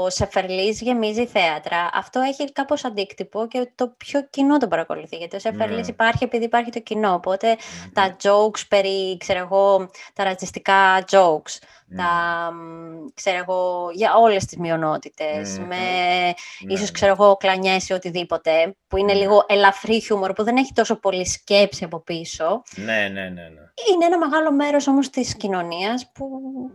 ο 0.05 0.11
Σεφερλής 0.11 0.80
γεμίζει 0.80 1.26
θέατρα, 1.26 1.90
αυτό 1.95 2.20
έχει 2.20 2.53
κάπως 2.53 2.84
αντίκτυπο 2.84 3.47
και 3.49 3.70
το 3.74 3.95
πιο 3.97 4.26
κοινό 4.30 4.57
τον 4.59 4.68
παρακολουθεί. 4.68 5.16
Γιατί 5.16 5.36
ο 5.36 5.38
Σεφερλής 5.38 5.86
Ναι. 5.86 5.93
υπάρχει 5.93 6.24
επειδή 6.24 6.45
υπάρχει 6.45 6.70
το 6.70 6.80
κοινό. 6.80 7.12
Οπότε 7.14 7.57
τα 7.93 8.16
jokes 8.22 8.61
περί, 8.68 9.16
ξέρω 9.18 9.38
εγώ, 9.38 9.90
τα 10.14 10.24
ρατσιστικά 10.24 11.05
jokes, 11.11 11.59
τα, 11.97 12.51
μ, 12.53 13.07
ξέρω 13.14 13.36
εγώ, 13.36 13.90
για 13.93 14.14
όλες 14.14 14.45
τις 14.45 14.57
μειονότητες, 14.59 15.59
Μμμ. 15.59 15.66
με 15.66 15.76
Ναι, 15.76 16.72
ίσως, 16.72 16.84
ναι. 16.86 16.90
ξέρω 16.93 17.12
εγώ, 17.12 17.36
κλανιές 17.36 17.88
ή 17.88 17.93
οτιδήποτε, 17.93 18.76
που 18.86 18.97
είναι 18.97 19.12
Ναι. 19.12 19.18
λίγο 19.18 19.45
ελαφρύ 19.49 20.01
χιούμορ, 20.01 20.32
που 20.32 20.43
δεν 20.45 20.57
έχει 20.57 20.72
τόσο 20.74 20.97
πολύ 21.01 21.26
σκέψη 21.26 21.84
από 21.84 22.01
πίσω. 22.01 22.62
Ναι, 22.76 22.93
ναι, 23.12 23.20
ναι, 23.22 23.28
ναι. 23.28 23.61
Είναι 23.93 24.05
ένα 24.07 24.18
μεγάλο 24.18 24.53
μέρος 24.53 24.86
όμως 24.88 25.11
της 25.11 25.36
κοινωνίας 25.36 26.11
που 26.14 26.26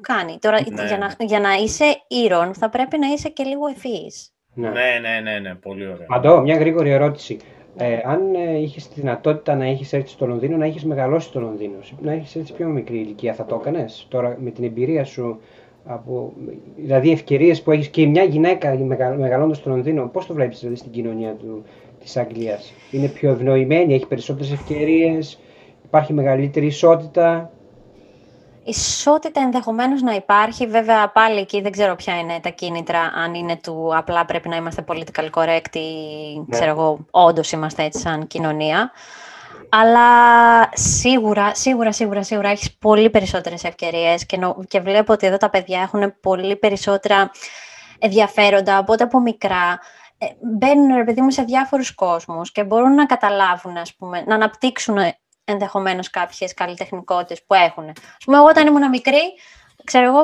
κάνει. 0.01 0.37
Τώρα, 0.41 0.59
Ναι. 0.71 0.85
για, 0.87 0.97
να, 0.97 1.15
για 1.25 1.39
να 1.39 1.53
είσαι 1.53 1.85
ήρων, 2.07 2.53
θα 2.53 2.69
πρέπει 2.69 2.97
να 2.97 3.07
είσαι 3.07 3.29
και 3.29 3.43
λίγο 3.43 3.67
ευφύης. 3.67 4.31
Ναι. 4.53 4.69
Ναι, 4.69 4.99
ναι, 5.01 5.19
ναι, 5.19 5.39
ναι, 5.39 5.55
πολύ 5.55 5.87
ωραία. 5.87 6.05
Μαντώ, 6.09 6.41
μια 6.41 6.57
γρήγορη 6.57 6.89
ερώτηση. 6.91 7.39
Ε, 7.79 7.99
αν 8.03 8.35
ε, 8.35 8.57
είχες 8.59 8.87
τη 8.87 8.99
δυνατότητα 8.99 9.55
να 9.55 9.65
έχεις 9.65 9.93
έρθει 9.93 10.09
στο 10.09 10.25
Λονδίνο, 10.25 10.57
να 10.57 10.65
έχεις 10.65 10.85
μεγαλώσει 10.85 11.27
στο 11.27 11.39
Λονδίνο, 11.39 11.75
να 12.01 12.11
έχεις 12.11 12.35
έρθει 12.35 12.47
σε 12.47 12.53
πιο 12.53 12.67
μικρή 12.67 12.97
ηλικία, 12.97 13.33
θα 13.33 13.45
το 13.45 13.57
έκανες 13.61 14.05
τώρα 14.09 14.37
με 14.39 14.49
την 14.51 14.63
εμπειρία 14.63 15.03
σου, 15.03 15.39
από, 15.85 16.33
δηλαδή 16.75 17.11
ευκαιρίες 17.11 17.61
που 17.61 17.71
έχεις 17.71 17.87
και 17.87 18.07
μια 18.07 18.23
γυναίκα 18.23 18.77
μεγαλώντας 19.17 19.57
στο 19.57 19.69
Λονδίνο, 19.69 20.09
πώς 20.13 20.25
το 20.25 20.33
βλέπεις 20.33 20.59
δηλαδή 20.59 20.77
στην 20.77 20.91
κοινωνία 20.91 21.33
του, 21.33 21.63
της 21.99 22.17
Αγγλίας; 22.17 22.73
Είναι 22.91 23.07
πιο 23.07 23.31
ευνοημένη, 23.31 23.93
έχει 23.93 24.07
περισσότερες 24.07 24.51
ευκαιρίες, 24.51 25.39
υπάρχει 25.85 26.13
μεγαλύτερη 26.13 26.65
ισότητα; 26.65 27.51
Ισότητα 28.69 29.41
ενδεχομένως 29.41 30.01
να 30.01 30.13
υπάρχει, 30.13 30.67
βέβαια 30.67 31.11
πάλι 31.11 31.39
εκεί 31.39 31.61
δεν 31.61 31.71
ξέρω 31.71 31.95
ποια 31.95 32.19
είναι 32.19 32.39
τα 32.39 32.49
κίνητρα, 32.49 32.99
αν 33.15 33.33
είναι 33.33 33.55
του 33.55 33.91
απλά 33.95 34.25
πρέπει 34.25 34.49
να 34.49 34.55
είμαστε 34.55 34.83
political 34.87 35.29
correct 35.33 35.75
ή 35.75 35.89
ξέρω 36.49 36.69
εγώ, 36.69 37.05
όντως 37.11 37.51
είμαστε 37.51 37.83
έτσι 37.83 37.99
σαν 37.99 38.27
κοινωνία. 38.27 38.91
Αλλά 39.69 40.09
σίγουρα, 40.73 41.55
σίγουρα, 41.55 41.91
σίγουρα, 41.91 42.23
σίγουρα 42.23 42.49
έχεις 42.49 42.77
πολύ 42.77 43.09
περισσότερες 43.09 43.63
ευκαιρίες 43.63 44.25
και, 44.25 44.37
νο- 44.37 44.63
και 44.67 44.79
βλέπω 44.79 45.13
ότι 45.13 45.27
εδώ 45.27 45.37
τα 45.37 45.49
παιδιά 45.49 45.81
έχουν 45.81 46.19
πολύ 46.21 46.55
περισσότερα 46.55 47.31
ενδιαφέροντα, 47.99 48.79
οπότε 48.79 49.03
από 49.03 49.19
μικρά 49.19 49.79
ε, 50.17 50.25
μπαίνουν, 50.41 50.95
ρε 50.95 51.03
παιδί 51.03 51.21
μου, 51.21 51.31
σε 51.31 51.41
διάφορους 51.43 51.95
κόσμους 51.95 52.51
και 52.51 52.63
μπορούν 52.63 52.93
να 52.93 53.05
καταλάβουν, 53.05 53.77
ας 53.77 53.95
πούμε, 53.95 54.23
να 54.27 54.35
αναπτύξουν 54.35 54.97
ενδεχομένως 55.47 56.09
κάποιες 56.09 56.53
καλλιτεχνικότητες 56.53 57.43
που 57.43 57.53
έχουν. 57.53 57.89
Ας 57.89 58.23
πούμε, 58.25 58.37
εγώ 58.37 58.45
όταν 58.45 58.67
ήμουν 58.67 58.89
μικρή, 58.89 59.21
ξέρω 59.83 60.05
εγώ, 60.05 60.21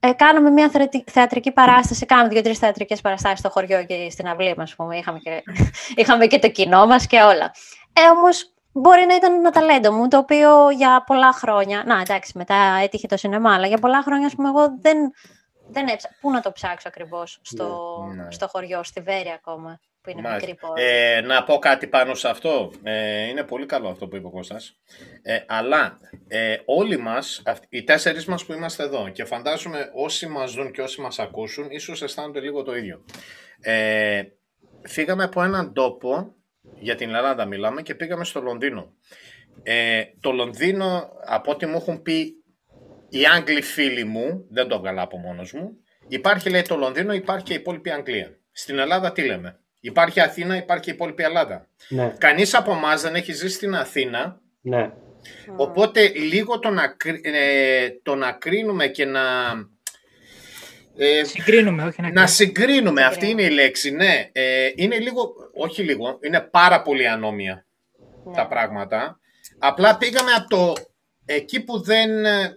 ε, 0.00 0.12
κάναμε 0.12 0.50
μια 0.50 0.68
θεατρική- 0.68 1.10
θεατρική 1.10 1.52
παράσταση, 1.52 2.06
κάναμε 2.06 2.28
δύο-τρεις 2.28 2.58
θεατρικές 2.58 3.00
παραστάσεις 3.00 3.38
στο 3.38 3.50
χωριό 3.50 3.84
και 3.84 4.10
στην 4.10 4.28
αυλή 4.28 4.54
μας, 4.56 4.70
ας 4.70 4.76
πούμε, 4.76 4.96
είχαμε 4.96 5.18
και, 5.18 5.42
είχαμε 6.00 6.26
και 6.26 6.38
το 6.38 6.48
κοινό 6.50 6.86
μας 6.86 7.06
και 7.06 7.20
όλα. 7.22 7.52
Ε, 7.92 8.08
όμως, 8.18 8.52
μπορεί 8.72 9.04
να 9.06 9.14
ήταν 9.14 9.32
ένα 9.32 9.50
ταλέντο 9.50 9.92
μου, 9.92 10.08
το 10.08 10.18
οποίο 10.18 10.70
για 10.70 11.04
πολλά 11.06 11.32
χρόνια, 11.32 11.82
να 11.86 12.00
εντάξει, 12.00 12.32
μετά 12.38 12.54
έτυχε 12.82 13.06
το 13.06 13.16
σινεμά, 13.16 13.54
αλλά 13.54 13.66
για 13.66 13.78
πολλά 13.78 14.02
χρόνια, 14.02 14.26
ας 14.26 14.34
πούμε, 14.34 14.48
εγώ 14.48 14.66
δεν, 14.80 14.96
δεν 15.68 15.88
έψα... 15.88 16.08
Πού 16.20 16.30
να 16.30 16.40
το 16.40 16.52
ψάξω 16.52 16.88
ακριβώς, 16.88 17.38
στο, 17.42 17.96
Ναι, 18.14 18.22
ναι. 18.22 18.30
στο 18.30 18.48
χωριό, 18.48 18.82
στη 18.82 19.00
Βέρεια 19.00 19.34
ακόμα, 19.34 19.80
που 20.02 20.10
είναι 20.10 20.20
Μάλιστα. 20.20 20.46
μικρή 20.48 20.66
πόλη. 20.66 20.82
Ε, 20.84 21.20
να 21.20 21.44
πω 21.44 21.58
κάτι 21.58 21.86
πάνω 21.86 22.14
σε 22.14 22.28
αυτό. 22.28 22.72
Ε, 22.82 23.28
είναι 23.28 23.42
πολύ 23.42 23.66
καλό 23.66 23.88
αυτό 23.88 24.08
που 24.08 24.16
είπε 24.16 24.26
ο 24.26 24.30
Κώστας. 24.30 24.78
Ε, 25.22 25.38
αλλά 25.46 25.98
ε, 26.28 26.56
όλοι 26.64 26.98
μας, 26.98 27.42
αυτ- 27.44 27.64
οι 27.68 27.84
τέσσερις 27.84 28.24
μας 28.26 28.44
που 28.44 28.52
είμαστε 28.52 28.82
εδώ 28.82 29.08
και 29.08 29.24
φαντάζομαι 29.24 29.90
όσοι 29.94 30.26
μας 30.26 30.52
δουν 30.54 30.72
και 30.72 30.82
όσοι 30.82 31.00
μας 31.00 31.18
ακούσουν, 31.18 31.70
ίσως 31.70 32.02
αισθάνονται 32.02 32.40
λίγο 32.40 32.62
το 32.62 32.76
ίδιο. 32.76 33.04
Ε, 33.60 34.22
φύγαμε 34.82 35.24
από 35.24 35.42
έναν 35.42 35.72
τόπο, 35.72 36.34
για 36.74 36.94
την 36.94 37.14
Ελλάδα 37.14 37.44
μιλάμε, 37.44 37.82
και 37.82 37.94
πήγαμε 37.94 38.24
στο 38.24 38.40
Λονδίνο. 38.40 38.92
Ε, 39.62 40.02
το 40.20 40.32
Λονδίνο, 40.32 41.08
από 41.24 41.50
ό,τι 41.50 41.66
μου 41.66 41.76
έχουν 41.76 42.02
πει 42.02 42.34
οι 43.08 43.26
Άγγλοι 43.26 43.62
φίλοι 43.62 44.04
μου, 44.04 44.46
δεν 44.50 44.68
το 44.68 44.74
έβγαλα 44.74 45.02
από 45.02 45.18
μόνος 45.18 45.52
μου, 45.52 45.70
υπάρχει 46.08 46.50
λέει 46.50 46.62
το 46.62 46.76
Λονδίνο, 46.76 47.12
υπάρχει 47.12 47.44
και 47.44 47.52
η 47.52 47.56
υπόλοιπη 47.56 47.90
Αγγλία. 47.90 48.36
Στην 48.52 48.78
Ελλάδα 48.78 49.12
τι 49.12 49.24
λέμε; 49.24 49.60
Υπάρχει 49.84 50.20
Αθήνα, 50.20 50.56
υπάρχει 50.56 50.90
η 50.90 50.92
υπόλοιπη 50.92 51.22
Ελλάδα. 51.22 51.68
Ναι, 51.88 52.12
Κανείς 52.18 52.54
από 52.54 52.72
εμάς 52.72 53.02
δεν 53.02 53.14
έχει 53.14 53.32
ζήσει 53.32 53.54
στην 53.54 53.74
Αθήνα, 53.74 54.40
ναι. 54.60 54.90
οπότε 55.56 56.08
λίγο 56.08 56.58
το 56.58 56.70
να, 56.70 56.88
κρι- 56.88 57.26
ε, 57.26 57.88
το 58.02 58.14
να 58.14 58.32
κρίνουμε 58.32 58.86
και 58.86 59.04
να... 59.04 59.20
Ε, 60.96 61.24
Συγκρίνουμε, 61.24 61.82
όχι 61.82 62.00
να 62.00 62.06
να 62.06 62.12
κρίνουμε. 62.12 62.26
συγκρίνουμε, 62.26 63.04
αυτή 63.04 63.14
Συγκρίνουμε. 63.26 63.42
είναι 63.42 63.52
η 63.52 63.54
λέξη, 63.54 63.90
ναι. 63.90 64.28
Ε, 64.32 64.70
είναι 64.74 64.98
λίγο, 64.98 65.32
όχι 65.54 65.82
λίγο, 65.82 66.18
είναι 66.22 66.40
πάρα 66.40 66.82
πολύ 66.82 67.08
ανώμια 67.08 67.66
Ναι. 68.24 68.34
τα 68.34 68.46
πράγματα. 68.46 69.18
Απλά 69.58 69.96
πήγαμε 69.96 70.30
από 70.32 70.48
το 70.48 70.74
εκεί 71.24 71.60
που 71.64 71.80
δεν, 71.82 72.24
ε, 72.24 72.54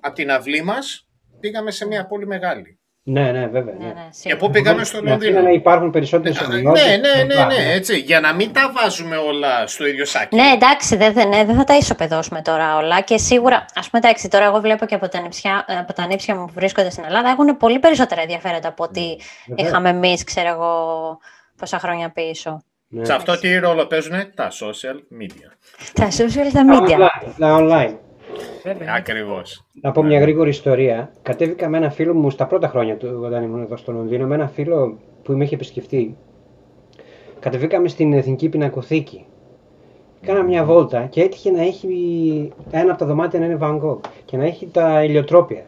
από 0.00 0.14
την 0.14 0.30
αυλή 0.30 0.62
μας, 0.62 1.08
πήγαμε 1.40 1.70
σε 1.70 1.86
μια 1.86 2.06
πολύ 2.06 2.26
μεγάλη. 2.26 2.78
Ναι, 3.06 3.30
ναι, 3.32 3.46
βέβαια. 3.46 3.74
Ναι, 3.78 3.84
Ναι. 3.84 3.92
ναι, 3.92 4.00
Και 4.08 4.10
σίγουρα. 4.10 4.38
πού 4.38 4.50
πήγαμε 4.50 4.84
στο 4.84 4.96
Στην 4.96 5.08
Αθήνα 5.08 5.24
Λονδίνο; 5.30 5.40
να 5.42 5.50
υπάρχουν 5.50 5.90
περισσότερε 5.90 6.34
Ναι, 6.46 6.56
ναι, 6.56 6.96
ναι, 6.96 7.34
ναι, 7.34 7.44
ναι, 7.44 7.72
έτσι, 7.72 7.98
για 7.98 8.20
να 8.20 8.34
μην 8.34 8.52
τα 8.52 8.72
βάζουμε 8.74 9.16
όλα 9.16 9.66
στο 9.66 9.86
ίδιο 9.86 10.04
σάκι. 10.04 10.36
Ναι, 10.36 10.50
εντάξει, 10.54 10.96
δεν, 10.96 11.12
δεν, 11.12 11.28
ναι, 11.28 11.44
δεν 11.44 11.54
θα 11.56 11.64
τα 11.64 11.76
ισοπεδώσουμε 11.76 12.42
τώρα 12.42 12.76
όλα. 12.76 13.00
Και 13.00 13.18
σίγουρα, 13.18 13.64
ας 13.74 13.90
πούμε, 13.90 14.02
εντάξει, 14.04 14.28
τώρα 14.28 14.44
εγώ 14.44 14.60
βλέπω 14.60 14.86
και 14.86 14.94
από 14.94 15.08
τα, 15.08 15.20
νηψιά, 15.20 15.64
από 15.80 15.92
τα 15.92 16.06
νύψια 16.06 16.34
μου 16.34 16.44
που 16.46 16.52
βρίσκονται 16.54 16.90
στην 16.90 17.04
Ελλάδα 17.04 17.28
έχουν 17.28 17.56
πολύ 17.56 17.78
περισσότερα 17.78 18.20
ενδιαφέροντα 18.20 18.68
από 18.68 18.84
ό,τι 18.84 19.16
Βεβαίως. 19.46 19.68
είχαμε 19.68 19.88
εμείς, 19.88 20.24
ξέρω 20.24 20.48
εγώ, 20.48 20.72
πόσα 21.56 21.78
χρόνια 21.78 22.10
πίσω. 22.10 22.62
Ναι. 22.88 23.04
Σε 23.04 23.12
αυτό 23.12 23.38
τι 23.38 23.58
ρόλο 23.58 23.86
παίζουν 23.86 24.34
τα 24.34 24.48
social 24.50 25.22
media; 25.22 25.50
Τα 25.94 26.08
social, 26.08 26.50
τα 26.52 26.64
Τα 26.64 26.80
media. 26.86 26.98
online, 26.98 27.32
τα 27.38 27.56
online. 27.60 27.94
Βέβαια. 28.62 28.94
Ακριβώς. 28.96 29.64
Να 29.80 29.92
πω 29.92 30.02
μια 30.02 30.20
γρήγορη 30.20 30.50
ιστορία. 30.50 31.12
Κατέβηκα 31.22 31.68
με 31.68 31.76
ένα 31.76 31.90
φίλο 31.90 32.14
μου 32.14 32.30
στα 32.30 32.46
πρώτα 32.46 32.68
χρόνια 32.68 32.96
του, 32.96 33.20
όταν 33.22 33.42
ήμουν 33.42 33.62
εδώ 33.62 33.76
στο 33.76 33.92
Λονδίνο, 33.92 34.26
με 34.26 34.34
ένα 34.34 34.48
φίλο 34.48 34.98
που 35.22 35.32
με 35.32 35.44
είχε 35.44 35.54
επισκεφτεί. 35.54 36.16
Κατεβήκαμε 37.40 37.88
στην 37.88 38.12
Εθνική 38.12 38.48
Πινακοθήκη. 38.48 39.26
Κάναμε 40.20 40.48
μια 40.48 40.64
βόλτα 40.64 41.06
και 41.06 41.22
έτυχε 41.22 41.50
να 41.50 41.62
έχει 41.62 42.52
ένα 42.70 42.90
από 42.90 42.98
τα 42.98 43.06
δωμάτια 43.06 43.38
να 43.38 43.44
είναι 43.44 43.58
Van 43.60 43.80
Gogh 43.80 44.00
και 44.24 44.36
να 44.36 44.44
έχει 44.44 44.66
τα 44.66 45.04
ηλιοτρόπια. 45.04 45.66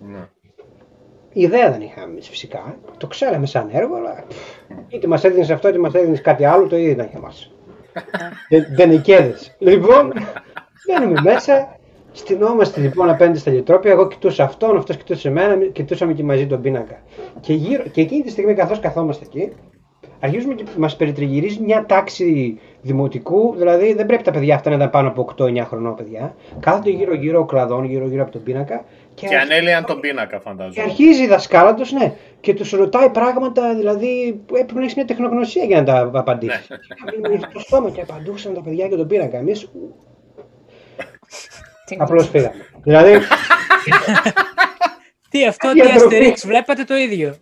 Ναι. 0.00 0.28
Ιδέα 1.32 1.70
δεν 1.70 1.80
είχαμε 1.80 2.12
εμείς 2.12 2.28
φυσικά. 2.28 2.78
Το 2.96 3.06
ξέραμε 3.06 3.46
σαν 3.46 3.68
έργο, 3.72 3.96
αλλά 3.96 4.24
πφ, 4.28 4.36
είτε 4.88 5.06
μας 5.06 5.24
έδινες 5.24 5.50
αυτό 5.50 5.68
είτε 5.68 5.78
μας 5.78 5.94
έδινες 5.94 6.20
κάτι 6.20 6.44
άλλο, 6.44 6.66
το 6.66 6.76
ίδιο 6.76 6.90
ήταν 6.90 7.08
για 7.10 7.20
μας. 7.20 7.52
δεν, 8.50 8.66
δεν 8.74 8.90
εκέδες. 8.90 9.56
Λοιπόν, 9.58 10.12
μπαίνουμε 10.86 11.20
μέσα, 11.20 11.75
στυνόμαστε 12.16 12.80
λοιπόν 12.80 13.10
απέναντι 13.10 13.38
στα 13.38 13.50
λιτρόπια. 13.50 13.90
Εγώ 13.90 14.08
κοιτούσα 14.08 14.44
αυτόν, 14.44 14.76
αυτός 14.76 14.96
κοιτούσε 14.96 15.28
εμένα, 15.28 15.56
κοιτούσαμε 15.72 16.12
και 16.12 16.22
μαζί 16.22 16.46
τον 16.46 16.60
πίνακα. 16.60 17.02
Και, 17.40 17.52
γύρω, 17.52 17.82
και 17.82 18.00
εκείνη 18.00 18.22
τη 18.22 18.30
στιγμή, 18.30 18.54
καθώς 18.54 18.80
καθόμαστε 18.80 19.24
εκεί, 19.24 19.52
αρχίζουμε 20.20 20.54
και 20.54 20.64
μας 20.78 20.96
περιτριγυρίζει 20.96 21.60
μια 21.62 21.84
τάξη 21.86 22.58
δημοτικού. 22.82 23.54
Δηλαδή, 23.56 23.92
δεν 23.94 24.06
πρέπει 24.06 24.22
τα 24.22 24.30
παιδιά 24.30 24.54
αυτά 24.54 24.70
να 24.70 24.76
ήταν 24.76 24.90
πάνω 24.90 25.08
από 25.08 25.34
8-9 25.38 25.64
χρονών 25.66 25.94
παιδιά. 25.94 26.34
Κάθονται 26.60 26.90
γύρω-γύρω 26.90 27.44
κλαδών, 27.44 27.84
γύρω-γύρω 27.84 28.22
από 28.22 28.32
τον 28.32 28.42
πίνακα. 28.42 28.84
Και, 29.14 29.26
Και 29.26 29.36
ανέλυαν 29.36 29.84
τον 29.84 30.00
πίνακα, 30.00 30.36
και 30.36 30.42
φαντάζομαι. 30.42 30.82
αρχίζει 30.82 31.22
η 31.22 31.26
δασκάλα 31.26 31.74
του, 31.74 31.84
ναι, 31.98 32.12
και 32.40 32.54
τους 32.54 32.70
ρωτάει 32.70 33.08
πράγματα 33.10 33.74
δηλαδή 33.74 34.40
που 34.46 34.54
έπρεπε 34.56 34.74
να 34.74 34.82
έχεις 34.82 34.94
μια 34.94 35.04
τεχνογνωσία 35.04 35.64
για 35.64 35.76
να 35.76 35.84
τα 35.84 36.10
απαντήσεις. 36.14 36.68
Είχαμε 37.18 37.38
στο 37.50 37.60
στόμα 37.60 37.90
και 37.90 38.00
απαντούσαν 38.00 38.54
τα 38.54 38.60
παιδιά 38.62 38.88
και 38.88 38.96
τον 38.96 39.06
πίνακα. 39.06 39.38
Εμείς 39.38 39.60
Τι- 39.60 39.68
απλώς 41.98 42.28
φύγαμε. 42.28 42.54
δηλαδή, 42.82 43.12
Τι 45.30 45.46
αυτό, 45.46 45.72
Τι 45.72 45.80
τι 45.80 45.90
ανθρωπή. 45.90 46.16
Asterix, 46.34 46.40
βλέπατε 46.46 46.84
το 46.84 46.96
ίδιο; 46.96 47.34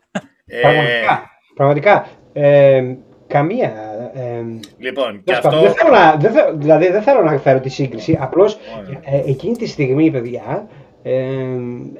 Ε, 0.46 0.60
πραγματικά. 0.60 1.30
πραγματικά 1.54 2.06
ε, 2.32 2.82
καμία. 3.26 3.72
Ε, 4.14 4.42
λοιπόν, 4.78 5.22
και 5.24 5.32
τέλος 5.32 5.40
πάντων, 5.40 5.58
αυτό... 5.58 5.60
δεν 5.60 5.72
θέλω 5.74 5.90
να, 6.04 6.16
δεν 6.16 6.32
θέλω- 6.32 6.54
δηλαδή 6.56 6.88
δεν 6.90 7.02
θέλω 7.02 7.22
να 7.22 7.38
φέρω 7.38 7.60
τη 7.60 7.68
σύγκριση, 7.68 8.18
απλώς 8.20 8.58
Ωραία. 8.78 9.00
ε, 9.24 9.30
εκείνη 9.30 9.56
τη 9.56 9.66
στιγμή, 9.66 10.10
παιδιά, 10.10 10.68
ε, 11.02 11.22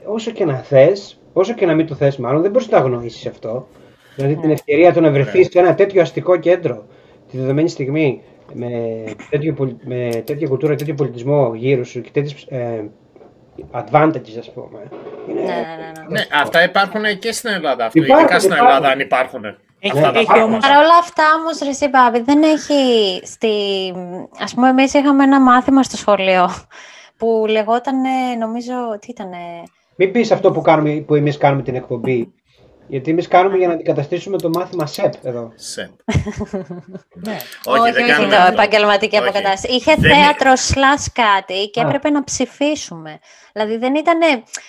όσο 0.07 0.30
και 0.30 0.45
να 0.45 0.55
θες, 0.55 1.20
όσο 1.32 1.53
και 1.55 1.66
να 1.66 1.74
μην 1.74 1.86
το 1.86 1.95
θες 1.95 2.16
μάλλον, 2.16 2.42
δεν 2.42 2.51
μπορείς 2.51 2.68
να 2.68 2.78
το 2.78 2.84
αγνοήσεις 2.84 3.26
αυτό. 3.26 3.66
Δηλαδή 4.16 4.36
την 4.36 4.51
ευκαιρία 4.51 4.92
του 4.92 5.01
να 5.01 5.11
βρεθείς 5.11 5.45
Ναι. 5.45 5.51
σε 5.51 5.59
ένα 5.59 5.74
τέτοιο 5.74 6.03
αστικό 6.03 6.36
κέντρο 6.36 6.86
τη 7.30 7.38
δεδομένη 7.38 7.68
στιγμή, 7.68 8.22
με, 8.55 9.05
τέτοιο, 9.30 9.52
πολι- 9.52 9.76
με 9.84 10.22
τέτοια 10.26 10.48
κουλτούρα, 10.48 10.74
τέτοιο 10.74 10.94
πολιτισμό 10.94 11.55
γύρω 11.55 11.84
σου 11.84 12.00
και 12.00 12.11
τέτοιες 12.12 12.42
ε, 12.48 12.84
advantages, 13.70 14.36
ας 14.38 14.52
πούμε. 14.52 14.78
Είναι, 15.28 15.40
Ναι, 15.40 15.46
ναι, 15.46 15.50
ναι, 15.50 15.92
ναι. 16.09 16.09
Ναι, 16.09 16.24
αυτά 16.42 16.62
υπάρχουν 16.64 17.18
και 17.18 17.32
στην 17.32 17.50
Ελλάδα. 17.50 17.84
Αυτό, 17.84 17.98
Υπάρχουν, 18.02 18.24
ειδικά 18.24 18.38
στην 18.38 18.50
υπάρχουν. 18.52 18.74
Ελλάδα 18.74 18.92
αν 18.92 19.00
υπάρχουν. 19.00 19.44
Έχει, 19.78 19.96
Αυτά 19.98 20.11
τα 20.12 20.18
έχει 20.18 20.26
πράγματα. 20.26 20.44
όμως... 20.52 20.66
Παρ' 20.66 20.76
όλα 20.76 20.96
αυτά 21.00 21.22
όμως, 21.40 21.59
ρε 21.62 21.68
εσύ, 21.68 21.88
Μπάμπη, 21.88 22.20
δεν 22.20 22.42
έχει 22.42 22.74
στη... 23.26 23.48
Ας 24.38 24.55
πούμε, 24.55 24.68
εμείς 24.68 24.94
είχαμε 24.94 25.24
ένα 25.24 25.40
μάθημα 25.40 25.82
στο 25.82 25.96
σχολείο 25.96 26.50
που 27.16 27.44
λεγόταν, 27.48 27.96
νομίζω, 28.38 28.72
τι 29.00 29.11
ήταν, 29.11 29.28
Μην 29.96 30.12
πεις 30.12 30.30
αυτό 30.32 30.50
που, 30.52 30.61
κάνουμε, 30.61 30.90
που 31.07 31.14
εμείς 31.14 31.36
κάνουμε 31.38 31.62
την 31.62 31.74
εκπομπή. 31.74 32.32
Γιατί 32.89 33.11
εμείς 33.11 33.28
κάνουμε 33.28 33.57
για 33.57 33.68
να 33.68 33.74
αντικαταστήσουμε 33.74 34.39
το 34.39 34.49
μάθημα 34.49 34.87
ΣΕΠ 34.87 35.12
εδώ. 35.22 35.53
Σε. 35.55 35.91
Ναι. 37.26 37.37
Όχι, 37.64 37.93
δεν 37.93 38.07
κάνουμε 38.07 38.28
το 38.35 38.37
αυτό. 38.37 38.53
επαγγελματική 38.53 39.16
Όχι. 39.16 39.24
αποκατάσταση. 39.24 39.74
Είχε 39.74 39.95
Δεν 39.99 40.14
θέατρο 40.14 40.57
σλάς 40.57 41.12
κάτι 41.12 41.68
και 41.72 41.80
Α. 41.80 41.87
έπρεπε 41.87 42.11
να 42.11 42.24
ψηφίσουμε. 42.24 43.18
Δηλαδή 43.57 43.76
δεν 43.76 43.94
ήταν. 43.94 44.18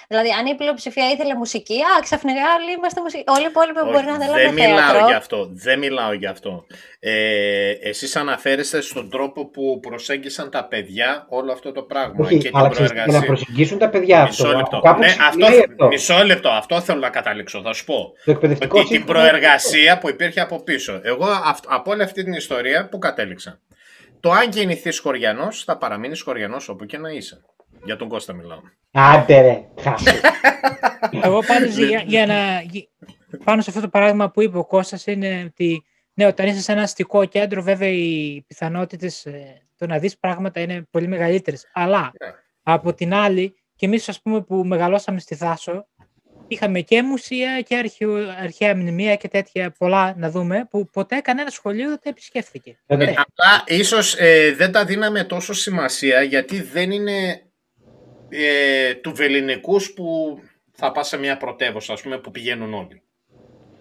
Δηλαδή, 0.07 0.29
αν 0.39 0.45
η 0.45 0.55
πλειοψηφία 0.55 1.09
ήθελε 1.11 1.35
μουσική, 1.35 1.73
α, 1.81 2.01
ξαφνικά 2.01 2.41
όλοι 2.59 2.71
είμαστε 2.77 3.01
μουσική. 3.01 3.23
Όλοι 3.27 3.41
οι 3.43 3.47
υπόλοιποι 3.49 3.79
Όχι, 3.79 3.89
μπορεί 3.91 4.05
να 4.05 4.17
δεν 4.17 4.27
θέλουν 4.27 4.53
μιλάω 4.53 4.77
θέατρο. 4.77 5.07
για 5.07 5.17
αυτό. 5.17 5.49
Δεν 5.51 5.79
μιλάω 5.79 6.13
για 6.13 6.29
αυτό. 6.29 6.65
Ε, 6.99 7.69
εσείς 7.71 8.15
αναφέρεστε 8.15 8.81
στον 8.81 9.09
τρόπο 9.09 9.45
που 9.49 9.79
προσέγγισαν 9.79 10.49
τα 10.51 10.65
παιδιά 10.67 11.25
όλο 11.29 11.51
αυτό 11.51 11.71
το 11.71 11.81
πράγμα 11.81 12.25
Όχι, 12.25 12.37
και 12.37 12.47
την 12.47 12.57
αλλά 12.57 12.69
ξέρεις, 12.69 12.91
για 12.91 12.99
να 12.99 13.05
προεργασία. 13.05 13.35
προσεγγίσουν 13.35 13.77
τα 13.77 13.89
παιδιά 13.89 14.23
Μισό 14.23 14.43
αυτό. 14.47 14.57
λεπτό. 14.57 14.77
από 14.77 14.87
Κάπου 14.87 14.99
Ναι, 14.99 15.05
αυτό, 15.05 15.25
ξεκινάει 15.27 15.59
αυτό. 15.69 15.87
μισό 15.87 16.23
λεπτό. 16.25 16.49
Αυτό 16.49 16.81
θέλω 16.81 16.99
να 16.99 17.09
καταλήξω. 17.09 17.61
Θα 17.61 17.73
σου 17.73 17.85
πω. 17.85 18.13
Το 18.25 18.31
εκπαιδευτικό 18.31 18.79
Ότι 18.79 18.87
την 18.87 18.97
σύστημα- 18.97 19.19
προεργασία 19.19 19.97
που 19.97 20.09
υπήρχε 20.09 20.39
από 20.41 20.63
πίσω. 20.63 20.99
Εγώ 21.03 21.25
αυ- 21.45 21.65
από 21.73 21.91
όλη 21.91 22.01
αυτή 22.03 22.23
την 22.23 22.33
ιστορία 22.33 22.87
που 22.89 22.97
κατέληξα; 22.97 23.59
Το 24.19 24.31
αν 24.31 24.49
γεννηθείς 24.51 24.99
χωριανός, 24.99 25.63
θα 25.63 25.77
παραμείνεις 25.77 26.21
χωριανός 26.21 26.69
όπου 26.69 26.85
και 26.85 26.97
να 26.97 27.09
είσαι. 27.09 27.41
Για 27.85 27.95
τον 27.95 28.07
Κώστα 28.09 28.33
μιλάω. 28.33 28.59
Άντε 28.91 29.41
ρε, 29.41 29.65
χάσε. 29.81 30.21
Εγώ 31.23 31.39
πάντως 31.39 31.75
για, 31.77 32.03
για 32.05 32.25
να... 32.25 32.61
γι- 32.61 32.89
Πάνω 33.43 33.61
σε 33.61 33.69
αυτό 33.69 33.81
το 33.81 33.87
παράδειγμα 33.89 34.31
που 34.31 34.41
είπε 34.41 34.57
ο 34.57 34.65
Κώστας 34.65 35.05
είναι 35.05 35.43
ότι 35.47 35.83
ναι, 36.13 36.25
όταν 36.25 36.47
είσαι 36.47 36.61
σε 36.61 36.71
ένα 36.71 36.81
αστικό 36.81 37.25
κέντρο 37.25 37.61
βέβαια 37.61 37.87
οι 37.89 38.41
πιθανότητες 38.47 39.25
ε, 39.25 39.61
το 39.77 39.85
να 39.87 39.97
δεις 39.99 40.17
πράγματα 40.17 40.59
είναι 40.59 40.87
πολύ 40.91 41.07
μεγαλύτερες. 41.07 41.69
Αλλά 41.73 41.99
Ναι. 41.99 42.31
από 42.63 42.93
την 42.93 43.13
άλλη 43.13 43.55
και 43.75 43.85
εμείς 43.85 44.09
ας 44.09 44.21
πούμε 44.21 44.41
που 44.41 44.55
μεγαλώσαμε 44.55 45.19
στη 45.19 45.35
Θάσο 45.35 45.87
είχαμε 46.47 46.81
και 46.81 47.03
μουσεία 47.03 47.61
και 47.61 47.75
αρχαιο, 47.77 48.13
αρχαία 48.41 48.75
μνημεία 48.75 49.15
και 49.15 49.27
τέτοια 49.27 49.71
πολλά 49.77 50.13
να 50.17 50.29
δούμε 50.29 50.67
που 50.69 50.89
ποτέ 50.89 51.19
κανένα 51.19 51.49
σχολείο 51.49 51.89
δεν 51.89 51.99
τα 52.03 52.09
επισκέφθηκε. 52.09 52.77
Ε, 52.85 52.95
ναι. 52.95 53.03
Ε, 53.03 53.07
απλά 53.17 53.63
ίσως 53.77 54.15
ε, 54.19 54.53
δεν 54.57 54.71
τα 54.71 54.85
δίναμε 54.85 55.23
τόσο 55.23 55.53
σημασία 55.53 56.21
γιατί 56.21 56.61
δεν 56.61 56.91
είναι 56.91 57.41
ε, 58.29 58.93
του 58.93 59.13
βεληνικούς 59.15 59.93
που 59.93 60.39
θα 60.71 60.91
πας 60.91 61.07
σε 61.07 61.17
μια 61.17 61.37
πρωτεύουσα, 61.37 61.93
ας 61.93 62.01
πούμε, 62.01 62.17
που 62.17 62.31
πηγαίνουν 62.31 62.73
όλοι. 62.73 62.99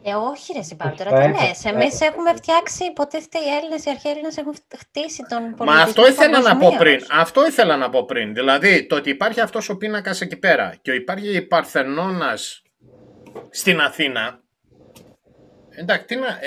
Ε, 0.07 0.15
όχι, 0.15 0.53
ρε 0.53 0.63
Συμπάρ, 0.63 0.97
τώρα 0.97 1.11
Θα 1.11 1.17
τι 1.17 1.23
έπρεπε, 1.25 1.47
λες. 1.47 1.59
θα 1.61 1.69
Εμείς 1.69 1.95
έπρεπε. 1.95 2.05
έχουμε 2.15 2.35
φτιάξει, 2.35 2.85
υποτίθεται 2.85 3.39
οι 3.39 3.49
Έλληνες, 3.59 3.85
οι 3.85 3.91
αρχαίοι 3.91 4.13
Έλληνες 4.13 4.37
έχουν 4.37 4.55
χτίσει 4.79 5.23
τον 5.29 5.39
πολιτισμό 5.39 5.65
Μα 5.73 5.81
αυτό 5.83 6.07
ήθελα 6.09 6.41
να 6.41 6.57
πω 6.57 6.69
παγκοσμίως. 6.71 6.77
πριν. 7.07 7.07
Αυτό 7.11 7.47
ήθελα 7.47 7.77
να 7.77 7.91
πω 7.91 8.05
πριν. 8.05 8.35
Δηλαδή, 8.35 8.87
το 8.87 8.97
ότι 8.97 9.11
υπάρχει 9.11 9.41
αυτός 9.41 9.69
ο 9.69 9.77
πίνακας 9.77 10.21
εκεί 10.21 10.37
πέρα 10.37 10.75
και 10.83 10.93
υπάρχει 10.93 11.37
η 11.37 11.43
Παρθενώνας 11.43 12.63
στην 13.51 13.81
Αθήνα. 13.81 14.41
Εντάξει, 15.77 16.07
τι 16.07 16.17
να... 16.17 16.27
Ε, 16.27 16.39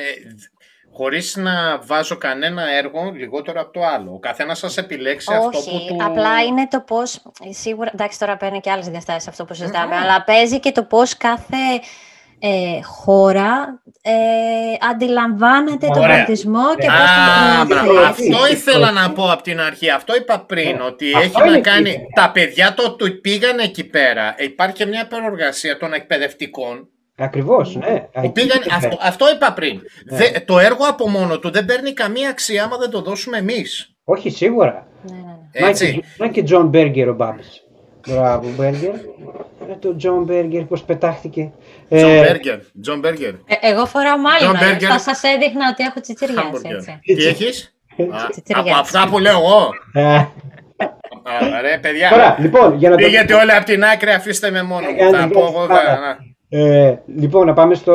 χωρίς 0.98 1.36
να 1.36 1.80
βάζω 1.86 2.18
κανένα 2.18 2.64
έργο 2.78 3.12
λιγότερο 3.16 3.62
από 3.62 3.72
το 3.72 3.86
άλλο. 3.95 4.12
Ο 4.14 4.20
καθένας 4.20 4.58
σας 4.58 4.78
επιλέξει 4.78 5.34
αυτό 5.34 5.58
Όχι, 5.58 5.88
που 5.88 5.95
του... 5.95 6.04
απλά 6.06 6.43
είναι 6.43 6.68
το 6.68 6.80
πώς. 6.80 7.22
Σίγουρα, 7.50 7.89
εντάξει, 7.93 8.20
τώρα 8.20 8.38
παίρνει 8.38 8.60
και 8.60 8.72
άλλες 8.72 8.88
διαστάσεις 8.88 9.28
αυτό 9.28 9.45
που 9.45 9.54
συζητάμε, 9.54 9.95
αλλά 9.95 10.24
παίζει 10.24 10.60
και 10.60 10.72
το 10.72 10.84
πώς 10.84 11.18
κάθε 11.18 11.58
ε, 12.39 12.82
χώρα 12.84 13.82
ε, 14.02 14.12
αντιλαμβάνεται 14.89 15.88
τον 15.88 16.04
Ωραία. 16.04 16.16
πολιτισμό 16.24 16.76
και 16.76 16.88
Α, 16.88 16.91
πώς 16.91 17.10
Α, 17.10 17.58
τον 17.58 17.68
μπράβο. 17.68 17.93
προωθεί. 17.93 18.32
Αυτό 18.34 18.48
ήθελα 18.52 18.91
να 18.91 19.12
πω 19.12 19.32
από 19.32 19.41
την 19.43 19.60
αρχή. 19.62 19.89
Αυτό 19.89 20.16
είπα 20.16 20.39
πριν. 20.39 20.76
Ναι. 20.76 20.84
Ότι 20.84 21.14
Αυτό 21.16 21.28
έχει 21.39 21.39
να 21.39 21.45
είναι 21.45 21.60
κάνει. 21.62 21.89
εκεί. 21.89 22.02
Τα 22.16 22.32
παιδιά 22.32 22.74
το 22.74 22.91
του 22.95 23.22
πήγαν 23.22 23.60
εκεί 23.60 23.84
πέρα. 23.84 24.34
Ε, 24.38 24.43
Υπάρχει 24.43 24.76
και 24.76 24.86
μια 24.86 25.08
προεργασία 25.08 25.78
των 25.78 25.93
εκπαιδευτικών. 25.93 26.88
Ακριβώς, 27.20 27.76
ναι. 27.76 27.99
Που 27.99 28.09
Εκεί 28.22 28.30
πήγαν, 28.32 28.61
είναι. 28.65 28.76
αυτό, 28.76 28.97
αυτό 29.01 29.26
είπα 29.36 29.53
πριν. 29.53 29.82
Δε- 30.05 30.39
το 30.45 30.59
έργο 30.59 30.86
από 30.89 31.09
μόνο 31.09 31.39
του 31.39 31.51
δεν 31.51 31.65
παίρνει 31.65 31.93
καμία 31.93 32.30
αξία 32.30 32.63
άμα 32.63 32.78
δεν 32.78 32.89
το 32.89 33.01
δώσουμε 33.01 33.38
εμείς. 33.38 33.95
Όχι, 34.03 34.30
σίγουρα. 34.30 34.88
Ναι, 35.03 35.15
ναι, 35.15 35.22
ναι. 35.53 35.59
Να 35.61 35.68
Έτσι. 35.68 35.93
και- 35.93 36.03
Να 36.18 36.28
και 36.28 36.43
Τζον 36.43 36.68
Μπέργκερ 36.68 37.09
ο 37.09 37.13
Μπάμπης. 37.13 37.63
Μπράβο, 38.07 38.49
Μπέργκερ. 38.57 38.93
Ε, 39.70 39.76
το 39.80 39.95
Τζον 39.95 40.24
Μπέργκερ 40.24 40.63
πώς 40.63 40.84
πετάχτηκε. 40.84 41.51
Τζον 41.89 42.09
Ε, 42.09 42.20
Μπέργκερ. 42.22 42.57
Τζον 42.82 42.99
Μπέργκερ. 42.99 43.30
Ε, 43.30 43.36
εγώ 43.61 43.86
φοράω 43.86 44.18
μάλλον. 44.18 44.55
John 44.55 44.63
Berger. 44.76 44.86
Θα 44.89 44.99
σας 44.99 45.24
έδειχνα 45.24 45.70
ότι 45.72 45.84
έχω 45.84 46.01
τσιτσιριάσει, 46.01 46.41
Χάμπουργκερ. 46.43 46.76
έτσι. 46.76 46.99
Τι 47.03 47.26
έχεις; 47.28 47.76
Τσιτσιριάς. 48.32 48.65
Από 48.70 48.76
αυτά 48.80 49.07
που 49.09 49.20
λέω 49.20 49.38
εγώ. 49.39 49.70
ε, 49.93 50.15
Α, 50.15 51.61
Ρε 51.61 51.78
παιδιά. 51.82 52.09
Τώρα, 52.09 52.36
λοιπόν, 52.39 52.76
για 52.78 52.89
να 52.89 52.95
το... 52.97 53.05
Πήγατε 53.05 53.34
όλοι 53.34 53.51
από 53.51 53.65
την 53.65 53.84
άκρη, 53.84 54.09
αφήστε 54.11 54.51
με 54.51 54.63
μόνο. 54.63 54.88
μου. 54.89 54.95
Έκανε 54.95 55.18
Θα 55.18 55.24
την 55.24 55.30
πω 55.32 55.41
πρώτη 55.53 55.74
εγώ. 55.74 56.18
Φορά. 56.50 56.64
θα- 56.64 56.76
να. 56.80 56.89
Ε, 56.89 56.98
λοιπόν, 57.16 57.45
να 57.45 57.54
πάμε 57.54 57.76
στο, 57.76 57.93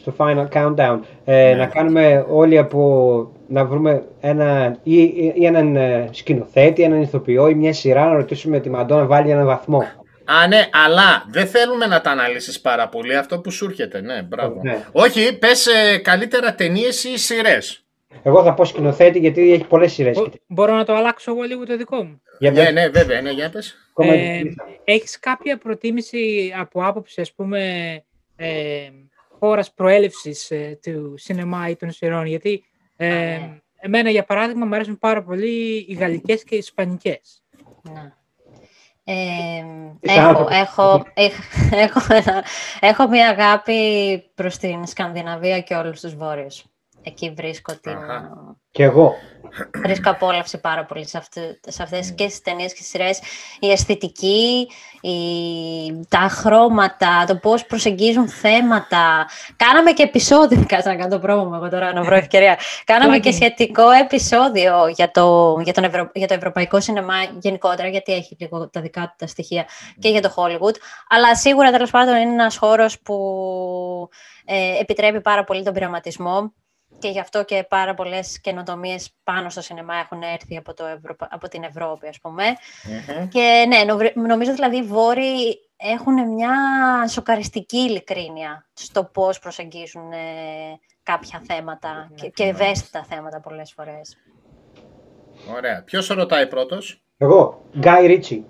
στο 0.00 0.14
final 0.16 0.46
countdown. 0.52 0.98
Ε, 1.24 1.54
Να 1.54 1.66
κάνουμε 1.66 2.26
όλοι 2.30 2.58
από... 2.58 3.32
Να 3.52 3.64
βρούμε 3.64 4.02
ένα, 4.20 4.76
ή, 4.82 5.02
ή- 5.02 5.32
ή 5.36 5.44
έναν 5.46 5.76
ε, 5.76 6.08
σκηνοθέτη, 6.12 6.82
έναν 6.82 7.00
ηθοποιό 7.02 7.48
ή 7.48 7.54
μια 7.54 7.72
σειρά 7.72 8.04
να 8.04 8.12
ρωτήσουμε 8.12 8.60
τη 8.60 8.70
Μαντώ 8.70 8.96
να 8.96 9.06
βάλει 9.06 9.30
έναν 9.30 9.46
βαθμό. 9.46 9.78
Α, 10.24 10.46
ναι, 10.48 10.68
αλλά 10.86 11.24
δεν 11.30 11.46
θέλουμε 11.46 11.86
να 11.86 12.00
τα 12.00 12.10
αναλύσεις 12.10 12.60
πάρα 12.60 12.88
πολύ 12.88 13.16
αυτό 13.16 13.40
που 13.40 13.50
σου 13.50 13.64
έρχεται. 13.64 14.00
Ναι, 14.00 14.22
μπράβο. 14.22 14.60
Ναι. 14.62 14.84
Όχι, 14.92 15.38
πες 15.38 15.66
ε, 15.66 15.96
καλύτερα 15.98 16.54
ταινίες 16.54 17.04
ή 17.04 17.18
σειρές. 17.18 17.84
Εγώ 18.22 18.42
θα 18.42 18.54
πω 18.54 18.64
σκηνοθέτη 18.64 19.18
γιατί 19.18 19.52
έχει 19.52 19.64
πολλές 19.64 19.92
σειρές. 19.92 20.16
Μπο- 20.18 20.26
Μπορώ 20.46 20.74
να 20.74 20.84
το 20.84 20.94
αλλάξω 20.94 21.30
εγώ 21.30 21.42
λίγο 21.42 21.66
το 21.66 21.76
δικό 21.76 22.02
μου; 22.04 22.22
Για 22.38 22.50
Ναι, 22.50 22.64
πες, 22.64 22.72
ναι, 22.72 22.88
βέβαια, 22.88 23.20
ναι, 23.20 23.30
για 23.30 23.50
πες. 23.50 23.76
ακόμα 23.90 24.12
Ε, 24.12 24.16
δεν- 24.42 24.54
έχεις 24.84 25.18
κάποια 25.18 25.58
προτίμηση 25.58 26.52
από 26.58 26.84
άποψη, 26.86 27.20
ας 27.20 27.32
πούμε, 27.32 27.60
ε, 28.36 28.88
χώρας 29.38 29.72
προέλευσης 29.72 30.50
ε, 30.50 30.78
του 30.82 31.14
σινεμά 31.16 31.68
ή 31.68 31.76
των 31.76 31.90
σειρών, 31.90 32.26
γιατί 32.26 32.64
ε, 32.96 33.08
ναι. 33.08 33.58
εμένα, 33.80 34.10
για 34.10 34.24
παράδειγμα, 34.24 34.66
μου 34.66 34.74
αρέσουν 34.74 34.98
πάρα 34.98 35.22
πολύ 35.22 35.84
οι 35.88 35.92
γαλλικές 35.98 36.44
και 36.44 36.54
οι 36.54 36.58
ισπανικές. 36.58 37.42
Ναι. 37.82 38.12
Ε, 39.04 39.14
Είσαι 40.00 40.18
έχω, 40.18 40.28
άνθρωπος. 40.28 40.56
έχω, 40.56 41.06
έχ- 41.14 41.72
έχω, 41.72 42.00
ένα- 42.14 42.44
έχω 42.80 43.08
μια 43.08 43.28
αγάπη 43.28 43.74
προς 44.34 44.56
την 44.56 44.86
Σκανδιναβία 44.86 45.60
και 45.60 45.74
όλους 45.74 46.00
τους 46.00 46.14
βόρειους. 46.16 46.64
Εκεί 47.02 47.32
βρίσκω, 47.36 47.74
την, 47.80 47.92
Αχα. 47.92 48.30
Και 48.70 48.82
εγώ. 48.82 49.14
βρίσκω 49.82 50.10
απόλαυση 50.10 50.60
πάρα 50.60 50.84
πολύ 50.84 51.06
σε, 51.06 51.18
αυτές, 51.18 51.60
σε 51.66 51.82
αυτές 51.82 52.12
και 52.12 52.26
τις 52.26 52.40
ταινίες 52.42 52.72
και 52.72 52.78
τις 52.78 52.88
σειρές. 52.88 53.20
Η 53.60 53.70
αισθητική, 53.70 54.68
η, 55.00 55.10
τα 56.08 56.18
χρώματα, 56.18 57.24
το 57.26 57.36
πώς 57.36 57.66
προσεγγίζουν 57.66 58.28
θέματα. 58.28 59.26
Κάναμε 59.56 59.92
και 59.92 60.02
επεισόδιο, 60.02 60.64
κάτσε 60.68 60.88
να 60.88 60.96
κάνω 60.96 61.08
το 61.08 61.18
πρόμο 61.18 61.50
εγώ 61.54 61.68
τώρα 61.68 61.92
να 61.92 62.02
βρω 62.02 62.14
ευκαιρία. 62.14 62.58
Κάναμε 62.84 63.18
και 63.18 63.30
Plugging. 63.30 63.34
σχετικό 63.34 63.90
επεισόδιο 63.90 64.88
για 64.88 65.10
το, 65.10 65.56
για, 65.64 65.72
τον 65.72 65.84
Ευρω- 65.84 66.10
για 66.14 66.26
το 66.28 66.34
ευρωπαϊκό 66.34 66.80
σινεμά 66.80 67.14
γενικότερα, 67.38 67.88
γιατί 67.88 68.12
έχει 68.12 68.36
λίγο 68.38 68.68
τα 68.70 68.80
δικά 68.80 69.00
του 69.02 69.14
τα 69.18 69.26
στοιχεία 69.26 69.66
και 69.98 70.08
για 70.08 70.22
το 70.22 70.34
Hollywood. 70.36 70.74
Αλλά 71.08 71.36
σίγουρα 71.36 71.70
τέλος 71.70 71.90
πάντων 71.90 72.16
είναι 72.16 72.32
ένας 72.32 72.56
χώρος 72.56 73.00
που 73.00 73.16
ε, 74.44 74.80
επιτρέπει 74.80 75.20
πάρα 75.20 75.44
πολύ 75.44 75.62
τον 75.62 75.72
πειραματισμό 75.72 76.52
και 76.98 77.08
γι' 77.08 77.20
αυτό 77.20 77.44
και 77.44 77.66
πάρα 77.68 77.94
πολλές 77.94 78.40
καινοτομίες 78.40 79.10
πάνω 79.24 79.50
στο 79.50 79.60
σινεμά 79.60 79.94
έχουν 79.94 80.22
έρθει 80.22 80.56
από, 80.56 80.74
το 80.74 80.84
Ευρωπα- 80.86 81.28
από 81.30 81.48
την 81.48 81.62
Ευρώπη, 81.62 82.08
ας 82.08 82.18
πούμε. 82.20 82.44
Μμμ. 82.84 83.28
Και 83.28 83.64
ναι, 83.68 83.84
νοβρι- 83.84 84.16
νομίζω 84.16 84.54
δηλαδή 84.54 84.76
οι 84.76 84.82
Βόρειοι 84.82 85.58
έχουν 85.76 86.32
μια 86.32 86.54
σοκαριστική 87.08 87.78
ειλικρίνεια 87.78 88.66
στο 88.72 89.04
πώς 89.04 89.38
προσεγγίζουν 89.38 90.12
ε, 90.12 90.16
κάποια 91.02 91.42
θέματα 91.46 92.10
και, 92.14 92.28
και 92.28 92.44
ευαίσθητα 92.44 93.04
θέματα 93.04 93.40
πολλές 93.40 93.72
φορές. 93.72 94.16
Ωραία. 95.56 95.82
Ποιος 95.82 96.08
ρωτάει 96.08 96.46
πρώτος; 96.46 97.02
Εγώ. 97.16 97.62
Γκάι 97.78 98.06
Ρίτσι. 98.06 98.44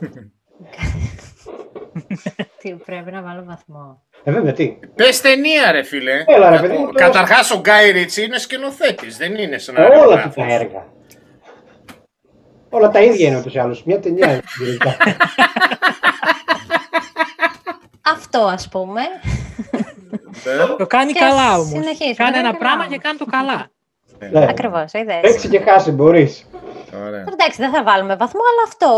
Τι 2.62 2.70
πρέπει 2.72 3.10
να 3.10 3.22
βάλω 3.22 3.44
βαθμό. 3.46 4.02
Ε, 4.24 4.32
βέβαια, 4.32 4.52
τι; 4.52 4.76
Πες 4.94 5.20
ταινία 5.20 5.72
ρε 5.72 5.82
φίλε. 5.82 6.24
Έλα, 6.26 6.50
ρε, 6.50 6.58
παιδί 6.60 6.76
μου, 6.76 6.88
πες. 6.88 7.02
Καταρχάς 7.02 7.50
ο 7.50 7.58
Γκάι 7.60 7.90
Ρίτσι 7.90 8.24
είναι 8.24 8.38
σκηνοθέτης, 8.38 9.16
δεν 9.16 9.32
είναι 9.34 9.44
Όλα 9.46 9.58
σενάριογράφος. 9.58 10.34
του 10.34 10.40
τα 10.40 10.46
έργα. 10.52 10.86
Όλα 12.70 12.88
τα 12.88 13.00
ίδια 13.00 13.28
είναι 13.28 13.38
ούτως 13.38 13.54
ή 13.54 13.58
άλλως. 13.58 13.84
Μια 13.84 14.00
ταινία 14.00 14.30
είναι. 14.30 14.42
γενικά. 14.64 14.96
Αυτό 18.12 18.38
ας 18.38 18.68
πούμε. 18.68 19.00
Ε, 20.44 20.74
Το 20.78 20.86
κάνει 20.86 21.12
Και 21.12 21.18
καλά 21.18 21.54
όμως. 21.54 21.68
συνεχίζουμε, 21.68 22.14
Κάνει 22.14 22.30
κάνει 22.32 22.38
ένα 22.38 22.46
καλά. 22.56 22.58
πράγμα 22.58 22.86
και 22.86 22.98
κάνει 22.98 23.18
το 23.18 23.24
καλά. 23.24 23.66
Ναι. 24.30 24.46
Ακριβώς, 24.48 24.92
είδες. 24.92 25.20
Παίξει 25.20 25.48
και 25.48 25.60
χάσει, 25.60 25.90
μπορείς. 25.90 26.46
Ωραία. 27.06 27.20
Εντάξει, 27.32 27.56
δεν 27.62 27.70
θα 27.72 27.82
βάλουμε 27.82 28.16
βαθμό, 28.16 28.40
αλλά 28.50 28.62
αυτό... 28.66 28.88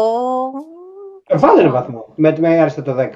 Βάλε 1.47 1.61
ένα 1.61 1.71
βαθμό. 1.71 2.13
Με, 2.15 2.35
με 2.39 2.61
άριστα 2.61 2.83
το 2.83 2.97
10. 3.01 3.09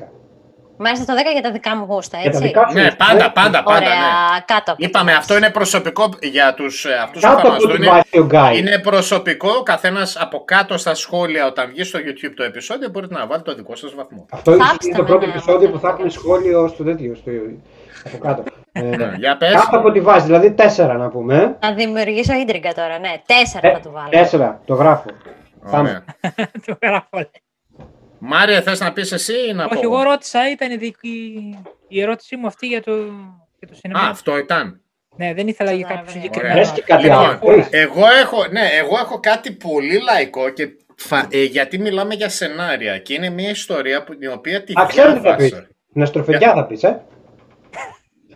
Μάλιστα 0.78 1.04
το 1.04 1.12
10 1.20 1.32
για 1.32 1.42
τα 1.42 1.50
δικά 1.50 1.76
μου 1.76 1.84
γούστα, 1.88 2.18
Για 2.18 2.30
τα 2.30 2.36
έτσι. 2.36 2.48
δικά 2.48 2.68
σου. 2.68 2.74
Ναι, 2.74 2.82
γούστα, 2.82 2.96
πάντα, 2.96 3.24
ε. 3.24 3.30
πάντα, 3.34 3.62
πάντα. 3.62 3.76
Ωραία, 3.76 3.88
Ναι. 3.90 4.40
κάτω. 4.44 4.72
από 4.72 4.84
Είπαμε, 4.84 5.10
το 5.12 5.18
αυτό 5.18 5.36
είναι 5.36 5.50
προσωπικό 5.50 6.08
για 6.22 6.54
τους 6.54 6.84
ε, 6.84 6.94
αυτούς 7.02 7.20
που 7.22 7.28
Κάτω 7.28 7.40
θα 7.40 7.46
από 7.46 7.52
μας 7.52 7.62
το 7.62 7.68
δουν. 7.68 7.84
βάζει 7.84 8.18
ο 8.18 8.24
Γκάι. 8.24 8.58
Είναι 8.58 8.78
προσωπικό, 8.78 9.50
ο 9.58 9.62
καθένας 9.62 10.16
από 10.16 10.44
κάτω 10.44 10.78
στα 10.78 10.94
σχόλια 10.94 11.46
όταν 11.46 11.68
βγει 11.68 11.84
στο 11.84 11.98
YouTube 11.98 12.32
το 12.36 12.42
επεισόδιο 12.42 12.88
μπορείτε 12.88 13.14
να 13.14 13.26
βάλετε 13.26 13.50
το 13.50 13.56
δικό 13.56 13.76
σας 13.76 13.94
βαθμό. 13.94 14.26
Αυτό 14.30 14.54
ίσως 14.54 14.66
Θάψτε 14.66 14.86
είναι 14.88 14.96
το 14.96 15.02
με, 15.02 15.08
πρώτο 15.08 15.26
ναι, 15.26 15.32
επεισόδιο 15.32 15.68
ναι, 15.68 15.72
που 15.74 15.78
θα 15.78 15.86
ναι. 15.88 15.92
έχουμε 15.94 16.08
σχόλιο 16.10 16.68
στο 16.68 16.84
τέτοιο, 16.84 17.14
στο, 17.14 17.30
από 18.06 18.18
κάτω. 18.18 18.42
Ε, 18.72 18.80
Ναι, 18.82 19.12
Για 19.18 19.36
πες. 19.36 19.52
κάτω 19.52 19.76
από 19.76 19.90
τη 19.92 20.00
βάση, 20.00 20.26
δηλαδή 20.26 20.54
4 20.58 20.96
να 20.98 21.08
πούμε. 21.08 21.34
ε. 21.60 21.66
Να 21.66 21.72
δημιουργήσω 21.74 22.32
ίντριγκα 22.34 22.74
τώρα, 22.74 22.98
ναι. 22.98 23.22
Τέσσερα 23.26 23.68
Ε, 23.68 23.72
θα 23.72 23.80
του 23.80 23.90
βάλω. 23.92 24.54
4, 24.54 24.58
το 24.66 24.74
γράφω. 24.74 25.06
Πάμε. 25.70 25.88
Ωραία. 25.88 26.04
το 26.66 26.76
γράφω. 26.82 27.30
Λέει. 28.20 28.30
Μάρια, 28.30 28.62
θες 28.62 28.80
να 28.80 28.92
πεις 28.92 29.12
εσύ 29.12 29.32
ή 29.48 29.52
να 29.52 29.64
Όχι, 29.64 29.74
πω. 29.74 29.80
εγώ; 29.80 30.02
ρώτησα, 30.02 30.50
ήταν 30.50 30.70
η, 30.70 30.76
δική- 30.76 31.58
η 31.88 32.00
ερώτησή 32.00 32.36
μου 32.36 32.46
αυτή 32.46 32.66
για 32.66 32.82
το, 32.82 32.92
για 33.58 33.68
το 33.68 33.74
σινεμά. 33.74 34.00
Α, 34.00 34.10
αυτό 34.10 34.38
ήταν. 34.38 34.80
Ναι, 35.16 35.34
δεν 35.34 35.48
ήθελα 35.48 35.72
για 35.72 35.86
Ωραία, 35.86 35.96
κάποιο 35.96 36.12
ωραία. 36.12 36.22
συγκεκριμένο. 36.22 36.60
Πες 36.60 36.70
και 36.72 36.82
κάτι 36.82 37.02
Λοιπόν, 37.02 37.18
άλλο. 37.18 37.38
Πες. 37.38 37.68
εγώ 37.70 38.06
έχω, 38.22 38.46
ναι, 38.50 38.68
εγώ 38.72 38.98
έχω 38.98 39.20
κάτι 39.20 39.52
πολύ 39.52 40.00
λαϊκό 40.02 40.48
και 40.50 40.68
φα- 40.96 41.28
ε, 41.30 41.42
γιατί 41.44 41.78
μιλάμε 41.78 42.14
για 42.14 42.28
σενάρια 42.28 42.98
και 42.98 43.14
είναι 43.14 43.30
μια 43.30 43.50
ιστορία 43.50 44.04
που, 44.04 44.16
την 44.16 44.30
οποία 44.32 44.62
τη 44.64 44.72
Α, 44.80 44.86
ξέρω 44.88 45.08
τι 45.12 45.14
θα 45.14 45.20
διάβασα. 45.36 45.56
πεις. 45.56 45.66
Την 45.92 46.02
αστροφεντιά 46.02 46.52
θα 46.54 46.66
πεις, 46.66 46.82
ε. 46.82 47.02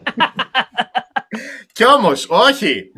Κι 1.73 1.85
όμως, 1.87 2.27
όχι. 2.29 2.93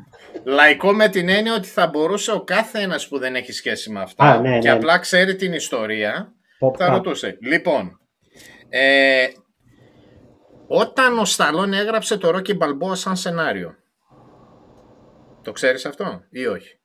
Λαϊκό 0.45 0.93
με 0.93 1.09
την 1.09 1.29
έννοια 1.29 1.55
ότι 1.55 1.69
θα 1.69 1.87
μπορούσε 1.87 2.33
ο 2.33 2.41
κάθε 2.41 2.79
ένας 2.81 3.09
που 3.09 3.19
δεν 3.19 3.35
έχει 3.35 3.53
σχέση 3.53 3.91
με 3.91 4.01
αυτά 4.01 4.25
Α, 4.25 4.41
ναι, 4.41 4.59
και 4.59 4.69
ναι. 4.69 4.75
απλά 4.75 4.99
ξέρει 4.99 5.37
την 5.37 5.53
ιστορία, 5.53 6.33
Pop 6.67 6.77
θα 6.77 6.89
up. 6.89 6.93
ρωτούσε. 6.93 7.39
Λοιπόν, 7.41 8.01
ε, 8.69 9.27
όταν 10.67 11.19
ο 11.19 11.25
Σταλόν 11.25 11.73
έγραψε 11.73 12.19
το 12.19 12.29
Rocky 12.29 12.59
Balboa 12.59 12.93
σαν 12.93 13.17
σενάριο, 13.17 13.75
το 15.43 15.53
ξέρεις 15.53 15.87
αυτό 15.87 16.23
ή 16.31 16.47
όχι; 16.47 16.79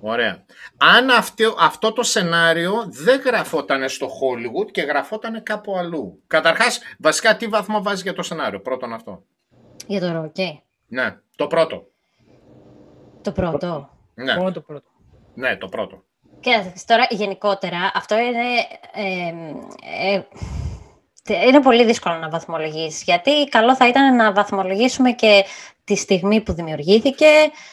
Ωραία. 0.00 0.44
Αν 0.76 1.10
αυτό, 1.10 1.54
αυτό 1.58 1.92
το 1.92 2.02
σενάριο 2.02 2.72
δεν 2.88 3.20
γραφόταν 3.20 3.88
στο 3.88 4.06
Hollywood 4.06 4.70
και 4.70 4.82
γραφόταν 4.82 5.42
κάπου 5.42 5.76
αλλού. 5.78 6.22
Καταρχάς, 6.26 6.80
βασικά 6.98 7.36
τι 7.36 7.46
βαθμό 7.46 7.82
βάζει 7.82 8.02
για 8.02 8.12
το 8.12 8.22
σενάριο, 8.22 8.60
πρώτον 8.60 8.92
αυτό; 8.92 9.24
Για 9.86 10.00
το 10.00 10.12
ροκέ. 10.12 10.62
Ναι, 10.86 11.16
το 11.36 11.46
πρώτο. 11.46 11.86
Το 13.22 13.32
πρώτο. 13.32 13.90
Ναι, 14.14 14.36
Μόνο 14.36 14.52
το 14.52 14.60
πρώτο. 14.60 14.88
ναι, 15.34 15.56
το 15.56 15.68
πρώτο. 15.68 16.04
Κοίταξε, 16.42 16.72
τώρα 16.86 17.06
γενικότερα 17.10 17.90
αυτό 17.94 18.18
είναι, 18.18 18.46
ε, 18.94 20.14
ε, 20.14 20.20
τε- 21.24 21.44
είναι 21.46 21.60
πολύ 21.60 21.84
δύσκολο 21.84 22.14
να 22.14 22.28
βαθμολογήσεις, 22.28 23.02
γιατί 23.02 23.44
καλό 23.48 23.76
θα 23.76 23.88
ήταν 23.88 24.16
να 24.16 24.32
βαθμολογήσουμε 24.32 25.10
και 25.10 25.44
τη 25.84 25.96
στιγμή 25.96 26.40
που 26.40 26.52
δημιουργήθηκε, 26.52 27.26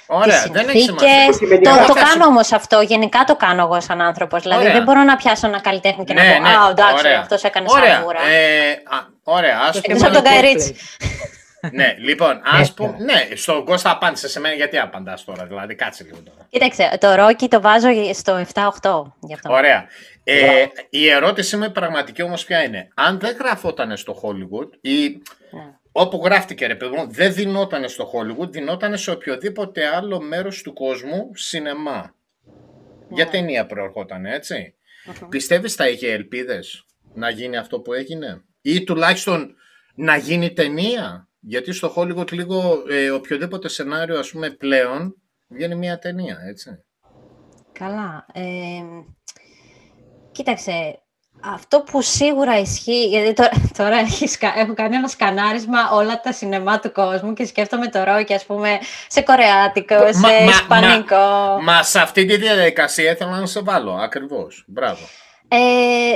Ωραία, 0.07 0.41
τις 0.41 0.51
δεν 0.51 0.67
έχεις 0.69 0.83
σημασία. 0.83 1.09
συνθήκες. 1.33 1.59
Το, 1.59 1.69
Εγώ 1.77 1.85
το 1.87 1.93
θα 1.93 1.99
σου- 2.05 2.09
κάνω 2.11 2.25
όμως 2.25 2.51
αυτό, 2.51 2.81
γενικά 2.81 3.23
το 3.23 3.35
κάνω 3.35 3.61
εγώ 3.63 3.81
σαν 3.81 4.01
άνθρωπος. 4.01 4.41
Δηλαδή 4.41 4.61
Ωραία. 4.61 4.73
δεν 4.73 4.83
μπορώ 4.83 5.03
να 5.03 5.15
πιάσω 5.15 5.47
ένα 5.47 5.61
καλλιτέχνη 5.61 6.03
και 6.03 6.13
να 6.13 6.23
Ναι, 6.23 6.33
πω 6.35 6.41
ναι, 6.41 6.49
«Α, 6.49 6.69
εντάξει, 6.69 6.93
ωραία. 7.05 7.19
αυτός 7.19 7.43
έκανε 7.43 7.65
Ωραία, 7.69 7.93
σαβούρα». 7.95 8.19
ε, 8.27 8.69
α, 8.71 8.97
ωραία, 9.23 9.57
ας 9.67 9.71
Το 9.75 9.81
πούμε... 9.81 9.95
Εκτός 9.95 10.03
από 10.03 10.13
τον 10.13 10.31
θέμα 10.31 10.39
Guy 11.63 11.71
είναι 11.71 11.71
Ritchie. 11.71 11.71
cosplay. 11.71 11.71
Ναι, 11.73 11.95
λοιπόν, 11.99 12.41
ας 12.43 12.67
Ναι. 12.67 12.73
πούμε... 12.75 12.97
Ναι, 13.03 13.35
στον 13.35 13.65
Κώστα 13.65 13.91
απάντησε 13.91 14.27
σε 14.29 14.39
μένα, 14.39 14.55
γιατί 14.55 14.77
απαντάς 14.77 15.23
τώρα, 15.23 15.45
δηλαδή, 15.45 15.75
κάτσε 15.75 16.03
λίγο 16.03 16.17
τώρα. 16.21 16.47
Κοίταξε, 16.49 16.97
το 16.99 17.07
Rocky 17.19 17.47
το 17.49 17.61
βάζω 17.61 17.87
στο 18.13 18.45
7-8 18.53 19.13
γι' 19.19 19.33
αυτό. 19.33 19.51
Ωραία. 19.53 19.87
Ε, 20.23 20.65
η 20.89 21.07
ερώτηση 21.09 21.57
μου 21.57 21.63
η 21.63 21.69
πραγματική 21.71 22.21
όμως 22.21 22.45
ποια 22.45 22.63
είναι; 22.63 22.87
Αν 22.95 23.19
δεν 23.19 23.35
γραφόταν 23.39 23.97
στο 23.97 24.21
Hollywood 24.23 24.69
ή 24.81 25.01
Ναι. 25.07 25.17
όπου 25.91 26.21
γράφτηκε 26.23 26.65
ρε 26.65 26.75
παιδί 26.75 26.95
μου, 26.95 27.07
δεν 27.11 27.33
δινόταν 27.33 27.89
στο 27.89 28.11
Hollywood, 28.13 28.49
δινόταν 28.51 28.97
σε 28.97 29.11
οποιοδήποτε 29.11 29.85
άλλο 29.87 30.21
μέρος 30.21 30.61
του 30.61 30.73
κόσμου 30.73 31.29
σινεμά. 31.33 32.15
Για 33.09 33.25
Ναι. 33.25 33.31
ταινία 33.31 33.65
προερχόταν, 33.65 34.25
έτσι. 34.25 34.73
Μμμ. 35.05 35.29
Πιστεύεις 35.29 35.75
θα 35.75 35.87
είχε 35.89 36.11
ελπίδες 36.11 36.85
να 37.13 37.29
γίνει 37.29 37.57
αυτό 37.57 37.79
που 37.79 37.93
έγινε; 37.93 38.41
Ή 38.61 38.83
τουλάχιστον 38.83 39.55
να 39.95 40.17
γίνει 40.17 40.53
ταινία; 40.53 41.27
Γιατί 41.39 41.73
στο 41.73 41.93
Hollywood 41.95 42.31
λίγο 42.31 42.83
ε, 42.89 43.09
οποιοδήποτε 43.09 43.67
σενάριο 43.69 44.19
ας 44.19 44.29
πούμε 44.31 44.49
πλέον 44.49 45.15
βγαίνει 45.47 45.75
μια 45.75 45.99
ταινία, 45.99 46.37
έτσι. 46.49 46.69
Καλά. 47.79 48.25
Ε, 48.33 48.41
κοίταξε, 50.31 50.99
αυτό 51.43 51.81
που 51.81 52.01
σίγουρα 52.01 52.59
ισχύει, 52.59 53.07
γιατί 53.07 53.33
τώρα, 53.33 53.49
τώρα 53.77 53.97
έχεις 53.97 54.31
σκα- 54.31 54.57
έχω 54.57 54.73
κάνει 54.73 54.95
ένα 54.95 55.07
σκανάρισμα 55.07 55.91
όλα 55.91 56.19
τα 56.21 56.31
σινεμά 56.31 56.79
του 56.79 56.91
κόσμου 56.91 57.33
και 57.33 57.45
σκέφτομαι 57.45 57.87
το 57.87 58.03
Ρόκι, 58.03 58.33
ας 58.33 58.45
πούμε, 58.45 58.77
σε 59.07 59.21
κορεάτικο, 59.21 59.95
Μα- 59.95 60.11
σε 60.13 60.19
μα- 60.19 60.43
ισπανικό. 60.49 61.59
Μα 61.61 61.83
σε 61.83 61.99
αυτή 61.99 62.25
τη 62.25 62.37
διαδικασία 62.37 63.11
ήθελα 63.11 63.39
να 63.39 63.45
σε 63.45 63.59
βάλω, 63.61 63.93
ακριβώς. 63.93 64.63
Μπράβο. 64.67 65.05
Ε, 65.51 66.13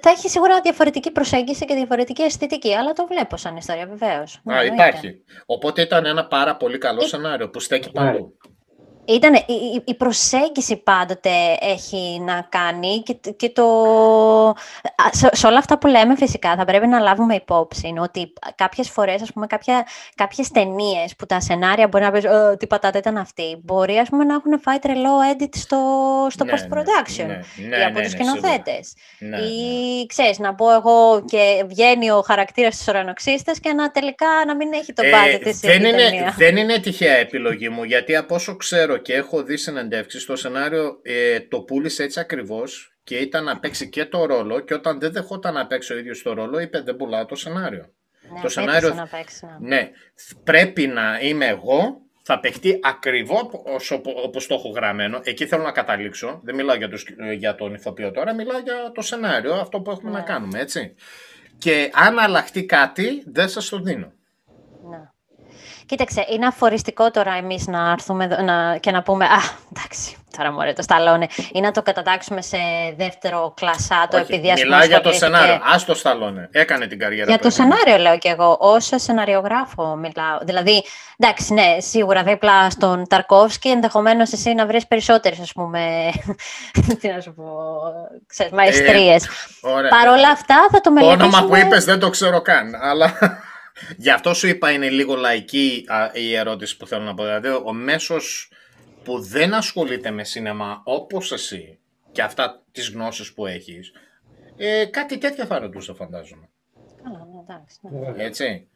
θα 0.00 0.10
έχει 0.10 0.28
σίγουρα 0.28 0.60
διαφορετική 0.60 1.10
προσέγγιση 1.10 1.64
και 1.64 1.74
διαφορετική 1.74 2.22
αισθητική, 2.22 2.74
αλλά 2.74 2.92
το 2.92 3.06
βλέπω 3.06 3.36
σαν 3.36 3.56
ιστορία, 3.56 3.86
βεβαίως. 3.86 4.40
Ναι, 4.42 4.54
Α, 4.54 4.60
εννοείται. 4.60 4.82
υπάρχει. 4.88 5.22
Οπότε 5.46 5.82
ήταν 5.82 6.06
ένα 6.06 6.26
πάρα 6.26 6.56
πολύ 6.56 6.78
καλό 6.78 7.00
σενάριο 7.00 7.50
που 7.50 7.60
στέκει 7.60 7.90
παντού. 7.92 8.36
Ήταν, 9.04 9.34
η, 9.34 9.42
η- 9.74 9.82
η 9.84 9.94
προσέγγιση 9.94 10.76
πάντοτε 10.76 11.30
έχει 11.60 12.20
να 12.20 12.46
κάνει 12.48 13.02
και, 13.02 13.12
και 13.36 13.50
το... 13.50 13.64
α, 15.12 15.16
Σε, 15.16 15.28
σε 15.32 15.46
όλα 15.46 15.58
αυτά 15.58 15.78
που 15.78 15.86
λέμε 15.86 16.16
φυσικά 16.16 16.54
θα 16.56 16.64
πρέπει 16.64 16.86
να 16.86 16.98
λάβουμε 16.98 17.34
υπόψη 17.34 17.88
είναι 17.88 18.00
ότι 18.00 18.32
κάποιες 18.54 18.90
φορές, 18.90 19.22
ας 19.22 19.32
πούμε, 19.32 19.46
κάποια, 19.46 19.86
κάποιες 20.14 20.48
ταινίες 20.50 21.16
που 21.18 21.26
τα 21.26 21.40
σενάρια 21.40 21.88
μπορεί 21.88 22.04
να 22.04 22.10
πεις 22.10 22.24
«Ε, 22.24 22.56
τι 22.58 22.66
πατάτα 22.66 22.98
ήταν 22.98 23.16
αυτή, 23.16 23.60
μπορεί 23.62 23.98
ας 23.98 24.08
πούμε 24.08 24.24
να 24.24 24.34
έχουν 24.34 24.60
φάει 24.60 24.78
τρελό 24.78 25.10
edit 25.32 25.48
στο, 25.56 25.78
στο 26.30 26.44
Ναι, 26.44 26.52
post-production 26.52 27.26
ναι, 27.26 27.40
ναι, 27.56 27.76
ή 27.76 27.78
ναι, 27.78 27.84
από 27.84 27.98
ναι, 27.98 28.02
τους 28.04 28.10
σίγουρα. 28.10 28.30
σκηνοθέτες. 28.30 28.94
Ναι, 29.18 29.36
ή 29.38 29.98
ναι. 29.98 30.06
ξέρεις, 30.06 30.38
να 30.38 30.54
πω 30.54 30.72
εγώ 30.72 31.24
και 31.24 31.64
βγαίνει 31.66 32.10
ο 32.10 32.20
χαρακτήρας 32.26 32.76
της 32.76 32.88
ουρανοξύστας 32.88 33.60
και 33.60 33.72
να 33.72 33.90
τελικά 33.90 34.26
να 34.46 34.56
μην 34.56 34.72
έχει 34.72 34.92
το 34.92 35.02
Ε, 35.04 35.10
budget 35.10 35.40
της 35.42 35.62
η 35.62 35.66
δεν, 35.66 35.84
είναι, 35.84 35.96
ταινία. 35.96 36.34
δεν 36.36 36.56
είναι 36.56 36.78
τυχαία 36.78 37.14
επιλογή 37.16 37.68
μου, 37.68 37.84
γιατί 37.84 38.16
από 38.16 38.34
όσο 38.34 38.56
ξέρω 38.56 38.96
και 38.96 39.14
έχω 39.14 39.42
δει 39.42 39.56
συνεντεύξεις, 39.56 40.24
το 40.24 40.36
σενάριο 40.36 40.98
ε, 41.02 41.40
το 41.40 41.60
πούλησε 41.60 42.02
έτσι 42.02 42.20
ακριβώς 42.20 42.91
και 43.04 43.16
ήταν 43.16 43.44
να 43.44 43.58
παίξει 43.58 43.88
και 43.88 44.04
το 44.04 44.24
ρόλο 44.24 44.60
και 44.60 44.74
όταν 44.74 45.00
δεν 45.00 45.12
δεχόταν 45.12 45.54
να 45.54 45.66
παίξει 45.66 45.92
ο 45.92 45.98
ίδιος 45.98 46.22
το 46.22 46.32
ρόλο 46.32 46.58
είπε 46.58 46.80
δεν 46.80 46.96
πουλάω 46.96 47.24
το 47.26 47.34
σενάριο. 47.34 47.92
Ναι, 48.34 48.40
το 48.40 48.48
σενάριο- 48.48 48.88
απέτησε 48.90 49.00
να 49.00 49.06
παίξει, 49.18 49.46
ναι. 49.60 49.76
Ναι, 49.76 49.90
πρέπει 50.44 50.86
να 50.86 51.18
είμαι 51.20 51.46
εγώ, 51.46 52.00
θα 52.22 52.40
παιχτεί 52.40 52.78
ακριβώς 52.82 53.90
όπως 54.24 54.46
το 54.46 54.54
έχω 54.54 54.68
γραμμένο. 54.68 55.20
Εκεί 55.24 55.46
θέλω 55.46 55.62
να 55.62 55.72
καταλήξω. 55.72 56.40
Δεν 56.44 56.54
μιλάω 56.54 56.76
για, 56.76 56.88
τους, 56.88 57.06
για 57.36 57.54
τον 57.54 57.74
ηθοποιό 57.74 58.10
τώρα, 58.10 58.34
μιλάω 58.34 58.58
για 58.58 58.92
το 58.94 59.02
σενάριο, 59.02 59.54
αυτό 59.54 59.80
που 59.80 59.90
έχουμε 59.90 60.10
Ναι. 60.10 60.16
να 60.18 60.22
κάνουμε, 60.24 60.60
έτσι. 60.60 60.94
Και 61.58 61.90
αν 61.94 62.18
αλλάχτεί 62.18 62.64
κάτι, 62.66 63.22
δεν 63.26 63.48
σας 63.48 63.68
το 63.68 63.78
δίνω. 63.80 64.12
Ναι. 65.82 65.96
Κοίταξε, 65.96 66.26
είναι 66.32 66.46
αφοριστικό 66.46 67.10
τώρα 67.10 67.32
εμείς 67.34 67.66
να 67.66 67.90
έρθουμε 67.90 68.24
εδώ 68.24 68.42
να, 68.42 68.76
και 68.76 68.90
να 68.90 69.02
πούμε 69.02 69.24
«Α, 69.24 69.38
εντάξει, 69.76 70.16
τώρα 70.36 70.52
μωρέ, 70.52 70.72
το 70.72 70.82
σταλώνε» 70.82 71.26
ή 71.52 71.60
να 71.60 71.70
το 71.70 71.82
κατατάξουμε 71.82 72.42
σε 72.42 72.56
δεύτερο 72.96 73.52
κλασάτο 73.56 74.16
Όχι, 74.16 74.32
επειδή 74.32 74.50
ας 74.50 74.60
πούμε 74.60 74.74
μιλάω 74.74 74.86
για 74.88 75.00
το 75.00 75.08
ασχολήθηκε- 75.08 75.42
σενάριο. 75.46 75.62
Ας 75.74 75.84
το 75.84 75.94
σταλώνε. 75.94 76.48
Έκανε 76.52 76.86
την 76.86 76.98
καριέρα 76.98 77.30
Για 77.30 77.38
του, 77.38 77.48
το 77.48 77.54
έκανε. 77.54 77.74
σενάριο 77.74 78.02
λέω 78.02 78.18
και 78.18 78.28
εγώ, 78.28 78.56
ως 78.60 78.90
σεναριογράφο 78.94 79.96
μιλάω. 79.96 80.38
Δηλαδή, 80.42 80.84
εντάξει, 81.18 81.52
ναι, 81.52 81.76
σίγουρα 81.80 82.22
δίπλα 82.22 82.70
στον 82.70 83.08
Ταρκόφσκι 83.08 83.68
ενδεχομένως 83.68 84.32
εσύ 84.32 84.54
να 84.54 84.66
βρεις 84.66 84.86
περισσότερες, 84.86 85.40
ας 85.40 85.52
πούμε, 85.52 86.10
τι 87.00 87.08
να 87.08 87.20
σου 87.20 87.34
πω, 87.34 87.44
ξέρεις, 88.26 88.52
μαεστρίες. 88.52 89.28
Ωραία. 89.60 89.90
Παρ' 89.90 90.08
όλα 90.08 90.28
αυτά 90.30 90.56
θα 90.70 90.80
το 90.80 90.80
Το 90.80 90.90
μελετήσουμε. 90.90 91.36
όνομα 91.36 91.46
που 91.48 91.56
είπες 91.56 91.84
δεν 91.84 91.98
το 91.98 92.10
ξέρω 92.10 92.40
καν, 92.42 92.74
αλλά 92.82 93.12
γι' 93.96 94.10
αυτό 94.10 94.34
σου 94.34 94.46
είπα 94.46 94.70
είναι 94.70 94.90
λίγο 94.90 95.14
λαϊκή 95.14 95.84
α, 95.86 96.10
η 96.12 96.34
ερώτηση 96.34 96.76
που 96.76 96.86
θέλω 96.86 97.04
να 97.04 97.14
πω. 97.14 97.22
Δηλαδή, 97.22 97.48
ο 97.48 97.72
μέσος 97.72 98.52
που 99.04 99.20
δεν 99.20 99.54
ασχολείται 99.54 100.10
με 100.10 100.24
σινεμά 100.24 100.82
όπως 100.84 101.32
εσύ 101.32 101.78
και 102.12 102.22
αυτά 102.22 102.62
τις 102.72 102.90
γνώσεις 102.90 103.34
που 103.34 103.46
έχεις, 103.46 103.92
ε, 104.56 104.84
κάτι 104.84 105.18
τέτοιο 105.18 105.44
θα 105.44 105.58
ρωτούσε 105.58 105.94
φαντάζομαι. 105.94 106.48
Καλά, 107.02 107.26
ναι, 107.32 107.40
εντάξει, 107.40 107.78
ναι. 107.82 108.24
Έτσι. 108.24 108.68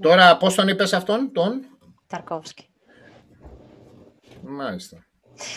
Τώρα 0.00 0.36
πώς 0.36 0.54
τον 0.54 0.68
είπες 0.68 0.92
αυτόν, 0.92 1.32
τον... 1.32 1.64
Ταρκόφσκι. 2.06 2.66
Μάλιστα. 4.42 5.06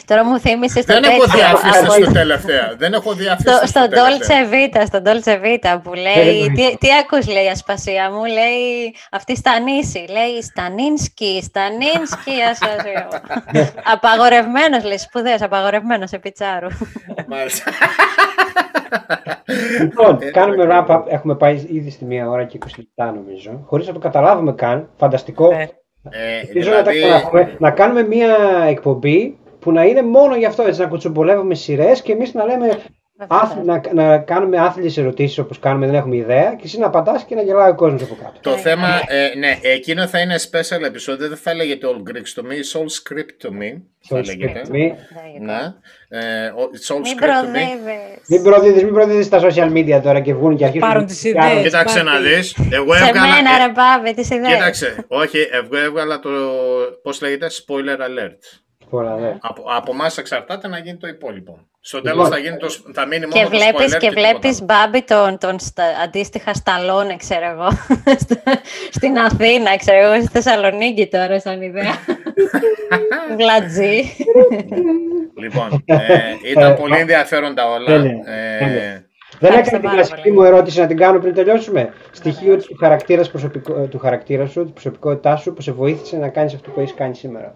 Τώρα 0.05 0.25
μου 0.25 0.39
θύμισε 0.39 0.81
στο 0.81 0.93
Δεν 0.93 1.03
έχω 1.03 1.23
τέτοιο. 1.23 1.37
διάφηση 1.37 1.77
από- 1.85 2.03
στο 2.03 2.11
τελευταίο. 2.11 2.75
Δεν 2.77 2.93
έχω 2.93 3.13
διάφηση 3.13 3.47
στο, 3.49 3.57
στο 3.57 3.67
στον 3.67 3.89
τελευταίο. 3.89 4.37
Dolce 4.37 4.53
Vita, 4.53 4.83
στον 4.85 5.01
Dolce 5.05 5.35
Vita 5.45 5.79
που 5.83 5.93
λέει, 5.93 6.13
Περίμενε. 6.13 6.53
τι, 6.69 6.77
τι 6.77 6.87
ακούς 7.01 7.27
λέει 7.27 7.47
Ασπασία 7.47 8.11
μου, 8.11 8.25
λέει 8.25 8.95
αυτή 9.11 9.35
στα 9.35 9.59
νήσι, 9.59 10.05
λέει 10.09 10.41
Στανίνσκι, 10.41 11.41
Στανίνσκι, 11.43 12.31
ασπασία 12.51 13.07
μου. 13.11 13.69
απαγορευμένος 13.83 14.83
λέει, 14.83 14.97
σπουδαίος, 14.97 15.41
απαγορευμένος 15.41 16.11
επί 16.11 16.31
τσάρου. 16.31 16.67
Μάλιστα. 17.27 17.71
Λοιπόν, 19.81 20.17
Ε, 20.21 20.31
κάνουμε 20.31 20.63
ε, 20.63 20.67
wrap-up. 20.71 21.03
Έχουμε 21.07 21.35
πάει 21.35 21.65
ήδη 21.71 21.89
στη 21.89 22.05
μία 22.05 22.29
ώρα 22.29 22.43
και 22.43 22.57
20 22.65 22.67
λεπτά 22.77 23.11
νομίζω. 23.11 23.63
Χωρίς 23.65 23.87
να 23.87 23.93
το 23.93 23.99
καταλάβουμε 23.99 24.53
καν. 24.53 24.89
Φανταστικό. 24.97 25.51
Ε, 25.51 25.69
Ε, 26.11 26.39
Ελπίζω 26.47 26.69
να 26.71 26.81
τα 26.83 26.91
δηλαδή, 26.91 27.13
ξαναπούμε. 27.13 27.55
Να 27.59 27.71
κάνουμε 27.71 28.03
μία 28.03 28.35
εκπομπή 28.67 29.37
που 29.65 29.71
να 29.71 29.83
είναι 29.83 30.01
μόνο 30.01 30.35
γι' 30.35 30.45
αυτό. 30.45 30.63
Έτσι, 30.63 30.81
να 30.81 30.87
κουτσομπολεύουμε 30.87 31.55
σειρές 31.55 32.01
και 32.01 32.11
εμείς 32.11 32.33
να 32.33 32.45
λέμε. 32.45 32.77
Άθ, 33.27 33.55
να, 33.63 33.81
να 33.93 34.17
κάνουμε 34.17 34.57
άθλιες 34.59 34.97
ερωτήσεις 34.97 35.37
όπως 35.37 35.59
κάνουμε, 35.59 35.85
δεν 35.85 35.95
έχουμε 35.95 36.15
ιδέα, 36.15 36.53
και 36.55 36.61
εσύ 36.63 36.79
να 36.79 36.85
απαντάς 36.85 37.23
και 37.23 37.35
να 37.35 37.41
γελάει 37.41 37.69
ο 37.69 37.75
κόσμος 37.75 38.01
από 38.01 38.15
κάτω. 38.23 38.39
Το 38.41 38.57
θέμα, 38.57 38.87
ε, 39.07 39.37
ναι, 39.37 39.57
εκείνο 39.61 40.07
θα 40.07 40.19
είναι 40.19 40.35
special 40.51 40.85
episode, 40.85 41.17
δεν 41.17 41.37
θα 41.37 41.53
λέγεται 41.53 41.87
all 41.89 42.09
Greeks 42.09 42.39
to 42.41 42.43
me, 42.47 42.51
it's 42.53 42.79
all 42.79 42.85
script 42.85 43.47
to 43.47 43.49
me, 43.51 43.81
θα 44.07 44.17
So, 44.19 44.23
λέγεται. 44.25 44.61
Μη- 44.71 44.93
Ναι, 45.41 45.59
ε, 46.09 46.49
it's 46.49 46.95
all 46.95 46.99
Μην 47.01 47.13
script 47.17 47.23
to 47.23 47.25
me. 47.25 47.41
προδεύεις. 47.41 48.27
Μην 48.27 48.43
προδίδεις, 48.43 48.83
μην 48.83 48.93
προδίδεις 48.93 49.25
στα 49.25 49.39
social 49.41 49.71
media 49.73 49.99
τώρα 50.03 50.19
και 50.19 50.33
βγουν 50.33 50.55
και 50.57 50.65
αρχίζουν. 50.65 50.87
Πάρουν 50.87 51.05
τις 51.05 51.23
ιδέες. 51.23 51.61
Κοίταξε 51.63 52.03
να 52.03 52.11
Πάρτι. 52.11 52.27
δεις, 52.27 52.55
εγώ 52.71 52.93
Σε 52.93 53.03
έβγαλα... 53.05 53.35
μένα 53.35 53.49
ε, 53.61 53.65
ρε 53.65 53.71
Μπάβη, 53.71 54.13
τις 54.13 54.29
ιδέες. 54.29 54.53
Κοίταξε, 54.53 55.05
όχι, 55.07 55.37
εγώ 55.51 55.77
έβγαλα 55.85 56.19
το, 56.19 56.29
πώς 57.03 57.21
λέγεται, 57.21 57.47
spoiler 57.49 57.99
alert. 57.99 58.64
Πολλά, 58.89 59.15
ναι. 59.15 59.35
Από, 59.41 59.63
από 59.77 59.91
εμάς 59.91 60.17
εξαρτάται 60.17 60.67
να 60.67 60.77
γίνει 60.77 60.97
το 60.97 61.07
υπόλοιπο. 61.07 61.59
Στο 61.79 61.97
Λοιπόν. 61.97 62.11
τέλος 62.13 62.29
θα, 62.29 62.37
γίνει 62.37 62.57
το, 62.57 62.67
θα 62.93 63.05
μείνει 63.05 63.25
μόνο 63.25 63.33
Και 63.37 63.43
το 63.43 63.49
βλέπεις, 63.49 63.93
spoiler 63.95 63.99
και 63.99 64.07
τίποτα 64.09 64.27
βλέπεις 64.29 64.57
άλλο. 64.57 64.65
Μπάμπη 64.65 65.01
τον, 65.03 65.37
τον 65.37 65.59
στα, 65.59 65.83
αντίστοιχα 66.03 66.53
Σταλόνε, 66.53 67.15
ξέρω 67.15 67.45
εγώ, 67.49 67.67
στα- 68.23 68.41
στην 68.91 69.17
Αθήνα, 69.17 69.77
ξέρω 69.77 69.97
εγώ, 69.97 70.21
στη 70.21 70.27
Θεσσαλονίκη 70.31 71.07
τώρα 71.07 71.39
σαν 71.39 71.61
ιδέα. 71.61 71.91
Βλατζή. 73.37 74.01
Λοιπόν, 75.37 75.83
ε, 75.85 75.97
ήταν 76.51 76.75
πολύ 76.75 76.97
ενδιαφέροντα 76.97 77.69
όλα. 77.69 77.85
Τέλεια, 77.85 78.11
Ε, 78.25 78.57
τέλεια. 78.59 79.05
Δεν 79.39 79.49
Ευχαριστώ 79.49 79.59
έκανε 79.59 79.71
την 79.71 79.81
πάρα 79.81 79.95
κλασική 79.95 80.21
πολύ. 80.21 80.35
μου 80.35 80.43
ερώτηση 80.43 80.79
να 80.79 80.87
την 80.87 80.97
κάνω 80.97 81.19
πριν 81.19 81.33
τελειώσουμε. 81.33 81.93
Στοιχείο 82.11 82.57
του 82.57 82.75
χαρακτήρας, 82.79 83.29
προσωπικό, 83.29 83.73
του 83.87 83.97
χαρακτήρα 83.97 84.45
σου, 84.47 84.63
της 84.63 84.71
προσωπικότητάς 84.71 85.41
σου 85.41 85.53
που 85.53 85.61
σε 85.61 85.71
βοήθησε 85.71 86.17
να 86.17 86.29
κάνεις 86.29 86.53
αυτό 86.53 86.69
που 86.69 86.79
έχεις 86.79 86.93
κάνει 86.93 87.15
σήμερα. 87.15 87.55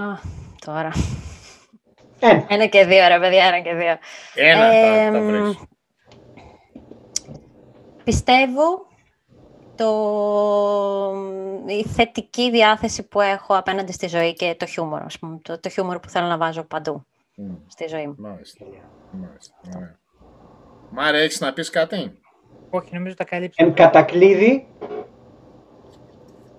Α, 0.00 0.18
τώρα. 0.64 0.92
Ένα. 2.18 2.44
Ένα 2.48 2.66
και 2.66 2.84
δύο, 2.84 3.08
ρε 3.08 3.18
παιδιά, 3.20 3.44
ένα 3.44 3.60
και 3.60 3.74
δύο. 3.74 3.98
ένα 4.34 4.60
θα, 4.60 4.70
θα 4.70 5.16
Εμ, 5.16 5.26
βρεις. 5.26 5.58
Πιστεύω 8.04 8.86
το, 9.76 9.90
η 11.66 11.82
θετική 11.84 12.50
διάθεση 12.50 13.08
που 13.08 13.20
έχω 13.20 13.56
απέναντι 13.56 13.92
στη 13.92 14.08
ζωή 14.08 14.32
και 14.34 14.54
το 14.58 14.66
χιούμορ, 14.66 15.02
ας 15.02 15.18
πούμε, 15.18 15.38
το, 15.42 15.60
το 15.60 15.68
χιούμορ 15.68 15.98
που 16.00 16.08
θέλω 16.08 16.26
να 16.26 16.36
βάζω 16.36 16.62
παντού 16.64 17.06
Μμ, 17.34 17.54
στη 17.66 17.86
ζωή 17.88 18.06
μου. 18.06 18.14
Μάλιστα. 18.18 18.64
Μάλιστα. 19.10 19.54
Ωραία. 19.76 19.98
Μάρε, 20.90 21.22
έχεις 21.22 21.40
να 21.40 21.52
πεις 21.52 21.70
κάτι; 21.70 22.20
όχι, 22.70 22.94
νομίζω 22.94 23.14
τα 23.14 23.24
καλύψαμε. 23.24 23.68
Εν 23.68 23.74
κατακλείδη. 23.74 24.68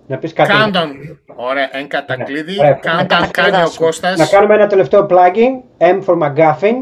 Να 0.07 0.18
πεις 0.18 0.34
κάτι. 0.34 0.52
Countdown. 0.52 1.18
Ωραία, 1.36 1.69
εν 1.72 1.88
κατακλείδη. 1.88 2.60
Ωραία. 2.60 2.80
Countdown 2.80 2.82
κάνει 2.82 3.03
ο 3.03 3.07
κατακλείδωσουμε. 3.07 3.86
Κώστας. 3.86 4.18
Να 4.18 4.26
κάνουμε 4.26 4.53
ένα 4.53 4.68
τελευταίο 4.68 5.06
plugging. 5.10 5.53
M 5.78 6.03
for 6.06 6.18
McGuffin. 6.22 6.76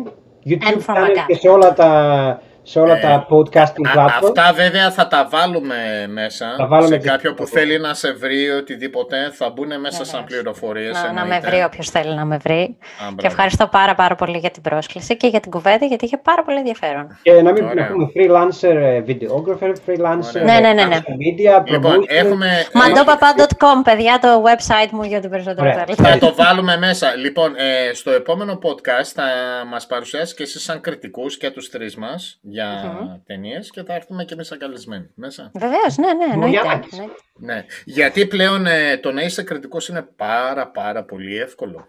YouTube 0.49 0.77
M 0.77 0.81
for 0.85 0.95
channel 0.95 1.09
McGuffin. 1.09 1.25
και 1.27 1.35
σε 1.35 1.47
όλα 1.49 1.73
τα, 1.73 2.41
σε 2.69 2.79
όλα 2.79 2.99
τα 2.99 3.27
podcasting 3.29 3.87
Α- 3.87 3.93
platforms. 3.95 4.23
αυτά 4.23 4.53
βέβαια 4.55 4.91
θα 4.91 5.07
τα 5.07 5.27
βάλουμε 5.31 5.75
μέσα. 6.07 6.53
Τα 6.57 6.67
βάλουμε 6.67 6.89
σε 6.89 6.97
και- 6.97 7.07
κάποιο 7.09 7.33
που 7.33 7.45
θέλει 7.45 7.79
να 7.79 7.93
σε 7.93 8.11
βρει 8.13 8.49
οτιδήποτε 8.49 9.29
θα 9.33 9.49
μπουν 9.49 9.79
μέσα 9.79 10.05
σαν 10.05 10.05
Βεβαίως. 10.05 10.25
πληροφορίες. 10.25 10.93
Να, 10.93 11.01
να 11.07 11.13
με 11.13 11.19
εννοείται. 11.21 11.49
βρει 11.49 11.63
όποιος 11.63 11.89
θέλει 11.89 12.13
να 12.15 12.25
με 12.25 12.37
βρει. 12.37 12.53
Α, 12.53 12.63
Και 12.63 12.77
μπράβο. 13.01 13.15
ευχαριστώ 13.21 13.67
πάρα 13.67 13.95
πάρα 13.95 14.15
πολύ 14.15 14.37
για 14.37 14.49
την 14.51 14.61
πρόσκληση 14.61 15.17
και 15.17 15.27
για 15.27 15.39
την 15.39 15.51
κουβέντα, 15.51 15.85
γιατί 15.85 16.05
είχε 16.05 16.17
πάρα 16.17 16.43
πολύ 16.43 16.57
ενδιαφέρον. 16.57 17.17
Και 17.21 17.31
να 17.41 17.51
μην 17.51 17.63
Ωραία. 17.65 17.87
πούμε 17.91 18.11
freelancer 18.15 18.75
ε, 18.75 19.01
videographer, 19.07 19.71
freelancer 19.85 20.35
Ωραία. 20.35 20.43
Ναι, 20.43 20.59
ναι, 20.59 20.73
ναι, 20.73 20.83
ναι. 20.85 20.97
social 20.99 21.17
media, 21.59 21.63
Λοιπόν, 21.69 21.91
promotion. 22.01 22.05
έχουμε... 22.07 22.47
Mandopapa.com, 22.73 23.81
παιδιά, 23.83 24.19
το 24.21 24.27
website 24.45 24.89
μου 24.91 25.03
για 25.03 25.21
το 25.21 25.29
περισσότερο 25.29 25.61
Ωραία. 25.69 25.73
θέλετε. 25.85 26.03
Θα 26.03 26.17
το 26.17 26.33
βάλουμε 26.35 26.77
μέσα. 26.77 27.15
Λοιπόν, 27.15 27.53
ε, 27.55 27.93
στο 27.93 28.11
επόμενο 28.11 28.59
podcast 28.63 29.11
θα 29.15 29.23
μας 29.71 29.87
παρουσιάσει 29.87 30.35
και 30.35 30.43
εσείς 30.43 30.63
σαν 30.63 30.81
κριτικούς 30.81 31.37
και 31.37 31.49
τους 31.49 31.69
τρεις 31.69 31.95
μας 31.95 32.39
για 32.59 33.21
ταινίες 33.25 33.69
και 33.69 33.83
θα 33.83 33.93
έρθουμε 33.93 34.23
και 34.23 34.33
εμείς 34.33 34.47
σαν 34.47 34.57
καλεσμένοι 34.57 35.09
μέσα. 35.15 35.51
Βεβαίως, 35.53 35.97
ναι, 35.97 36.13
ναι, 36.13 36.23
εννοείται. 36.23 36.37
Μουγιανάκης. 36.45 36.91
εννοείται. 36.91 37.21
Ναι, 37.39 37.65
γιατί 37.85 38.25
πλέον 38.27 38.65
ε, 38.65 38.97
το 38.97 39.11
να 39.11 39.21
είσαι 39.21 39.43
κριτικός 39.43 39.87
είναι 39.89 40.01
πάρα 40.15 40.67
πάρα 40.67 41.03
πολύ 41.03 41.37
εύκολο. 41.37 41.87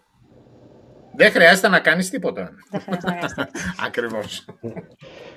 Δεν 1.15 1.31
χρειάζεται 1.31 1.69
να 1.69 1.81
κάνεις 1.81 2.11
τίποτα. 2.11 2.51
Δεν 2.71 2.81
χρειάζεται 2.81 3.05
να 3.07 3.15
κάνεις 3.15 3.35
τίποτα. 3.35 3.51
Ακριβώς. 3.87 4.45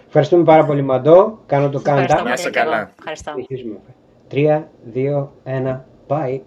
Ευχαριστούμε 0.07 0.43
πάρα 0.43 0.65
πολύ, 0.65 0.81
Μαντό. 0.81 1.43
Κάνω 1.45 1.69
το 1.69 1.77
Ευχαριστώ 1.85 2.17
countdown. 2.17 2.23
Να 2.23 2.33
είσαι 2.33 2.43
πολύ 2.43 2.53
και 2.53 2.59
εγώ. 2.59 2.69
καλά. 2.71 2.93
Ευχαριστώ. 2.97 3.31
Συνεχίζουμε. 3.31 3.79
3, 4.31 4.63
2, 4.93 5.29
1, 5.43 5.81
bye. 6.07 6.41